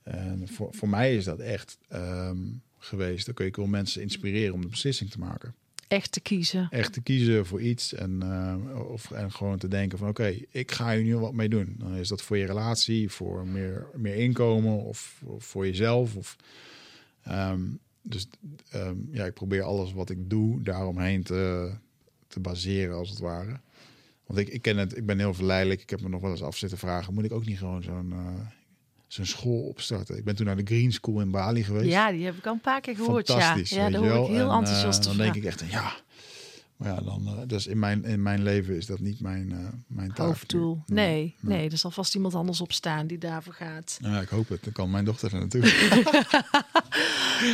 En 0.02 0.48
voor, 0.48 0.68
voor 0.74 0.88
mij 0.88 1.16
is 1.16 1.24
dat 1.24 1.38
echt 1.38 1.78
ehm, 1.88 2.38
geweest. 2.78 3.28
Oké, 3.28 3.44
ik 3.44 3.56
wil 3.56 3.66
mensen 3.66 4.02
inspireren 4.02 4.54
om 4.54 4.60
de 4.60 4.68
beslissing 4.68 5.10
te 5.10 5.18
maken. 5.18 5.54
Echt 5.88 6.12
te 6.12 6.20
kiezen. 6.20 6.66
Echt 6.70 6.92
te 6.92 7.00
kiezen 7.00 7.46
voor 7.46 7.60
iets 7.60 7.94
en, 7.94 8.22
eh, 8.22 8.90
of, 8.90 9.10
en 9.10 9.32
gewoon 9.32 9.58
te 9.58 9.68
denken: 9.68 9.98
van 9.98 10.08
oké, 10.08 10.36
ik 10.50 10.70
ga 10.72 10.92
hier 10.94 11.02
nu 11.02 11.16
wat 11.16 11.32
mee 11.32 11.48
doen. 11.48 11.74
Dan 11.78 11.94
is 11.94 12.08
dat 12.08 12.22
voor 12.22 12.36
je 12.36 12.46
relatie, 12.46 13.10
voor 13.10 13.46
meer, 13.46 13.86
meer 13.94 14.14
inkomen 14.14 14.82
of, 14.84 15.22
voor 15.38 15.66
jezelf. 15.66 16.16
Of, 16.16 16.36
ehm, 17.22 17.60
dus 18.02 18.28
ehm, 18.70 18.96
ja, 19.10 19.24
ik 19.24 19.34
probeer 19.34 19.62
alles 19.62 19.92
wat 19.92 20.10
ik 20.10 20.30
doe 20.30 20.62
daaromheen 20.62 21.22
te, 21.22 21.72
te 22.28 22.40
baseren, 22.40 22.96
als 22.96 23.10
het 23.10 23.18
ware. 23.18 23.60
Want 24.26 24.38
ik, 24.40 24.48
ik 24.48 24.62
ken 24.62 24.76
het, 24.76 24.96
ik 24.96 25.06
ben 25.06 25.18
heel 25.18 25.34
verleidelijk. 25.34 25.80
Ik 25.80 25.90
heb 25.90 26.00
me 26.00 26.08
nog 26.08 26.20
wel 26.20 26.30
eens 26.30 26.42
af 26.42 26.56
zitten 26.56 26.78
vragen: 26.78 27.14
moet 27.14 27.24
ik 27.24 27.32
ook 27.32 27.46
niet 27.46 27.58
gewoon 27.58 27.82
zo'n. 27.82 28.12
eh, 28.12 28.46
zijn 29.08 29.26
school 29.26 29.60
opstarten. 29.60 30.16
Ik 30.16 30.24
ben 30.24 30.36
toen 30.36 30.46
naar 30.46 30.56
de 30.56 30.62
Green 30.64 30.92
School 30.92 31.20
in 31.20 31.30
Bali 31.30 31.64
geweest. 31.64 31.86
Ja, 31.90 32.10
die 32.10 32.24
heb 32.24 32.36
ik 32.36 32.46
al 32.46 32.52
een 32.52 32.60
paar 32.60 32.80
keer 32.80 32.96
gehoord. 32.96 33.28
Ja, 33.28 33.34
Fantastisch, 33.38 33.70
ja 33.70 33.90
daar 33.90 34.00
hoor 34.00 34.08
wel. 34.08 34.24
ik 34.24 34.30
heel 34.30 34.50
En, 34.50 34.56
enthousiast 34.58 35.02
Dan 35.02 35.12
over. 35.12 35.22
denk 35.24 35.34
ik 35.34 35.44
echt, 35.44 35.62
ja. 35.70 35.92
Maar 36.76 36.88
ja, 36.88 37.00
dan, 37.00 37.22
eh, 37.26 37.32
dus 37.46 37.66
in 37.66 37.78
mijn, 37.78 38.04
in 38.04 38.22
mijn 38.22 38.42
leven 38.42 38.76
is 38.76 38.86
dat 38.86 39.00
niet 39.00 39.20
mijn, 39.20 39.52
eh 39.52 39.58
mijn 39.86 40.12
taak. 40.12 40.26
Hoofddoel. 40.26 40.82
nu. 40.86 40.94
Nee, 40.94 41.34
nee, 41.40 41.70
er 41.70 41.78
zal 41.78 41.90
vast 41.90 42.14
iemand 42.14 42.34
anders 42.34 42.60
op 42.60 42.72
staan 42.72 43.06
die 43.06 43.18
daarvoor 43.18 43.52
gaat. 43.52 43.98
Nou 44.00 44.14
ja, 44.14 44.20
ik 44.20 44.28
hoop 44.28 44.48
het. 44.48 44.64
Dan 44.64 44.72
kan 44.72 44.90
mijn 44.90 45.04
dochter 45.04 45.32
er 45.32 45.38
naartoe. 45.38 45.60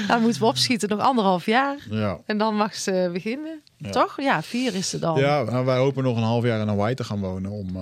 Dan 0.08 0.20
moeten 0.22 0.40
we 0.40 0.46
opschieten 0.46 0.88
nog 0.88 1.00
anderhalf 1.00 1.46
jaar. 1.46 1.86
ja. 1.90 2.20
En 2.26 2.38
dan 2.38 2.56
mag 2.56 2.74
ze 2.74 3.10
beginnen. 3.12 3.60
Ja. 3.76 3.90
Toch? 3.90 4.20
Ja, 4.20 4.42
vier 4.42 4.74
is 4.74 4.88
ze 4.88 4.98
dan. 4.98 5.18
ja, 5.18 5.42
nou, 5.42 5.64
wij 5.64 5.76
hopen 5.76 6.02
nog 6.04 6.16
een 6.16 6.22
half 6.22 6.44
jaar 6.44 6.60
in 6.60 6.68
Hawaii 6.68 6.94
te 6.94 7.04
gaan 7.04 7.20
wonen. 7.20 7.50
Om, 7.50 7.76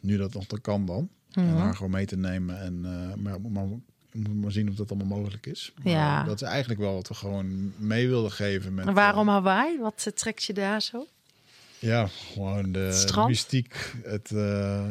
nu 0.00 0.16
dat 0.16 0.34
nog 0.34 0.44
te 0.46 0.60
kan 0.60 0.86
dan. 0.86 1.08
En 1.34 1.44
Mhm. 1.46 1.56
haar 1.56 1.74
gewoon 1.76 1.90
mee 1.90 2.06
te 2.06 2.16
nemen. 2.16 2.60
En, 2.60 2.80
eh, 2.84 3.14
maar, 3.22 3.40
maar 3.40 3.68
we 3.68 3.78
moeten 4.12 4.38
maar 4.40 4.52
zien 4.52 4.68
of 4.68 4.74
dat 4.74 4.90
allemaal 4.90 5.18
mogelijk 5.18 5.46
is. 5.46 5.72
Maar 5.82 5.92
Ja. 5.92 6.24
Dat 6.24 6.42
is 6.42 6.48
eigenlijk 6.48 6.80
wel 6.80 6.94
wat 6.94 7.08
we 7.08 7.14
gewoon 7.14 7.72
mee 7.76 8.08
wilden 8.08 8.30
geven. 8.30 8.74
Met, 8.74 8.86
En 8.86 8.94
waarom 8.94 9.26
eh, 9.28 9.34
Hawaii? 9.34 9.78
Wat 9.78 10.04
eh, 10.06 10.12
trekt 10.12 10.44
je 10.44 10.52
daar 10.52 10.82
zo? 10.82 11.06
ja, 11.78 12.06
gewoon 12.06 12.72
de, 12.72 12.92
strand? 12.92 13.28
mystiek, 13.28 13.92
het, 14.04 14.28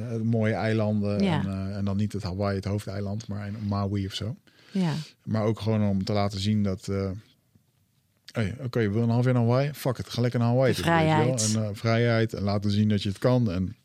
het 0.08 0.24
mooie 0.24 0.54
eilanden. 0.54 1.24
Ja. 1.24 1.40
En, 1.44 1.76
en 1.76 1.86
dan 1.86 1.98
niet 1.98 2.14
het 2.14 2.24
Hawaii, 2.24 2.56
het 2.56 2.66
hoofdeiland, 2.66 3.28
maar 3.28 3.48
in 3.48 3.56
Maui 3.68 4.06
of 4.06 4.14
zo. 4.14 4.36
Ja. 4.72 4.94
Maar 5.24 5.44
ook 5.44 5.60
gewoon 5.60 5.88
om 5.90 6.04
te 6.04 6.14
laten 6.14 6.40
zien 6.40 6.64
dat... 6.64 6.86
hey, 8.32 8.56
Oké, 8.64 8.80
je 8.80 8.90
wil 8.90 9.02
een 9.04 9.10
half 9.10 9.24
jaar 9.26 9.34
naar 9.34 9.44
Hawaii? 9.44 9.74
Fuck 9.74 9.98
het, 9.98 10.10
ga 10.10 10.22
lekker 10.22 10.40
naar 10.40 10.50
Hawaii. 10.50 10.70
De 10.74 10.76
toe, 10.76 10.86
vrijheid. 10.86 11.56
En, 11.56 11.76
vrijheid 11.76 12.34
en 12.34 12.44
laten 12.44 12.72
zien 12.72 12.90
dat 12.90 13.04
je 13.04 13.10
het 13.10 13.18
kan. 13.18 13.52
En 13.52 13.76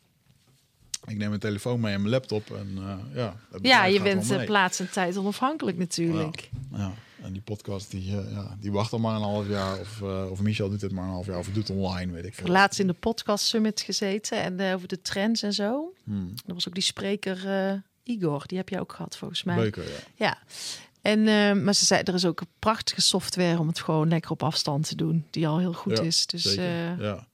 ik 1.05 1.17
neem 1.17 1.27
mijn 1.29 1.39
telefoon 1.39 1.79
mee 1.79 1.93
en 1.93 1.99
mijn 1.99 2.13
laptop. 2.13 2.51
En 2.51 2.77
eh, 2.77 3.15
ja, 3.15 3.35
Ja, 3.61 3.85
je 3.85 4.01
bent 4.01 4.31
eh, 4.31 4.45
plaats 4.45 4.79
en 4.79 4.89
tijd 4.91 5.17
onafhankelijk 5.17 5.77
natuurlijk. 5.77 6.49
Ja, 6.71 6.93
en 7.21 7.33
die 7.33 7.41
podcast 7.41 7.91
die, 7.91 8.17
eh, 8.17 8.31
ja, 8.31 8.57
die 8.59 8.71
wacht 8.71 8.93
al 8.93 8.99
maar 8.99 9.15
een 9.15 9.21
half 9.21 9.47
jaar. 9.47 9.79
Of, 9.79 10.01
eh, 10.01 10.31
of 10.31 10.41
Michel 10.41 10.69
doet 10.69 10.81
het 10.81 10.91
maar 10.91 11.03
een 11.03 11.09
half 11.11 11.25
jaar. 11.25 11.37
Of 11.37 11.47
doet 11.49 11.69
online, 11.69 12.11
weet 12.11 12.25
ik 12.25 12.33
veel. 12.33 12.47
Laatst 12.47 12.79
in 12.79 12.87
de 12.87 12.93
podcast 12.93 13.45
summit 13.45 13.81
gezeten 13.81 14.41
en 14.41 14.73
over 14.73 14.87
de 14.87 15.01
trends 15.01 15.41
en 15.43 15.53
zo. 15.53 15.93
Hmm, 16.03 16.33
Er 16.47 16.53
was 16.53 16.67
ook 16.67 16.73
die 16.73 16.83
spreker 16.83 17.37
Igor, 18.03 18.43
die 18.47 18.57
heb 18.57 18.69
je 18.69 18.79
ook 18.79 18.93
gehad 18.93 19.17
volgens 19.17 19.43
mij. 19.43 19.57
Leuker, 19.57 19.83
ja. 19.83 19.97
Ja. 20.15 20.37
En, 21.01 21.23
maar 21.63 21.73
ze 21.73 21.85
zei, 21.85 22.01
er 22.03 22.13
is 22.13 22.25
ook 22.25 22.39
een 22.41 22.47
prachtige 22.59 23.01
software 23.01 23.59
om 23.59 23.67
het 23.67 23.79
gewoon 23.79 24.07
lekker 24.07 24.31
op 24.31 24.43
afstand 24.43 24.87
te 24.87 24.95
doen, 24.95 25.25
die 25.29 25.47
al 25.47 25.59
heel 25.59 25.73
goed 25.73 25.97
Ja, 25.97 26.03
is. 26.03 26.25
Dus 26.25 26.53
ja. 26.53 27.27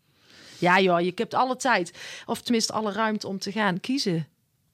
Ja 0.58 0.80
joh, 0.80 1.00
je 1.02 1.12
hebt 1.16 1.34
alle 1.34 1.56
tijd, 1.56 1.92
of 2.26 2.42
tenminste 2.42 2.74
alle 2.74 2.92
ruimte 2.92 3.28
om 3.28 3.40
te 3.40 3.52
gaan 3.52 3.80
kiezen. 3.80 4.28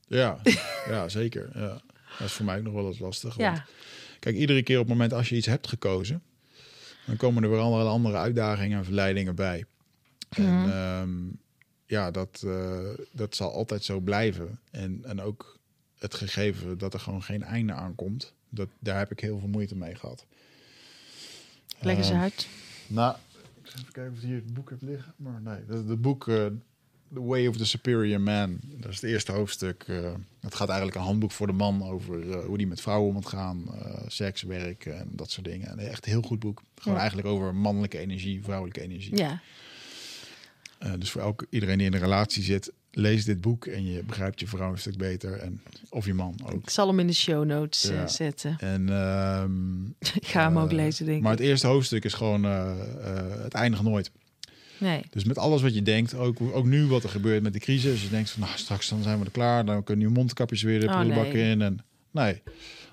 Ja, 0.08 0.40
ja, 0.90 1.10
zeker. 1.10 1.50
Ja. 1.54 1.82
Dat 2.20 2.28
is 2.28 2.34
voor 2.34 2.46
mij 2.46 2.58
ook 2.58 2.64
nog 2.64 2.74
wel 2.74 2.88
eens 2.88 3.00
lastig. 3.00 3.36
want 3.36 3.56
Ja, 3.58 3.66
Kijk, 4.20 4.36
iedere 4.36 4.64
keer 4.64 4.76
op 4.80 4.84
het 4.88 4.92
moment 4.94 5.14
als 5.14 5.30
je 5.30 5.36
iets 5.36 5.46
hebt 5.46 5.68
gekozen, 5.68 6.24
dan 7.06 7.16
komen 7.18 7.44
er 7.44 7.50
weer 7.50 7.60
allerlei 7.60 7.90
andere 7.90 8.18
uitdagingen 8.18 8.78
en 8.78 8.84
verleidingen 8.86 9.36
bij. 9.36 9.66
En 10.30 10.44
Mhm. 10.62 10.70
ehm, 10.70 11.10
ja, 11.86 12.12
dat, 12.12 12.42
eh, 12.46 12.80
dat 13.12 13.36
zal 13.36 13.54
altijd 13.54 13.84
zo 13.84 14.00
blijven. 14.00 14.60
En, 14.72 15.02
en 15.06 15.22
ook 15.22 15.60
het 16.00 16.14
gegeven 16.16 16.78
dat 16.78 16.94
er 16.94 17.00
gewoon 17.00 17.24
geen 17.24 17.44
einde 17.44 17.74
aankomt, 17.74 18.34
dat, 18.50 18.68
daar 18.80 18.98
heb 18.98 19.12
ik 19.12 19.20
heel 19.20 19.40
veel 19.40 19.48
moeite 19.48 19.76
mee 19.76 19.96
gehad. 19.96 20.26
leg 21.80 21.98
eens 21.98 22.10
Ehm, 22.10 22.20
uit. 22.20 22.48
Nou, 22.88 23.16
even 23.80 23.92
kijken 23.92 24.12
of 24.12 24.18
ik 24.18 24.24
hier 24.24 24.36
het 24.36 24.54
boek 24.54 24.70
heb 24.70 24.82
liggen. 24.82 25.14
Maar 25.18 25.42
nee, 25.42 25.66
dat 25.68 25.88
het 25.88 26.02
boek 26.02 26.28
eh, 26.28 26.46
The 27.14 27.22
Way 27.22 27.48
of 27.48 27.58
the 27.58 27.66
Superior 27.66 28.22
Man. 28.22 28.60
Dat 28.64 28.90
is 28.92 29.02
het 29.02 29.10
eerste 29.10 29.32
hoofdstuk. 29.32 29.84
eh 29.88 30.14
het 30.40 30.56
gaat 30.56 30.68
eigenlijk 30.68 30.98
een 30.98 31.04
handboek 31.06 31.32
voor 31.32 31.48
de 31.48 31.54
man 31.54 31.84
over 31.84 32.32
eh, 32.32 32.46
hoe 32.46 32.58
die 32.58 32.68
met 32.68 32.82
vrouwen 32.82 33.08
om 33.08 33.14
moet 33.14 33.26
gaan. 33.28 33.66
seks, 34.08 34.42
werk 34.42 34.86
en 34.86 35.08
dat 35.12 35.32
soort 35.32 35.46
dingen. 35.46 35.68
En 35.68 35.80
echt 35.80 36.06
een 36.06 36.12
heel 36.12 36.22
goed 36.22 36.40
boek. 36.40 36.62
Gewoon 36.76 36.94
Ja. 36.94 37.00
eigenlijk 37.00 37.30
over 37.30 37.56
mannelijke 37.56 37.98
energie, 37.98 38.44
vrouwelijke 38.44 38.82
energie. 38.82 39.18
Ja, 39.18 39.42
dus 40.98 41.12
voor 41.12 41.22
elke, 41.22 41.48
iedereen 41.50 41.78
die 41.78 41.88
in 41.88 41.94
een 41.94 42.00
relatie 42.00 42.44
zit, 42.44 42.72
lees 42.92 43.26
dit 43.26 43.42
boek 43.42 43.66
en 43.66 43.86
je 43.86 44.04
begrijpt 44.04 44.40
je 44.40 44.48
vrouw 44.48 44.72
een 44.72 44.78
stuk 44.78 44.98
beter. 44.98 45.34
En, 45.38 45.62
of 45.90 46.06
je 46.06 46.14
man 46.14 46.36
ook. 46.46 46.62
ik 46.64 46.70
zal 46.70 46.88
hem 46.88 47.00
in 47.00 47.08
de 47.08 47.14
show 47.14 47.46
notes 47.46 47.84
eh, 47.90 47.96
Ja. 47.96 48.08
zetten. 48.08 48.56
En, 48.60 48.90
ehm, 48.90 49.86
Ik 50.22 50.28
ga 50.28 50.44
hem 50.48 50.58
ook 50.58 50.70
eh, 50.70 50.76
lezen, 50.76 51.06
denk 51.06 51.18
ik. 51.18 51.24
maar 51.24 51.32
het 51.32 51.42
eerste 51.42 51.68
hoofdstuk 51.68 52.04
is 52.04 52.14
gewoon 52.14 52.46
eh, 52.46 52.72
eh, 52.72 53.44
het 53.44 53.54
eindigt 53.54 53.84
nooit. 53.84 54.12
Nee. 54.78 55.02
Dus 55.10 55.24
met 55.24 55.38
alles 55.38 55.62
wat 55.62 55.74
je 55.74 55.82
denkt, 55.82 56.14
ook, 56.14 56.38
ook 56.42 56.66
nu 56.66 56.86
wat 56.88 57.04
er 57.04 57.10
gebeurt 57.10 57.44
met 57.44 57.54
de 57.54 57.60
crisis. 57.60 58.04
Je 58.04 58.10
denkt 58.10 58.30
van, 58.30 58.42
nou, 58.42 58.58
straks 58.58 58.90
dan 58.90 59.04
zijn 59.04 59.20
we 59.20 59.26
er 59.26 59.32
klaar. 59.32 59.66
Dan 59.66 59.84
kunnen 59.84 60.08
je 60.08 60.14
mondkapjes 60.14 60.62
weer 60.62 60.80
de 60.80 60.88
Oh, 60.88 60.92
prullenbak 60.94 61.34
nee. 61.34 61.52
in. 61.52 61.62
En 61.62 61.80
nee, 62.12 62.42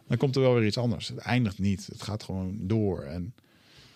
dan 0.08 0.16
komt 0.16 0.36
er 0.36 0.42
wel 0.42 0.54
weer 0.54 0.66
iets 0.66 0.78
anders. 0.78 1.08
Het 1.08 1.18
eindigt 1.18 1.58
niet. 1.58 1.86
Het 1.86 2.02
gaat 2.02 2.22
gewoon 2.22 2.56
door. 2.60 3.02
En, 3.02 3.34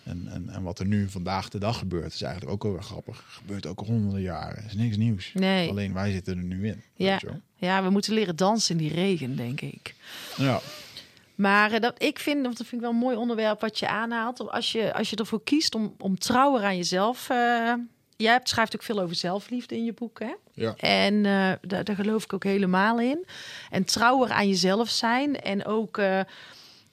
en, 0.03 0.27
en, 0.31 0.49
en 0.49 0.63
wat 0.63 0.79
er 0.79 0.85
nu 0.85 1.09
vandaag 1.09 1.49
de 1.49 1.57
dag 1.57 1.77
gebeurt, 1.77 2.13
is 2.13 2.21
eigenlijk 2.21 2.53
ook 2.53 2.63
wel 2.63 2.71
weer 2.71 2.83
grappig. 2.83 3.23
Gebeurt 3.27 3.65
ook 3.65 3.79
honderden 3.79 4.21
jaren. 4.21 4.65
Is 4.65 4.73
niks 4.73 4.97
nieuws. 4.97 5.31
Nee. 5.33 5.69
Alleen 5.69 5.93
wij 5.93 6.11
zitten 6.11 6.37
er 6.37 6.43
nu 6.43 6.67
in. 6.67 6.83
Ja. 6.93 7.19
ja, 7.55 7.83
we 7.83 7.89
moeten 7.89 8.13
leren 8.13 8.35
dansen 8.35 8.77
in 8.77 8.87
die 8.87 8.93
regen, 8.93 9.35
denk 9.35 9.61
ik. 9.61 9.95
Ja. 10.37 10.59
Maar 11.35 11.71
eh, 11.71 11.79
dat, 11.79 12.03
ik 12.03 12.19
vind, 12.19 12.43
dat 12.43 12.55
vind 12.55 12.71
ik 12.71 12.79
wel 12.79 12.89
een 12.89 12.95
mooi 12.95 13.15
onderwerp 13.15 13.61
wat 13.61 13.79
je 13.79 13.87
aanhaalt. 13.87 14.49
Als 14.49 14.71
je, 14.71 14.93
als 14.93 15.09
je 15.09 15.15
ervoor 15.15 15.43
kiest 15.43 15.75
om, 15.75 15.95
om 15.99 16.17
trouwer 16.17 16.63
aan 16.63 16.77
jezelf... 16.77 17.29
eh 17.29 17.73
jij 18.17 18.31
hebt, 18.31 18.49
schrijft 18.49 18.75
ook 18.75 18.83
veel 18.83 18.99
over 18.99 19.15
zelfliefde 19.15 19.75
in 19.75 19.85
je 19.85 19.93
boek, 19.93 20.19
hè? 20.19 20.33
Ja. 20.53 20.75
En 20.77 21.15
eh, 21.15 21.51
daar, 21.61 21.83
daar 21.83 21.95
geloof 21.95 22.23
ik 22.23 22.33
ook 22.33 22.43
helemaal 22.43 22.99
in. 22.99 23.25
En 23.69 23.83
trouwer 23.83 24.31
aan 24.31 24.47
jezelf 24.47 24.89
zijn. 24.89 25.41
En 25.41 25.65
ook, 25.65 26.01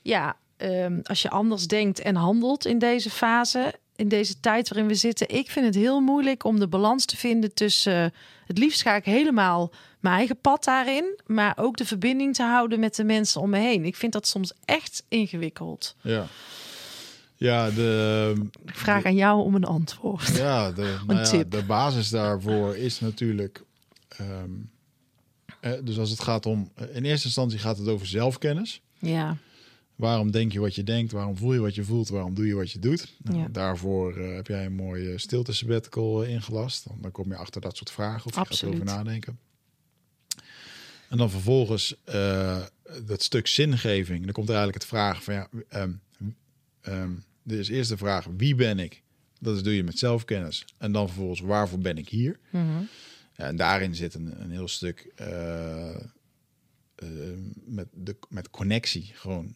ja, 0.03 0.37
ehm, 0.61 0.99
als 1.03 1.23
je 1.23 1.31
anders 1.31 1.67
denkt 1.67 2.01
en 2.01 2.15
handelt 2.15 2.65
in 2.67 2.79
deze 2.79 3.11
fase, 3.11 3.75
in 3.97 4.09
deze 4.09 4.41
tijd 4.41 4.69
waarin 4.69 4.89
we 4.89 4.95
zitten. 4.95 5.29
Ik 5.29 5.51
vind 5.51 5.67
het 5.67 5.75
heel 5.75 6.01
moeilijk 6.01 6.45
om 6.45 6.59
de 6.59 6.69
balans 6.69 7.05
te 7.05 7.17
vinden 7.17 7.55
tussen. 7.55 8.05
eh, 8.05 8.11
het 8.47 8.59
liefst 8.59 8.83
ga 8.83 8.97
ik 8.97 9.05
helemaal 9.05 9.73
mijn 10.01 10.15
eigen 10.17 10.41
pad 10.41 10.65
daarin, 10.65 11.19
maar 11.27 11.53
ook 11.57 11.77
de 11.77 11.85
verbinding 11.85 12.35
te 12.35 12.43
houden 12.43 12.81
met 12.81 12.95
de 12.97 13.05
mensen 13.05 13.41
om 13.41 13.51
me 13.51 13.59
heen. 13.59 13.85
Ik 13.85 13.97
vind 13.97 14.13
dat 14.13 14.27
soms 14.27 14.53
echt 14.65 15.05
ingewikkeld. 15.09 15.97
Ja. 16.01 16.27
Ja, 17.37 17.71
de, 17.71 18.35
Ik 18.67 18.75
vraag 18.75 19.05
aan 19.05 19.15
jou 19.15 19.43
om 19.43 19.55
een 19.55 19.65
antwoord. 19.65 20.29
Ja, 20.37 20.73
de, 20.73 20.97
nou 21.07 21.19
ja, 21.19 21.25
tip. 21.31 21.51
de 21.51 21.63
basis 21.65 22.09
daarvoor 22.09 22.77
is 22.77 23.01
natuurlijk. 23.01 23.63
ehm, 24.09 24.51
eh, 25.61 25.73
dus 25.85 25.99
als 25.99 26.11
het 26.11 26.21
gaat 26.23 26.47
om. 26.47 26.71
eh, 26.75 26.97
In 26.97 27.05
eerste 27.05 27.27
instantie 27.27 27.59
gaat 27.59 27.79
het 27.79 27.89
over 27.89 28.07
zelfkennis. 28.07 28.81
Ja, 28.99 29.37
Waarom 30.01 30.31
denk 30.31 30.53
je 30.53 30.61
wat 30.61 30.75
je 30.75 30.83
denkt? 30.83 31.13
Waarom 31.13 31.37
voel 31.37 31.53
je 31.53 31.61
wat 31.61 31.75
je 31.75 31.85
voelt? 31.85 32.09
Waarom 32.09 32.35
doe 32.35 32.47
je 32.47 32.55
wat 32.55 32.71
je 32.71 32.79
doet? 32.79 33.15
Nou, 33.23 33.39
Ja. 33.39 33.49
Daarvoor 33.49 34.17
eh, 34.17 34.35
heb 34.35 34.47
jij 34.47 34.65
een 34.67 34.75
mooie 34.75 35.19
stilte 35.19 35.53
sabbatical 35.53 36.25
eh, 36.25 36.31
ingelast. 36.31 36.89
Dan, 36.89 36.99
dan 37.01 37.11
kom 37.11 37.29
je 37.29 37.37
achter 37.37 37.61
dat 37.61 37.77
soort 37.77 37.91
vragen 37.91 38.27
of 38.27 38.35
je 38.35 38.41
Absoluut. 38.41 38.75
gaat 38.75 38.83
erover 38.83 39.05
nadenken. 39.05 39.39
En 41.09 41.17
dan 41.17 41.31
vervolgens 41.31 41.97
eh, 42.05 42.63
dat 43.05 43.23
stuk 43.23 43.47
zingeving. 43.47 44.25
Dan 44.25 44.33
komt 44.33 44.49
er 44.49 44.55
eigenlijk 44.55 44.83
het 44.83 44.93
vraag 44.93 45.25
van 45.25 45.35
ja, 45.35 45.49
ehm 45.69 45.93
ehm 46.81 47.13
eerst 47.47 47.91
de 47.91 47.97
vraag 47.97 48.27
wie 48.37 48.55
ben 48.55 48.79
ik? 48.79 49.03
Dat 49.41 49.57
is, 49.57 49.63
doe 49.63 49.77
je 49.77 49.85
met 49.85 49.99
zelfkennis. 49.99 50.65
En 50.79 50.93
dan 50.93 51.07
vervolgens 51.07 51.41
waarvoor 51.41 51.79
ben 51.79 51.99
ik 51.99 52.09
hier? 52.09 52.39
Mhm. 52.51 52.83
Ja, 53.37 53.47
en 53.47 53.57
daarin 53.57 53.95
zit 53.95 54.15
een, 54.15 54.43
een 54.43 54.51
heel 54.51 54.69
stuk 54.69 55.13
met, 57.65 57.89
de, 57.93 58.17
met 58.29 58.51
connectie. 58.51 59.11
Gewoon 59.15 59.55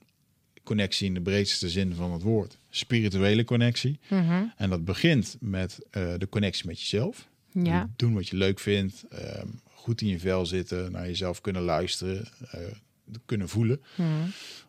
connectie 0.64 1.06
in 1.06 1.14
de 1.14 1.20
breedste 1.20 1.68
zin 1.68 1.94
van 1.94 2.12
het 2.12 2.22
woord. 2.22 2.56
Spirituele 2.70 3.44
connectie. 3.44 3.98
Mhm. 4.08 4.42
En 4.56 4.70
dat 4.70 4.84
begint 4.84 5.36
met 5.40 5.78
eh, 5.90 6.12
de 6.18 6.28
connectie 6.28 6.66
met 6.66 6.80
jezelf. 6.80 7.28
ja. 7.52 7.90
Doen 7.96 8.14
wat 8.14 8.28
je 8.28 8.36
leuk 8.36 8.58
vindt. 8.60 9.04
ehm, 9.10 9.46
goed 9.74 10.00
in 10.00 10.08
je 10.08 10.18
vel 10.18 10.46
zitten. 10.46 10.92
Naar 10.92 11.06
jezelf 11.06 11.40
kunnen 11.40 11.62
luisteren. 11.62 12.28
eh, 12.50 12.60
kunnen 13.26 13.48
voelen. 13.48 13.80
Mhm. 13.94 14.08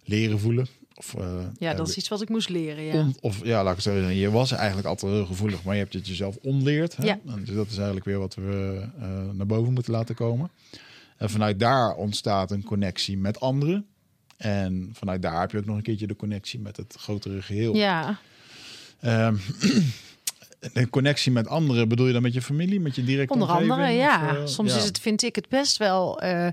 Leren 0.03 0.39
voelen. 0.39 0.67
Of, 0.93 1.15
eh, 1.15 1.45
ja, 1.59 1.73
dat 1.73 1.87
is 1.89 1.97
iets 1.97 2.07
wat 2.07 2.21
ik 2.21 2.29
moest 2.29 2.49
leren. 2.49 2.83
Ja. 2.83 2.93
on- 2.93 3.15
of 3.21 3.45
ja, 3.45 3.63
laat 3.63 3.77
ik 3.77 3.83
het 3.83 3.93
zeggen. 3.93 4.15
Je 4.15 4.31
was 4.31 4.51
eigenlijk 4.51 4.87
altijd 4.87 5.11
heel 5.11 5.25
gevoelig, 5.25 5.63
maar 5.63 5.73
je 5.75 5.81
hebt 5.81 5.93
het 5.93 6.07
jezelf 6.07 6.35
onleerd. 6.41 6.95
Hè? 6.95 7.03
Ja. 7.03 7.19
En 7.27 7.43
dus 7.43 7.55
dat 7.55 7.67
is 7.67 7.75
eigenlijk 7.75 8.05
weer 8.05 8.19
wat 8.19 8.35
we 8.35 8.85
naar 9.33 9.45
boven 9.45 9.73
moeten 9.73 9.91
laten 9.93 10.15
komen. 10.15 10.49
En 11.17 11.29
vanuit 11.29 11.59
daar 11.59 11.95
ontstaat 11.95 12.51
een 12.51 12.63
connectie 12.63 13.17
met 13.17 13.39
anderen. 13.39 13.85
En 14.37 14.89
vanuit 14.93 15.21
daar 15.21 15.39
heb 15.39 15.51
je 15.51 15.57
ook 15.57 15.65
nog 15.65 15.75
een 15.75 15.81
keertje 15.83 16.07
de 16.07 16.15
connectie 16.15 16.59
met 16.59 16.77
het 16.77 16.95
grotere 16.99 17.41
geheel. 17.41 17.75
ja, 17.75 18.19
Ehm, 18.99 19.35
een 20.73 20.89
connectie 20.89 21.31
met 21.31 21.47
anderen 21.47 21.87
bedoel 21.87 22.07
je 22.07 22.13
dan 22.13 22.21
met 22.21 22.33
je 22.33 22.41
familie, 22.41 22.79
met 22.79 22.95
je 22.95 23.03
directe 23.03 23.33
Onder 23.33 23.49
andere, 23.49 23.89
ja. 23.89 24.29
Of, 24.31 24.37
eh, 24.37 24.45
Soms 24.45 24.71
ja. 24.71 24.77
is 24.77 24.83
het, 24.85 24.99
vind 24.99 25.23
ik 25.23 25.35
het 25.35 25.49
best 25.49 25.77
wel. 25.77 26.21
eh, 26.21 26.47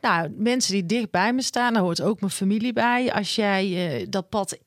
nou, 0.00 0.30
mensen 0.36 0.72
die 0.72 0.86
dicht 0.86 1.10
bij 1.10 1.32
me 1.32 1.42
staan, 1.42 1.72
daar 1.72 1.82
hoort 1.82 2.00
ook 2.02 2.20
mijn 2.20 2.32
familie 2.32 2.72
bij. 2.72 3.12
Als 3.12 3.34
jij 3.34 3.98
eh, 4.00 4.06
dat 4.10 4.28
pad 4.28 4.58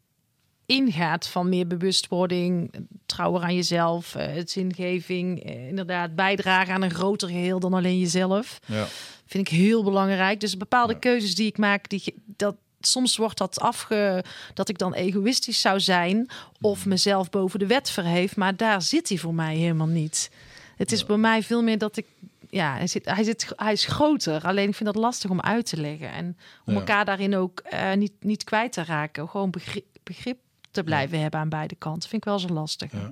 ingaat 0.65 1.27
van 1.27 1.49
meer 1.49 1.67
bewustwording, 1.67 2.73
trouwen 3.05 3.41
aan 3.41 3.55
jezelf, 3.55 4.13
het 4.13 4.51
zingeving, 4.51 5.43
inderdaad 5.67 6.15
bijdragen 6.15 6.73
aan 6.73 6.81
een 6.81 6.91
groter 6.91 7.27
geheel 7.27 7.59
dan 7.59 7.73
alleen 7.73 7.99
jezelf. 7.99 8.59
Ja. 8.65 8.87
Vind 9.31 9.47
ik 9.51 9.57
heel 9.57 9.83
belangrijk. 9.83 10.39
Dus 10.39 10.57
bepaalde 10.57 10.93
Ja. 10.93 10.99
keuzes 10.99 11.35
die 11.35 11.47
ik 11.47 11.57
maak, 11.57 11.89
die, 11.89 12.13
dat, 12.25 12.55
soms 12.79 13.17
wordt 13.17 13.37
dat 13.37 13.59
afge... 13.59 14.23
dat 14.53 14.69
ik 14.69 14.77
dan 14.77 14.93
egoïstisch 14.93 15.61
zou 15.61 15.79
zijn... 15.79 16.29
of 16.61 16.85
mezelf 16.85 17.29
boven 17.29 17.59
de 17.59 17.67
wet 17.67 17.89
verheef. 17.89 18.35
Maar 18.35 18.55
daar 18.55 18.81
zit 18.81 19.09
hij 19.09 19.17
voor 19.17 19.33
mij 19.33 19.55
helemaal 19.55 19.87
niet. 19.87 20.31
Het 20.77 20.91
is 20.91 20.99
Ja. 20.99 21.05
bij 21.05 21.17
mij 21.17 21.43
veel 21.43 21.63
meer 21.63 21.77
dat 21.77 21.97
ik... 21.97 22.05
Ja, 22.49 22.75
hij, 22.75 22.87
zit, 22.87 23.05
hij, 23.05 23.23
zit, 23.23 23.53
hij 23.55 23.71
is 23.71 23.85
groter. 23.85 24.41
Alleen 24.43 24.67
ik 24.69 24.75
vind 24.75 24.93
dat 24.93 25.03
lastig 25.03 25.29
om 25.29 25.41
uit 25.41 25.65
te 25.65 25.77
leggen. 25.81 26.11
En 26.11 26.37
om 26.65 26.73
Ja. 26.73 26.79
elkaar 26.79 27.05
daarin 27.05 27.35
ook 27.35 27.59
eh, 27.59 27.93
niet, 27.93 28.13
niet 28.19 28.43
kwijt 28.43 28.71
te 28.73 28.83
raken. 28.83 29.29
Gewoon 29.29 29.49
begrip, 29.51 29.85
begrip 30.03 30.37
te 30.71 30.83
blijven 30.83 31.19
hebben 31.19 31.39
aan 31.39 31.49
beide 31.49 31.75
kanten. 31.75 32.09
Vind 32.09 32.21
ik 32.21 32.27
wel 32.29 32.39
zo 32.39 32.47
lastig. 32.47 32.91
Ja. 32.91 33.11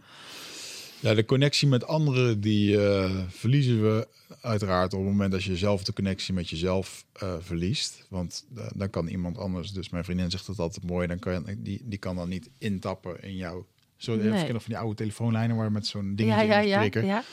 Ja, 1.01 1.13
de 1.13 1.25
connectie 1.25 1.67
met 1.67 1.85
anderen, 1.87 2.41
die 2.41 2.81
eh, 2.87 3.11
verliezen 3.29 3.81
we 3.81 4.07
uiteraard 4.41 4.93
op 4.93 4.99
het 4.99 5.09
moment 5.09 5.31
dat 5.31 5.43
je 5.43 5.57
zelf 5.57 5.83
de 5.83 5.93
connectie 5.93 6.33
met 6.33 6.49
jezelf 6.49 7.05
eh, 7.13 7.33
verliest. 7.39 8.05
Want 8.09 8.45
eh, 8.55 8.65
dan 8.75 8.89
kan 8.89 9.07
iemand 9.07 9.37
anders, 9.37 9.71
dus 9.71 9.89
mijn 9.89 10.03
vriendin 10.03 10.31
zegt 10.31 10.47
dat 10.47 10.59
altijd 10.59 10.85
mooi, 10.85 11.07
dan 11.07 11.19
kan 11.19 11.45
die, 11.57 11.81
die 11.83 11.99
kan 11.99 12.15
dan 12.15 12.29
niet 12.29 12.49
intappen 12.57 13.23
in 13.23 13.35
jou. 13.35 13.63
Zo 13.97 14.15
Nee. 14.15 14.31
even 14.31 14.49
van 14.49 14.61
die 14.65 14.77
oude 14.77 14.95
telefoonlijnen 14.95 15.55
waar 15.55 15.71
met 15.71 15.87
zo'n 15.87 16.15
dingetje 16.15 16.45
Ja, 16.45 16.59
ja, 16.59 16.81
ja, 16.81 17.01
ja. 17.01 17.23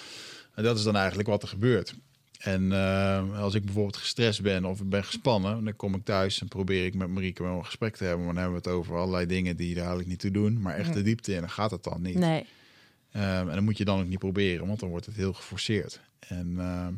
En 0.54 0.62
dat 0.62 0.78
is 0.78 0.84
dan 0.84 0.96
eigenlijk 0.96 1.28
wat 1.28 1.42
er 1.42 1.48
gebeurt. 1.48 1.94
En 2.38 2.72
als 3.34 3.54
ik 3.54 3.64
bijvoorbeeld 3.64 3.96
gestrest 3.96 4.42
ben 4.42 4.64
of 4.64 4.80
ik 4.80 4.88
ben 4.88 5.04
gespannen, 5.04 5.64
dan 5.64 5.76
kom 5.76 5.94
ik 5.94 6.04
thuis 6.04 6.40
en 6.40 6.48
probeer 6.48 6.84
ik 6.84 6.94
met 6.94 7.08
Marieke 7.08 7.42
wel 7.42 7.58
een 7.58 7.64
gesprek 7.64 7.96
te 7.96 8.04
hebben. 8.04 8.24
Maar 8.24 8.34
dan 8.34 8.42
hebben 8.42 8.62
we 8.62 8.68
het 8.68 8.78
over 8.78 8.96
allerlei 8.96 9.26
dingen 9.26 9.56
die 9.56 9.68
daar 9.68 9.78
eigenlijk 9.78 10.08
niet 10.08 10.20
toe 10.20 10.30
doen. 10.30 10.60
Maar 10.60 10.76
echt 10.76 10.92
de 10.92 11.02
diepte 11.02 11.32
in, 11.32 11.40
dan 11.40 11.50
gaat 11.50 11.70
het 11.70 11.84
dan 11.84 12.02
niet. 12.02 12.18
Nee. 12.18 12.46
Ehm, 13.16 13.48
en 13.48 13.54
dan 13.54 13.64
moet 13.64 13.78
je 13.78 13.84
dan 13.84 14.00
ook 14.00 14.06
niet 14.06 14.18
proberen, 14.18 14.66
want 14.66 14.80
dan 14.80 14.88
wordt 14.88 15.06
het 15.06 15.16
heel 15.16 15.32
geforceerd. 15.32 16.00
En, 16.18 16.54
ehm, 16.58 16.92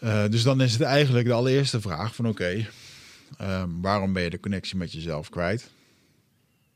eh, 0.00 0.30
dus 0.30 0.42
dan 0.42 0.60
is 0.60 0.72
het 0.72 0.82
eigenlijk 0.82 1.26
de 1.26 1.32
allereerste 1.32 1.80
vraag 1.80 2.14
van 2.14 2.28
oké, 2.28 2.66
ehm, 3.38 3.70
waarom 3.80 4.12
ben 4.12 4.22
je 4.22 4.30
de 4.30 4.40
connectie 4.40 4.76
met 4.76 4.92
jezelf 4.92 5.28
kwijt? 5.28 5.70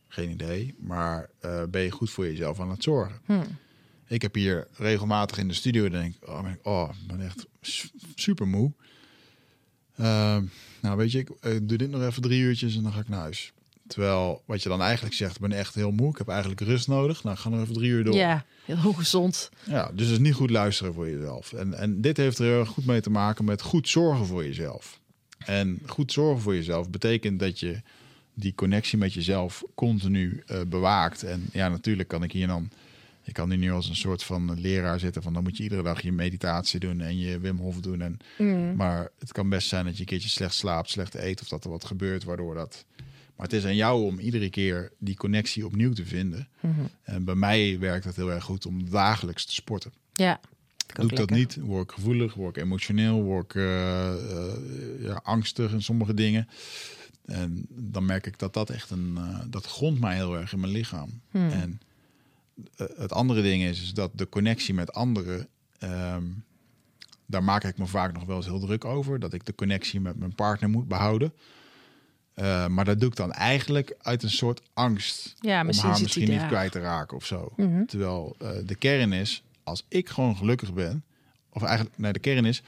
Geen 0.08 0.30
idee, 0.30 0.74
maar 0.78 1.30
eh, 1.40 1.62
ben 1.70 1.82
je 1.82 1.90
goed 1.90 2.10
voor 2.10 2.24
jezelf 2.24 2.60
aan 2.60 2.70
het 2.70 2.82
zorgen? 2.82 3.20
Hm. 3.24 3.42
Ik 4.06 4.22
heb 4.22 4.34
hier 4.34 4.68
regelmatig 4.76 5.38
in 5.38 5.48
de 5.48 5.54
studio 5.54 5.84
en 5.84 5.90
denk 5.90 6.14
ik, 6.14 6.28
oh, 6.28 6.42
ben 6.42 6.52
ik, 6.52 6.66
oh, 6.66 6.90
ik 7.02 7.06
ben 7.06 7.20
echt 7.26 7.46
su- 7.60 7.88
super 8.14 8.46
moe. 8.48 8.72
Nou, 10.80 10.96
weet 10.96 11.12
je, 11.12 11.18
ik 11.18 11.30
eh, 11.30 11.56
doe 11.62 11.78
dit 11.78 11.90
nog 11.90 12.02
even 12.02 12.22
drie 12.22 12.40
uurtjes 12.40 12.76
en 12.76 12.82
dan 12.82 12.92
ga 12.92 13.00
ik 13.00 13.08
naar 13.08 13.20
huis. 13.20 13.52
Terwijl 13.90 14.42
wat 14.46 14.62
je 14.62 14.68
dan 14.68 14.82
eigenlijk 14.82 15.14
zegt, 15.14 15.34
ik 15.34 15.40
ben 15.40 15.52
echt 15.52 15.74
heel 15.74 15.90
moe, 15.90 16.10
ik 16.10 16.18
heb 16.18 16.28
eigenlijk 16.28 16.60
rust 16.60 16.88
nodig. 16.88 17.22
Nou, 17.22 17.34
ik 17.34 17.42
ga 17.42 17.48
nog 17.48 17.60
even 17.60 17.74
drie 17.74 17.90
uur 17.90 18.04
door. 18.04 18.14
Ja, 18.14 18.44
heel 18.64 18.78
ongezond. 18.84 19.50
Ja, 19.64 19.90
dus 19.94 20.06
het 20.06 20.16
is 20.16 20.18
niet 20.18 20.34
goed 20.34 20.50
luisteren 20.50 20.94
voor 20.94 21.10
jezelf. 21.10 21.52
En, 21.52 21.74
en 21.74 22.00
dit 22.00 22.16
heeft 22.16 22.38
er 22.38 22.44
heel 22.44 22.64
goed 22.64 22.86
mee 22.86 23.00
te 23.00 23.10
maken 23.10 23.44
met 23.44 23.62
goed 23.62 23.88
zorgen 23.88 24.26
voor 24.26 24.44
jezelf. 24.44 25.00
En 25.38 25.80
goed 25.86 26.12
zorgen 26.12 26.42
voor 26.42 26.54
jezelf 26.54 26.90
betekent 26.90 27.38
dat 27.38 27.60
je 27.60 27.80
die 28.34 28.54
connectie 28.54 28.98
met 28.98 29.12
jezelf 29.12 29.62
continu 29.74 30.42
eh, 30.46 30.60
bewaakt. 30.66 31.22
En 31.22 31.48
ja, 31.52 31.68
natuurlijk 31.68 32.08
kan 32.08 32.22
ik 32.22 32.32
hier 32.32 32.46
dan... 32.46 32.70
Ik 33.24 33.32
kan 33.32 33.50
hier 33.50 33.58
nu 33.58 33.72
als 33.72 33.88
een 33.88 33.96
soort 33.96 34.22
van 34.22 34.60
leraar 34.60 34.98
zitten 34.98 35.22
van 35.22 35.32
dan 35.32 35.42
moet 35.42 35.56
je 35.56 35.62
iedere 35.62 35.82
dag 35.82 36.02
je 36.02 36.12
meditatie 36.12 36.80
doen 36.80 37.00
en 37.00 37.18
je 37.18 37.38
Wim 37.38 37.56
Hof 37.56 37.80
doen. 37.80 38.00
En, 38.00 38.18
Mm. 38.38 38.76
Maar 38.76 39.08
het 39.18 39.32
kan 39.32 39.48
best 39.48 39.68
zijn 39.68 39.84
dat 39.84 39.94
je 39.94 40.00
een 40.00 40.06
keertje 40.06 40.28
slecht 40.28 40.54
slaapt, 40.54 40.90
slecht 40.90 41.14
eet 41.14 41.40
of 41.40 41.48
dat 41.48 41.64
er 41.64 41.70
wat 41.70 41.84
gebeurt 41.84 42.24
waardoor 42.24 42.54
dat... 42.54 42.84
Maar 43.40 43.48
het 43.48 43.58
is 43.58 43.64
aan 43.64 43.76
jou 43.76 44.04
om 44.04 44.18
iedere 44.18 44.50
keer 44.50 44.92
die 44.98 45.16
connectie 45.16 45.66
opnieuw 45.66 45.92
te 45.92 46.06
vinden. 46.06 46.48
Mhm. 46.60 46.80
En 47.02 47.24
bij 47.24 47.34
mij 47.34 47.78
werkt 47.78 48.04
het 48.04 48.16
heel 48.16 48.32
erg 48.32 48.44
goed 48.44 48.66
om 48.66 48.90
dagelijks 48.90 49.44
te 49.44 49.52
sporten. 49.52 49.92
Ja. 50.12 50.40
Doe 50.94 51.10
ik 51.10 51.16
dat 51.16 51.30
niet, 51.30 51.56
word 51.60 51.90
ik 51.90 51.94
gevoelig, 51.94 52.34
word 52.34 52.56
ik 52.56 52.62
emotioneel, 52.62 53.22
word 53.22 53.44
ik 53.44 53.54
eh, 53.54 54.12
eh, 54.12 55.02
ja, 55.02 55.20
angstig 55.22 55.72
in 55.72 55.82
sommige 55.82 56.14
dingen. 56.14 56.48
En 57.24 57.66
dan 57.68 58.04
merk 58.04 58.26
ik 58.26 58.38
dat 58.38 58.54
dat 58.54 58.70
echt 58.70 58.90
een, 58.90 59.16
eh, 59.16 59.38
dat 59.48 59.66
grondt 59.66 60.00
mij 60.00 60.14
heel 60.14 60.36
erg 60.36 60.52
in 60.52 60.60
mijn 60.60 60.72
lichaam. 60.72 61.20
Hmm. 61.30 61.50
En 61.50 61.80
het 62.76 63.12
andere 63.12 63.42
ding 63.42 63.62
is, 63.62 63.82
is 63.82 63.94
dat 63.94 64.10
de 64.14 64.28
connectie 64.28 64.74
met 64.74 64.92
anderen, 64.92 65.48
ehm, 65.78 66.24
daar 67.26 67.44
maak 67.44 67.64
ik 67.64 67.78
me 67.78 67.86
vaak 67.86 68.12
nog 68.12 68.24
wel 68.24 68.36
eens 68.36 68.46
heel 68.46 68.60
druk 68.60 68.84
over. 68.84 69.20
Dat 69.20 69.32
ik 69.32 69.44
de 69.46 69.54
connectie 69.54 70.00
met 70.00 70.16
mijn 70.16 70.34
partner 70.34 70.70
moet 70.70 70.88
behouden. 70.88 71.32
Eh, 72.40 72.66
maar 72.66 72.84
dat 72.84 73.00
doe 73.00 73.08
ik 73.08 73.16
dan 73.16 73.32
eigenlijk 73.32 73.94
uit 73.98 74.22
een 74.22 74.30
soort 74.30 74.62
angst 74.74 75.34
Ja, 75.40 75.60
om 75.60 75.66
misschien 75.66 75.90
haar 75.90 76.00
misschien 76.02 76.28
niet 76.28 76.38
daar. 76.38 76.48
kwijt 76.48 76.72
te 76.72 76.80
raken 76.80 77.16
of 77.16 77.24
zo. 77.26 77.52
Mhm. 77.56 77.84
Terwijl 77.84 78.36
eh, 78.38 78.50
de 78.66 78.74
kern 78.74 79.12
is, 79.12 79.42
als 79.64 79.84
ik 79.88 80.08
gewoon 80.08 80.36
gelukkig 80.36 80.72
ben, 80.74 81.04
of 81.50 81.62
eigenlijk, 81.62 81.98
nee, 81.98 82.12
de 82.12 82.18
kern 82.18 82.44
is, 82.44 82.62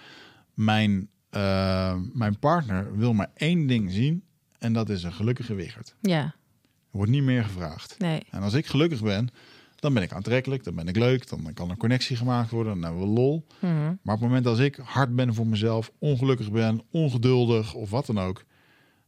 mijn, 0.55 1.09
eh, 1.31 1.97
mijn 2.13 2.39
partner 2.39 2.97
wil 2.97 3.13
maar 3.13 3.31
één 3.35 3.67
ding 3.67 3.91
zien 3.93 4.23
en 4.59 4.73
dat 4.73 4.89
is 4.89 5.03
een 5.03 5.13
gelukkige 5.13 5.55
Wigert. 5.55 5.95
Ja, 6.01 6.35
wordt 6.91 7.11
niet 7.11 7.23
meer 7.23 7.45
gevraagd. 7.45 7.95
nee. 7.99 8.23
En 8.31 8.43
als 8.43 8.55
ik 8.55 8.67
gelukkig 8.67 9.03
ben, 9.03 9.29
dan 9.77 9.95
ben 9.95 10.03
ik 10.03 10.13
aantrekkelijk, 10.13 10.65
dan 10.65 10.75
ben 10.75 10.89
ik 10.89 10.97
leuk, 10.97 11.29
dan 11.29 11.51
kan 11.55 11.71
een 11.71 11.77
connectie 11.77 12.17
gemaakt 12.17 12.51
worden, 12.51 12.73
dan 12.73 12.83
hebben 12.83 13.01
we 13.01 13.07
lol. 13.21 13.47
Mhm. 13.61 13.73
Maar 14.03 14.15
op 14.15 14.21
het 14.21 14.29
moment 14.29 14.47
als 14.47 14.59
ik 14.59 14.77
hard 14.83 15.17
ben 15.17 15.35
voor 15.35 15.47
mezelf, 15.47 15.93
ongelukkig 15.99 16.51
ben, 16.51 16.83
ongeduldig 16.91 17.75
of 17.75 17.91
wat 17.91 18.07
dan 18.07 18.19
ook, 18.21 18.45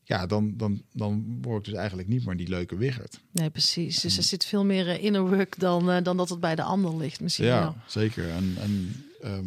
ja, 0.05 0.27
dan, 0.27 0.55
dan, 0.57 0.83
dan 0.93 1.39
word 1.43 1.59
ik 1.59 1.65
dus 1.65 1.75
eigenlijk 1.81 2.09
niet 2.09 2.27
meer 2.27 2.37
die 2.37 2.49
leuke 2.49 2.77
Wigert. 2.77 3.21
Nee, 3.31 3.51
precies. 3.51 4.01
Dus 4.01 4.17
er 4.17 4.23
zit 4.23 4.45
veel 4.45 4.65
meer 4.65 4.89
eh, 4.89 5.05
inner 5.05 5.29
work 5.29 5.59
dan, 5.59 5.91
eh, 5.91 6.03
dan 6.03 6.17
dat 6.17 6.29
het 6.29 6.41
bij 6.41 6.55
de 6.55 6.63
ander 6.63 6.97
ligt 6.97 7.21
misschien 7.21 7.47
Ja, 7.47 7.61
wel. 7.61 7.77
zeker. 7.87 8.31
En, 8.31 8.55
en 8.59 9.05
ehm, 9.23 9.47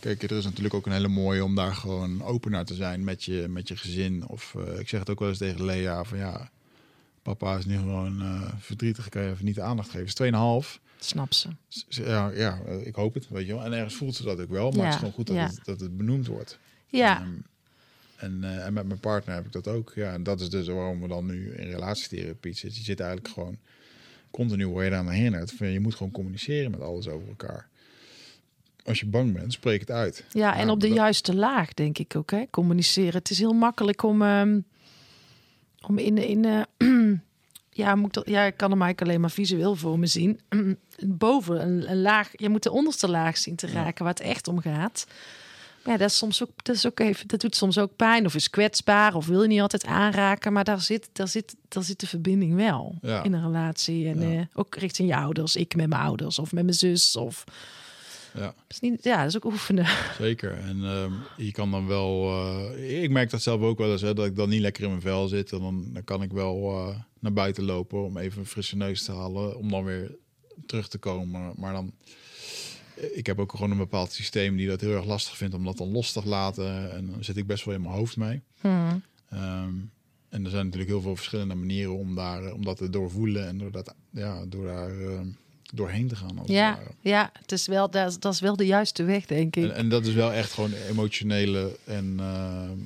kijk, 0.00 0.22
er 0.22 0.32
is 0.36 0.44
natuurlijk 0.44 0.74
ook 0.74 0.86
een 0.86 0.92
hele 0.92 1.08
mooie 1.08 1.44
om 1.44 1.54
daar 1.54 1.74
gewoon 1.74 2.22
open 2.22 2.50
naar 2.50 2.64
te 2.64 2.74
zijn 2.74 3.04
met 3.04 3.24
je, 3.24 3.46
met 3.48 3.68
je 3.68 3.76
gezin. 3.76 4.28
Of 4.28 4.54
eh, 4.58 4.78
ik 4.78 4.88
zeg 4.88 5.00
het 5.00 5.10
ook 5.10 5.18
wel 5.18 5.28
eens 5.28 5.38
tegen 5.38 5.64
Lea 5.64 6.04
van 6.04 6.18
ja, 6.18 6.50
papa 7.22 7.56
is 7.56 7.64
nu 7.64 7.76
gewoon 7.76 8.22
verdrietig, 8.58 9.08
kan 9.08 9.22
je 9.22 9.30
even 9.30 9.44
niet 9.44 9.54
de 9.54 9.62
aandacht 9.62 9.90
geven. 9.90 10.06
Het 10.06 10.20
is 10.20 10.70
2,5. 10.76 10.82
Snap 10.98 11.32
ze. 11.34 11.48
Ja, 11.88 12.30
ja, 12.30 12.58
ik 12.84 12.94
hoop 12.94 13.14
het, 13.14 13.28
weet 13.28 13.46
je 13.46 13.54
wel. 13.54 13.64
En 13.64 13.72
ergens 13.72 13.94
voelt 13.94 14.14
ze 14.14 14.22
dat 14.22 14.40
ook 14.40 14.48
wel, 14.50 14.70
maar 14.70 14.78
Ja, 14.78 14.84
het 14.84 14.92
is 14.92 14.98
gewoon 14.98 15.14
goed 15.14 15.26
dat, 15.26 15.36
ja. 15.36 15.46
het, 15.46 15.60
dat 15.64 15.80
het 15.80 15.96
benoemd 15.96 16.26
wordt. 16.26 16.58
Ja, 16.86 17.20
Ehm, 17.20 17.30
en, 18.16 18.44
eh, 18.44 18.66
en 18.66 18.72
met 18.72 18.86
mijn 18.86 19.00
partner 19.00 19.34
heb 19.34 19.46
ik 19.46 19.52
dat 19.52 19.68
ook. 19.68 19.92
Ja, 19.94 20.12
en 20.12 20.22
dat 20.22 20.40
is 20.40 20.50
dus 20.50 20.66
waarom 20.66 21.00
we 21.00 21.08
dan 21.08 21.26
nu 21.26 21.54
in 21.54 21.70
relatietherapie 21.70 22.52
zitten. 22.52 22.78
Je 22.78 22.84
zit 22.84 23.00
eigenlijk 23.00 23.34
gewoon 23.34 23.56
continu 24.30 24.66
word 24.66 24.84
je 24.84 24.90
eraan 24.90 25.08
herinnerd. 25.10 25.52
Van, 25.52 25.66
je 25.66 25.80
moet 25.80 25.94
gewoon 25.94 26.12
communiceren 26.12 26.70
met 26.70 26.80
alles 26.80 27.08
over 27.08 27.28
elkaar. 27.28 27.68
Als 28.84 29.00
je 29.00 29.06
bang 29.06 29.32
bent, 29.32 29.52
spreek 29.52 29.80
het 29.80 29.90
uit. 29.90 30.24
ja 30.30 30.56
en 30.56 30.66
Ja, 30.66 30.72
op 30.72 30.80
de 30.80 30.86
dat- 30.88 30.96
juiste 30.96 31.34
laag 31.34 31.74
denk 31.74 31.98
ik 31.98 32.16
ook. 32.16 32.30
Hè? 32.30 32.44
Communiceren. 32.50 33.14
Het 33.14 33.30
is 33.30 33.38
heel 33.38 33.52
makkelijk 33.52 34.02
om, 34.02 34.22
ehm, 34.22 34.60
om 35.86 35.98
in... 35.98 36.18
in 36.18 36.44
eh, 36.44 36.62
ja, 37.70 37.94
moet 37.94 38.06
ik, 38.06 38.12
dat, 38.12 38.28
ja, 38.28 38.44
ik 38.44 38.56
kan 38.56 38.70
hem 38.70 38.80
eigenlijk 38.82 39.08
alleen 39.10 39.20
maar 39.20 39.30
visueel 39.30 39.74
voor 39.76 39.98
me 39.98 40.06
zien. 40.06 40.40
Boven 41.06 41.62
een, 41.62 41.90
een 41.90 42.00
laag... 42.00 42.30
Je 42.32 42.48
moet 42.48 42.62
de 42.62 42.70
onderste 42.70 43.08
laag 43.08 43.36
zien 43.36 43.56
te 43.56 43.66
Ja. 43.66 43.72
raken 43.72 44.04
waar 44.04 44.14
het 44.14 44.22
echt 44.22 44.48
om 44.48 44.60
gaat. 44.60 45.06
Ja, 45.84 45.96
dat 45.96 46.08
is 46.10 46.16
soms 46.16 46.42
ook, 46.42 46.50
dat 46.64 46.76
is 46.76 46.86
ook 46.86 47.00
even, 47.00 47.28
dat 47.28 47.40
doet 47.40 47.56
soms 47.56 47.78
ook 47.78 47.96
pijn 47.96 48.26
of 48.26 48.34
is 48.34 48.50
kwetsbaar 48.50 49.14
of 49.14 49.26
wil 49.26 49.42
je 49.42 49.48
niet 49.48 49.60
altijd 49.60 49.84
aanraken, 49.84 50.52
maar 50.52 50.64
daar 50.64 50.80
zit, 50.80 51.08
daar 51.12 51.28
zit, 51.28 51.54
daar 51.68 51.82
zit 51.82 52.00
de 52.00 52.06
verbinding 52.06 52.54
wel 52.54 52.98
Ja. 53.02 53.22
in 53.22 53.32
een 53.32 53.42
relatie 53.44 54.08
en 54.08 54.20
Ja. 54.30 54.38
eh, 54.38 54.46
ook 54.54 54.76
richting 54.76 55.08
je 55.08 55.16
ouders, 55.16 55.56
ik 55.56 55.76
met 55.76 55.88
mijn 55.88 56.02
ouders 56.02 56.38
of 56.38 56.52
met 56.52 56.64
mijn 56.64 56.76
zus 56.76 57.16
of 57.16 57.44
Ja, 58.36 58.54
is 58.68 58.80
niet, 58.80 59.04
ja, 59.04 59.16
dat 59.18 59.26
is 59.26 59.36
ook 59.36 59.44
oefenen. 59.44 59.86
zeker. 60.18 60.58
En 60.58 60.84
ehm, 60.84 61.12
je 61.36 61.52
kan 61.52 61.70
dan 61.70 61.86
wel... 61.86 62.24
eh, 62.76 63.02
ik 63.02 63.10
merk 63.10 63.30
dat 63.30 63.42
zelf 63.42 63.60
ook 63.60 63.78
wel 63.78 63.92
eens, 63.92 64.00
hè, 64.00 64.14
dat 64.14 64.26
ik 64.26 64.36
dan 64.36 64.48
niet 64.48 64.60
lekker 64.60 64.82
in 64.82 64.88
mijn 64.88 65.00
vel 65.00 65.28
zit. 65.28 65.52
En 65.52 65.58
dan, 65.58 65.88
dan 65.92 66.04
kan 66.04 66.22
ik 66.22 66.32
wel 66.32 66.56
eh, 66.70 66.96
naar 67.20 67.32
buiten 67.32 67.64
lopen 67.64 68.04
om 68.04 68.16
even 68.18 68.40
een 68.40 68.46
frisse 68.46 68.76
neus 68.76 69.04
te 69.04 69.12
halen. 69.12 69.56
Om 69.58 69.70
dan 69.70 69.84
weer 69.84 70.16
terug 70.66 70.88
te 70.88 70.98
komen. 70.98 71.52
Maar 71.56 71.72
dan... 71.72 71.92
Ik 73.12 73.26
heb 73.26 73.38
ook 73.38 73.50
gewoon 73.50 73.70
een 73.70 73.76
bepaald 73.76 74.12
systeem 74.12 74.56
die 74.56 74.68
dat 74.68 74.80
heel 74.80 74.94
erg 74.96 75.04
lastig 75.04 75.36
vindt 75.36 75.54
om 75.54 75.64
dat 75.64 75.76
dan 75.76 75.90
los 75.92 76.12
te 76.12 76.20
laten. 76.24 76.92
En 76.92 77.06
dan 77.06 77.24
zit 77.24 77.36
ik 77.36 77.46
best 77.46 77.64
wel 77.64 77.74
in 77.74 77.82
mijn 77.82 77.94
hoofd 77.94 78.16
mee. 78.16 78.40
Hmm. 78.60 79.02
Ehm, 79.30 79.72
en 80.28 80.44
er 80.44 80.50
zijn 80.50 80.64
natuurlijk 80.64 80.90
heel 80.90 81.00
veel 81.00 81.16
verschillende 81.16 81.54
manieren 81.54 81.96
om, 81.96 82.14
daar, 82.14 82.44
eh, 82.44 82.54
om 82.54 82.64
dat 82.64 82.76
te 82.76 82.90
doorvoelen 82.90 83.46
en 83.46 83.58
door, 83.58 83.70
dat, 83.70 83.94
ja, 84.10 84.44
door 84.46 84.64
daar 84.66 85.00
ehm, 85.00 85.26
doorheen 85.74 86.08
te 86.08 86.16
gaan. 86.16 86.28
als 86.38 86.48
het 86.48 86.56
Ja, 86.56 86.78
ja, 87.00 87.30
het 87.40 87.52
is 87.52 87.66
wel, 87.66 87.90
dat, 87.90 88.10
is- 88.10 88.18
dat 88.18 88.32
is 88.34 88.40
wel 88.40 88.56
de 88.56 88.66
juiste 88.66 89.04
weg, 89.04 89.26
denk 89.26 89.56
ik. 89.56 89.64
En, 89.64 89.74
en 89.74 89.88
dat 89.88 90.06
is 90.06 90.14
wel 90.14 90.32
echt 90.32 90.52
gewoon 90.52 90.72
emotionele 90.72 91.76
en 91.84 92.14
ehm, 92.18 92.78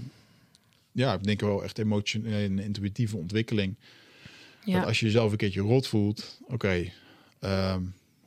ja, 0.93 1.15
ik 1.15 1.25
denk 1.25 1.41
wel 1.41 1.65
echt 1.65 1.79
emotionele 1.79 2.37
en 2.45 2.59
intuïtieve 2.59 3.17
ontwikkeling. 3.17 3.75
ja. 4.65 4.79
Dat 4.79 4.87
als 4.87 5.01
je 5.01 5.07
jezelf 5.07 5.31
een 5.31 5.37
keertje 5.39 5.61
rot 5.61 5.87
voelt, 5.87 6.39
oké, 6.47 6.93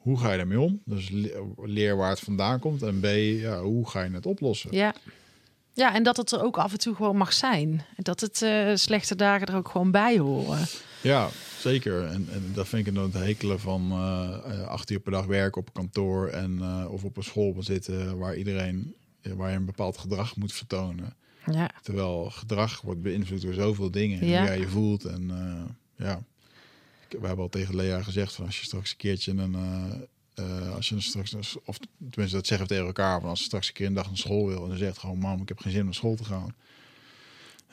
hoe 0.02 0.20
ga 0.20 0.32
je 0.32 0.38
daarmee 0.38 0.60
om? 0.60 0.82
Dus 0.86 1.10
le- 1.10 1.44
leer 1.62 1.96
waar 1.98 2.10
het 2.10 2.20
vandaan 2.20 2.60
komt 2.60 2.82
en 2.82 3.00
B, 3.00 3.06
ja, 3.42 3.62
hoe 3.62 3.90
ga 3.90 4.02
je 4.04 4.12
het 4.12 4.26
oplossen? 4.26 4.70
ja. 4.76 4.94
Ja, 5.74 5.94
en 5.94 6.04
dat 6.04 6.18
het 6.18 6.32
er 6.32 6.44
ook 6.44 6.58
af 6.58 6.72
en 6.72 6.78
toe 6.80 6.96
gewoon 6.96 7.18
mag 7.18 7.34
zijn. 7.34 7.70
En 7.70 8.04
Dat 8.04 8.20
het 8.20 8.42
eh, 8.42 8.72
slechte 8.76 9.16
dagen 9.16 9.48
er 9.48 9.56
ook 9.56 9.70
gewoon 9.70 9.92
bij 9.92 10.18
horen. 10.18 10.66
Ja, 11.02 11.30
zeker. 11.60 12.06
En, 12.06 12.28
en 12.32 12.52
dat 12.54 12.68
vind 12.68 12.88
ik 12.88 12.94
dan 12.96 13.04
het 13.04 13.14
hekelen 13.14 13.60
van 13.60 13.92
eh, 13.92 14.68
acht 14.68 14.90
uur 14.90 15.00
per 15.00 15.12
dag 15.12 15.26
werken 15.26 15.62
op 15.62 15.74
kantoor 15.74 16.28
en, 16.28 16.62
of 16.88 17.04
op 17.04 17.18
een 17.18 17.24
school 17.24 17.56
zitten 17.60 18.18
waar 18.18 18.36
iedereen 18.36 18.96
waar 19.36 19.50
je 19.50 19.56
een 19.56 19.66
bepaald 19.66 19.98
gedrag 19.98 20.36
moet 20.36 20.54
vertonen. 20.54 21.16
Ja. 21.52 21.70
Terwijl 21.82 22.30
gedrag 22.30 22.82
wordt 22.82 23.02
beïnvloed 23.02 23.42
door 23.42 23.54
zoveel 23.54 23.92
dingen. 23.92 24.28
Ja. 24.28 24.38
Hoe 24.40 24.48
jij 24.48 24.60
je 24.60 24.68
voelt. 24.68 25.06
En 25.06 25.32
ja, 25.96 26.22
we 27.20 27.28
hebben 27.28 27.46
al 27.46 27.50
tegen 27.50 27.76
Lea 27.76 28.04
gezegd 28.04 28.34
van 28.34 28.46
als 28.46 28.60
je 28.60 28.66
straks 28.66 28.92
een 28.92 28.98
keertje 28.98 29.32
een, 29.32 29.56
eh, 29.56 30.66
eh, 30.66 30.76
als 30.76 30.90
je 30.90 31.02
straks, 31.02 31.36
of 31.66 31.78
tenminste 32.10 32.38
dat 32.38 32.48
zeggen 32.48 32.68
we 32.68 32.74
tegen 32.74 32.86
elkaar, 32.86 33.20
van 33.20 33.30
als 33.30 33.40
je 33.40 33.46
straks 33.46 33.68
een 33.68 33.74
keer 33.74 33.88
een 33.88 33.94
dag 33.94 34.08
naar 34.08 34.18
school 34.18 34.48
wil 34.48 34.64
en 34.64 34.70
dan 34.70 34.78
zegt 34.78 34.98
gewoon 34.98 35.18
mam, 35.18 35.42
ik 35.42 35.48
heb 35.48 35.60
geen 35.60 35.72
zin 35.72 35.80
om 35.80 35.86
naar 35.86 35.96
school 35.96 36.16
te 36.16 36.24
gaan. 36.24 36.56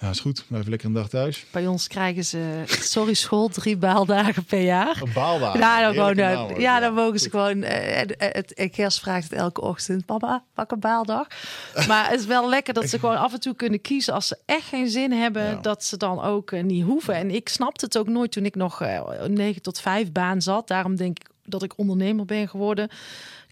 Ja, 0.01 0.09
is 0.11 0.21
goed. 0.21 0.45
Blijf 0.49 0.67
lekker 0.67 0.89
een 0.89 0.95
dag 0.95 1.09
thuis. 1.09 1.45
Bij 1.51 1.67
ons 1.67 1.87
krijgen 1.87 2.25
ze, 2.25 2.63
sorry 2.67 3.15
school, 3.15 3.49
drie 3.49 3.77
baaldagen 3.77 4.45
per 4.45 4.61
jaar. 4.61 5.01
Een 5.03 5.13
baaldagen. 5.13 5.61
Ja, 5.61 5.81
dan, 5.81 5.93
gewoon, 5.95 6.17
eh, 6.17 6.35
naam 6.35 6.61
ja, 6.61 6.81
dan 6.81 6.95
mogen 6.95 7.19
ze 7.19 7.31
gewoon. 7.31 7.63
eh, 7.63 8.01
en, 8.01 8.17
eh, 8.19 8.29
het, 8.33 8.55
en 8.55 8.71
Gers 8.73 8.99
vraagt 8.99 9.31
het 9.31 9.39
elke 9.39 9.61
ochtend: 9.61 10.05
Papa, 10.07 10.45
pak 10.55 10.71
een 10.71 10.81
baaldag. 10.81 11.27
Maar 11.89 12.11
het 12.11 12.21
is 12.21 12.27
wel 12.27 12.49
lekker 12.49 12.75
dat 12.75 12.89
ze 12.89 12.99
gewoon 12.99 13.17
af 13.17 13.33
en 13.33 13.41
toe 13.41 13.55
kunnen 13.55 13.81
kiezen. 13.81 14.15
Als 14.15 14.27
ze 14.27 14.39
echt 14.45 14.67
geen 14.67 14.89
zin 14.89 15.13
hebben, 15.13 15.43
Ja. 15.45 15.55
dat 15.63 15.85
ze 15.85 15.97
dan 15.97 16.23
ook 16.23 16.51
eh, 16.53 16.63
niet 16.63 16.85
hoeven. 16.85 17.15
En 17.15 17.31
ik 17.31 17.49
snapte 17.49 17.85
het 17.85 17.99
ook 17.99 18.09
nooit 18.09 18.33
toen 18.33 18.45
ik 18.45 18.55
nog 18.55 18.83
eh, 18.83 19.01
een 19.19 19.33
9 19.33 19.63
tot 19.63 19.81
5 19.81 20.13
baan 20.13 20.43
zat. 20.43 20.69
Daarom 20.69 20.97
denk 20.97 21.19
ik 21.19 21.29
dat 21.45 21.63
ik 21.63 21.73
ondernemer 21.79 22.25
ben 22.25 22.49
geworden. 22.49 22.89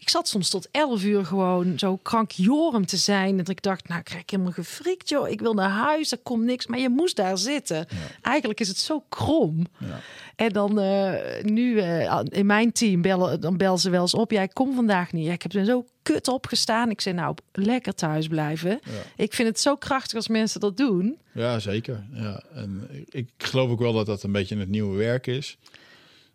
Ik 0.06 0.12
zat 0.12 0.28
soms 0.28 0.50
tot 0.50 0.68
11 0.70 1.04
uur 1.04 1.24
gewoon 1.24 1.78
zo 1.78 1.96
krankjorum 1.96 2.86
te 2.86 2.96
zijn. 2.96 3.36
Dat 3.36 3.48
ik 3.48 3.62
dacht, 3.62 3.88
nou, 3.88 4.00
ik 4.00 4.04
krijg 4.04 4.22
ik 4.22 4.30
helemaal 4.30 4.52
gefrikt, 4.52 5.08
joh. 5.08 5.28
Ik 5.28 5.40
wil 5.40 5.54
naar 5.54 5.70
huis, 5.70 6.12
er 6.12 6.18
komt 6.18 6.44
niks. 6.44 6.66
Maar 6.66 6.78
je 6.78 6.88
moest 6.88 7.16
daar 7.16 7.38
zitten. 7.38 7.86
Eigenlijk 8.22 8.60
is 8.60 8.68
het 8.68 8.78
zo 8.78 9.04
krom. 9.08 9.66
Ja. 9.78 10.00
En 10.36 10.52
dan 10.52 10.80
eh, 10.80 11.42
nu 11.42 11.78
eh, 11.78 12.20
in 12.28 12.46
mijn 12.46 12.72
team 12.72 13.02
bellen, 13.02 13.40
dan 13.40 13.56
bellen 13.56 13.78
ze 13.78 13.90
wel 13.90 14.00
eens 14.00 14.14
op. 14.14 14.30
Jij 14.30 14.48
kom 14.48 14.74
vandaag 14.74 15.12
niet. 15.12 15.26
Ja, 15.26 15.32
ik 15.32 15.42
heb 15.42 15.52
er 15.52 15.64
zo 15.64 15.86
kut 16.02 16.28
opgestaan. 16.28 16.90
Ik 16.90 17.00
zei 17.00 17.14
nou 17.14 17.36
lekker 17.52 17.94
thuis 17.94 18.26
blijven. 18.26 18.70
Ja. 18.70 19.24
Ik 19.24 19.34
vind 19.34 19.48
het 19.48 19.60
zo 19.60 19.76
krachtig 19.76 20.14
als 20.14 20.28
mensen 20.28 20.60
dat 20.60 20.76
doen. 20.76 21.18
Ja, 21.32 21.58
zeker. 21.58 22.06
Ja. 22.12 22.42
En 22.54 22.88
ik, 22.90 23.06
ik 23.14 23.28
geloof 23.38 23.70
ook 23.70 23.80
wel 23.80 23.92
dat 23.92 24.06
dat 24.06 24.22
een 24.22 24.32
beetje 24.32 24.58
het 24.58 24.68
nieuwe 24.68 24.96
werk 24.96 25.26
is. 25.26 25.58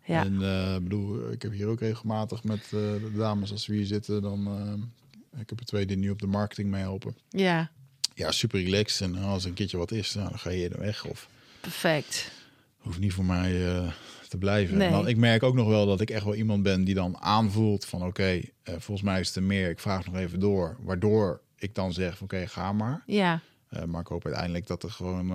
Ja, 0.04 0.24
En 0.24 0.34
ik 0.76 0.82
bedoel, 0.82 1.30
ik 1.30 1.42
heb 1.42 1.52
hier 1.52 1.66
ook 1.68 1.80
regelmatig 1.80 2.44
met 2.44 2.58
eh, 2.64 2.70
de 2.70 3.12
dames, 3.16 3.50
als 3.52 3.66
we 3.66 3.74
hier 3.74 3.86
zitten, 3.86 4.22
dan... 4.22 4.46
eh, 4.46 5.40
ik 5.40 5.48
heb 5.50 5.60
er 5.60 5.66
twee 5.66 5.86
die 5.86 5.96
nu 5.96 6.10
op 6.10 6.20
de 6.20 6.26
marketing 6.26 6.70
mee 6.70 6.80
helpen. 6.82 7.16
ja, 7.30 7.70
Ja, 8.14 8.30
super 8.32 8.62
relaxed. 8.62 9.08
En 9.08 9.16
als 9.22 9.42
er 9.42 9.48
een 9.48 9.54
keertje 9.54 9.76
wat 9.76 9.90
is, 9.90 10.14
nou, 10.14 10.28
dan 10.28 10.38
ga 10.38 10.50
je 10.50 10.68
er 10.68 10.80
weg. 10.80 11.04
Of 11.04 11.28
perfect. 11.60 12.30
hoeft 12.76 12.98
niet 12.98 13.12
voor 13.12 13.24
mij 13.24 13.52
te 14.28 14.38
blijven. 14.38 14.76
Nee. 14.78 14.86
En 14.86 14.92
dan, 14.92 15.08
ik 15.08 15.16
merk 15.16 15.42
ook 15.42 15.54
nog 15.54 15.68
wel 15.68 15.86
dat 15.86 16.00
ik 16.00 16.10
echt 16.10 16.24
wel 16.24 16.34
iemand 16.34 16.62
ben 16.62 16.84
die 16.84 16.94
dan 16.94 17.18
aanvoelt 17.20 17.84
van... 17.84 18.02
oké, 18.04 18.40
volgens 18.64 19.02
mij 19.02 19.20
is 19.20 19.26
het 19.26 19.36
er 19.36 19.42
meer. 19.42 19.70
Ik 19.70 19.78
vraag 19.78 20.06
nog 20.06 20.16
even 20.16 20.40
door. 20.40 20.76
Waardoor 20.80 21.40
ik 21.56 21.74
dan 21.74 21.92
zeg 21.92 22.16
van 22.16 22.24
oké, 22.24 22.46
ga 22.46 22.72
maar. 22.72 23.02
Ja, 23.06 23.40
maar 23.86 24.00
ik 24.00 24.06
hoop 24.06 24.24
uiteindelijk 24.24 24.66
dat 24.66 24.82
er 24.82 24.90
gewoon... 24.90 25.32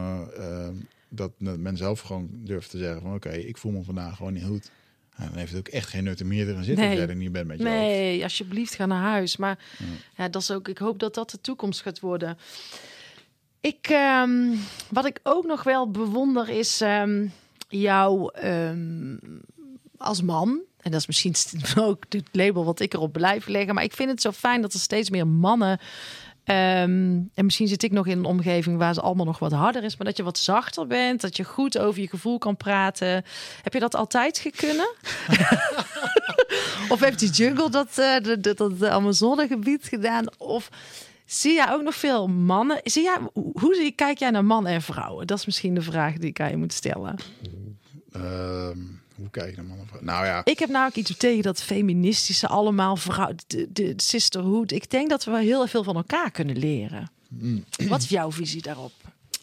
dat 1.09 1.31
men 1.39 1.77
zelf 1.77 1.99
gewoon 1.99 2.29
durft 2.31 2.69
te 2.69 2.77
zeggen 2.77 3.01
van 3.01 3.13
oké, 3.13 3.29
ik 3.29 3.57
voel 3.57 3.71
me 3.71 3.83
vandaag 3.83 4.15
gewoon 4.15 4.33
niet 4.33 4.43
goed. 4.43 4.71
En 5.15 5.27
dan 5.27 5.37
heeft 5.37 5.51
het 5.51 5.59
ook 5.59 5.67
echt 5.73 5.89
geen 5.89 6.03
nut 6.03 6.19
hier 6.19 6.47
erin 6.49 6.63
zitten 6.63 6.83
Nee. 6.83 6.89
als 6.89 6.99
jij 6.99 7.09
er 7.09 7.15
niet 7.15 7.31
bent 7.31 7.47
met 7.47 7.57
je 7.57 7.63
hoofd. 7.63 7.75
nee, 7.77 8.23
alsjeblieft 8.23 8.75
ga 8.75 8.85
naar 8.85 9.01
huis. 9.01 9.37
Maar 9.37 9.59
ja. 10.17 10.29
dat 10.29 10.41
is 10.41 10.51
ook. 10.51 10.67
Ik 10.67 10.77
hoop 10.77 10.99
dat 10.99 11.13
dat 11.13 11.29
de 11.29 11.41
toekomst 11.41 11.81
gaat 11.81 11.99
worden. 11.99 12.37
Ik, 13.61 13.87
ehm, 13.89 14.55
wat 14.89 15.05
ik 15.05 15.19
ook 15.23 15.45
nog 15.45 15.63
wel 15.63 15.91
bewonder 15.91 16.49
is 16.49 16.81
ehm, 16.81 17.27
jou 17.69 18.31
ehm, 18.33 19.17
als 19.97 20.21
man. 20.21 20.59
En 20.77 20.91
dat 20.91 20.99
is 20.99 21.07
misschien 21.07 21.35
ook 21.85 22.03
het 22.09 22.27
label 22.31 22.65
wat 22.65 22.79
ik 22.79 22.93
erop 22.93 23.11
blijf 23.13 23.47
leggen. 23.47 23.75
Maar 23.75 23.83
ik 23.83 23.93
vind 23.93 24.09
het 24.09 24.21
zo 24.21 24.31
fijn 24.31 24.61
dat 24.61 24.73
er 24.73 24.79
steeds 24.79 25.09
meer 25.09 25.27
mannen. 25.27 25.79
Ehm, 26.47 27.19
en 27.33 27.45
misschien 27.45 27.67
zit 27.67 27.83
ik 27.83 27.91
nog 27.91 28.07
in 28.07 28.17
een 28.17 28.25
omgeving 28.25 28.77
waar 28.77 28.93
ze 28.93 29.01
allemaal 29.01 29.25
nog 29.25 29.39
wat 29.39 29.51
harder 29.51 29.83
is, 29.83 29.97
maar 29.97 30.07
dat 30.07 30.17
je 30.17 30.23
wat 30.23 30.37
zachter 30.37 30.87
bent, 30.87 31.21
dat 31.21 31.37
je 31.37 31.43
goed 31.43 31.77
over 31.77 32.01
je 32.01 32.07
gevoel 32.07 32.37
kan 32.37 32.57
praten. 32.57 33.23
Heb 33.63 33.73
je 33.73 33.79
dat 33.79 33.95
altijd 33.95 34.37
gekunnen? 34.37 34.89
of 36.93 36.99
heeft 36.99 37.19
die 37.19 37.29
jungle 37.29 37.69
dat, 37.69 37.97
eh 37.97 38.23
dat, 38.23 38.43
dat, 38.43 38.57
dat 38.57 38.83
Amazonegebied 38.83 39.87
gedaan? 39.87 40.25
Of 40.37 40.69
zie 41.25 41.53
jij 41.53 41.71
ook 41.71 41.81
nog 41.81 41.95
veel 41.95 42.27
mannen? 42.27 42.79
Zie 42.83 43.03
jij, 43.03 43.17
hoe 43.33 43.75
zie, 43.75 43.91
kijk 43.91 44.17
jij 44.17 44.29
naar 44.29 44.45
mannen 44.45 44.71
en 44.71 44.81
vrouwen? 44.81 45.27
Dat 45.27 45.37
is 45.37 45.45
misschien 45.45 45.73
de 45.73 45.81
vraag 45.81 46.17
die 46.17 46.29
ik 46.29 46.39
aan 46.39 46.49
je 46.49 46.57
moet 46.57 46.73
stellen. 46.73 47.15
Ehm, 48.11 48.79
hoe 49.18 49.30
kijk 49.30 49.55
je 49.55 49.61
mannen? 49.61 49.88
Nou 49.99 50.26
ja, 50.26 50.41
Ik 50.45 50.59
heb 50.59 50.70
namelijk 50.70 50.95
iets 50.97 51.18
tegen 51.18 51.43
dat 51.43 51.61
feministische 51.61 52.47
allemaal 52.47 52.95
vrouw, 52.95 53.32
de, 53.47 53.72
de 53.72 53.93
sisterhood. 53.95 54.72
Ik 54.72 54.89
denk 54.89 55.09
dat 55.09 55.24
we 55.24 55.32
wel 55.32 55.39
heel 55.39 55.68
veel 55.68 55.84
van 55.84 55.95
elkaar 55.95 56.32
kunnen 56.32 56.57
leren. 56.57 57.11
Wat 57.88 58.01
is 58.01 58.09
jouw 58.09 58.32
visie 58.32 58.61
daarop? 58.61 58.91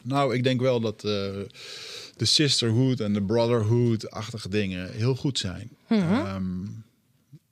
Nou, 0.02 0.34
ik 0.34 0.42
denk 0.42 0.60
wel 0.60 0.80
dat 0.80 0.96
eh, 0.96 1.10
de 2.16 2.24
sisterhood 2.24 3.00
en 3.00 3.12
de 3.12 3.22
brotherhood-achtige 3.22 4.48
dingen 4.48 4.92
heel 4.92 5.14
goed 5.14 5.38
zijn. 5.38 5.70
Ehm, 5.88 6.64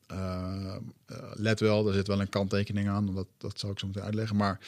eh, 0.07 0.75
eh, 1.07 1.17
let 1.35 1.61
wel, 1.61 1.89
er 1.89 1.95
zit 1.95 2.07
wel 2.07 2.21
een 2.21 2.29
kanttekening 2.29 2.89
aan, 2.89 3.15
dat, 3.15 3.27
dat 3.39 3.59
zal 3.59 3.71
ik 3.71 3.79
zo 3.79 3.87
meteen 3.87 4.03
uitleggen. 4.03 4.37
Maar 4.37 4.59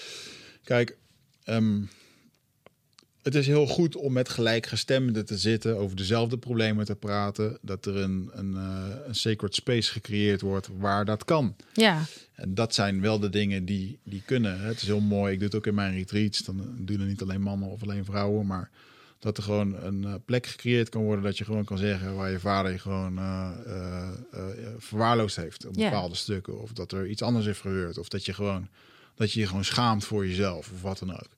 kijk, 0.63 0.97
ehm, 1.45 1.83
het 3.25 3.35
is 3.35 3.47
heel 3.47 3.67
goed 3.67 3.97
om 3.97 4.13
met 4.13 4.29
gelijkgestemden 4.29 5.27
te 5.27 5.39
zitten, 5.39 5.77
over 5.77 5.97
dezelfde 5.97 6.39
problemen 6.39 6.85
te 6.85 6.95
praten. 6.95 7.59
Dat 7.61 7.87
er 7.87 7.97
een, 7.97 8.31
een, 8.33 8.55
eh, 8.57 9.07
een 9.07 9.15
sacred 9.15 9.55
space 9.55 9.93
gecreëerd 9.93 10.41
wordt 10.41 10.69
waar 10.79 11.05
dat 11.05 11.25
kan. 11.25 11.57
Ja, 11.73 12.03
En 12.35 12.55
dat 12.55 12.75
zijn 12.75 13.01
wel 13.01 13.19
de 13.19 13.29
dingen 13.29 13.65
die, 13.65 13.99
die 14.03 14.23
kunnen. 14.25 14.61
Het 14.61 14.77
is 14.77 14.87
heel 14.87 15.01
mooi. 15.01 15.33
Ik 15.33 15.39
doe 15.39 15.49
het 15.49 15.57
ook 15.57 15.67
in 15.67 15.75
mijn 15.75 15.95
retreats. 15.95 16.39
Dan 16.39 16.75
doen 16.79 17.01
er 17.01 17.07
niet 17.07 17.23
alleen 17.23 17.41
mannen 17.41 17.69
of 17.69 17.83
alleen 17.83 18.05
vrouwen. 18.05 18.47
Maar 18.47 18.71
dat 19.19 19.37
er 19.37 19.43
gewoon 19.43 19.83
een 19.83 20.05
eh, 20.05 20.15
plek 20.25 20.47
gecreëerd 20.47 20.89
kan 20.89 21.03
worden. 21.03 21.25
Dat 21.25 21.39
je 21.39 21.45
gewoon 21.45 21.65
kan 21.65 21.79
zeggen 21.79 22.15
waar 22.15 22.31
je 22.31 22.41
vader 22.41 22.73
je 22.73 22.79
gewoon 22.79 23.19
eh, 23.19 23.51
verwaarloosd 24.79 25.37
heeft. 25.37 25.67
Op 25.67 25.73
bepaalde 25.73 26.15
stukken. 26.15 26.61
Of 26.61 26.73
dat 26.73 26.93
er 26.93 27.07
iets 27.07 27.23
anders 27.23 27.47
heeft 27.47 27.61
gebeurd. 27.61 27.99
Of 27.99 28.09
dat 28.09 28.25
je 28.25 28.35
gewoon 28.35 28.69
dat 29.15 29.33
je 29.33 29.41
je 29.41 29.47
gewoon 29.47 29.65
schaamt 29.65 30.05
voor 30.05 30.27
jezelf. 30.27 30.71
Of 30.73 30.83
wat 30.83 30.99
dan 30.99 31.13
ook. 31.13 31.29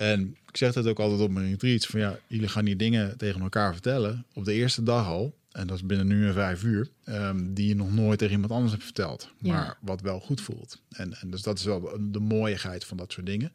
En 0.00 0.36
ik 0.46 0.56
zeg 0.56 0.72
dat 0.72 0.86
ook 0.86 0.98
altijd 0.98 1.20
op 1.20 1.30
mijn 1.30 1.48
retreats. 1.48 1.86
Van 1.86 2.00
ja, 2.00 2.18
jullie 2.26 2.48
gaan 2.48 2.64
die 2.64 2.76
dingen 2.76 3.16
tegen 3.16 3.40
elkaar 3.40 3.72
vertellen. 3.72 4.24
Op 4.34 4.44
de 4.44 4.52
eerste 4.52 4.82
dag 4.82 5.06
al. 5.06 5.34
En 5.52 5.66
dat 5.66 5.76
is 5.76 5.86
binnen 5.86 6.06
nu 6.06 6.26
en 6.26 6.32
vijf 6.32 6.62
uur. 6.62 6.88
ehm, 7.04 7.52
die 7.54 7.68
je 7.68 7.74
nog 7.74 7.94
nooit 7.94 8.18
tegen 8.18 8.34
iemand 8.34 8.52
anders 8.52 8.72
hebt 8.72 8.84
verteld. 8.84 9.30
Ja. 9.38 9.52
Maar 9.52 9.76
wat 9.80 10.00
wel 10.00 10.20
goed 10.20 10.40
voelt. 10.40 10.82
En, 10.90 11.14
en 11.20 11.30
dus 11.30 11.42
dat 11.42 11.58
is 11.58 11.64
wel 11.64 11.98
de 12.00 12.20
mooiigheid 12.20 12.84
van 12.84 12.96
dat 12.96 13.12
soort 13.12 13.26
dingen. 13.26 13.52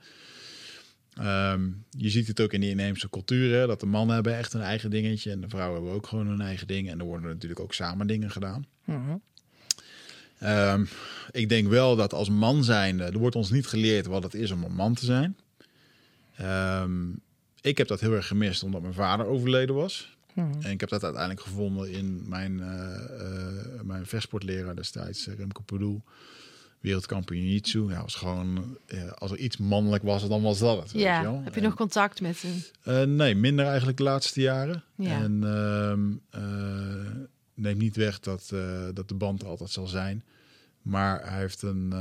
Ehm, 1.13 1.69
je 1.89 2.09
ziet 2.09 2.27
het 2.27 2.41
ook 2.41 2.53
in 2.53 2.61
die 2.61 2.69
inheemse 2.69 3.09
culturen. 3.09 3.67
Dat 3.67 3.79
de 3.79 3.85
mannen 3.85 4.15
hebben 4.15 4.37
echt 4.37 4.53
een 4.53 4.61
eigen 4.61 4.89
dingetje. 4.89 5.31
En 5.31 5.41
de 5.41 5.49
vrouwen 5.49 5.75
hebben 5.75 5.93
ook 5.95 6.07
gewoon 6.07 6.27
hun 6.27 6.41
eigen 6.41 6.67
ding. 6.67 6.89
En 6.89 6.99
er 6.99 7.05
worden 7.05 7.29
natuurlijk 7.29 7.61
ook 7.61 7.73
samen 7.73 8.07
dingen 8.07 8.31
gedaan. 8.31 8.65
Ehm, 10.39 10.85
ik 11.31 11.49
denk 11.49 11.67
wel 11.67 11.95
dat 11.95 12.13
als 12.13 12.29
man 12.29 12.63
zijnde, 12.63 13.03
er 13.03 13.17
wordt 13.17 13.35
ons 13.35 13.51
niet 13.51 13.67
geleerd 13.67 14.05
wat 14.05 14.23
het 14.23 14.33
is 14.33 14.51
om 14.51 14.63
een 14.63 14.75
man 14.75 14.93
te 14.93 15.05
zijn. 15.05 15.37
Ehm, 16.37 17.09
ik 17.61 17.77
heb 17.77 17.87
dat 17.87 17.99
heel 17.99 18.13
erg 18.13 18.27
gemist 18.27 18.63
omdat 18.63 18.81
mijn 18.81 18.93
vader 18.93 19.25
overleden 19.25 19.75
was. 19.75 20.13
En 20.61 20.71
ik 20.71 20.79
heb 20.79 20.89
dat 20.89 21.03
uiteindelijk 21.03 21.41
gevonden 21.41 21.91
in 21.91 22.23
mijn, 22.29 22.59
eh, 22.59 23.81
mijn 23.83 24.05
vechtsportleraar 24.05 24.75
destijds, 24.75 25.27
eh, 25.27 25.35
Remco 25.35 25.61
Poedoel. 25.61 26.03
Wereldkampioen 26.79 27.41
Jiu-Jitsu. 27.41 27.89
Ja, 27.89 28.01
was 28.01 28.15
gewoon, 28.15 28.77
als 29.15 29.31
er 29.31 29.37
iets 29.37 29.57
mannelijk 29.57 30.03
was, 30.03 30.27
dan 30.27 30.41
was 30.41 30.59
dat 30.59 30.77
het. 30.81 30.91
weet 30.91 31.01
je 31.01 31.21
wel. 31.21 31.41
heb 31.43 31.53
je 31.53 31.59
En- 31.59 31.65
nog 31.65 31.75
contact 31.75 32.21
met 32.21 32.43
hem? 32.83 33.15
nee, 33.15 33.35
minder 33.35 33.65
eigenlijk 33.65 33.97
de 33.97 34.03
laatste 34.03 34.41
jaren. 34.41 34.83
Ja. 34.95 35.21
En 35.21 35.43
ehm 35.43 36.11
eh, 36.29 37.11
neemt 37.53 37.79
niet 37.79 37.95
weg 37.95 38.19
dat, 38.19 38.53
dat 38.93 39.07
de 39.07 39.15
band 39.15 39.41
er 39.41 39.47
altijd 39.47 39.69
zal 39.69 39.87
zijn. 39.87 40.23
Maar 40.81 41.29
hij 41.29 41.39
heeft 41.39 41.61
een... 41.61 41.93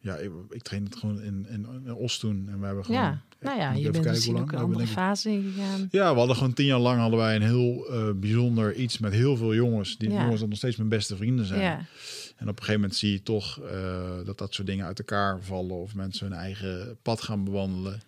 ja, 0.00 0.16
ik, 0.16 0.30
ik 0.50 0.62
train 0.62 0.84
het 0.84 0.96
gewoon 0.96 1.20
in, 1.20 1.46
in, 1.48 1.66
in 1.84 1.94
Os 1.94 2.18
toen. 2.18 2.48
En 2.48 2.60
we 2.60 2.66
hebben 2.66 2.84
gewoon... 2.84 3.00
Ja, 3.00 3.22
nou 3.40 3.58
ja, 3.58 3.72
je 3.72 3.90
bent 3.90 4.04
misschien 4.04 4.38
ook 4.38 4.52
een 4.52 4.58
We 4.58 4.64
andere 4.64 4.86
fase 4.86 5.30
ingegaan. 5.30 5.88
ja, 5.90 6.12
we 6.12 6.18
hadden 6.18 6.36
gewoon 6.36 6.52
tien 6.52 6.66
jaar 6.66 6.78
lang 6.78 7.00
hadden 7.00 7.18
wij 7.18 7.36
een 7.36 7.42
heel 7.42 7.86
eh, 7.90 8.10
bijzonder 8.14 8.74
iets 8.74 8.98
met 8.98 9.12
heel 9.12 9.36
veel 9.36 9.54
jongens. 9.54 9.96
Die 9.98 10.10
Ja. 10.10 10.22
jongens 10.22 10.40
dat 10.40 10.48
nog 10.48 10.58
steeds 10.58 10.76
mijn 10.76 10.88
beste 10.88 11.16
vrienden 11.16 11.44
zijn. 11.44 11.60
Ja, 11.60 11.76
En 12.36 12.48
op 12.48 12.56
een 12.56 12.64
gegeven 12.64 12.74
moment 12.80 12.94
zie 12.98 13.12
je 13.12 13.22
toch 13.22 13.60
eh, 13.60 14.16
dat 14.24 14.38
dat 14.38 14.54
soort 14.54 14.66
dingen 14.66 14.86
uit 14.86 14.98
elkaar 14.98 15.42
vallen. 15.42 15.76
Of 15.76 15.94
mensen 15.94 16.26
hun 16.26 16.38
eigen 16.38 16.96
pad 17.02 17.22
gaan 17.22 17.44
bewandelen. 17.44 18.00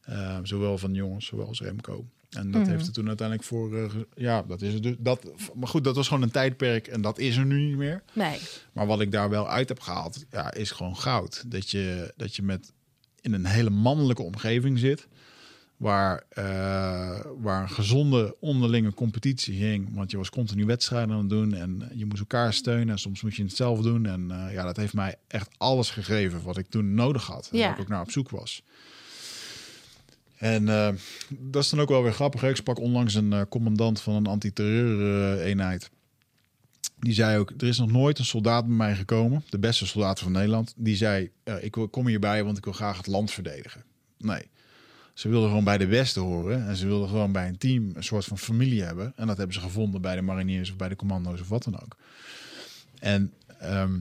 Eh, 0.00 0.38
zowel 0.42 0.78
van 0.78 0.94
jongens, 0.94 1.26
zowel 1.26 1.46
als 1.46 1.60
Remco. 1.60 2.04
En 2.30 2.50
dat 2.50 2.62
Mhm. 2.62 2.70
heeft 2.70 2.86
er 2.86 2.92
toen 2.92 3.06
uiteindelijk 3.08 3.48
voor... 3.48 3.76
eh, 3.76 3.90
ja, 4.14 4.42
dat 4.42 4.62
is 4.62 4.72
het 4.74 4.82
dus. 4.82 4.94
Dat, 4.98 5.30
maar 5.54 5.68
goed, 5.68 5.84
dat 5.84 5.96
was 5.96 6.08
gewoon 6.08 6.22
een 6.22 6.30
tijdperk 6.30 6.86
en 6.86 7.00
dat 7.00 7.18
is 7.18 7.36
er 7.36 7.44
nu 7.46 7.60
niet 7.60 7.76
meer. 7.76 8.02
nee. 8.12 8.38
Maar 8.72 8.86
wat 8.86 9.00
ik 9.00 9.12
daar 9.12 9.30
wel 9.30 9.48
uit 9.48 9.68
heb 9.68 9.80
gehaald, 9.80 10.24
ja, 10.30 10.52
is 10.54 10.70
gewoon 10.70 10.96
goud. 10.96 11.44
Dat 11.46 11.70
je, 11.70 12.12
dat 12.16 12.36
je 12.36 12.42
met 12.42 12.72
in 13.20 13.32
een 13.32 13.46
hele 13.46 13.70
mannelijke 13.70 14.22
omgeving 14.22 14.78
zit. 14.78 15.06
Waar, 15.76 16.24
eh, 16.28 16.44
waar 17.38 17.62
een 17.62 17.70
gezonde 17.70 18.36
onderlinge 18.40 18.94
competitie 18.94 19.58
ging. 19.58 19.94
Want 19.94 20.10
je 20.10 20.16
was 20.16 20.30
continu 20.30 20.64
wedstrijden 20.64 21.10
aan 21.14 21.20
het 21.20 21.28
doen 21.28 21.54
en 21.54 21.90
je 21.94 22.06
moest 22.06 22.20
elkaar 22.20 22.52
steunen. 22.52 22.88
En 22.88 22.98
soms 22.98 23.22
moest 23.22 23.36
je 23.36 23.42
het 23.42 23.56
zelf 23.56 23.80
doen. 23.82 24.06
En 24.06 24.30
eh, 24.30 24.52
ja, 24.52 24.64
dat 24.64 24.76
heeft 24.76 24.94
mij 24.94 25.14
echt 25.26 25.48
alles 25.56 25.90
gegeven 25.90 26.42
wat 26.42 26.56
ik 26.58 26.66
toen 26.68 26.94
nodig 26.94 27.26
had. 27.26 27.48
En 27.52 27.58
Ja. 27.58 27.64
waar 27.64 27.74
ik 27.74 27.80
ook 27.80 27.88
naar 27.88 28.00
op 28.02 28.10
zoek 28.10 28.30
was. 28.30 28.62
En 30.38 30.68
eh, 30.68 30.88
dat 31.28 31.62
is 31.62 31.70
dan 31.70 31.80
ook 31.80 31.88
wel 31.88 32.02
weer 32.02 32.12
grappig. 32.12 32.42
Ik 32.42 32.56
sprak 32.56 32.78
onlangs 32.78 33.14
een 33.14 33.32
eh, 33.32 33.42
commandant 33.48 34.00
van 34.00 34.14
een 34.14 34.26
antiterreur-eenheid. 34.26 35.90
Die 36.98 37.12
zei 37.12 37.38
ook, 37.38 37.52
er 37.58 37.66
is 37.66 37.78
nog 37.78 37.90
nooit 37.90 38.18
een 38.18 38.24
soldaat 38.24 38.66
bij 38.66 38.76
mij 38.76 38.94
gekomen, 38.94 39.44
de 39.50 39.58
beste 39.58 39.86
soldaat 39.86 40.18
van 40.18 40.32
Nederland, 40.32 40.74
die 40.76 40.96
zei, 40.96 41.30
eh, 41.44 41.64
ik 41.64 41.76
kom 41.90 42.06
hierbij, 42.06 42.44
want 42.44 42.58
ik 42.58 42.64
wil 42.64 42.72
graag 42.72 42.96
het 42.96 43.06
land 43.06 43.30
verdedigen. 43.30 43.84
Nee, 44.18 44.42
ze 45.14 45.28
wilden 45.28 45.48
gewoon 45.48 45.64
bij 45.64 45.78
de 45.78 45.86
beste 45.86 46.20
horen 46.20 46.66
en 46.66 46.76
ze 46.76 46.86
wilden 46.86 47.08
gewoon 47.08 47.32
bij 47.32 47.48
een 47.48 47.58
team 47.58 47.90
een 47.94 48.04
soort 48.04 48.24
van 48.24 48.38
familie 48.38 48.82
hebben. 48.82 49.12
En 49.16 49.26
dat 49.26 49.36
hebben 49.36 49.54
ze 49.54 49.60
gevonden 49.60 50.00
bij 50.00 50.14
de 50.14 50.22
mariniers 50.22 50.70
of 50.70 50.76
bij 50.76 50.88
de 50.88 50.96
commando's 50.96 51.40
of 51.40 51.48
wat 51.48 51.64
dan 51.64 51.80
ook. 51.82 51.96
En 52.98 53.32
ehm, 53.60 53.98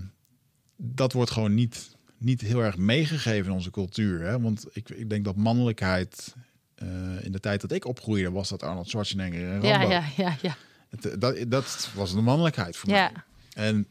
dat 0.76 1.14
wordt 1.14 1.32
gewoon 1.32 1.54
niet, 1.54 1.97
niet 2.18 2.42
heel 2.42 2.64
erg 2.64 2.78
meegegeven 2.78 3.46
in 3.46 3.52
onze 3.52 3.72
cultuur. 3.72 4.22
Hè? 4.22 4.40
Want 4.42 4.66
ik, 4.72 4.90
ik 4.90 5.10
denk 5.10 5.26
dat 5.26 5.36
mannelijkheid, 5.36 6.36
eh, 6.76 6.88
in 7.26 7.32
de 7.32 7.40
tijd 7.40 7.62
dat 7.62 7.72
ik 7.72 7.86
opgroeide, 7.86 8.32
was 8.32 8.50
dat 8.50 8.64
Arnold 8.64 8.90
Schwarzenegger 8.90 9.44
en 9.44 9.52
Rambo. 9.52 9.68
Ja, 9.68 9.82
ja, 9.82 10.04
ja, 10.18 10.36
ja. 10.42 10.58
Het, 10.90 11.22
dat, 11.22 11.38
dat 11.52 11.90
was 11.96 12.14
de 12.14 12.22
mannelijkheid 12.22 12.78
voor 12.78 12.90
Ja. 12.90 13.12
mij. 13.14 13.24
En 13.66 13.88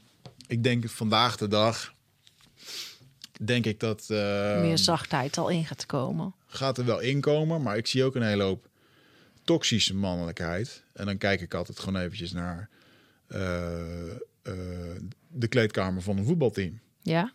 ik 0.46 0.62
denk 0.62 0.88
vandaag 0.88 1.36
de 1.36 1.48
dag, 1.48 1.94
denk 3.40 3.64
ik 3.66 3.80
dat 3.80 4.00
eh, 4.10 4.16
Meer 4.60 4.78
zachtheid 4.78 5.38
al 5.38 5.48
in 5.48 5.64
gaat 5.66 5.86
komen. 5.86 6.34
gaat 6.46 6.78
er 6.78 6.84
wel 6.84 7.00
inkomen, 7.00 7.62
maar 7.62 7.76
ik 7.76 7.86
zie 7.86 8.04
ook 8.04 8.14
een 8.14 8.22
hele 8.22 8.42
hoop 8.42 8.68
toxische 9.44 9.94
mannelijkheid. 9.94 10.82
En 10.92 11.06
dan 11.06 11.18
kijk 11.18 11.40
ik 11.40 11.54
altijd 11.54 11.78
gewoon 11.78 12.00
eventjes 12.00 12.32
naar 12.32 12.68
eh, 13.26 14.10
eh, 14.10 14.16
de 15.28 15.48
kleedkamer 15.48 16.02
van 16.02 16.16
een 16.18 16.24
voetbalteam. 16.24 16.78
Ja? 17.02 17.32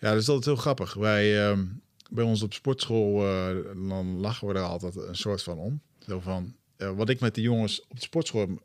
Ja, 0.00 0.10
dat 0.10 0.20
is 0.20 0.28
altijd 0.28 0.46
heel 0.46 0.56
grappig. 0.56 0.94
Wij 0.94 1.48
ehm, 1.48 1.64
bij 2.10 2.24
ons 2.24 2.42
op 2.42 2.52
sportschool, 2.52 3.26
eh, 3.26 3.56
dan 3.88 4.20
lachen 4.20 4.48
we 4.48 4.54
er 4.54 4.60
altijd 4.60 4.96
een 4.96 5.16
soort 5.16 5.42
van 5.42 5.58
om. 5.58 5.80
Zo 6.06 6.20
van, 6.20 6.54
eh, 6.76 6.90
wat 6.90 7.08
ik 7.08 7.20
met 7.20 7.34
de 7.34 7.40
jongens 7.40 7.82
op 7.88 7.96
de 7.96 8.02
sportschool, 8.02 8.58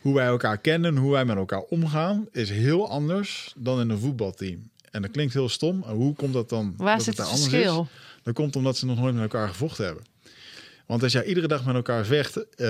hoe 0.00 0.14
wij 0.14 0.26
elkaar 0.26 0.58
kennen, 0.58 0.96
hoe 0.96 1.12
wij 1.12 1.24
met 1.24 1.36
elkaar 1.36 1.60
omgaan, 1.60 2.28
is 2.32 2.50
heel 2.50 2.88
anders 2.88 3.54
dan 3.56 3.80
in 3.80 3.90
een 3.90 3.98
voetbalteam. 3.98 4.70
En 4.90 5.02
dat 5.02 5.10
klinkt 5.10 5.32
heel 5.32 5.48
stom. 5.48 5.82
En 5.82 5.94
hoe 5.94 6.14
komt 6.14 6.32
dat 6.32 6.48
dan? 6.48 6.74
Waar 6.76 6.96
dat 6.96 7.04
zit 7.04 7.16
het 7.16 7.26
is? 7.26 7.32
verschil? 7.32 7.88
Dat 8.22 8.34
komt 8.34 8.56
omdat 8.56 8.76
ze 8.76 8.86
nog 8.86 8.98
nooit 8.98 9.14
met 9.14 9.22
elkaar 9.22 9.48
gevochten 9.48 9.84
hebben. 9.84 10.04
Want 10.86 11.02
als 11.02 11.12
jij 11.12 11.24
iedere 11.24 11.48
dag 11.48 11.64
met 11.64 11.74
elkaar 11.74 12.04
vecht, 12.04 12.36
eh, 12.36 12.66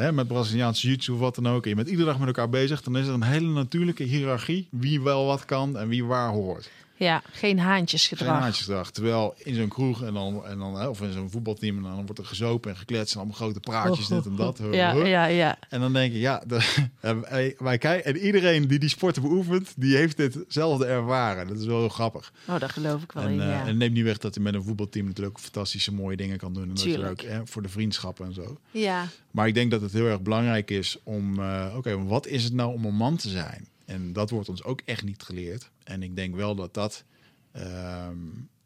hè, 0.00 0.12
met 0.12 0.28
Braziliaanse 0.28 0.86
jiu-jitsu 0.86 1.12
of 1.12 1.18
wat 1.18 1.34
dan 1.34 1.48
ook, 1.48 1.62
en 1.62 1.68
je 1.68 1.76
bent 1.76 1.88
iedere 1.88 2.06
dag 2.06 2.18
met 2.18 2.26
elkaar 2.26 2.48
bezig, 2.48 2.82
dan 2.82 2.96
is 2.96 3.06
er 3.06 3.14
een 3.14 3.22
hele 3.22 3.48
natuurlijke 3.48 4.02
hiërarchie 4.02 4.68
wie 4.70 5.02
wel 5.02 5.26
wat 5.26 5.44
kan 5.44 5.78
en 5.78 5.88
wie 5.88 6.04
waar 6.04 6.30
hoort. 6.30 6.70
Ja, 6.96 7.22
geen 7.24 7.32
Geen 7.32 7.58
haantjesgedrag. 7.58 8.40
haantjesgedrag. 8.40 8.90
Terwijl 8.90 9.34
in 9.38 9.54
zo'n 9.54 9.68
kroeg 9.68 10.02
en 10.02 10.14
dan, 10.14 10.46
en 10.46 10.58
dan, 10.58 10.86
of 10.88 11.00
in 11.00 11.12
zo'n 11.12 11.30
voetbalteam, 11.30 11.76
en 11.76 11.82
dan 11.82 12.04
wordt 12.04 12.18
er 12.18 12.24
gezopen 12.26 12.70
en 12.70 12.76
gekletst 12.76 13.12
en 13.14 13.18
allemaal 13.20 13.36
grote 13.36 13.60
praatjes, 13.60 14.06
dit 14.08 14.26
en 14.26 14.36
dat. 14.36 14.60
Ja, 14.70 14.92
ja, 14.92 15.24
ja. 15.24 15.58
En 15.68 15.80
dan 15.80 15.92
denk 15.92 16.12
je, 16.12 16.18
ja, 16.18 16.42
de, 16.46 17.54
wij, 17.58 17.78
kijken, 17.78 18.04
en 18.04 18.16
iedereen 18.16 18.68
die 18.68 18.78
die 18.78 18.88
sporten 18.88 19.22
beoefent, 19.22 19.72
die 19.76 19.96
heeft 19.96 20.16
ditzelfde 20.16 20.86
ervaren. 20.86 21.46
Dat 21.46 21.58
is 21.58 21.66
wel 21.66 21.78
heel 21.78 21.88
grappig. 21.88 22.32
Oh, 22.48 22.60
daar 22.60 22.68
geloof 22.70 23.02
ik 23.02 23.12
wel 23.12 23.22
En, 23.22 23.30
in, 23.30 23.40
eh, 23.40 23.46
ja. 23.46 23.66
en 23.66 23.76
neemt 23.76 23.94
niet 23.94 24.04
weg 24.04 24.18
dat 24.18 24.34
hij 24.34 24.44
met 24.44 24.54
een 24.54 24.62
voetbalteam 24.62 25.06
natuurlijk 25.06 25.36
ook 25.36 25.42
fantastische 25.42 25.92
mooie 25.92 26.16
dingen 26.16 26.38
kan 26.38 26.54
doen. 26.54 26.68
En 26.68 26.74
dat 26.74 27.10
ook 27.10 27.22
hè, 27.22 27.40
voor 27.46 27.62
de 27.62 27.68
vriendschappen 27.68 28.26
en 28.26 28.34
zo. 28.34 28.58
Ja, 28.70 29.06
Maar 29.30 29.46
ik 29.46 29.54
denk 29.54 29.70
dat 29.70 29.80
het 29.80 29.92
heel 29.92 30.06
erg 30.06 30.20
belangrijk 30.20 30.70
is 30.70 30.98
om, 31.02 31.38
eh, 31.38 31.74
oké, 31.76 32.04
wat 32.04 32.26
is 32.26 32.44
het 32.44 32.52
nou 32.52 32.72
om 32.72 32.84
een 32.84 32.94
man 32.94 33.16
te 33.16 33.28
zijn? 33.28 33.68
En 33.84 34.12
dat 34.12 34.30
wordt 34.30 34.48
ons 34.48 34.62
ook 34.62 34.80
echt 34.84 35.04
niet 35.04 35.22
geleerd. 35.22 35.70
En 35.84 36.02
ik 36.02 36.16
denk 36.16 36.34
wel 36.34 36.54
dat 36.54 36.74
dat 36.74 37.04
ehm, 37.52 38.16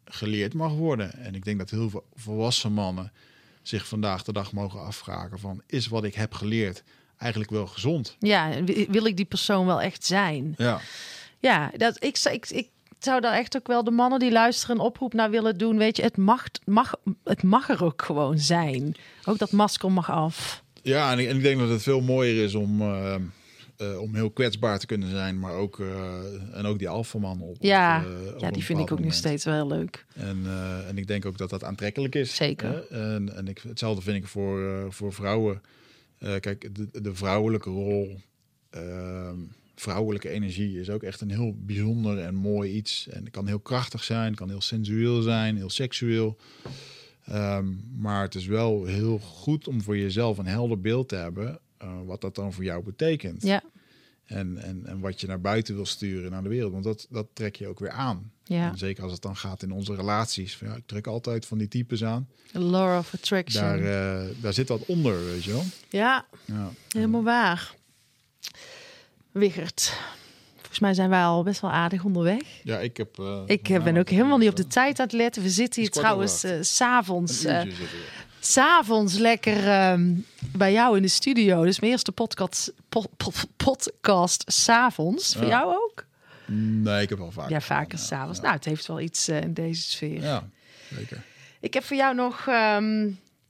geleerd 0.05 0.53
mag 0.53 0.71
worden. 0.73 1.13
En 1.13 1.35
ik 1.35 1.45
denk 1.45 1.57
dat 1.59 1.69
heel 1.69 1.89
veel 1.89 2.05
volwassen 2.15 2.71
mannen 2.73 3.11
zich 3.61 3.87
vandaag 3.87 4.23
de 4.23 4.33
dag 4.33 4.51
mogen 4.51 4.81
afvragen 4.83 5.39
van, 5.39 5.61
is 5.67 5.87
wat 5.87 6.03
ik 6.03 6.15
heb 6.15 6.33
geleerd 6.33 6.83
eigenlijk 7.17 7.51
wel 7.51 7.67
gezond? 7.67 8.15
ja, 8.19 8.63
wil 8.89 9.05
ik 9.05 9.15
die 9.17 9.25
persoon 9.25 9.65
wel 9.65 9.81
echt 9.81 10.05
zijn? 10.05 10.53
Ja, 10.57 10.79
Ja, 11.39 11.71
dat, 11.77 12.03
ik, 12.03 12.15
zou- 12.17 12.35
ik, 12.35 12.49
ik 12.49 12.69
zou 12.99 13.21
daar 13.21 13.33
echt 13.33 13.55
ook 13.57 13.67
wel 13.67 13.83
de 13.83 13.91
mannen 13.91 14.19
die 14.19 14.31
luisteren 14.31 14.75
een 14.75 14.81
oproep 14.81 15.13
naar 15.13 15.29
willen 15.29 15.57
doen. 15.57 15.77
Weet 15.77 15.97
je, 15.97 16.03
het 16.03 16.17
mag, 16.17 16.45
mag, 16.65 16.93
het 17.23 17.43
mag 17.43 17.69
er 17.69 17.83
ook 17.83 18.01
gewoon 18.01 18.39
zijn. 18.39 18.95
Ook 19.25 19.37
dat 19.37 19.51
masker 19.51 19.91
mag 19.91 20.11
af. 20.11 20.63
ja 20.83 21.11
en, 21.11 21.19
ik, 21.19 21.27
en 21.27 21.35
ik 21.35 21.41
denk 21.43 21.59
dat 21.59 21.69
het 21.69 21.83
veel 21.83 22.01
mooier 22.01 22.43
is 22.43 22.55
om, 22.55 22.81
eh, 22.81 23.15
eh, 23.79 23.99
om 24.01 24.15
heel 24.15 24.29
kwetsbaar 24.31 24.79
te 24.79 24.85
kunnen 24.85 25.09
zijn, 25.09 25.39
maar 25.39 25.53
ook, 25.53 25.79
eh, 25.79 26.57
en 26.57 26.65
ook 26.65 26.79
die 26.79 26.89
alfaman 26.89 27.41
op. 27.41 27.57
Ja, 27.59 27.99
op, 27.99 28.33
eh, 28.33 28.39
ja 28.39 28.51
die 28.51 28.63
vind 28.63 28.77
ik 28.77 28.83
ook 28.83 28.89
nog 28.89 28.99
moment. 28.99 29.15
steeds 29.15 29.45
wel 29.45 29.67
leuk. 29.67 30.05
En, 30.13 30.41
eh, 30.45 30.87
en 30.87 30.97
ik 30.97 31.07
denk 31.07 31.25
ook 31.25 31.37
dat 31.37 31.49
dat 31.49 31.63
aantrekkelijk 31.63 32.15
is. 32.15 32.35
Zeker. 32.35 32.87
En, 32.87 33.35
en 33.35 33.47
ik, 33.47 33.59
hetzelfde 33.67 34.01
vind 34.01 34.17
ik 34.17 34.27
voor, 34.27 34.67
eh, 34.67 34.85
voor 34.89 35.13
vrouwen. 35.13 35.61
Eh, 36.17 36.35
kijk, 36.39 36.75
de, 36.75 37.01
de 37.01 37.15
vrouwelijke 37.15 37.69
rol, 37.69 38.19
ehm, 38.69 39.37
vrouwelijke 39.75 40.29
energie 40.29 40.79
is 40.79 40.89
ook 40.89 41.03
echt 41.03 41.21
een 41.21 41.31
heel 41.31 41.55
bijzonder 41.57 42.19
en 42.19 42.35
mooi 42.35 42.71
iets. 42.71 43.07
En 43.07 43.23
het 43.23 43.31
kan 43.31 43.47
heel 43.47 43.59
krachtig 43.59 44.03
zijn, 44.03 44.35
kan 44.35 44.49
heel 44.49 44.61
sensueel 44.61 45.21
zijn, 45.21 45.55
heel 45.55 45.69
seksueel. 45.69 46.37
Ehm, 47.25 47.67
maar 47.97 48.21
het 48.21 48.35
is 48.35 48.45
wel 48.45 48.85
heel 48.85 49.19
goed 49.19 49.67
om 49.67 49.81
voor 49.81 49.97
jezelf 49.97 50.37
een 50.37 50.47
helder 50.47 50.81
beeld 50.81 51.09
te 51.09 51.15
hebben 51.15 51.59
eh, 51.79 51.89
wat 52.05 52.21
dat 52.21 52.35
dan 52.35 52.53
voor 52.53 52.63
jou 52.63 52.83
betekent. 52.83 53.43
Ja, 53.43 53.61
En, 54.25 54.57
en, 54.57 54.85
en 54.85 54.99
wat 54.99 55.21
je 55.21 55.27
naar 55.27 55.41
buiten 55.41 55.75
wil 55.75 55.85
sturen 55.85 56.31
naar 56.31 56.43
de 56.43 56.49
wereld. 56.49 56.71
Want 56.71 56.83
dat, 56.83 57.07
dat 57.09 57.27
trek 57.33 57.55
je 57.55 57.67
ook 57.67 57.79
weer 57.79 57.91
aan. 57.91 58.31
ja. 58.43 58.69
En 58.71 58.77
zeker 58.77 59.03
als 59.03 59.11
het 59.11 59.21
dan 59.21 59.35
gaat 59.35 59.63
in 59.63 59.71
onze 59.71 59.95
relaties. 59.95 60.57
Van, 60.57 60.67
ja, 60.67 60.75
ik 60.75 60.85
trek 60.85 61.07
altijd 61.07 61.45
van 61.45 61.57
die 61.57 61.67
types 61.67 62.03
aan. 62.03 62.27
The 62.51 62.59
law 62.59 62.97
of 62.97 63.13
attraction. 63.13 63.63
Daar, 63.63 63.79
eh, 63.79 64.27
daar 64.41 64.53
zit 64.53 64.67
wat 64.69 64.85
onder, 64.85 65.25
weet 65.25 65.43
je 65.43 65.51
wel. 65.51 65.63
Ja, 65.89 66.25
Ja. 66.45 66.69
helemaal 66.89 67.23
waar. 67.23 67.75
Wigert. 69.31 69.93
Volgens 70.55 70.79
mij 70.79 70.93
zijn 70.93 71.09
wij 71.09 71.23
al 71.23 71.43
best 71.43 71.61
wel 71.61 71.71
aardig 71.71 72.03
onderweg. 72.03 72.41
Ja, 72.63 72.79
ik 72.79 72.97
heb... 72.97 73.19
eh, 73.19 73.41
Ik 73.45 73.63
ben 73.83 73.97
ook 73.97 74.09
helemaal 74.09 74.37
niet 74.37 74.49
op 74.49 74.55
de 74.55 74.67
tijd 74.67 74.99
aan 74.99 75.05
het 75.05 75.15
letten. 75.15 75.41
We 75.43 75.49
zitten 75.49 75.81
hier 75.81 75.91
trouwens 75.91 76.39
s 76.39 76.75
s'avonds. 76.75 77.41
S'avonds 78.39 79.17
lekker 79.17 79.67
ehm, 79.67 80.13
bij 80.57 80.71
jou 80.71 80.95
in 80.95 81.01
de 81.01 81.07
studio. 81.07 81.63
Dus 81.63 81.79
mijn 81.79 81.91
eerste 81.91 82.11
podcast, 82.11 82.73
po- 82.89 83.05
po- 83.17 83.31
podcast 83.57 84.43
s'avonds. 84.47 85.33
Voor 85.35 85.43
Ja. 85.45 85.49
jou 85.49 85.73
ook? 85.75 86.05
Nee, 86.51 87.01
ik 87.01 87.09
heb 87.09 87.17
wel 87.17 87.31
vaker. 87.31 87.51
Ja, 87.51 87.61
vaker 87.61 87.89
gedaan, 87.89 88.05
s'avonds. 88.05 88.37
Ja, 88.37 88.43
Nou, 88.43 88.55
het 88.55 88.65
heeft 88.65 88.87
wel 88.87 88.99
iets 88.99 89.27
eh, 89.27 89.41
in 89.41 89.53
deze 89.53 89.81
sfeer. 89.81 90.21
ja. 90.21 90.49
zeker. 90.95 91.23
Ik 91.59 91.73
heb 91.73 91.83
voor 91.83 91.97
jou 91.97 92.15
nog, 92.15 92.47
ehm, 92.47 93.09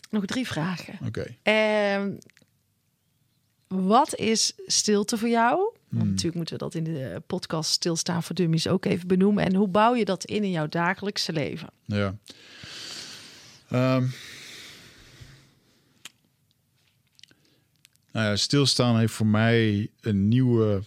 nog 0.09 0.25
drie 0.25 0.47
vragen. 0.47 0.99
Oké. 1.05 1.35
Ehm, 1.43 2.11
wat 3.67 4.15
is 4.15 4.53
stilte 4.65 5.17
voor 5.17 5.29
jou? 5.29 5.57
Want 5.57 6.01
Hmm. 6.03 6.09
natuurlijk 6.09 6.35
moeten 6.35 6.53
we 6.57 6.63
dat 6.63 6.75
in 6.75 6.83
de 6.83 7.21
podcast 7.27 7.71
Stilstaan 7.71 8.23
voor 8.23 8.35
Dummies 8.35 8.67
ook 8.67 8.85
even 8.85 9.07
benoemen. 9.07 9.43
En 9.45 9.55
hoe 9.55 9.67
bouw 9.67 9.95
je 9.95 10.05
dat 10.05 10.25
in 10.25 10.43
in 10.43 10.51
jouw 10.51 10.67
dagelijkse 10.67 11.33
leven? 11.33 11.69
Ja. 11.85 12.15
Ehm. 13.69 14.05
Nou 18.11 18.25
ja, 18.25 18.35
stilstaan 18.35 18.97
heeft 18.97 19.13
voor 19.13 19.27
mij 19.27 19.89
een 20.01 20.27
nieuwe 20.27 20.83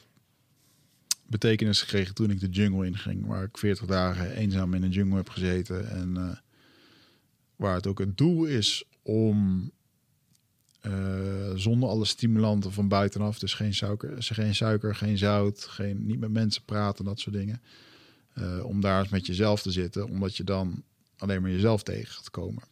betekenis 1.26 1.80
gekregen 1.80 2.14
toen 2.14 2.30
ik 2.30 2.40
de 2.40 2.48
jungle 2.48 2.86
inging. 2.86 3.26
Waar 3.26 3.44
ik 3.44 3.58
40 3.58 3.86
dagen 3.86 4.30
eenzaam 4.30 4.74
in 4.74 4.80
de 4.80 4.88
jungle 4.88 5.16
heb 5.16 5.28
gezeten. 5.28 5.90
En 5.90 6.16
eh, 6.16 6.36
waar 7.56 7.74
het 7.74 7.86
ook 7.86 7.98
het 7.98 8.18
doel 8.18 8.44
is 8.44 8.84
om 9.02 9.70
eh, 10.80 11.52
zonder 11.54 11.88
alle 11.88 12.04
stimulanten 12.04 12.72
van 12.72 12.88
buitenaf, 12.88 13.38
dus 13.38 13.54
geen 13.54 13.74
suiker, 13.74 14.22
geen, 14.22 14.54
suiker, 14.54 14.94
geen 14.94 15.18
zout, 15.18 15.64
geen, 15.64 16.06
niet 16.06 16.20
met 16.20 16.30
mensen 16.30 16.62
praten, 16.64 17.04
dat 17.04 17.20
soort 17.20 17.36
dingen. 17.36 17.62
eh, 18.32 18.64
om 18.64 18.80
daar 18.80 19.06
met 19.10 19.26
jezelf 19.26 19.62
te 19.62 19.70
zitten, 19.70 20.08
omdat 20.08 20.36
je 20.36 20.44
dan 20.44 20.82
alleen 21.16 21.42
maar 21.42 21.50
jezelf 21.50 21.82
tegen 21.82 22.14
gaat 22.14 22.30
komen. 22.30 22.62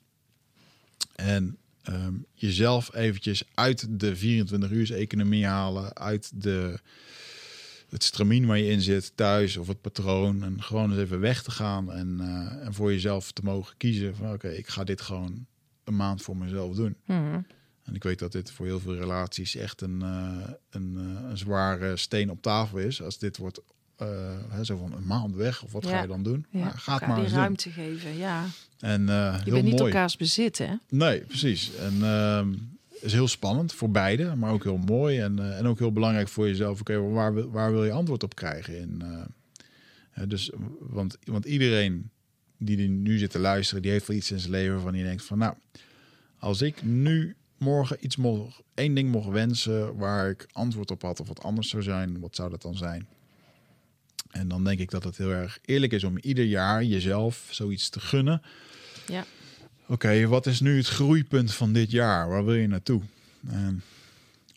En 1.14 1.58
ehm, 1.90 2.14
jezelf 2.34 2.94
eventjes 2.94 3.42
uit 3.54 4.00
de 4.00 4.16
24 4.16 4.70
uur 4.70 4.94
economie 4.94 5.46
halen, 5.46 5.96
uit 5.96 6.42
de, 6.42 6.78
het 7.88 8.04
stramien 8.04 8.46
waar 8.46 8.58
je 8.58 8.70
in 8.70 8.80
zit, 8.80 9.12
thuis 9.14 9.56
of 9.56 9.66
het 9.66 9.80
patroon. 9.80 10.42
En 10.42 10.62
gewoon 10.62 10.90
eens 10.90 11.00
even 11.00 11.20
weg 11.20 11.42
te 11.42 11.50
gaan 11.50 11.92
en, 11.92 12.20
eh, 12.20 12.66
en 12.66 12.74
voor 12.74 12.92
jezelf 12.92 13.32
te 13.32 13.42
mogen 13.44 13.76
kiezen 13.76 14.16
van 14.16 14.32
oké, 14.32 14.48
ik 14.48 14.68
ga 14.68 14.84
dit 14.84 15.00
gewoon 15.00 15.46
een 15.84 15.96
maand 15.96 16.22
voor 16.22 16.36
mezelf 16.36 16.74
doen. 16.74 16.96
Mhm. 17.04 17.40
En 17.82 17.94
ik 17.94 18.02
weet 18.02 18.18
dat 18.18 18.32
dit 18.32 18.50
voor 18.50 18.66
heel 18.66 18.80
veel 18.80 18.96
relaties 18.96 19.56
echt 19.56 19.80
een, 19.80 20.02
eh, 20.02 20.52
een, 20.70 20.96
eh, 20.98 21.30
een 21.30 21.38
zware 21.38 21.96
steen 21.96 22.30
op 22.30 22.42
tafel 22.42 22.78
is. 22.78 23.02
Als 23.02 23.18
dit 23.18 23.36
wordt 23.36 23.60
hè, 24.48 24.64
zo 24.64 24.76
van 24.76 24.92
een 24.92 25.06
maand 25.06 25.34
weg, 25.34 25.62
of 25.62 25.72
wat 25.72 25.86
ga 25.86 26.00
je 26.00 26.08
dan 26.08 26.22
doen? 26.22 26.46
Ja, 26.50 26.58
Maar 26.58 26.70
ga 26.70 26.76
het 26.76 26.86
elkaar 26.86 27.08
maar 27.08 27.16
die 27.16 27.24
eens 27.24 27.32
doen. 27.32 27.42
ruimte 27.42 27.70
geven. 27.70 28.16
Ja, 28.16 28.44
En 28.78 29.00
uh, 29.00 29.06
je 29.06 29.40
heel 29.44 29.52
bent 29.52 29.64
niet 29.64 29.78
mooi. 29.78 29.84
elkaars 29.92 30.16
bezit, 30.16 30.58
hè? 30.58 30.74
Nee, 30.88 31.20
precies. 31.20 31.74
En 31.76 31.94
uh, 31.94 32.46
is 33.00 33.12
heel 33.12 33.28
spannend 33.28 33.72
voor 33.72 33.90
beide, 33.90 34.34
maar 34.34 34.52
ook 34.52 34.62
heel 34.64 34.76
mooi. 34.76 35.18
En, 35.18 35.36
uh, 35.38 35.58
en 35.58 35.66
ook 35.66 35.78
heel 35.78 35.92
belangrijk 35.92 36.28
voor 36.28 36.46
jezelf. 36.46 36.80
Oké, 36.80 36.92
okay, 36.94 37.10
waar, 37.10 37.50
waar 37.50 37.72
wil 37.72 37.84
je 37.84 37.92
antwoord 37.92 38.22
op 38.22 38.34
krijgen? 38.34 38.78
In, 38.78 39.02
uh, 39.02 40.24
dus, 40.28 40.50
want, 40.80 41.18
want 41.24 41.44
iedereen 41.44 42.10
die, 42.58 42.88
nu 42.88 43.18
zit 43.18 43.30
te 43.30 43.38
luisteren, 43.38 43.82
die 43.82 43.90
heeft 43.90 44.06
wel 44.06 44.16
iets 44.16 44.30
in 44.30 44.38
zijn 44.38 44.52
leven 44.52 44.74
waarvan 44.74 44.92
die 44.92 45.04
denkt 45.04 45.24
van... 45.24 45.38
Nou, 45.38 45.54
als 46.38 46.62
ik 46.62 46.82
nu 46.82 47.36
morgen 47.58 47.96
iets 48.00 48.16
mocht, 48.16 48.60
één 48.74 48.94
ding 48.94 49.10
mocht 49.10 49.28
wensen 49.28 49.96
waar 49.96 50.30
ik 50.30 50.46
antwoord 50.52 50.90
op 50.90 51.02
had 51.02 51.20
of 51.20 51.28
wat 51.28 51.42
anders 51.42 51.68
zou 51.68 51.82
zijn, 51.82 52.20
wat 52.20 52.36
zou 52.36 52.50
dat 52.50 52.62
dan 52.62 52.76
zijn? 52.76 53.06
En 54.30 54.48
dan 54.48 54.64
denk 54.64 54.78
ik 54.78 54.90
dat 54.90 55.04
het 55.04 55.16
heel 55.16 55.30
erg 55.30 55.58
eerlijk 55.64 55.92
is 55.92 56.04
om 56.04 56.18
ieder 56.18 56.44
jaar 56.44 56.84
jezelf 56.84 57.48
zoiets 57.50 57.88
te 57.88 58.00
gunnen. 58.00 58.42
Ja. 59.06 59.24
Oké, 59.82 59.92
okay, 59.92 60.26
wat 60.26 60.46
is 60.46 60.60
nu 60.60 60.76
het 60.76 60.88
groeipunt 60.88 61.54
van 61.54 61.72
dit 61.72 61.90
jaar? 61.90 62.28
Waar 62.28 62.44
wil 62.44 62.54
je 62.54 62.66
naartoe? 62.66 63.02
En 63.48 63.82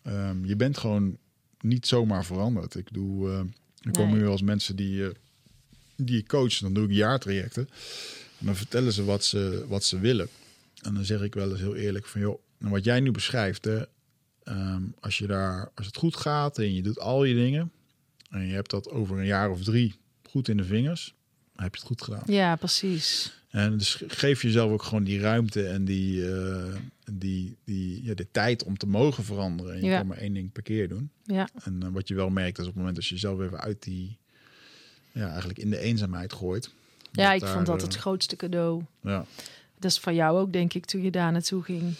um, 0.07 0.45
je 0.45 0.55
bent 0.55 0.77
gewoon 0.77 1.17
niet 1.61 1.87
zomaar 1.87 2.25
veranderd. 2.25 2.75
Ik 2.75 2.87
doe, 2.91 3.29
uh, 3.29 3.39
er 3.81 3.91
komen 3.91 4.17
nu 4.17 4.27
als 4.27 4.41
mensen 4.41 4.75
die, 4.75 4.97
uh, 4.97 5.09
die 5.95 6.17
ik 6.17 6.27
coach, 6.27 6.57
dan 6.57 6.73
doe 6.73 6.85
ik 6.85 6.91
jaartrajecten. 6.91 7.69
En 8.39 8.45
dan 8.45 8.55
vertellen 8.55 8.93
ze 8.93 9.03
wat 9.03 9.25
ze, 9.25 9.65
wat 9.67 9.83
ze 9.83 9.99
willen. 9.99 10.27
En 10.81 10.93
dan 10.93 11.05
zeg 11.05 11.21
ik 11.21 11.33
wel 11.33 11.51
eens 11.51 11.59
heel 11.59 11.75
eerlijk 11.75 12.05
van, 12.05 12.21
joh, 12.21 12.39
wat 12.57 12.83
jij 12.83 12.99
nu 12.99 13.11
beschrijft, 13.11 13.65
hè, 13.65 13.81
um, 14.43 14.93
als, 14.99 15.17
je 15.17 15.27
daar, 15.27 15.71
als 15.75 15.85
het 15.85 15.97
goed 15.97 16.15
gaat 16.15 16.57
en 16.57 16.73
je 16.73 16.81
doet 16.81 16.99
al 16.99 17.23
je 17.23 17.35
dingen 17.35 17.71
en 18.33 18.47
je 18.47 18.53
hebt 18.53 18.69
dat 18.69 18.89
over 18.89 19.17
een 19.17 19.25
jaar 19.25 19.49
of 19.49 19.63
drie 19.63 19.95
goed 20.29 20.47
in 20.47 20.57
de 20.57 20.63
vingers, 20.63 21.13
dan 21.55 21.63
heb 21.63 21.73
je 21.75 21.79
het 21.79 21.89
goed 21.89 22.01
gedaan. 22.01 22.23
Ja, 22.25 22.55
precies. 22.55 23.33
En 23.49 23.77
dus 23.77 24.03
geef 24.07 24.41
jezelf 24.41 24.71
ook 24.71 24.83
gewoon 24.83 25.03
die 25.03 25.19
ruimte 25.19 25.67
en 25.67 25.85
die, 25.85 26.17
uh, 26.17 26.75
die, 27.11 27.57
die, 27.63 28.03
ja, 28.03 28.13
de 28.13 28.27
tijd 28.31 28.63
om 28.63 28.77
te 28.77 28.87
mogen 28.87 29.23
veranderen. 29.23 29.73
En 29.73 29.79
je 29.81 29.85
Ja. 29.85 29.97
kan 29.97 30.07
maar 30.07 30.17
één 30.17 30.33
ding 30.33 30.51
per 30.51 30.63
keer 30.63 30.89
doen. 30.89 31.09
Ja. 31.23 31.49
En 31.63 31.79
uh, 31.83 31.89
wat 31.91 32.07
je 32.07 32.13
wel 32.15 32.29
merkt 32.29 32.57
is 32.57 32.63
op 32.63 32.69
het 32.69 32.77
moment 32.77 32.95
dat 32.95 33.05
je 33.05 33.13
jezelf 33.13 33.39
even 33.41 33.59
uit 33.59 33.83
die, 33.83 34.17
ja, 35.11 35.27
eigenlijk 35.29 35.59
in 35.59 35.69
de 35.69 35.77
eenzaamheid 35.79 36.33
gooit. 36.33 36.69
Ja, 37.11 37.33
ik 37.33 37.39
daar, 37.41 37.53
vond 37.53 37.65
dat 37.65 37.77
eh, 37.77 37.83
het 37.83 37.95
grootste 37.95 38.35
cadeau. 38.35 38.83
Ja. 39.01 39.25
Dat 39.79 39.91
is 39.91 39.99
van 39.99 40.15
jou 40.15 40.39
ook, 40.39 40.53
denk 40.53 40.73
ik, 40.73 40.85
toen 40.85 41.01
je 41.03 41.11
daar 41.11 41.31
naartoe 41.31 41.63
ging. 41.63 41.93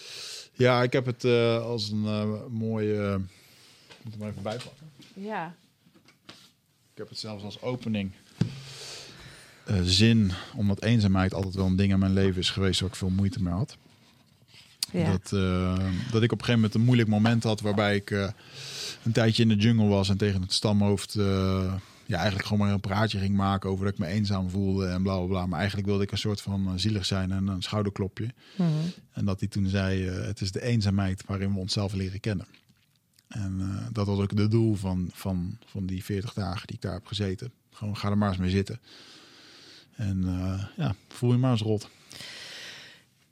ja, 0.53 0.83
ik 0.83 0.93
heb 0.93 1.05
het 1.05 1.23
uh, 1.23 1.61
als 1.61 1.89
een 1.89 2.01
mooie. 2.51 3.19
Ik 3.97 4.03
moet 4.03 4.13
hem 4.19 4.27
even 4.29 4.41
bijpakken. 4.43 4.87
Ja. 5.13 5.55
Ik 6.93 6.99
heb 6.99 7.09
het 7.09 7.19
zelfs 7.19 7.43
als 7.43 7.61
opening. 7.61 8.11
Uh, 9.69 9.79
zin, 9.83 10.31
omdat 10.55 10.83
eenzaamheid 10.83 11.33
altijd 11.33 11.55
wel 11.55 11.65
een 11.65 11.75
ding 11.75 11.91
in 11.91 11.99
mijn 11.99 12.13
leven 12.13 12.41
is 12.41 12.49
geweest 12.49 12.79
waar 12.79 12.89
ik 12.89 12.95
veel 12.95 13.09
moeite 13.09 13.43
mee 13.43 13.53
had. 13.53 13.77
Ja. 14.91 15.11
Dat, 15.11 15.31
uh, 15.31 15.77
dat 16.11 16.23
ik 16.23 16.31
op 16.31 16.39
een 16.39 16.45
gegeven 16.45 16.53
moment 16.53 16.73
een 16.73 16.81
moeilijk 16.81 17.09
moment 17.09 17.43
had 17.43 17.61
waarbij 17.61 17.95
ik 17.95 18.09
uh, 18.09 18.29
een 19.03 19.11
tijdje 19.11 19.43
in 19.43 19.49
de 19.49 19.55
jungle 19.55 19.87
was 19.87 20.09
en 20.09 20.17
tegen 20.17 20.41
het 20.41 20.53
stamhoofd 20.53 21.13
ja, 22.05 22.17
eigenlijk 22.17 22.47
gewoon 22.47 22.65
maar 22.65 22.73
een 22.73 22.79
praatje 22.79 23.19
ging 23.19 23.35
maken 23.35 23.69
over 23.69 23.85
dat 23.85 23.93
ik 23.93 23.99
me 23.99 24.07
eenzaam 24.07 24.49
voelde 24.49 24.87
en 24.87 25.03
bla 25.03 25.17
bla 25.17 25.25
bla. 25.25 25.45
Maar 25.45 25.59
eigenlijk 25.59 25.87
wilde 25.87 26.03
ik 26.03 26.11
een 26.11 26.17
soort 26.17 26.41
van 26.41 26.79
zielig 26.79 27.05
zijn 27.05 27.31
en 27.31 27.47
een 27.47 27.61
schouderklopje. 27.61 28.29
Mhm. 28.55 28.69
En 29.11 29.25
dat 29.25 29.39
hij 29.39 29.49
toen 29.49 29.67
zei: 29.67 30.03
Het 30.09 30.41
is 30.41 30.51
de 30.51 30.61
eenzaamheid 30.61 31.23
waarin 31.25 31.53
we 31.53 31.59
onszelf 31.59 31.93
leren 31.93 32.19
kennen. 32.19 32.47
En 33.33 33.57
uh, 33.59 33.87
dat 33.91 34.07
was 34.07 34.19
ook 34.19 34.35
de 34.35 34.47
doel 34.47 34.75
van, 34.75 35.09
van, 35.13 35.57
van 35.65 35.85
die 35.85 36.03
40 36.03 36.33
dagen 36.33 36.67
die 36.67 36.75
ik 36.75 36.81
daar 36.81 36.93
heb 36.93 37.05
gezeten. 37.05 37.51
Gewoon 37.71 37.97
ga 37.97 38.09
er 38.09 38.17
maar 38.17 38.29
eens 38.29 38.37
mee 38.37 38.49
zitten. 38.49 38.79
En 39.95 40.21
uh, 40.25 40.63
ja, 40.77 40.95
voel 41.07 41.31
je 41.31 41.37
maar 41.37 41.51
eens 41.51 41.61
rot. 41.61 41.89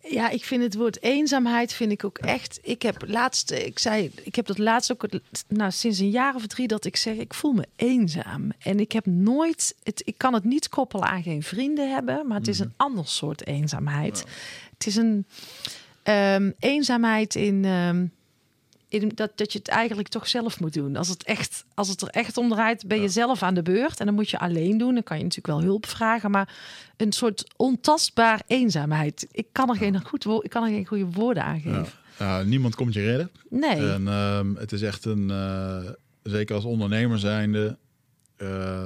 Ja, 0.04 0.30
ik 0.30 0.46
vind 0.46 0.64
het 0.64 0.76
woord 0.76 1.02
eenzaamheid 1.02 1.74
vind 1.74 1.92
ik 1.92 2.04
ook 2.04 2.18
echt. 2.18 2.60
Ik 2.62 2.82
heb 2.82 3.04
laatst, 3.08 3.52
ik 3.52 3.80
zei, 3.80 4.12
ik 4.24 4.36
heb 4.36 4.46
dat 4.46 4.58
laatst 4.58 4.92
ook, 4.92 5.08
nou 5.48 5.72
sinds 5.72 6.00
een 6.00 6.10
jaar 6.10 6.36
of 6.36 6.48
drie 6.48 6.68
dat 6.68 6.86
ik 6.86 6.96
zeg, 6.96 7.16
ik 7.16 7.34
voel 7.34 7.52
me 7.52 7.68
eenzaam. 7.76 8.52
En 8.60 8.80
ik 8.80 8.92
heb 8.92 9.06
nooit, 9.06 9.76
het, 9.84 10.02
ik 10.06 10.18
kan 10.18 10.34
het 10.34 10.44
niet 10.44 10.70
koppelen 10.70 11.08
aan 11.08 11.24
geen 11.24 11.44
vrienden 11.44 11.94
hebben, 11.94 12.28
maar 12.28 12.38
het 12.38 12.48
is 12.48 12.60
een 12.60 12.74
ander 12.78 13.08
soort 13.08 13.48
eenzaamheid. 13.48 14.24
Ja. 14.26 14.32
Het 14.74 14.88
is 14.88 14.96
een 14.96 15.26
um, 16.04 16.54
eenzaamheid 16.60 17.36
in, 17.36 17.66
um, 17.66 18.12
in 18.92 19.12
dat, 19.16 19.32
dat 19.36 19.54
je 19.54 19.60
het 19.60 19.68
eigenlijk 19.68 20.08
toch 20.08 20.28
zelf 20.28 20.60
moet 20.60 20.74
doen. 20.74 20.96
Als 20.96 21.08
het, 21.08 21.24
echt, 21.24 21.66
als 21.74 21.88
het 21.88 22.02
er 22.02 22.08
echt 22.08 22.38
om 22.38 22.50
draait, 22.50 22.88
ben 22.88 22.98
je 22.98 23.04
Ja. 23.04 23.10
zelf 23.10 23.44
aan 23.44 23.54
de 23.54 23.62
beurt. 23.62 24.00
En 24.00 24.06
dan 24.06 24.16
moet 24.16 24.30
je 24.30 24.40
alleen 24.40 24.78
doen. 24.78 24.94
Dan 24.94 25.04
kan 25.04 25.18
je 25.18 25.24
natuurlijk 25.24 25.54
wel 25.58 25.64
hulp 25.68 25.86
vragen. 25.86 26.32
Maar 26.32 26.56
een 26.98 27.12
soort 27.12 27.54
ontastbaar 27.58 28.42
eenzaamheid. 28.48 29.28
Ik 29.32 29.48
kan 29.52 29.70
er 29.70 29.76
geen, 29.76 30.06
goed, 30.06 30.26
ik 30.26 30.50
kan 30.50 30.64
er 30.64 30.70
geen 30.70 30.86
goede 30.86 31.06
woorden 31.06 31.44
aan 31.44 31.60
geven. 31.60 31.88
Ja, 32.20 32.42
niemand 32.44 32.76
komt 32.76 32.94
je 32.94 33.02
redden. 33.02 33.32
Nee. 33.50 33.92
En 33.92 34.08
um, 34.08 34.56
het 34.56 34.72
is 34.72 34.82
echt 34.82 35.06
een, 35.06 35.30
uh, 35.30 35.90
zeker 36.24 36.56
als 36.56 36.64
ondernemer 36.64 37.20
zijnde. 37.20 37.78
Uh, 38.38 38.86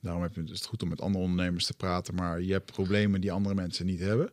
daarom 0.00 0.22
heb 0.22 0.34
je, 0.34 0.42
is 0.42 0.50
het 0.50 0.66
goed 0.66 0.82
om 0.82 0.88
met 0.88 1.00
andere 1.00 1.24
ondernemers 1.24 1.66
te 1.66 1.74
praten. 1.74 2.14
Maar 2.14 2.40
je 2.42 2.52
hebt 2.52 2.72
problemen 2.72 3.20
die 3.20 3.32
andere 3.32 3.54
mensen 3.54 3.86
niet 3.86 4.00
hebben. 4.00 4.30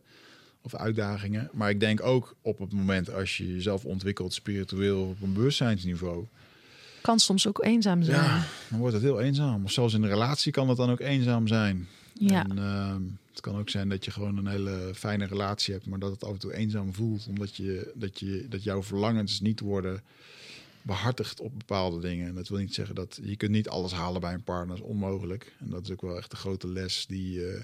Of 0.62 0.74
uitdagingen. 0.74 1.50
Maar 1.52 1.70
ik 1.70 1.80
denk 1.80 2.02
ook 2.02 2.34
op 2.40 2.58
het 2.58 2.72
moment 2.72 3.12
als 3.12 3.36
je 3.36 3.52
jezelf 3.52 3.84
ontwikkelt 3.84 4.32
spiritueel 4.32 5.02
op 5.02 5.22
een 5.22 5.32
bewustzijnsniveau. 5.32 6.26
Kan 7.00 7.18
soms 7.18 7.46
ook 7.46 7.64
eenzaam 7.64 8.02
zijn. 8.02 8.22
Ja, 8.22 8.46
dan 8.68 8.78
wordt 8.78 8.94
het 8.94 9.02
heel 9.02 9.20
eenzaam. 9.20 9.64
Of 9.64 9.70
zelfs 9.70 9.94
in 9.94 10.02
een 10.02 10.08
relatie 10.08 10.52
kan 10.52 10.68
het 10.68 10.76
dan 10.76 10.90
ook 10.90 11.00
eenzaam 11.00 11.46
zijn. 11.46 11.88
Ja. 12.12 12.48
En 12.48 12.56
uh, 12.56 12.94
het 13.30 13.40
kan 13.40 13.56
ook 13.56 13.70
zijn 13.70 13.88
dat 13.88 14.04
je 14.04 14.10
gewoon 14.10 14.36
een 14.36 14.46
hele 14.46 14.92
fijne 14.94 15.24
relatie 15.24 15.74
hebt, 15.74 15.86
maar 15.86 15.98
dat 15.98 16.10
het 16.10 16.24
af 16.24 16.32
en 16.32 16.38
toe 16.38 16.54
eenzaam 16.54 16.94
voelt. 16.94 17.26
Omdat 17.28 17.56
je, 17.56 17.92
dat, 17.94 18.20
je, 18.20 18.46
dat 18.48 18.62
jouw 18.62 18.82
verlangens 18.82 19.40
niet 19.40 19.60
worden 19.60 20.02
behartigd 20.82 21.40
op 21.40 21.58
bepaalde 21.58 22.00
dingen. 22.00 22.28
En 22.28 22.34
dat 22.34 22.48
wil 22.48 22.58
niet 22.58 22.74
zeggen 22.74 22.94
dat 22.94 23.18
je 23.22 23.36
kunt 23.36 23.50
niet 23.50 23.68
alles 23.68 23.92
halen 23.92 24.20
bij 24.20 24.34
een 24.34 24.42
partner, 24.42 24.76
dat 24.76 24.84
is 24.84 24.90
onmogelijk. 24.90 25.52
En 25.58 25.70
dat 25.70 25.84
is 25.84 25.90
ook 25.90 26.02
wel 26.02 26.16
echt 26.16 26.30
de 26.30 26.36
grote 26.36 26.68
les 26.68 27.06
die, 27.06 27.38
uh, 27.38 27.60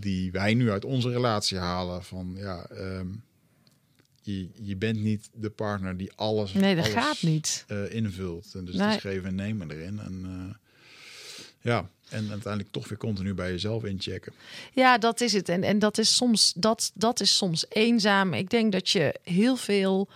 die 0.00 0.32
wij 0.32 0.54
nu 0.54 0.70
uit 0.70 0.84
onze 0.84 1.10
relatie 1.10 1.58
halen. 1.58 2.04
Van 2.04 2.34
ja, 2.36 2.66
um, 2.70 3.22
je, 4.22 4.48
je 4.62 4.76
bent 4.76 5.00
niet 5.00 5.30
de 5.32 5.50
partner 5.50 5.96
die 5.96 6.12
alles, 6.14 6.52
nee, 6.52 6.74
dat 6.74 6.84
alles, 6.84 6.96
gaat 6.96 7.22
niet. 7.22 7.64
Uh, 7.68 7.94
invult. 7.94 8.54
En 8.54 8.64
dus 8.64 8.74
Nee. 8.74 8.86
het 8.86 8.96
is 8.96 9.00
geven 9.10 9.28
en 9.28 9.34
nemen 9.34 9.70
erin. 9.70 9.98
En 9.98 10.24
uh, 10.26 10.54
ja, 11.60 11.88
en 12.08 12.30
uiteindelijk 12.30 12.72
toch 12.72 12.88
weer 12.88 12.98
continu 12.98 13.34
bij 13.34 13.50
jezelf 13.50 13.84
inchecken. 13.84 14.32
Ja, 14.72 14.98
dat 14.98 15.20
is 15.20 15.32
het. 15.32 15.48
En, 15.48 15.62
en 15.62 15.78
dat, 15.78 15.98
is 15.98 16.16
soms, 16.16 16.52
dat, 16.56 16.90
dat 16.94 17.20
is 17.20 17.36
soms 17.36 17.66
eenzaam. 17.68 18.34
Ik 18.34 18.50
denk 18.50 18.72
dat 18.72 18.88
je 18.88 19.14
heel 19.22 19.56
veel 19.56 20.08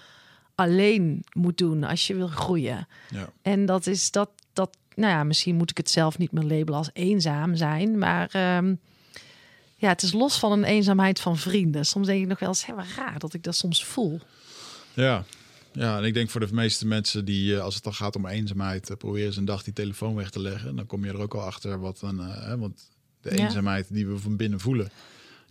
alleen 0.54 1.24
moet 1.32 1.58
doen 1.58 1.84
als 1.84 2.06
je 2.06 2.14
wil 2.14 2.26
groeien. 2.26 2.88
Ja. 3.10 3.32
En 3.42 3.66
dat 3.66 3.86
is 3.86 4.10
dat, 4.10 4.30
dat, 4.52 4.76
nou 4.94 5.12
ja, 5.12 5.24
misschien 5.24 5.56
moet 5.56 5.70
ik 5.70 5.76
het 5.76 5.90
zelf 5.90 6.18
niet 6.18 6.32
meer 6.32 6.44
labelen 6.44 6.78
als 6.78 6.90
eenzaam 6.92 7.56
zijn, 7.56 7.98
maar 7.98 8.56
um, 8.56 8.80
ja, 9.82 9.88
het 9.88 10.02
is 10.02 10.12
los 10.12 10.38
van 10.38 10.52
een 10.52 10.64
eenzaamheid 10.64 11.20
van 11.20 11.36
vrienden. 11.38 11.86
Soms 11.86 12.06
denk 12.06 12.22
ik 12.22 12.28
nog 12.28 12.38
wel 12.38 12.48
eens, 12.48 12.66
hé, 12.66 12.74
wat 12.74 12.84
raar 12.96 13.18
dat 13.18 13.34
ik 13.34 13.42
dat 13.42 13.56
soms 13.56 13.84
voel. 13.84 14.20
Ja. 14.94 15.24
Ja, 15.72 15.98
en 15.98 16.04
ik 16.04 16.14
denk 16.14 16.30
voor 16.30 16.40
de 16.46 16.54
meeste 16.54 16.86
mensen 16.86 17.24
die, 17.24 17.58
als 17.58 17.74
het 17.74 17.84
dan 17.84 17.94
gaat 17.94 18.16
om 18.16 18.26
eenzaamheid, 18.26 18.90
uh, 18.90 18.96
proberen 18.96 19.32
ze 19.32 19.38
een 19.38 19.44
dag 19.44 19.62
die 19.62 19.72
telefoon 19.72 20.14
weg 20.14 20.30
te 20.30 20.40
leggen. 20.40 20.76
Dan 20.76 20.86
kom 20.86 21.04
je 21.04 21.10
er 21.10 21.20
ook 21.20 21.34
al 21.34 21.40
achter 21.42 21.80
wat 21.80 22.00
een, 22.02 22.16
uh, 22.16 22.54
want 22.54 22.80
de 23.20 23.36
Ja. 23.36 23.44
eenzaamheid 23.44 23.86
die 23.90 24.06
we 24.06 24.18
van 24.18 24.36
binnen 24.36 24.60
voelen, 24.60 24.90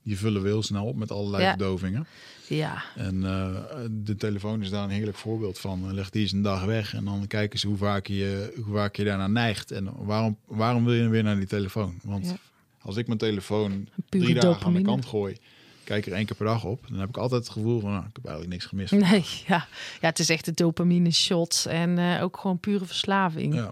die 0.04 0.18
vullen 0.18 0.42
we 0.42 0.48
heel 0.48 0.64
snel 0.64 0.86
op 0.86 0.96
met 0.96 1.12
allerlei 1.12 1.44
Ja. 1.44 1.50
verdovingen. 1.50 2.08
Ja, 2.48 2.84
En 2.96 3.16
uh, 3.16 3.56
de 3.92 4.16
telefoon 4.16 4.62
is 4.62 4.70
daar 4.70 4.84
een 4.84 4.90
heerlijk 4.90 5.18
voorbeeld 5.18 5.60
van. 5.60 5.94
Leg 5.94 6.10
die 6.10 6.22
eens 6.22 6.32
een 6.32 6.42
dag 6.42 6.64
weg 6.66 6.94
en 6.94 7.06
dan 7.06 7.28
kijken 7.28 7.60
ze 7.60 7.68
hoe 7.68 7.78
vaak 7.78 8.08
je, 8.08 8.54
hoe 8.66 8.74
vaak 8.76 8.96
je 8.96 9.04
daarna 9.04 9.28
neigt. 9.28 9.72
En 9.72 9.90
waarom, 10.06 10.38
waarom 10.46 10.86
wil 10.86 10.94
je 10.94 11.08
weer 11.10 11.24
naar 11.24 11.36
die 11.38 11.48
telefoon? 11.48 12.00
Want 12.04 12.26
Ja. 12.26 12.38
Als 12.82 12.98
ik 12.98 13.08
mijn 13.08 13.20
telefoon 13.20 13.88
Pure 14.10 14.24
drie 14.24 14.40
dagen 14.40 14.66
aan 14.66 14.74
de 14.74 14.82
kant 14.82 15.06
gooi, 15.06 15.38
kijk 15.84 16.06
er 16.06 16.14
één 16.14 16.26
keer 16.26 16.36
per 16.36 16.46
dag 16.46 16.64
op, 16.64 16.86
dan 16.90 17.00
heb 17.00 17.10
ik 17.10 17.18
altijd 17.18 17.44
het 17.44 17.52
gevoel 17.52 17.80
van, 17.80 17.92
nou, 17.92 18.06
ik 18.06 18.16
heb 18.16 18.26
eigenlijk 18.26 18.54
niks 18.54 18.66
gemist. 18.66 18.92
nee, 18.92 19.26
ja. 19.48 19.68
ja, 20.02 20.08
het 20.08 20.20
is 20.20 20.30
echt 20.30 20.46
de 20.46 20.54
dopamine 20.54 21.12
shot 21.12 21.66
en 21.70 21.98
uh, 21.98 22.24
ook 22.24 22.38
gewoon 22.38 22.60
pure 22.60 22.86
verslaving. 22.86 23.56
Ja. 23.56 23.72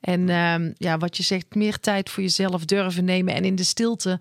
En 0.00 0.28
um, 0.28 0.74
ja, 0.78 0.98
wat 0.98 1.16
je 1.16 1.22
zegt, 1.22 1.54
meer 1.54 1.80
tijd 1.80 2.10
voor 2.10 2.22
jezelf 2.22 2.64
durven 2.64 3.04
nemen 3.04 3.34
en 3.34 3.44
in 3.44 3.56
de 3.56 3.64
stilte. 3.64 4.20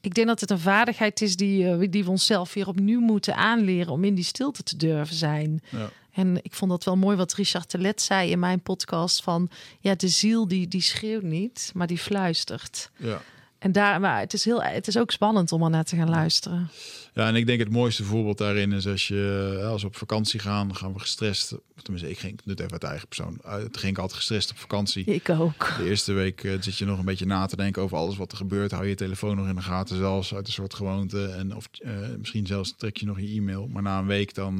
Ik 0.00 0.14
denk 0.14 0.26
dat 0.26 0.40
het 0.40 0.50
een 0.50 0.58
vaardigheid 0.58 1.20
is 1.20 1.36
die, 1.36 1.64
uh, 1.64 1.86
die 1.90 2.04
we 2.04 2.10
onszelf 2.10 2.54
weer 2.54 2.68
opnieuw 2.68 3.00
moeten 3.00 3.36
aanleren 3.36 3.92
om 3.92 4.04
in 4.04 4.14
die 4.14 4.24
stilte 4.24 4.62
te 4.62 4.76
durven 4.76 5.16
zijn. 5.16 5.62
Ja. 5.68 5.90
En 6.12 6.38
ik 6.42 6.54
vond 6.54 6.70
dat 6.70 6.84
wel 6.84 6.96
mooi 6.96 7.16
wat 7.16 7.32
Richard 7.32 7.68
Telet 7.68 8.02
zei 8.02 8.30
in 8.30 8.38
mijn 8.38 8.60
podcast 8.60 9.22
van 9.22 9.50
ja, 9.80 9.94
de 9.94 10.08
ziel 10.08 10.48
die, 10.48 10.68
die 10.68 10.80
schreeuwt 10.80 11.22
niet, 11.22 11.70
maar 11.74 11.86
die 11.86 11.98
fluistert. 11.98 12.90
Ja. 12.96 13.22
En 13.60 13.72
daar, 13.72 14.00
maar 14.00 14.20
het 14.20 14.32
is, 14.32 14.44
heel, 14.44 14.62
het 14.62 14.88
is 14.88 14.98
ook 14.98 15.10
spannend 15.10 15.52
om 15.52 15.62
er 15.62 15.70
naar 15.70 15.84
te 15.84 15.96
gaan 15.96 16.08
luisteren. 16.08 16.70
Ja, 17.14 17.26
en 17.26 17.34
ik 17.34 17.46
denk 17.46 17.58
het 17.58 17.70
mooiste 17.70 18.04
voorbeeld 18.04 18.38
daarin 18.38 18.72
is 18.72 18.86
als 18.86 19.08
je 19.08 19.56
eh, 19.60 19.68
als 19.68 19.82
we 19.82 19.88
op 19.88 19.96
vakantie 19.96 20.40
gaan, 20.40 20.68
dan 20.68 20.76
gaan 20.76 20.92
we 20.92 20.98
gestrest. 20.98 21.54
Tenminste, 21.82 22.10
ik 22.10 22.18
ging 22.18 22.40
het 22.44 22.60
even 22.60 22.72
uit 22.72 22.84
eigen 22.84 23.08
persoon. 23.08 23.38
Het 23.42 23.76
ging 23.76 23.92
ik 23.92 23.98
altijd 23.98 24.18
gestrest 24.18 24.50
op 24.50 24.58
vakantie. 24.58 25.04
Ik 25.04 25.28
ook. 25.28 25.74
De 25.78 25.88
eerste 25.88 26.12
week 26.12 26.42
uh, 26.42 26.52
zit 26.60 26.76
je 26.76 26.84
nog 26.84 26.98
een 26.98 27.04
beetje 27.04 27.26
na 27.26 27.46
te 27.46 27.56
denken 27.56 27.82
over 27.82 27.96
alles 27.96 28.16
wat 28.16 28.30
er 28.30 28.36
gebeurt. 28.36 28.70
Hou 28.70 28.86
je 28.86 28.94
telefoon 28.94 29.36
nog 29.36 29.48
in 29.48 29.54
de 29.54 29.62
gaten, 29.62 29.96
zelfs 29.96 30.34
uit 30.34 30.46
een 30.46 30.52
soort 30.52 30.74
gewoonte. 30.74 31.26
En 31.26 31.56
of 31.56 31.68
uh, 31.80 31.92
misschien 32.18 32.46
zelfs 32.46 32.74
trek 32.76 32.96
je 32.96 33.06
nog 33.06 33.20
je 33.20 33.26
e-mail. 33.26 33.66
Maar 33.66 33.82
na 33.82 33.98
een 33.98 34.06
week 34.06 34.34
dan, 34.34 34.58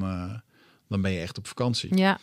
dan 0.89 1.01
ben 1.01 1.11
je 1.11 1.21
echt 1.21 1.39
op 1.39 1.47
vakantie. 1.47 1.97
Ja. 1.97 2.19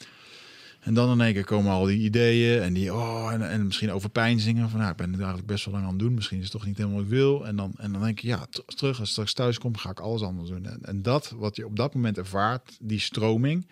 En 0.79 0.93
dan 0.93 1.11
in 1.11 1.21
één 1.21 1.33
keer 1.33 1.45
komen 1.45 1.71
al 1.71 1.85
die 1.85 1.99
ideeën 1.99 2.61
en 2.61 2.73
die 2.73 2.93
oh 2.93 3.29
en, 3.33 3.49
en 3.49 3.65
misschien 3.65 3.91
overpijnzingen 3.91 4.69
van 4.69 4.79
nou, 4.79 4.91
ik 4.91 4.97
ben 4.97 5.09
het 5.09 5.17
eigenlijk 5.17 5.47
best 5.47 5.65
wel 5.65 5.73
lang 5.73 5.85
aan 5.85 5.91
het 5.91 5.99
doen. 5.99 6.13
Misschien 6.13 6.37
is 6.37 6.43
het 6.43 6.51
toch 6.51 6.65
niet 6.65 6.77
helemaal 6.77 6.97
wat 6.97 7.05
ik 7.05 7.11
wil. 7.11 7.47
En 7.47 7.55
dan, 7.55 7.73
en 7.77 7.91
dan 7.91 8.01
denk 8.01 8.19
je 8.19 8.27
ja, 8.27 8.47
terug 8.65 8.99
als 8.99 9.07
ik 9.07 9.11
straks 9.11 9.33
thuis 9.33 9.57
kom, 9.57 9.77
ga 9.77 9.89
ik 9.89 9.99
alles 9.99 10.21
anders 10.21 10.49
doen. 10.49 10.65
En, 10.65 10.79
en 10.81 11.01
dat 11.01 11.33
wat 11.35 11.55
je 11.55 11.65
op 11.65 11.75
dat 11.75 11.93
moment 11.93 12.17
ervaart, 12.17 12.77
die 12.81 12.99
stroming, 12.99 13.67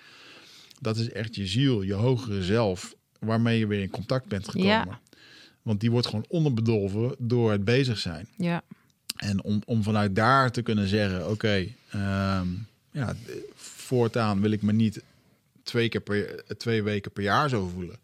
dat 0.80 0.98
is 0.98 1.12
echt 1.12 1.36
je 1.36 1.48
ziel, 1.48 1.82
je 1.82 1.94
hogere 1.94 2.44
zelf, 2.44 2.96
waarmee 3.20 3.60
je 3.60 3.68
weer 3.68 3.82
in 3.82 3.90
contact 3.90 4.28
bent 4.28 4.50
gekomen. 4.50 4.70
Ja. 4.70 5.00
Want 5.62 5.80
die 5.80 5.92
wordt 5.92 6.08
gewoon 6.08 6.26
onderbedolven 6.28 7.16
door 7.18 7.52
het 7.52 7.66
bezig 7.66 7.98
zijn. 7.98 8.28
Ja. 8.38 8.64
En 9.16 9.44
om, 9.44 9.62
om 9.66 9.84
vanuit 9.84 10.16
daar 10.16 10.52
te 10.52 10.62
kunnen 10.62 10.88
zeggen, 10.88 11.22
oké, 11.22 11.32
okay, 11.32 11.76
ehm, 11.90 12.48
ja, 12.92 13.16
voortaan 13.56 14.42
wil 14.42 14.52
ik 14.52 14.62
me 14.62 14.74
niet 14.74 15.04
twee, 15.66 15.90
keer 15.90 16.02
per, 16.02 16.44
twee 16.58 16.84
weken 16.84 17.12
per 17.12 17.24
jaar 17.24 17.50
zo 17.50 17.68
voelen. 17.68 18.00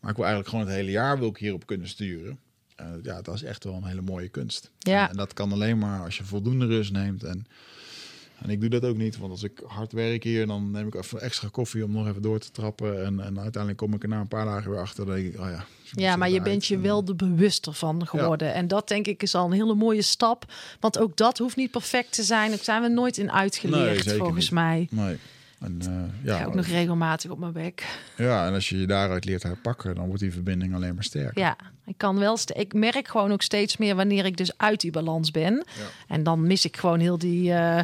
Maar 0.00 0.10
ik 0.10 0.16
wil 0.16 0.26
eigenlijk 0.26 0.48
gewoon 0.48 0.66
het 0.66 0.74
hele 0.74 0.90
jaar 0.90 1.18
wil 1.18 1.28
ik 1.28 1.36
hierop 1.36 1.66
kunnen 1.66 1.88
sturen. 1.88 2.38
Uh, 2.80 2.86
ja, 3.02 3.22
dat 3.22 3.34
is 3.34 3.42
echt 3.42 3.64
wel 3.64 3.74
een 3.74 3.84
hele 3.84 4.00
mooie 4.00 4.28
kunst. 4.28 4.70
Ja. 4.78 5.04
En, 5.04 5.10
en, 5.10 5.16
dat 5.16 5.32
kan 5.32 5.52
alleen 5.52 5.78
maar 5.78 6.04
als 6.04 6.16
je 6.16 6.24
voldoende 6.24 6.66
rust 6.66 6.92
neemt. 6.92 7.24
En, 7.24 7.46
en 8.42 8.50
ik 8.50 8.60
doe 8.60 8.70
dat 8.70 8.84
ook 8.84 8.96
niet, 8.96 9.18
want 9.18 9.30
als 9.30 9.42
ik 9.42 9.62
hard 9.66 9.92
werk 9.92 10.24
hier, 10.24 10.46
dan 10.46 10.70
neem 10.70 10.86
ik 10.86 10.94
even 10.94 11.20
extra 11.20 11.48
koffie 11.48 11.84
om 11.84 11.90
nog 11.90 12.08
even 12.08 12.22
door 12.22 12.38
te 12.38 12.50
trappen. 12.50 13.04
En, 13.04 13.20
en 13.20 13.40
uiteindelijk 13.40 13.76
kom 13.76 13.94
ik 13.94 14.02
er 14.02 14.08
na 14.08 14.20
een 14.20 14.28
paar 14.28 14.44
dagen 14.44 14.70
weer 14.70 14.80
achter. 14.80 15.06
Dat 15.06 15.16
ik, 15.16 15.38
oh 15.38 15.48
ja, 15.50 15.64
ja, 15.92 16.16
maar 16.16 16.30
je 16.30 16.42
bent 16.42 16.66
je 16.66 16.78
wel 16.78 17.04
de 17.04 17.14
bewuster 17.14 17.72
van 17.72 18.06
geworden. 18.06 18.54
En 18.54 18.68
dat 18.68 18.88
denk 18.88 19.06
ik 19.06 19.22
is 19.22 19.34
al 19.34 19.46
een 19.46 19.52
hele 19.52 19.74
mooie 19.74 20.02
stap. 20.02 20.44
Want 20.80 20.98
ook 20.98 21.16
dat 21.16 21.38
hoeft 21.38 21.56
niet 21.56 21.70
perfect 21.70 22.12
te 22.12 22.22
zijn. 22.22 22.50
Daar 22.50 22.58
zijn 22.62 22.82
we 22.82 22.88
nooit 22.88 23.18
in 23.18 23.32
uitgeleerd, 23.32 24.04
nee, 24.04 24.16
volgens 24.16 24.44
niet. 24.44 24.50
mij. 24.50 24.88
Nee. 24.90 25.18
En, 25.60 25.78
uh, 25.88 26.24
ja, 26.24 26.38
ga 26.38 26.44
ook 26.44 26.54
nog 26.54 26.66
regelmatig 26.66 27.30
op 27.30 27.38
mijn 27.38 27.52
bek. 27.52 27.86
Ja, 28.16 28.46
en 28.46 28.54
als 28.54 28.68
je 28.68 28.80
je 28.80 28.86
daaruit 28.86 29.24
leert 29.24 29.42
herpakken, 29.42 29.94
dan 29.94 30.06
wordt 30.06 30.20
die 30.20 30.32
verbinding 30.32 30.74
alleen 30.74 30.94
maar 30.94 31.04
sterker. 31.04 31.38
Ja, 31.40 31.56
ik 31.86 31.94
kan 31.96 32.18
wel. 32.18 32.38
Ik 32.54 32.74
merk 32.74 33.08
gewoon 33.08 33.32
ook 33.32 33.42
steeds 33.42 33.76
meer 33.76 33.94
wanneer 33.96 34.24
ik 34.24 34.36
dus 34.36 34.52
uit 34.56 34.80
die 34.80 34.90
balans 34.90 35.30
ben. 35.30 35.52
Ja. 35.54 35.64
En 36.08 36.22
dan 36.22 36.46
mis 36.46 36.64
ik 36.64 36.76
gewoon 36.76 37.00
heel 37.00 37.18
die. 37.18 37.50
Uh, 37.50 37.80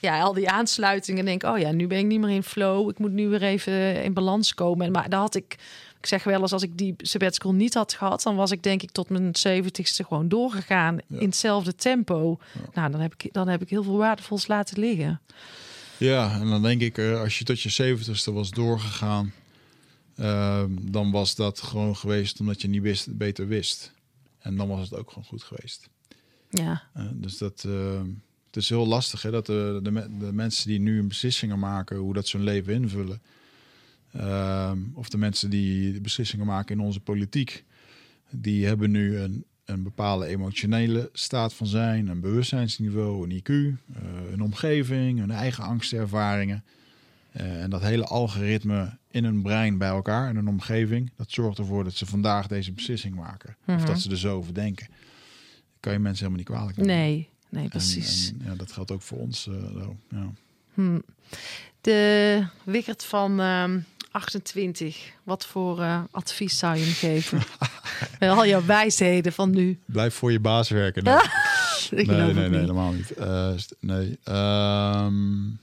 ja, 0.00 0.20
al 0.20 0.32
die 0.32 0.50
aansluitingen. 0.50 1.20
En 1.20 1.26
denk, 1.26 1.42
oh 1.42 1.58
ja, 1.58 1.72
nu 1.72 1.86
ben 1.86 1.98
ik 1.98 2.06
niet 2.06 2.20
meer 2.20 2.34
in 2.34 2.42
flow. 2.42 2.88
Ik 2.90 2.98
moet 2.98 3.12
nu 3.12 3.28
weer 3.28 3.42
even 3.42 4.02
in 4.02 4.12
balans 4.12 4.54
komen. 4.54 4.92
Maar 4.92 5.08
daar 5.08 5.20
had 5.20 5.34
ik. 5.34 5.56
Ik 6.00 6.08
zeg 6.08 6.24
wel 6.24 6.40
eens, 6.40 6.52
als 6.52 6.62
ik 6.62 6.78
die 6.78 6.94
sabbatical 6.98 7.54
niet 7.54 7.74
had 7.74 7.92
gehad, 7.92 8.22
dan 8.22 8.36
was 8.36 8.50
ik 8.50 8.62
denk 8.62 8.82
ik 8.82 8.90
tot 8.90 9.08
mijn 9.08 9.36
zeventigste 9.36 10.04
gewoon 10.04 10.28
doorgegaan 10.28 10.98
Ja. 11.06 11.18
in 11.20 11.26
hetzelfde 11.26 11.74
tempo. 11.74 12.38
Nou, 12.74 12.90
dan 12.90 13.00
heb 13.00 13.14
ik 13.18 13.32
dan 13.32 13.48
heb 13.48 13.62
ik 13.62 13.68
heel 13.68 13.82
veel 13.82 13.96
waardevols 13.96 14.46
laten 14.46 14.78
liggen. 14.78 15.20
Ja, 16.02 16.40
en 16.40 16.48
dan 16.48 16.62
denk 16.62 16.80
ik, 16.80 16.98
uh, 16.98 17.20
als 17.20 17.38
je 17.38 17.44
tot 17.44 17.60
je 17.60 17.68
zeventigste 17.68 18.32
was 18.32 18.50
doorgegaan, 18.50 19.32
uh, 20.16 20.64
dan 20.80 21.10
was 21.10 21.34
dat 21.34 21.60
gewoon 21.60 21.96
geweest 21.96 22.40
omdat 22.40 22.62
je 22.62 22.68
niet 22.68 22.82
wist, 22.82 23.16
beter 23.16 23.46
wist. 23.48 23.92
En 24.38 24.56
dan 24.56 24.68
was 24.68 24.90
het 24.90 24.98
ook 24.98 25.08
gewoon 25.08 25.24
goed 25.24 25.42
geweest. 25.42 25.88
Ja. 26.50 26.82
Uh, 26.96 27.04
dus 27.12 27.38
dat, 27.38 27.62
het 28.46 28.56
is 28.56 28.68
heel 28.68 28.86
lastig, 28.86 29.22
hè, 29.22 29.30
dat 29.30 29.46
de, 29.46 29.80
de, 29.82 30.16
de, 30.18 30.32
mensen 30.32 30.68
die 30.68 30.80
nu 30.80 31.02
beslissingen 31.02 31.58
maken, 31.58 31.96
hoe 31.96 32.14
dat 32.14 32.28
ze 32.28 32.36
hun 32.36 32.46
leven 32.46 32.74
invullen, 32.74 33.22
ehm, 34.12 34.78
of 34.94 35.08
de 35.08 35.18
mensen 35.18 35.50
die 35.50 36.00
beslissingen 36.00 36.46
maken 36.46 36.78
in 36.78 36.84
onze 36.84 37.00
politiek, 37.00 37.64
die 38.30 38.66
hebben 38.66 38.90
nu 38.90 39.18
een, 39.18 39.44
een 39.72 39.82
bepaalde 39.82 40.26
emotionele 40.26 41.10
staat 41.12 41.54
van 41.54 41.66
zijn, 41.66 42.08
een 42.08 42.20
bewustzijnsniveau, 42.20 43.30
een 43.30 43.40
IQ, 43.40 43.50
uh, 43.50 44.32
een 44.32 44.42
omgeving, 44.42 45.18
hun 45.18 45.30
eigen 45.30 45.64
angstervaringen. 45.64 46.64
Uh, 47.36 47.62
en 47.62 47.70
dat 47.70 47.82
hele 47.82 48.04
algoritme 48.04 48.98
in 49.10 49.24
hun 49.24 49.42
brein 49.42 49.78
bij 49.78 49.88
elkaar, 49.88 50.30
in 50.30 50.36
een 50.36 50.48
omgeving, 50.48 51.10
dat 51.16 51.30
zorgt 51.30 51.58
ervoor 51.58 51.84
dat 51.84 51.94
ze 51.94 52.06
vandaag 52.06 52.46
deze 52.46 52.72
beslissing 52.72 53.14
maken. 53.14 53.56
Mhm. 53.64 53.76
Of 53.76 53.84
dat 53.84 54.00
ze 54.00 54.10
er 54.10 54.18
zo 54.18 54.36
over 54.36 54.54
denken. 54.54 54.86
Dat 54.86 55.80
kan 55.80 55.92
je 55.92 55.98
mensen 55.98 56.24
helemaal 56.26 56.44
niet 56.46 56.56
kwalijk 56.56 56.76
nemen. 56.76 56.94
Nee, 56.96 57.28
nee, 57.48 57.68
precies. 57.68 58.32
En, 58.32 58.40
en, 58.40 58.50
ja, 58.50 58.56
dat 58.56 58.72
geldt 58.72 58.90
ook 58.90 59.02
voor 59.02 59.18
ons. 59.18 59.46
Uh, 59.46 59.54
zo, 59.54 59.96
ja. 60.08 60.32
hm. 60.74 60.98
De 61.80 62.46
Wickert 62.64 63.04
van 63.04 63.40
um, 63.40 63.84
28, 64.12 65.12
wat 65.22 65.46
voor 65.46 65.78
uh, 65.78 66.02
advies 66.10 66.58
zou 66.58 66.76
je 66.76 66.84
hem 66.84 66.92
geven? 66.92 67.42
Al 68.36 68.46
jouw 68.46 68.64
wijsheden 68.64 69.32
van 69.32 69.50
nu. 69.50 69.80
Blijf 69.84 70.14
voor 70.14 70.32
je 70.32 70.40
baas 70.40 70.68
werken. 70.68 71.04
Nee, 71.04 71.14
nee, 72.06 72.16
nee, 72.16 72.32
nee, 72.34 72.48
niet. 72.48 72.60
helemaal 72.60 72.92
niet. 72.92 73.18
Uh, 73.18 73.52
nee. 73.80 74.18
Um, 74.28 75.58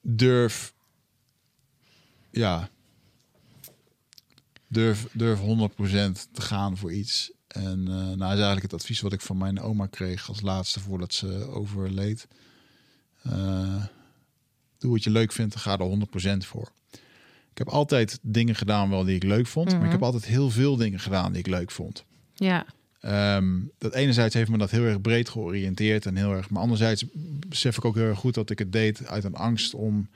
durf. 0.00 0.74
Ja. 2.30 2.68
Durf, 4.68 5.06
durf 5.12 5.40
100% 5.40 5.42
te 6.32 6.42
gaan 6.42 6.76
voor 6.76 6.92
iets. 6.92 7.32
En 7.48 7.78
uh, 7.88 7.94
nou 7.94 8.14
is 8.14 8.20
eigenlijk 8.20 8.62
het 8.62 8.74
advies 8.74 9.00
wat 9.00 9.12
ik 9.12 9.20
van 9.20 9.38
mijn 9.38 9.60
oma 9.60 9.86
kreeg 9.86 10.28
als 10.28 10.40
laatste 10.40 10.80
voordat 10.80 11.14
ze 11.14 11.46
overleed. 11.50 12.28
Uh, 13.26 13.84
doe 14.78 14.92
wat 14.92 15.04
je 15.04 15.10
leuk 15.10 15.32
vindt 15.32 15.54
en 15.54 15.60
ga 15.60 15.78
er 15.78 15.98
100% 16.34 16.46
voor. 16.46 16.72
Ik 17.52 17.58
heb 17.58 17.68
altijd 17.68 18.18
dingen 18.22 18.54
gedaan 18.54 18.90
wel 18.90 19.04
die 19.04 19.14
ik 19.14 19.22
leuk 19.22 19.46
vond, 19.46 19.66
mm 19.66 19.70
-hmm. 19.70 19.78
maar 19.78 19.86
ik 19.86 19.94
heb 19.94 20.04
altijd 20.04 20.26
heel 20.26 20.50
veel 20.50 20.76
dingen 20.76 21.00
gedaan 21.00 21.32
die 21.32 21.40
ik 21.40 21.46
leuk 21.46 21.70
vond. 21.70 22.04
Ja. 22.34 22.66
Um, 23.36 23.70
dat 23.78 23.94
enerzijds 23.94 24.34
heeft 24.34 24.50
me 24.50 24.58
dat 24.58 24.70
heel 24.70 24.84
erg 24.84 25.00
breed 25.00 25.28
georiënteerd 25.28 26.06
en 26.06 26.16
heel 26.16 26.32
erg, 26.32 26.50
maar 26.50 26.62
anderzijds 26.62 27.04
besef 27.46 27.76
ik 27.76 27.84
ook 27.84 27.94
heel 27.94 28.04
erg 28.04 28.18
goed 28.18 28.34
dat 28.34 28.50
ik 28.50 28.58
het 28.58 28.72
deed 28.72 29.06
uit 29.06 29.24
een 29.24 29.34
angst 29.34 29.74
om 29.74 30.08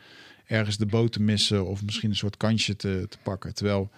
ergens 0.46 0.76
de 0.76 0.86
boot 0.86 1.12
te 1.12 1.22
missen 1.22 1.66
of 1.66 1.82
misschien 1.82 2.10
een 2.10 2.16
soort 2.16 2.36
kansje 2.36 2.76
te, 2.76 3.06
te 3.08 3.18
pakken. 3.22 3.54
Terwijl 3.54 3.90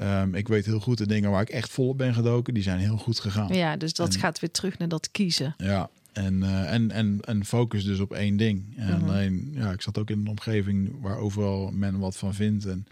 um, 0.00 0.34
ik 0.34 0.48
weet 0.48 0.66
heel 0.66 0.80
goed 0.80 0.98
de 0.98 1.06
dingen 1.06 1.30
waar 1.30 1.42
ik 1.42 1.48
echt 1.48 1.70
volop 1.70 1.98
ben 1.98 2.14
gedoken, 2.14 2.54
die 2.54 2.62
zijn 2.62 2.78
heel 2.78 2.96
goed 2.96 3.20
gegaan. 3.20 3.54
Ja, 3.54 3.76
dus 3.76 3.92
dat 3.92 4.14
en, 4.14 4.20
gaat 4.20 4.40
weer 4.40 4.50
terug 4.50 4.78
naar 4.78 4.88
dat 4.88 5.10
kiezen. 5.10 5.54
Ja, 5.58 5.90
en, 6.12 6.34
uh, 6.42 6.72
en, 6.72 6.90
en, 6.90 7.18
en 7.20 7.44
focus 7.44 7.84
dus 7.84 8.00
op 8.00 8.12
één 8.12 8.36
ding. 8.36 8.76
En 8.76 8.98
Mhm. 8.98 9.08
alleen, 9.08 9.50
ja, 9.52 9.72
ik 9.72 9.82
zat 9.82 9.98
ook 9.98 10.10
in 10.10 10.18
een 10.18 10.28
omgeving 10.28 11.00
waar 11.00 11.16
overal 11.16 11.70
men 11.70 11.98
wat 11.98 12.16
van 12.16 12.34
vindt. 12.34 12.64
En, 12.64 12.86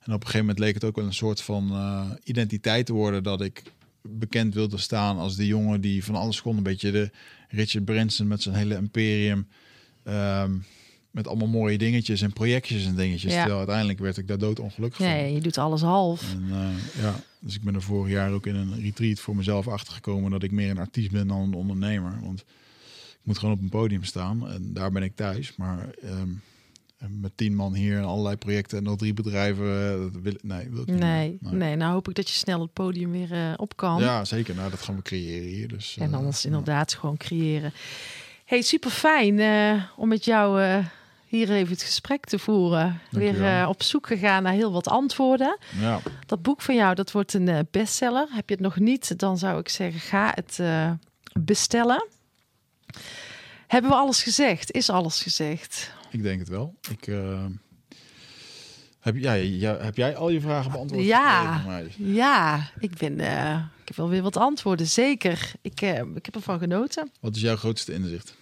en 0.00 0.12
op 0.12 0.20
een 0.20 0.26
gegeven 0.26 0.40
moment 0.40 0.58
leek 0.58 0.74
het 0.74 0.84
ook 0.84 0.96
wel 0.96 1.04
een 1.04 1.14
soort 1.14 1.40
van 1.40 1.68
uh, 1.72 2.10
identiteit 2.24 2.86
te 2.86 2.92
worden 2.92 3.22
dat 3.22 3.40
ik 3.40 3.62
bekend 4.02 4.54
wilde 4.54 4.78
staan 4.78 5.18
als 5.18 5.36
de 5.36 5.46
jongen 5.46 5.80
die 5.80 6.04
van 6.04 6.14
alles 6.14 6.42
kon. 6.42 6.56
Een 6.56 6.62
beetje 6.62 6.90
de 6.90 7.10
Richard 7.48 7.84
Branson 7.84 8.26
met 8.26 8.42
zijn 8.42 8.54
hele 8.54 8.76
imperium. 8.76 9.46
Um, 10.04 10.64
met 11.16 11.28
allemaal 11.28 11.48
mooie 11.48 11.78
dingetjes 11.78 12.22
en 12.22 12.32
projectjes 12.32 12.86
en 12.86 12.94
dingetjes. 12.94 13.32
Ja. 13.32 13.38
Terwijl 13.38 13.58
uiteindelijk 13.58 13.98
werd 13.98 14.16
ik 14.16 14.28
daar 14.28 14.38
doodongelukkig 14.38 14.98
van. 14.98 15.06
Nee, 15.06 15.32
je 15.34 15.40
doet 15.40 15.58
alles 15.58 15.82
half. 15.82 16.32
En, 16.32 16.44
uh, 16.48 17.02
ja, 17.02 17.20
dus 17.38 17.54
ik 17.54 17.62
ben 17.62 17.74
er 17.74 17.82
vorig 17.82 18.12
jaar 18.12 18.32
ook 18.32 18.46
in 18.46 18.54
een 18.54 18.80
retreat 18.80 19.18
voor 19.18 19.36
mezelf 19.36 19.68
achtergekomen 19.68 20.30
dat 20.30 20.42
ik 20.42 20.50
meer 20.50 20.70
een 20.70 20.78
artiest 20.78 21.10
ben 21.10 21.26
dan 21.26 21.40
een 21.40 21.54
ondernemer. 21.54 22.18
Want 22.22 22.40
ik 22.40 23.22
moet 23.22 23.38
gewoon 23.38 23.54
op 23.54 23.60
een 23.60 23.68
podium 23.68 24.04
staan 24.04 24.48
en 24.48 24.72
daar 24.72 24.90
ben 24.90 25.02
ik 25.02 25.16
thuis. 25.16 25.56
Maar 25.56 25.88
um, 26.04 26.42
met 27.20 27.32
tien 27.34 27.54
man 27.54 27.74
hier 27.74 27.98
en 27.98 28.04
allerlei 28.04 28.36
projecten 28.36 28.78
en 28.78 28.84
nog 28.84 28.96
drie 28.96 29.14
bedrijven, 29.14 29.92
eh, 29.92 29.98
dat 29.98 30.22
wil, 30.22 30.32
nee, 30.42 30.68
wil 30.70 30.80
ik 30.80 30.86
niet 30.86 30.98
Nee, 30.98 31.38
nee, 31.40 31.76
nou 31.76 31.92
hoop 31.92 32.08
ik 32.08 32.14
dat 32.14 32.28
je 32.28 32.34
snel 32.34 32.60
het 32.60 32.72
podium 32.72 33.10
weer 33.10 33.32
uh, 33.32 33.52
op 33.56 33.76
kan. 33.76 34.00
Ja, 34.00 34.24
zeker. 34.24 34.54
Nou, 34.54 34.70
dat 34.70 34.82
gaan 34.82 34.96
we 34.96 35.02
creëren 35.02 35.48
hier. 35.48 35.68
Dus, 35.68 35.96
En 35.98 36.10
uh, 36.10 36.16
anders 36.16 36.44
inderdaad 36.44 36.94
gewoon 36.94 37.16
creëren. 37.16 37.72
Hey, 38.44 38.62
super 38.62 38.90
fijn 38.90 39.40
om 39.96 40.08
met 40.08 40.24
jou 40.24 40.82
hier 41.26 41.50
even 41.50 41.72
het 41.72 41.82
gesprek 41.82 42.24
te 42.24 42.38
voeren. 42.38 43.00
Weer 43.10 43.40
uh, 43.40 43.66
op 43.68 43.82
zoek 43.82 44.06
gegaan 44.06 44.42
naar 44.42 44.52
heel 44.52 44.72
wat 44.72 44.88
antwoorden. 44.88 45.58
Ja. 45.80 46.00
Dat 46.26 46.42
boek 46.42 46.62
van 46.62 46.74
jou, 46.74 46.94
dat 46.94 47.12
wordt 47.12 47.34
een 47.34 47.46
uh, 47.46 47.58
bestseller. 47.70 48.26
Heb 48.30 48.48
je 48.48 48.54
het 48.54 48.64
nog 48.64 48.78
niet, 48.78 49.18
dan 49.18 49.38
zou 49.38 49.58
ik 49.58 49.68
zeggen, 49.68 50.00
ga 50.00 50.32
het 50.34 50.58
uh, 50.60 50.90
bestellen. 51.40 52.06
Hebben 53.66 53.90
we 53.90 53.96
alles 53.96 54.22
gezegd? 54.22 54.72
Is 54.72 54.90
alles 54.90 55.22
gezegd? 55.22 55.92
Ik 56.10 56.22
denk 56.22 56.38
het 56.38 56.48
wel. 56.48 56.74
Ik, 56.90 57.04
heb, 59.00 59.16
ja, 59.16 59.32
ja, 59.32 59.76
heb 59.76 59.96
jij 59.96 60.16
al 60.16 60.28
je 60.28 60.40
vragen 60.40 60.70
beantwoord? 60.70 61.04
Ja, 61.04 61.62
ja 61.96 62.70
ik, 62.78 62.96
ben, 62.96 63.20
ik 63.80 63.86
heb 63.88 63.96
wel 63.96 64.08
weer 64.08 64.22
wat 64.22 64.36
antwoorden, 64.36 64.86
zeker. 64.86 65.52
Ik, 65.62 65.80
ik 66.14 66.24
heb 66.24 66.34
ervan 66.34 66.58
genoten. 66.58 67.10
Wat 67.20 67.36
is 67.36 67.42
jouw 67.42 67.56
grootste 67.56 67.92
inzicht? 67.92 68.34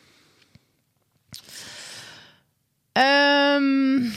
Um, 2.98 4.12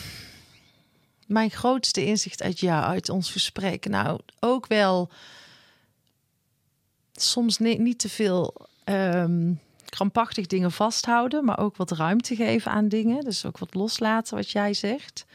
mijn 1.28 1.50
grootste 1.50 2.06
inzicht 2.06 2.42
uit 2.44 2.60
jou, 2.60 2.84
uit 2.84 3.10
ons 3.10 3.32
gesprek? 3.32 3.90
Nou, 3.90 4.20
ook 4.40 4.68
wel 4.68 5.10
soms 7.14 7.58
niet, 7.58 7.80
niet 7.80 8.00
te 8.00 8.10
veel 8.10 8.68
ehm, 8.84 9.52
krampachtig 9.90 10.48
dingen 10.48 10.72
vasthouden, 10.72 11.46
maar 11.46 11.60
ook 11.60 11.76
wat 11.78 11.92
ruimte 11.92 12.36
geven 12.36 12.72
aan 12.72 12.88
dingen. 12.88 13.24
Dus 13.24 13.46
ook 13.46 13.58
wat 13.58 13.74
loslaten, 13.74 14.36
wat 14.36 14.50
jij 14.52 14.74
zegt. 14.74 15.26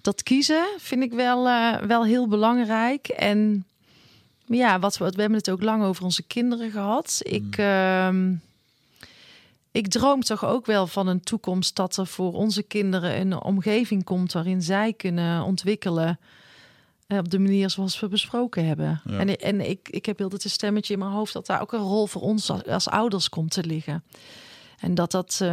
Dat 0.00 0.22
kiezen 0.22 0.66
vind 0.78 1.02
ik 1.02 1.12
wel, 1.12 1.48
eh, 1.48 1.76
wel 1.76 2.04
heel 2.04 2.28
belangrijk. 2.28 3.08
En 3.08 3.64
ja, 4.46 4.78
wat 4.78 4.98
we, 4.98 5.04
we 5.04 5.20
hebben 5.20 5.38
het 5.38 5.50
ook 5.50 5.62
lang 5.62 5.82
over 5.82 6.04
onze 6.04 6.22
kinderen 6.22 6.70
gehad. 6.70 7.20
Ik, 7.22 7.56
ehm, 7.58 8.32
ik 9.74 9.88
droom 9.88 10.20
toch 10.20 10.44
ook 10.44 10.66
wel 10.66 10.86
van 10.86 11.06
een 11.06 11.20
toekomst 11.20 11.76
dat 11.76 11.96
er 11.96 12.06
voor 12.06 12.32
onze 12.32 12.62
kinderen 12.62 13.20
een 13.20 13.42
omgeving 13.42 14.04
komt 14.04 14.32
waarin 14.32 14.62
zij 14.62 14.92
kunnen 14.92 15.42
ontwikkelen. 15.42 16.18
eh, 17.06 17.18
Op 17.18 17.30
de 17.30 17.38
manier 17.38 17.70
zoals 17.70 18.00
we 18.00 18.08
besproken 18.08 18.66
hebben. 18.66 19.00
Ja. 19.04 19.18
En, 19.18 19.36
en 19.36 19.68
ik, 19.70 19.88
ik 19.88 20.06
heb 20.06 20.18
heel 20.18 20.30
het 20.30 20.44
een 20.44 20.50
stemmetje 20.50 20.92
in 20.92 20.98
mijn 20.98 21.10
hoofd 21.10 21.32
dat 21.32 21.46
daar 21.46 21.60
ook 21.60 21.72
een 21.72 21.80
rol 21.80 22.06
voor 22.06 22.22
ons 22.22 22.50
als, 22.50 22.64
als 22.64 22.88
ouders 22.88 23.28
komt 23.28 23.50
te 23.50 23.64
liggen. 23.64 24.04
En 24.78 24.94
dat 24.94 25.10
dat 25.10 25.30
eh, 25.32 25.48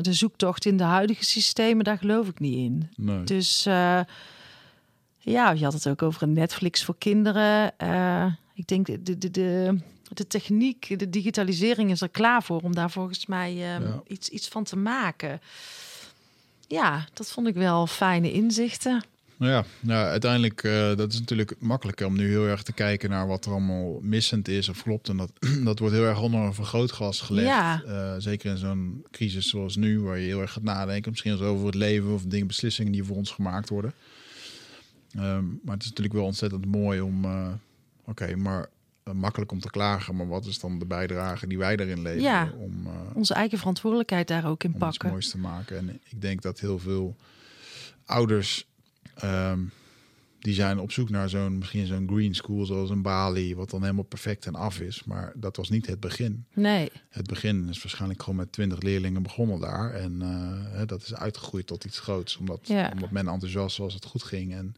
de 0.00 0.12
zoektocht 0.12 0.64
in 0.64 0.76
de 0.76 0.84
huidige 0.84 1.24
systemen, 1.24 1.84
daar 1.84 1.98
geloof 1.98 2.28
ik 2.28 2.40
niet 2.40 2.56
in. 2.56 2.90
Nee. 2.96 3.24
Dus 3.24 3.66
eh, 3.66 4.00
ja, 5.18 5.50
je 5.50 5.64
had 5.64 5.72
het 5.72 5.88
ook 5.88 6.02
over 6.02 6.22
een 6.22 6.32
Netflix 6.32 6.84
voor 6.84 6.96
kinderen. 6.98 7.72
Ik 8.54 8.66
denk 8.66 8.86
de, 8.86 9.18
de, 9.18 9.30
de, 9.30 9.76
de 10.12 10.26
techniek, 10.26 10.98
de 10.98 11.10
digitalisering 11.10 11.90
is 11.90 12.00
er 12.00 12.08
klaar 12.08 12.42
voor 12.42 12.60
om 12.60 12.74
daar 12.74 12.90
volgens 12.90 13.26
mij 13.26 13.50
eh, 13.50 13.58
Ja. 13.58 14.02
iets, 14.06 14.28
iets 14.28 14.48
van 14.48 14.64
te 14.64 14.76
maken. 14.76 15.40
Ja, 16.68 17.06
dat 17.14 17.30
vond 17.30 17.46
ik 17.46 17.54
wel 17.54 17.86
fijne 17.86 18.32
inzichten. 18.32 19.04
Nou 19.38 19.52
ja, 19.52 19.64
nou, 19.80 20.06
uiteindelijk, 20.06 20.62
eh 20.62 20.94
dat 20.96 21.12
is 21.12 21.18
natuurlijk 21.18 21.54
makkelijker 21.58 22.06
om 22.06 22.16
nu 22.16 22.28
heel 22.28 22.46
erg 22.46 22.62
te 22.62 22.72
kijken 22.72 23.10
naar 23.10 23.26
wat 23.26 23.44
er 23.44 23.50
allemaal 23.52 23.98
missend 24.02 24.48
is 24.48 24.68
of 24.68 24.82
klopt. 24.82 25.08
En 25.08 25.16
dat, 25.16 25.30
dat 25.64 25.78
wordt 25.78 25.94
heel 25.94 26.04
erg 26.04 26.20
onder 26.20 26.40
een 26.40 26.54
vergrootglas 26.54 27.20
gelegd. 27.20 27.46
Ja. 27.46 27.82
Eh, 27.86 28.14
zeker 28.18 28.50
in 28.50 28.56
zo'n 28.56 29.04
crisis 29.10 29.48
zoals 29.48 29.76
nu, 29.76 30.00
waar 30.00 30.18
je 30.18 30.26
heel 30.26 30.40
erg 30.40 30.52
gaat 30.52 30.62
nadenken. 30.62 31.10
Misschien 31.10 31.32
eens 31.32 31.40
over 31.40 31.66
het 31.66 31.74
leven 31.74 32.12
of 32.12 32.22
dingen, 32.22 32.46
beslissingen 32.46 32.92
die 32.92 33.04
voor 33.04 33.16
ons 33.16 33.30
gemaakt 33.30 33.68
worden. 33.68 33.92
Ehm, 35.14 35.44
maar 35.62 35.74
het 35.74 35.82
is 35.82 35.88
natuurlijk 35.88 36.14
wel 36.14 36.24
ontzettend 36.24 36.66
mooi 36.66 37.00
om, 37.00 37.24
eh, 37.24 37.48
oké, 38.04 38.36
maar 38.36 38.68
makkelijk 39.14 39.52
om 39.52 39.60
te 39.60 39.70
klagen. 39.70 40.16
Maar 40.16 40.28
wat 40.28 40.46
is 40.46 40.58
dan 40.58 40.78
de 40.78 40.86
bijdrage 40.86 41.46
die 41.46 41.58
wij 41.58 41.76
daarin 41.76 42.02
leveren 42.02 42.22
Ja. 42.22 42.52
om, 42.58 42.86
eh, 42.86 42.92
Onze 43.14 43.34
eigen 43.34 43.58
verantwoordelijkheid 43.58 44.28
daar 44.28 44.46
ook 44.46 44.64
in 44.64 44.72
om 44.72 44.78
pakken. 44.78 45.08
moois 45.10 45.28
te 45.30 45.38
maken. 45.38 45.76
En 45.78 46.00
ik 46.10 46.20
denk 46.20 46.42
dat 46.42 46.60
heel 46.60 46.78
veel 46.78 47.16
ouders 48.04 48.66
ehm, 49.14 49.60
die 50.38 50.54
zijn 50.54 50.78
op 50.78 50.92
zoek 50.92 51.10
naar 51.10 51.28
zo'n 51.28 51.58
misschien 51.58 51.86
zo'n 51.86 52.08
green 52.08 52.34
school 52.34 52.66
zoals 52.66 52.90
een 52.90 53.02
Bali, 53.02 53.54
wat 53.54 53.70
dan 53.70 53.80
helemaal 53.82 54.04
perfect 54.04 54.46
en 54.46 54.54
af 54.54 54.80
is. 54.80 55.04
Maar 55.04 55.32
dat 55.36 55.56
was 55.56 55.68
niet 55.68 55.86
het 55.86 56.00
begin. 56.00 56.44
Nee, 56.54 56.90
Het 57.08 57.26
begin 57.26 57.68
is 57.68 57.82
waarschijnlijk 57.82 58.20
gewoon 58.22 58.36
met 58.38 58.52
twintig 58.52 58.80
leerlingen 58.80 59.22
begonnen 59.22 59.60
daar. 59.60 59.92
En 59.94 60.22
eh, 60.22 60.80
dat 60.86 61.02
is 61.02 61.14
uitgegroeid 61.14 61.66
tot 61.66 61.84
iets 61.84 61.98
groots, 62.00 62.36
omdat, 62.36 62.58
Ja. 62.62 62.90
omdat 62.92 63.10
men 63.10 63.28
enthousiast 63.28 63.76
was, 63.76 63.94
het 63.94 64.04
goed 64.04 64.22
ging. 64.22 64.54
En 64.54 64.74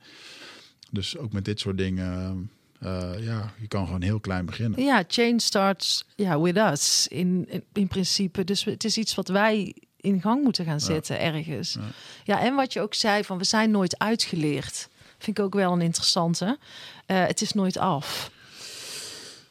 dus 0.91 1.17
ook 1.17 1.33
met 1.33 1.45
dit 1.45 1.61
soort 1.61 1.79
dingen, 1.79 2.51
eh, 2.81 3.13
ja, 3.19 3.53
je 3.61 3.69
kan 3.69 3.87
gewoon 3.87 4.03
heel 4.03 4.21
klein 4.21 4.47
beginnen. 4.47 4.83
ja, 4.83 5.05
change 5.09 5.41
starts 5.41 6.05
ja, 6.17 6.41
with 6.41 6.57
us 6.57 7.07
in, 7.09 7.47
in, 7.49 7.65
in 7.73 7.89
principe. 7.89 8.45
Dus 8.45 8.65
het 8.65 8.85
is 8.85 8.99
iets 8.99 9.15
wat 9.15 9.29
wij 9.29 9.75
in 10.01 10.21
gang 10.21 10.43
moeten 10.43 10.65
gaan 10.65 10.81
zetten 10.81 11.21
ergens. 11.21 11.73
Ja. 11.73 11.81
Ja. 12.25 12.41
en 12.41 12.55
wat 12.55 12.73
je 12.73 12.81
ook 12.81 12.95
zei, 12.95 13.25
van 13.25 13.39
we 13.39 13.45
zijn 13.45 13.71
nooit 13.71 13.99
uitgeleerd. 13.99 14.89
Vind 15.19 15.39
ik 15.39 15.45
ook 15.45 15.55
wel 15.55 15.73
een 15.73 15.81
interessante. 15.81 16.59
Eh, 17.07 17.27
het 17.27 17.41
is 17.41 17.53
nooit 17.53 17.77
af. 17.77 18.31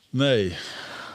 Nee, 0.10 0.56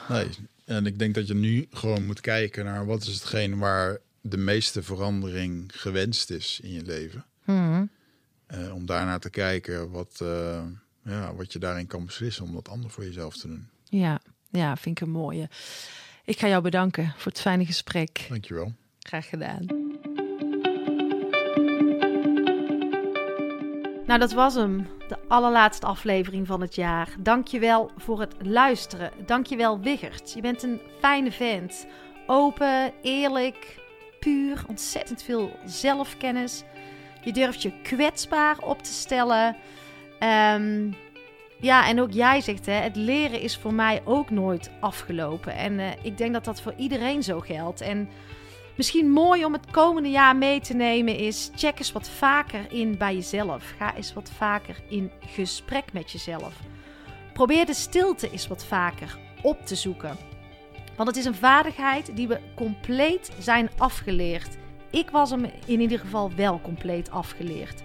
nee. 0.09 0.29
En 0.65 0.85
ik 0.85 0.99
denk 0.99 1.15
dat 1.15 1.27
je 1.27 1.33
nu 1.33 1.67
gewoon 1.71 2.05
moet 2.05 2.21
kijken 2.21 2.65
naar 2.65 2.85
wat 2.85 3.01
is 3.01 3.13
hetgeen 3.13 3.57
waar 3.57 3.97
de 4.21 4.37
meeste 4.37 4.83
verandering 4.83 5.71
gewenst 5.73 6.29
is 6.29 6.59
in 6.63 6.71
je 6.71 6.81
leven. 6.81 7.25
Hmm. 7.43 7.89
Eh, 8.45 8.73
om 8.73 8.85
daarnaar 8.85 9.19
te 9.19 9.29
kijken 9.29 9.91
wat, 9.91 10.23
ja, 11.03 11.35
wat 11.35 11.53
je 11.53 11.59
daarin 11.59 11.87
kan 11.87 12.05
beslissen 12.05 12.45
om 12.45 12.53
dat 12.53 12.69
ander 12.69 12.89
voor 12.89 13.03
jezelf 13.03 13.37
te 13.37 13.47
doen. 13.47 13.67
Ja, 13.83 14.19
ja, 14.49 14.75
vind 14.75 14.99
ik 14.99 15.07
een 15.07 15.13
mooie. 15.13 15.49
Ik 16.25 16.39
ga 16.39 16.47
jou 16.47 16.61
bedanken 16.61 17.13
voor 17.17 17.31
het 17.31 17.41
fijne 17.41 17.65
gesprek. 17.65 18.25
Dankjewel. 18.29 18.73
Graag 18.99 19.29
gedaan. 19.29 19.65
Nou, 24.05 24.19
dat 24.19 24.33
was 24.33 24.53
hem. 24.53 24.87
De 25.07 25.17
allerlaatste 25.27 25.85
aflevering 25.85 26.47
van 26.47 26.61
het 26.61 26.75
jaar. 26.75 27.15
Dankjewel 27.19 27.91
voor 27.97 28.19
het 28.19 28.35
luisteren. 28.41 29.11
Dankjewel 29.25 29.79
Wiggert. 29.79 30.31
Je 30.33 30.41
bent 30.41 30.63
een 30.63 30.81
fijne 30.99 31.31
vent. 31.31 31.85
Open, 32.27 32.93
eerlijk, 33.01 33.81
puur, 34.19 34.63
ontzettend 34.67 35.23
veel 35.23 35.59
zelfkennis. 35.65 36.63
Je 37.23 37.33
durft 37.33 37.61
je 37.61 37.81
kwetsbaar 37.81 38.57
op 38.57 38.83
te 38.83 38.93
stellen. 38.93 39.55
Ehm, 40.23 40.91
ja, 41.59 41.87
en 41.87 42.01
ook 42.01 42.11
jij 42.11 42.41
zegt, 42.41 42.65
hè, 42.65 42.73
het 42.73 42.95
leren 42.95 43.41
is 43.41 43.57
voor 43.57 43.73
mij 43.73 44.01
ook 44.05 44.29
nooit 44.29 44.71
afgelopen. 44.79 45.55
En 45.55 45.79
eh, 45.79 45.87
ik 46.01 46.17
denk 46.17 46.33
dat 46.33 46.45
dat 46.45 46.61
voor 46.61 46.73
iedereen 46.77 47.23
zo 47.23 47.39
geldt. 47.39 47.81
En 47.81 48.09
Misschien 48.75 49.11
mooi 49.11 49.45
om 49.45 49.53
het 49.53 49.71
komende 49.71 50.09
jaar 50.09 50.35
mee 50.35 50.59
te 50.59 50.73
nemen 50.73 51.17
is: 51.17 51.51
check 51.55 51.77
eens 51.77 51.91
wat 51.91 52.09
vaker 52.09 52.65
in 52.71 52.97
bij 52.97 53.13
jezelf. 53.13 53.73
Ga 53.77 53.95
eens 53.95 54.13
wat 54.13 54.31
vaker 54.37 54.83
in 54.89 55.11
gesprek 55.19 55.93
met 55.93 56.11
jezelf. 56.11 56.59
Probeer 57.33 57.65
de 57.65 57.73
stilte 57.73 58.31
eens 58.31 58.47
wat 58.47 58.65
vaker 58.65 59.17
op 59.41 59.65
te 59.65 59.75
zoeken. 59.75 60.17
Want 60.95 61.09
het 61.09 61.17
is 61.17 61.25
een 61.25 61.35
vaardigheid 61.35 62.15
die 62.15 62.27
we 62.27 62.39
compleet 62.55 63.31
zijn 63.39 63.69
afgeleerd. 63.77 64.57
Ik 64.91 65.09
was 65.09 65.29
hem 65.29 65.45
in 65.65 65.81
ieder 65.81 65.99
geval 65.99 66.31
wel 66.35 66.61
compleet 66.61 67.11
afgeleerd. 67.11 67.83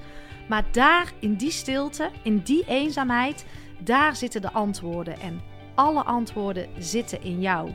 Maar 0.49 0.65
daar, 0.71 1.13
in 1.19 1.35
die 1.35 1.51
stilte, 1.51 2.11
in 2.23 2.39
die 2.39 2.65
eenzaamheid, 2.67 3.45
daar 3.79 4.17
zitten 4.17 4.41
de 4.41 4.53
antwoorden. 4.53 5.21
En 5.21 5.41
alle 5.75 6.03
antwoorden 6.03 6.69
zitten 6.79 7.23
in 7.23 7.41
jou. 7.41 7.71